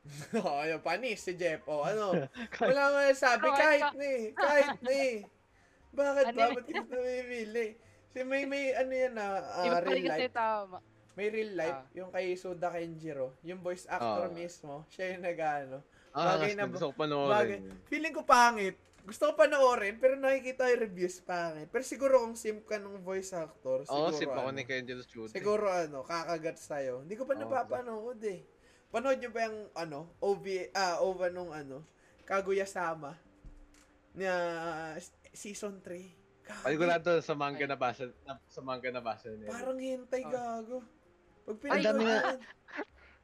Oo, 0.40 0.64
yung 0.64 0.80
panis 0.80 1.20
si 1.20 1.36
Jeff. 1.36 1.60
O, 1.68 1.84
ano? 1.84 2.16
Wala 2.64 2.82
mo 2.88 2.98
na 3.04 3.12
sabi, 3.12 3.46
kahit 3.52 3.84
kahit 3.84 3.94
na 3.94 4.06
eh. 4.08 4.24
Kahit 4.32 4.80
eh. 4.88 5.14
Bakit 5.92 6.24
ba? 6.32 6.40
Anime. 6.48 6.56
Ba't 6.56 6.66
kita 6.66 6.82
namimili? 6.88 7.66
Si 8.10 8.20
may, 8.20 8.42
may 8.44 8.74
ano 8.74 8.90
yan 8.90 9.14
na, 9.14 9.26
ah, 9.40 9.62
Iba 9.62 9.78
real 9.80 9.86
pala 10.02 10.10
kasi 10.10 10.24
life. 10.24 10.34
tama. 10.34 10.76
May 11.12 11.28
real 11.28 11.52
life, 11.54 11.80
Ah. 11.80 11.86
yung 11.92 12.10
kay 12.10 12.34
Suda 12.34 12.68
Kenjiro. 12.68 13.34
Yung 13.42 13.60
voice 13.60 13.86
actor 13.86 14.26
Ah. 14.26 14.32
mismo, 14.32 14.82
siya 14.88 15.14
yung 15.14 15.22
nag-ano. 15.22 15.78
Ah, 16.10 16.34
Bagay 16.34 16.52
na- 16.54 16.66
gusto 16.66 16.90
ko 16.90 16.94
Bagay. 16.96 17.00
panoorin. 17.00 17.62
Feeling 17.86 18.10
ko 18.12 18.22
pangit. 18.24 18.74
Gusto 19.00 19.22
ko 19.26 19.38
panoorin, 19.38 19.96
pero 19.96 20.14
nakikita 20.14 20.68
yung 20.68 20.82
reviews 20.82 21.18
pangit. 21.20 21.66
Pero 21.66 21.82
siguro 21.82 22.20
kung 22.20 22.34
simp 22.34 22.62
ka 22.64 22.76
ng 22.76 22.98
voice 23.00 23.30
actor, 23.32 23.82
siguro 23.84 24.06
Oo, 24.06 24.12
si 24.12 24.24
ako 24.24 24.38
ano, 24.44 24.52
ni 24.52 24.62
Kenjiro 24.64 25.00
Shooting. 25.00 25.32
Siguro 25.32 25.66
ano, 25.66 26.02
kakagat 26.02 26.58
sa'yo. 26.58 27.00
Hindi 27.00 27.14
ko 27.14 27.24
pa 27.24 27.32
Oo, 27.32 27.40
napapanood 27.40 28.20
eh. 28.22 28.42
Panood 28.88 29.16
nyo 29.16 29.30
ba 29.30 29.40
yung 29.44 29.60
ano, 29.72 29.98
OV, 30.20 30.44
ah, 30.74 30.98
OVA 31.00 31.28
nung 31.28 31.50
ano, 31.50 31.86
Kaguya-sama 32.22 33.18
na 34.12 34.30
s- 34.94 35.10
season 35.32 35.78
3. 35.80 36.14
Panigurado 36.60 37.10
sa 37.20 37.34
manga 37.34 37.64
na 37.64 37.76
basa, 37.76 38.04
sa 38.46 38.60
manga 38.60 38.90
na 38.90 39.00
basa 39.00 39.28
nila. 39.28 39.50
Parang 39.50 39.78
hintay 39.78 40.22
Ah. 40.22 40.30
gago. 40.30 40.78
Pag 41.44 41.56
Ang 41.68 41.82
dami 41.82 42.02
nga- 42.04 42.38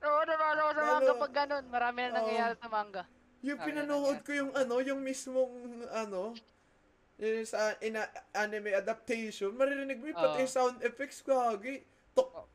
Oo, 0.02 0.20
sa 0.22 0.84
manga 0.84 1.12
pag 1.16 1.32
ganun. 1.34 1.64
Marami 1.66 1.98
na 1.98 2.08
Oo. 2.08 2.16
nangyayari 2.16 2.54
sa 2.56 2.68
manga. 2.68 3.04
yung 3.46 3.60
pinanood 3.62 4.18
ko 4.22 4.30
yung 4.34 4.50
ano, 4.52 4.74
yung 4.80 4.98
mismong 4.98 5.54
ano, 5.94 6.34
yung 7.16 7.46
sa 7.46 7.78
ina, 7.78 8.02
anime 8.32 8.74
adaptation, 8.74 9.54
maririnig 9.54 9.96
mo 9.96 10.10
yung 10.10 10.18
pati 10.18 10.42
Oo. 10.42 10.50
sound 10.50 10.82
effects 10.82 11.22
gagi. 11.22 11.86
Tok. 12.10 12.26
Oh, 12.26 12.46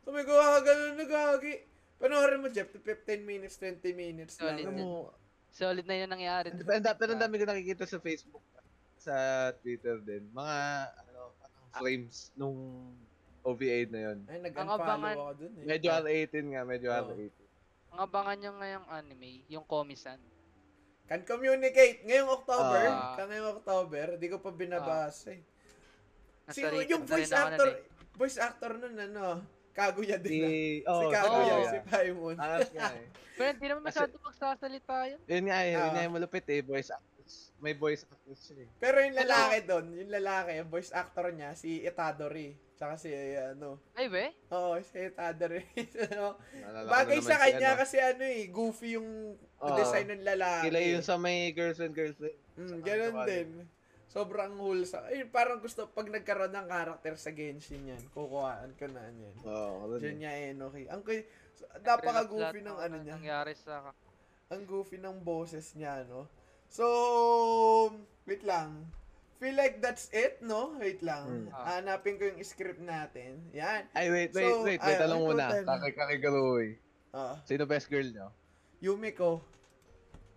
Sabi 0.00 0.24
ko, 0.24 0.32
ah, 0.32 0.56
ganun 0.64 0.96
na 0.96 1.04
gagi. 1.04 1.68
Panoorin 1.98 2.40
mo, 2.40 2.48
Jeff, 2.48 2.70
15 2.70 3.20
minutes, 3.20 3.60
20 3.60 3.92
minutes 3.92 4.40
lang. 4.40 4.56
Solid 4.56 4.72
mo, 4.72 5.12
Solid 5.50 5.84
na 5.84 5.96
yun 5.96 6.08
da- 6.80 6.94
pero 6.94 7.12
ang 7.12 7.20
dami 7.20 7.36
ko 7.36 7.44
nakikita 7.44 7.84
sa 7.84 7.98
Facebook, 7.98 8.40
sa 8.98 9.16
Twitter 9.56 9.98
din. 9.98 10.26
Mga 10.30 10.58
ano, 11.06 11.20
frames 11.72 12.30
nung 12.34 12.58
OVA 13.40 13.86
na 13.88 14.00
yun. 14.10 14.18
Ay, 14.26 14.38
nag-unfollow 14.42 15.08
ako 15.08 15.32
dun 15.38 15.52
eh. 15.56 15.64
Medyo 15.64 15.88
R18 15.94 16.34
nga, 16.52 16.62
medyo 16.62 16.88
Oo. 16.90 16.98
R18. 17.08 17.38
Ang 17.88 18.00
abangan 18.04 18.36
nyo 18.36 18.50
ngayong 18.60 18.86
anime, 18.90 19.30
yung 19.48 19.64
Komi-san. 19.64 20.20
Can 21.08 21.24
communicate. 21.24 22.04
Ngayong 22.04 22.28
October, 22.28 22.84
Ah. 22.84 23.16
ka 23.16 23.24
ngayong 23.24 23.48
October, 23.56 24.06
di 24.20 24.28
ko 24.28 24.36
pa 24.36 24.52
binabasa 24.52 25.32
eh. 25.32 25.40
Si, 26.48 26.60
Nasa 26.60 26.84
yung 26.84 27.00
na 27.02 27.08
voice 27.08 27.32
actor, 27.32 27.68
eh. 27.72 27.80
voice 28.12 28.38
actor 28.38 28.70
nun, 28.76 28.92
ano, 28.94 29.24
Kaguya 29.72 30.18
Si, 30.18 30.24
din 30.26 30.42
ah. 30.42 30.50
Si 30.50 30.60
oh, 30.84 31.08
Kaguya, 31.08 31.54
oo. 31.54 31.64
si 31.64 31.78
Paimon. 31.86 32.36
Angas 32.36 32.68
nga 32.74 32.90
eh. 32.92 33.06
Pero 33.38 33.48
hindi 33.54 33.66
naman 33.70 33.82
masyado 33.86 34.12
magsasalita 34.18 34.94
yun. 35.06 35.20
Yun 35.24 35.44
nga 35.46 35.58
eh, 35.62 35.70
yun 35.70 35.80
Ah. 35.80 35.90
nga 35.94 36.02
yung 36.02 36.14
malupit 36.18 36.44
eh, 36.44 36.60
voice 36.60 36.90
actress. 36.90 37.07
May 37.58 37.74
voice 37.74 38.06
actress 38.06 38.40
siya 38.46 38.56
eh. 38.62 38.68
Pero 38.78 39.02
yung 39.02 39.18
lalaki 39.18 39.56
doon, 39.66 39.86
yung 39.98 40.10
lalaki, 40.14 40.62
yung 40.62 40.70
voice 40.70 40.94
actor 40.94 41.34
niya, 41.34 41.58
si 41.58 41.82
Itadori. 41.82 42.54
Tsaka 42.78 42.94
si, 42.94 43.10
ano, 43.34 43.82
Ay, 43.98 44.06
be? 44.06 44.30
oo, 44.54 44.78
si 44.78 45.10
Itadori. 45.10 45.66
ano, 46.06 46.38
bagay 46.86 47.18
sa 47.18 47.34
naman 47.34 47.42
si 47.42 47.42
kanya 47.50 47.70
ano, 47.74 47.80
kasi 47.82 47.96
ano 47.98 48.22
eh, 48.22 48.46
goofy 48.46 48.94
yung 48.94 49.34
Oo. 49.34 49.74
design 49.74 50.06
ng 50.14 50.22
lalaki. 50.22 50.70
Sila 50.70 50.78
yung 50.86 51.02
sa 51.02 51.18
may 51.18 51.50
girlfriend, 51.50 51.94
girlfriend. 51.98 52.38
Mm, 52.54 52.78
ganun 52.86 53.16
din. 53.26 53.48
Sobrang 54.08 54.54
wholesome. 54.54 55.10
Ay, 55.10 55.26
parang 55.26 55.58
gusto, 55.58 55.90
pag 55.90 56.06
nagkaroon 56.06 56.54
ng 56.54 56.68
karakter 56.70 57.18
sa 57.18 57.34
Genshin 57.34 57.90
yan, 57.90 58.02
kukuhaan 58.14 58.70
ko 58.78 58.86
na 58.86 59.02
yan. 59.10 59.34
Oo, 59.42 59.90
oh, 59.90 59.98
Diyan 59.98 60.16
niya 60.22 60.32
Enoki. 60.54 60.86
Ang 60.86 61.02
kay, 61.02 61.26
napaka-goofy 61.82 62.62
ng 62.62 62.78
ano 62.78 62.94
na 62.94 63.02
niya. 63.02 63.14
Nangyari 63.18 63.58
sa... 63.58 63.90
Ang 64.48 64.64
goofy 64.64 64.96
ng 64.96 65.20
boses 65.20 65.74
niya, 65.74 66.06
no? 66.06 66.24
So, 66.68 66.86
wait 68.28 68.44
lang. 68.44 68.84
Feel 69.38 69.54
like 69.54 69.78
that's 69.78 70.10
it, 70.10 70.42
no? 70.42 70.74
Wait 70.76 70.98
lang. 71.00 71.48
Hmm. 71.48 71.54
Ah. 71.54 71.78
Hanapin 71.78 72.18
ko 72.18 72.26
yung 72.26 72.42
script 72.42 72.82
natin. 72.82 73.38
Yan. 73.54 73.86
Ay, 73.94 74.10
wait, 74.10 74.34
wait, 74.34 74.42
So, 74.42 74.66
wait, 74.66 74.82
wait, 74.82 74.98
ay, 74.98 75.08
muna. 75.14 75.46
puta 75.46 75.62
na. 75.62 75.70
Kakay-kakay 75.78 76.18
Ah, 77.08 77.34
Sino 77.46 77.64
best 77.64 77.88
girl 77.88 78.04
nyo? 78.04 78.28
Yumiko. 78.82 79.40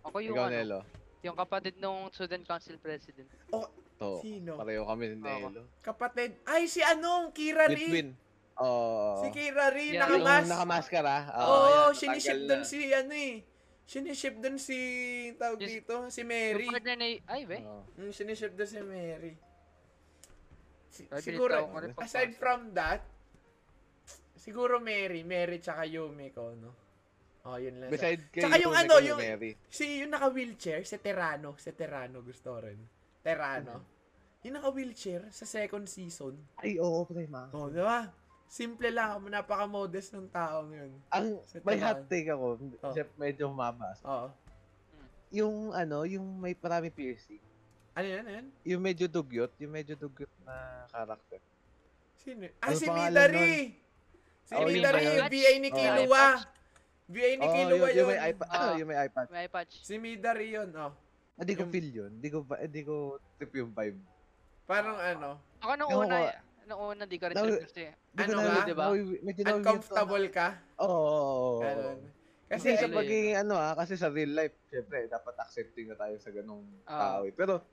Ako 0.02 0.16
yung 0.18 0.34
Ikaw, 0.34 0.46
ano, 0.48 0.54
Nelo. 0.54 0.80
yung 1.20 1.36
kapatid 1.36 1.74
nung 1.78 2.08
student 2.10 2.42
council 2.42 2.78
president. 2.80 3.28
To. 4.00 4.18
Sino? 4.18 4.56
Pareho 4.58 4.82
kami 4.82 5.14
ni. 5.14 5.16
Nelo. 5.20 5.62
Kapatid. 5.84 6.38
Ay, 6.42 6.66
si 6.66 6.80
anong? 6.80 7.30
Kira 7.30 7.68
Ri. 7.68 7.76
Between. 7.76 8.08
Oo. 8.58 9.20
Si 9.20 9.28
Kira 9.30 9.70
Ri, 9.70 9.94
Yeah, 9.94 10.06
Yung 10.10 10.22
nakamas. 10.24 10.46
nakamaskara. 10.48 11.14
Oo, 11.28 11.42
Oo, 11.42 11.58
oh, 11.58 11.88
yan, 11.90 11.98
siniship 11.98 12.38
doon 12.46 12.62
si 12.64 12.78
ano 12.90 13.14
eh. 13.14 13.34
Siniship 13.92 14.40
doon 14.40 14.56
si, 14.56 14.78
tawag 15.36 15.60
Yes. 15.60 15.84
dito, 15.84 16.08
si 16.08 16.24
Mary. 16.24 16.64
Yung 16.64 16.72
partner 16.72 16.96
ni... 16.96 17.20
Ay, 17.28 17.44
be? 17.44 17.60
Mm, 17.60 18.08
siniship 18.08 18.56
doon 18.56 18.70
si 18.72 18.80
Mary. 18.80 19.32
Si- 20.88 21.08
Ay, 21.12 21.20
siguro, 21.20 21.68
aside 22.00 22.32
from 22.32 22.72
that, 22.72 23.04
siguro 24.32 24.80
Mary, 24.80 25.20
Mary 25.28 25.60
tsaka 25.60 25.84
Yumiko, 25.84 26.56
no? 26.56 26.72
Oh, 27.44 27.60
yun 27.60 27.84
lang. 27.84 27.92
Beside 27.92 28.32
kay 28.32 28.40
Tsaka 28.40 28.56
yung 28.64 28.72
ano, 28.72 28.96
yung- 28.96 29.20
Mary. 29.20 29.52
Si 29.68 30.00
yung 30.00 30.08
naka-wheelchair, 30.08 30.88
si 30.88 30.96
Terano. 30.96 31.52
Si 31.60 31.68
Terano 31.76 32.24
gusto 32.24 32.56
rin. 32.64 32.80
Terano. 33.20 33.76
Yung 34.40 34.56
naka-wheelchair 34.56 35.28
sa 35.28 35.44
second 35.44 35.84
season. 35.84 36.32
Ay, 36.56 36.80
oo, 36.80 37.04
pre, 37.04 37.28
ma. 37.28 37.52
Oh, 37.52 37.68
di 37.68 37.82
ba? 37.82 38.08
Simple 38.52 38.92
lang, 38.92 39.16
napaka-modest 39.24 40.12
ng 40.12 40.28
taong 40.28 40.68
yun. 40.68 40.92
Ang, 41.08 41.40
may 41.64 41.80
hot 41.80 42.04
take 42.04 42.28
ako. 42.28 42.60
Oh. 42.84 42.92
Medyo 43.16 43.48
humaba. 43.48 43.96
Oo. 44.04 44.28
Yung, 45.32 45.72
ano, 45.72 46.04
yung 46.04 46.36
may 46.36 46.52
marami 46.52 46.92
piercing. 46.92 47.40
Ano 47.96 48.04
yan, 48.04 48.20
ano 48.20 48.30
yan? 48.30 48.46
Yung 48.68 48.82
medyo 48.84 49.08
dugyot, 49.08 49.56
yung 49.56 49.72
medyo 49.72 49.96
dugyot 49.96 50.28
na 50.44 50.52
karakter. 50.86 51.40
Sino? 52.20 52.44
Ah, 52.60 52.68
Ano 52.68 52.76
si 52.76 52.86
Midari! 52.86 53.52
Si 54.44 54.52
Oh, 54.52 54.68
Midari, 54.68 55.00
yung 55.00 55.32
BA 55.32 55.52
ni 55.56 55.68
Oh. 55.68 55.76
Kilua. 55.80 56.24
BA 57.08 57.30
ni 57.32 57.44
Oo, 57.48 57.54
Kilua 57.56 57.72
yung, 57.72 57.88
yun. 57.88 57.96
yung 57.96 58.08
may 58.10 58.20
iPad. 58.28 58.48
Ah. 58.52 58.72
yung 58.76 58.88
may 58.88 58.98
iPad. 59.00 59.26
May 59.32 59.48
patch. 59.48 59.72
Si 59.80 59.94
Midari 59.96 60.52
yun, 60.52 60.68
oh. 60.76 60.92
Hindi 61.40 61.56
ko 61.56 61.64
Yung- 61.64 61.72
feel 61.72 61.88
yun. 61.90 62.10
Hindi 62.20 62.28
ko, 62.28 62.38
ba- 62.44 62.60
hindi 62.60 62.80
ko 62.84 62.94
trip 63.40 63.52
yung 63.56 63.72
vibe. 63.72 63.96
Parang 64.68 65.00
ano, 65.00 65.40
Ako 65.58 65.72
nung 65.74 65.88
una, 66.04 66.36
ko. 66.62 66.68
nung 66.68 66.82
una 66.88 67.04
di 67.04 67.16
ka 67.16 67.26
rin 67.26 67.34
Nawi- 67.34 67.50
trip 67.52 67.66
kasi. 67.66 67.82
Hindi 67.90 68.22
Ano 68.22 68.32
ko 68.32 68.40
ba? 68.40 68.48
na, 68.48 68.64
Diba? 68.64 68.84
medyo 69.20 69.42
uncomfortable 69.52 70.26
ka. 70.28 70.46
Oo. 70.78 70.88
oo. 70.88 71.60
Ganun. 71.60 71.98
Kasi 72.46 72.68
sa 72.76 72.84
ano 72.84 72.94
pagiging 72.94 73.36
ano 73.38 73.54
ah, 73.56 73.72
kasi 73.72 73.92
sa 73.94 74.08
real 74.08 74.30
life, 74.30 74.52
syempre, 74.68 75.08
dapat 75.08 75.34
accepting 75.38 75.88
na 75.88 75.96
tayo 75.96 76.14
sa 76.16 76.28
ganung 76.28 76.68
Ah. 76.84 77.16
tao. 77.16 77.20
eh. 77.24 77.32
Pero, 77.32 77.64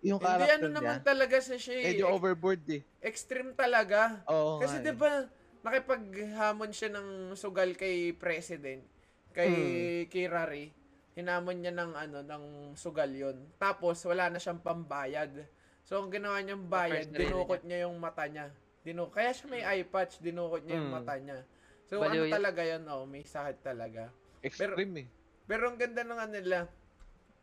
yung 0.00 0.18
hindi 0.18 0.26
character 0.26 0.52
ano 0.52 0.66
niya, 0.66 0.76
naman 0.76 0.98
talaga 1.00 1.36
sa 1.38 1.54
siya 1.54 1.74
eh. 1.76 1.84
medyo 1.88 2.06
overboard 2.10 2.62
eh. 2.68 2.82
Extreme 3.00 3.54
talaga. 3.54 4.20
Oo 4.26 4.58
Kasi 4.58 4.76
nga 4.76 4.82
'di 4.82 4.90
eh. 4.90 4.98
ba 4.98 5.10
nakipaghamon 5.64 6.70
siya 6.70 6.90
ng 6.92 7.08
sugal 7.32 7.72
kay 7.72 8.12
president, 8.12 8.84
kay 9.30 9.48
Hmm. 9.48 10.08
Kirari. 10.08 10.74
Hinamon 11.14 11.56
niya 11.56 11.72
ng 11.72 11.92
ano 11.94 12.18
ng 12.20 12.44
sugal 12.74 13.08
'yon. 13.08 13.38
Tapos 13.56 14.02
wala 14.02 14.28
na 14.28 14.36
siyang 14.36 14.58
pambayad. 14.58 15.30
So 15.84 16.00
ang 16.00 16.08
ginawa 16.08 16.40
niyang 16.40 16.64
bayad, 16.64 17.12
dinukot 17.12 17.60
niya 17.62 17.84
yung 17.84 18.00
mata 18.00 18.24
niya. 18.24 18.48
Dinu 18.80 19.08
kaya 19.08 19.32
siya 19.32 19.46
may 19.48 19.62
eye 19.62 19.84
patch, 19.84 20.20
dinukot 20.20 20.64
niya 20.64 20.80
yung 20.80 20.88
Hmm. 20.88 20.96
mata 21.00 21.14
niya. 21.16 21.44
So 21.84 22.00
Baliw 22.00 22.24
ano 22.24 22.24
yun. 22.24 22.32
talaga 22.32 22.60
'yon, 22.64 22.82
oh, 22.88 23.04
may 23.04 23.20
sakit 23.20 23.60
talaga. 23.60 24.08
Extreme 24.40 25.04
eh. 25.04 25.08
Pero 25.44 25.68
ang 25.68 25.76
ganda 25.76 26.00
ng 26.00 26.16
ano 26.18 26.32
nila, 26.32 26.58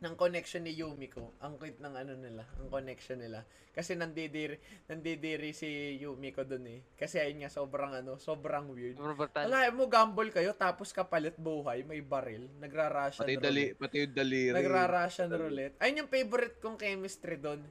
ng 0.02 0.18
connection 0.18 0.66
ni 0.66 0.74
Yumiko. 0.74 1.30
Ang 1.38 1.62
cute 1.62 1.78
ng 1.78 1.94
ano 1.94 2.18
nila, 2.18 2.42
ang 2.58 2.66
connection 2.66 3.22
nila. 3.22 3.46
Kasi 3.70 3.94
nandidiri, 3.94 4.58
nandidiri 4.90 5.54
si 5.54 5.94
Yumiko 6.02 6.42
dun 6.42 6.66
eh. 6.66 6.82
Kasi 6.98 7.22
ayun 7.22 7.46
nga, 7.46 7.50
sobrang 7.50 7.94
ano, 7.94 8.18
sobrang 8.18 8.66
weird. 8.74 8.98
Wala, 8.98 9.70
mo 9.70 9.86
gamble 9.86 10.34
kayo, 10.34 10.58
tapos 10.58 10.90
kapalit 10.90 11.38
buhay, 11.38 11.86
may 11.86 12.02
baril, 12.02 12.50
nagra-Russian 12.58 13.22
Pati, 13.22 13.38
roulette. 13.38 13.46
dali, 13.46 13.64
pati 13.78 13.96
yung 14.02 14.14
daliri. 14.14 14.54
Nagra-Russian 14.58 15.28
Dali. 15.30 15.38
roulette. 15.38 15.74
Ayun 15.78 16.00
yung 16.02 16.10
favorite 16.10 16.56
kong 16.58 16.78
chemistry 16.82 17.38
doon. 17.38 17.62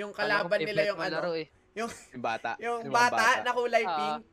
Yung 0.00 0.12
kalaban 0.12 0.58
nila 0.58 0.80
yung 0.88 1.00
ano, 1.00 1.16
laro 1.20 1.32
eh. 1.36 1.46
yung, 1.76 1.90
Yung 2.16 2.24
bata. 2.24 2.50
yung 2.56 2.80
mga 2.82 2.92
bata, 2.92 3.26
na 3.44 3.52
kulay 3.52 3.84
Ah. 3.84 3.96
pink. 3.96 4.24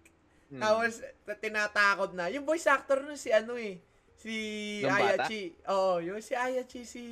Hmm. 0.48 0.62
Tapos, 0.64 0.94
tinatakot 1.38 2.12
na. 2.16 2.32
Yung 2.32 2.48
voice 2.48 2.66
actor 2.66 3.04
nun 3.04 3.20
si 3.20 3.30
ano 3.30 3.60
eh. 3.60 3.84
Si 4.16 4.34
Yung 4.82 4.90
bata? 4.90 5.28
Ayachi. 5.28 5.44
Oo, 5.68 6.00
yung 6.00 6.24
si 6.24 6.34
Ayachi, 6.34 6.82
si 6.88 7.04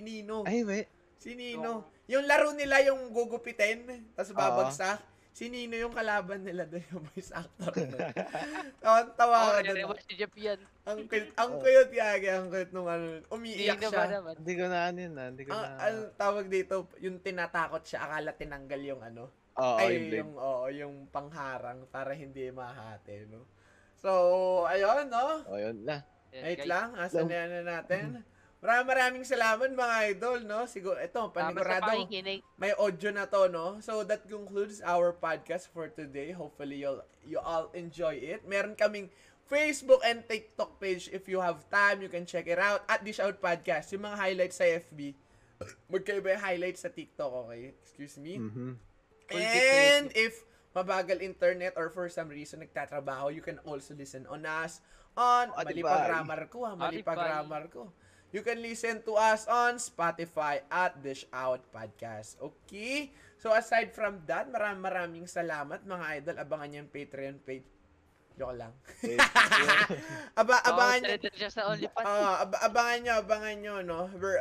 Nino. 0.00 0.44
Ay, 0.44 0.60
we. 0.62 0.84
Si 1.16 1.32
Nino. 1.32 1.88
Yung 2.04 2.28
laro 2.28 2.52
nila 2.52 2.84
yung 2.84 3.08
gugupitin, 3.08 3.88
tapos 4.12 4.36
babagsak. 4.36 5.00
Si 5.32 5.48
Nino 5.48 5.80
yung 5.80 5.96
kalaban 5.96 6.44
nila 6.44 6.68
doon, 6.68 6.84
yung 6.92 7.04
voice 7.08 7.32
actor. 7.32 7.72
Tawa, 8.84 8.98
tawa 9.16 9.36
Oo, 9.40 9.48
ka 9.48 9.60
oh, 9.64 9.64
doon. 9.64 9.96
si 10.04 10.12
Jeff 10.20 10.34
yan. 10.36 10.60
Ang 10.84 10.98
cute, 11.10 11.32
ang 11.40 11.56
cute 11.56 11.94
yagi, 11.96 12.28
ang 12.28 12.52
cute 12.52 12.72
nung 12.76 12.84
ano, 12.84 13.24
umiiyak 13.32 13.80
Sino 13.80 13.96
siya. 13.96 14.20
Hindi 14.36 14.54
ko 14.60 14.64
na 14.68 14.78
ano 14.92 14.98
yun, 15.00 15.14
ah. 15.16 15.28
Hindi 15.32 15.42
ko 15.48 15.50
Ang, 15.56 15.62
na... 15.64 15.76
ang 15.80 15.98
tawag 16.20 16.46
dito, 16.52 16.74
yung 17.00 17.16
tinatakot 17.24 17.80
siya, 17.80 18.04
akala 18.04 18.36
tinanggal 18.36 18.80
yung 18.84 19.00
ano. 19.00 19.32
Oo, 19.56 19.76
ay, 19.80 20.12
yung 20.12 20.32
oo, 20.36 20.64
yung 20.68 20.94
pangharang 21.08 21.88
para 21.88 22.12
hindi 22.12 22.52
mahati, 22.52 23.24
no? 23.32 23.48
So, 23.96 24.10
ayun, 24.68 25.08
no? 25.08 25.48
Oh, 25.48 25.56
yun 25.56 25.80
na. 25.80 26.04
Wait 26.32 26.64
guys. 26.64 26.68
lang, 26.68 26.88
asan 26.96 27.28
na 27.28 27.36
yan 27.44 27.50
na 27.52 27.62
natin? 27.80 28.04
Maraming 28.62 28.86
maraming 28.86 29.24
salamat 29.26 29.74
mga 29.74 29.96
idol, 30.14 30.38
no? 30.46 30.70
Siguro, 30.70 30.94
ito, 30.94 31.18
Salamat 31.18 31.34
sa 31.34 31.50
panigurado, 31.50 31.90
pakikinig. 31.98 32.40
may 32.54 32.70
audio 32.78 33.10
na 33.10 33.26
to, 33.26 33.50
no? 33.50 33.82
So, 33.82 34.06
that 34.06 34.22
concludes 34.30 34.78
our 34.86 35.10
podcast 35.10 35.66
for 35.66 35.90
today. 35.90 36.30
Hopefully, 36.30 36.78
you'll, 36.78 37.02
you 37.26 37.42
all 37.42 37.74
enjoy 37.74 38.22
it. 38.22 38.46
Meron 38.46 38.78
kaming 38.78 39.10
Facebook 39.50 39.98
and 40.06 40.22
TikTok 40.22 40.78
page. 40.78 41.10
If 41.10 41.26
you 41.26 41.42
have 41.42 41.66
time, 41.74 42.06
you 42.06 42.08
can 42.08 42.22
check 42.22 42.46
it 42.46 42.62
out. 42.62 42.86
At 42.86 43.02
Dish 43.02 43.18
Out 43.18 43.42
Podcast. 43.42 43.90
Yung 43.90 44.06
mga 44.06 44.16
highlights 44.16 44.62
sa 44.62 44.64
FB. 44.64 45.18
Magkaiba 45.90 46.38
yung 46.38 46.44
highlights 46.46 46.86
sa 46.86 46.90
TikTok, 46.90 47.50
okay? 47.50 47.74
Excuse 47.82 48.14
me. 48.22 48.38
Mhm. 48.38 48.78
Full 49.26 49.42
And 49.42 50.06
if 50.14 50.38
mabagal 50.72 51.18
internet 51.20 51.74
or 51.74 51.90
for 51.90 52.06
some 52.08 52.30
reason 52.30 52.62
nagtatrabaho, 52.62 53.34
you 53.34 53.42
can 53.42 53.58
also 53.66 53.92
listen 53.92 54.24
on 54.30 54.46
us 54.46 54.80
on 55.12 55.52
mali 55.52 55.84
pa 55.84 55.92
Spotify. 55.92 56.06
grammar 56.08 56.40
ko 56.48 56.58
ha, 56.64 56.72
mali 56.72 57.04
pa 57.04 57.12
Spotify. 57.12 57.26
grammar 57.28 57.64
ko. 57.68 57.82
You 58.32 58.40
can 58.40 58.64
listen 58.64 59.04
to 59.04 59.12
us 59.20 59.44
on 59.44 59.76
Spotify 59.76 60.64
at 60.72 60.96
Dish 61.04 61.28
Out 61.28 61.60
Podcast. 61.68 62.40
Okay? 62.40 63.12
So 63.36 63.52
aside 63.52 63.92
from 63.92 64.24
that, 64.24 64.48
maraming 64.48 64.80
maraming 64.80 65.26
salamat 65.28 65.84
mga 65.84 66.04
idol. 66.16 66.36
Abangan 66.40 66.66
niyo 66.72 66.78
yung 66.80 66.90
Patreon 66.90 67.36
page. 67.44 67.68
Joke 68.32 68.56
lang. 68.56 68.72
Aba, 70.40 70.64
abangan 70.64 70.98
niyo. 71.04 71.12
ab- 72.40 72.62
abangan 72.64 72.98
nyo, 73.04 73.12
abangan 73.20 73.56
nyo, 73.60 73.74
no? 73.84 74.00
We're, 74.16 74.40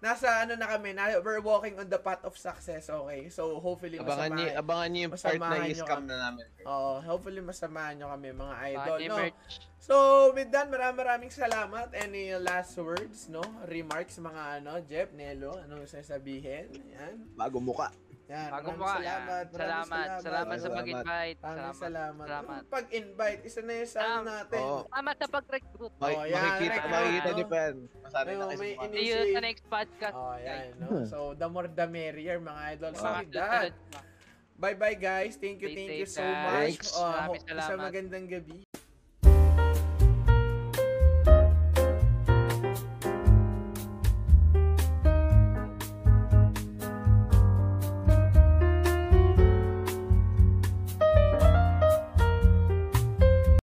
nasa 0.00 0.44
ano 0.44 0.56
na 0.56 0.64
kami, 0.64 0.96
na, 0.96 1.20
we're 1.20 1.44
walking 1.44 1.76
on 1.76 1.88
the 1.88 2.00
path 2.00 2.24
of 2.24 2.32
success, 2.34 2.88
okay? 2.88 3.28
So, 3.28 3.60
hopefully, 3.60 4.00
abangan 4.00 4.32
niyo, 4.32 4.48
masamahan. 4.48 4.64
abangan 4.64 4.88
niyo 4.88 5.02
yung 5.04 5.12
part 5.12 5.40
na 5.40 5.56
niyo 5.60 5.76
i-scam 5.76 6.00
kami. 6.00 6.08
na 6.08 6.16
namin. 6.16 6.44
Oo, 6.64 6.92
hopefully, 7.04 7.40
masamahan 7.44 7.94
nyo 8.00 8.06
kami, 8.08 8.28
mga 8.32 8.54
idol, 8.72 8.96
Funny 8.96 9.08
no? 9.08 9.16
merch. 9.20 9.52
So, 9.80 9.94
with 10.36 10.48
that, 10.52 10.68
maraming 10.72 10.98
maraming 11.00 11.32
salamat. 11.32 11.92
Any 11.92 12.32
last 12.40 12.76
words, 12.80 13.28
no? 13.28 13.44
Remarks, 13.68 14.16
mga 14.16 14.42
ano, 14.60 14.80
Jeff, 14.88 15.12
Nelo, 15.12 15.56
ano 15.60 15.84
gusto 15.84 16.00
niyo 16.00 16.08
sabihin? 16.08 16.66
Yan. 16.96 17.16
Bago 17.36 17.60
muka. 17.60 17.92
Yan, 18.30 18.46
Bago 18.48 18.68
maraming 18.70 18.86
salamat. 19.02 19.44
Maraming 19.44 19.50
Salamat. 19.50 20.06
Salamat 20.22 20.54
sa 20.54 20.62
Salamat. 20.62 20.78
pag-invite. 20.78 21.38
Maraming 21.40 21.58
Salamat. 21.58 21.74
salamat. 21.82 22.26
Salamat. 22.30 22.54
Yung 22.54 22.70
Pag-invite, 22.70 23.40
isa 23.42 23.60
na 23.60 23.72
yun 23.74 23.88
sa 23.88 23.98
ano 23.98 24.14
Um, 24.14 24.24
natin. 24.24 24.60
Oo. 24.62 24.78
Salamat 24.86 25.14
sa 25.18 25.26
pag-recruit. 25.28 25.92
Oh, 25.92 26.06
yan, 26.06 26.30
makikita, 26.30 26.70
record, 26.70 26.90
makikita 26.94 27.30
pa 27.42 27.56
yan. 27.58 27.76
Masanay 28.00 28.32
na 28.32 28.44
kayo 28.46 28.54
sa 28.54 28.86
See 28.86 29.02
you 29.04 29.18
sa 29.34 29.40
next 29.42 29.64
podcast. 29.66 30.14
Oh, 30.14 30.34
yan, 30.38 30.46
guys. 30.70 30.78
no? 30.78 30.86
So, 31.04 31.18
the 31.34 31.48
more 31.50 31.66
the 31.66 31.86
merrier, 31.86 32.38
mga 32.38 32.60
idol. 32.70 32.90
That, 32.92 33.02
susunod 33.26 33.28
na. 33.34 33.98
Bye-bye 34.60 34.98
guys. 35.00 35.34
Thank 35.34 35.64
you, 35.64 35.72
Stay 35.72 35.76
thank 35.80 35.98
you 35.98 36.06
so 36.06 36.20
guys. 36.20 36.36
much. 36.36 36.54
Thanks. 36.76 36.88
Uh, 36.92 37.00
Maraming 37.02 37.40
sa 37.40 37.52
salamat. 37.66 37.80
magandang 37.82 38.26
gabi. 38.28 38.58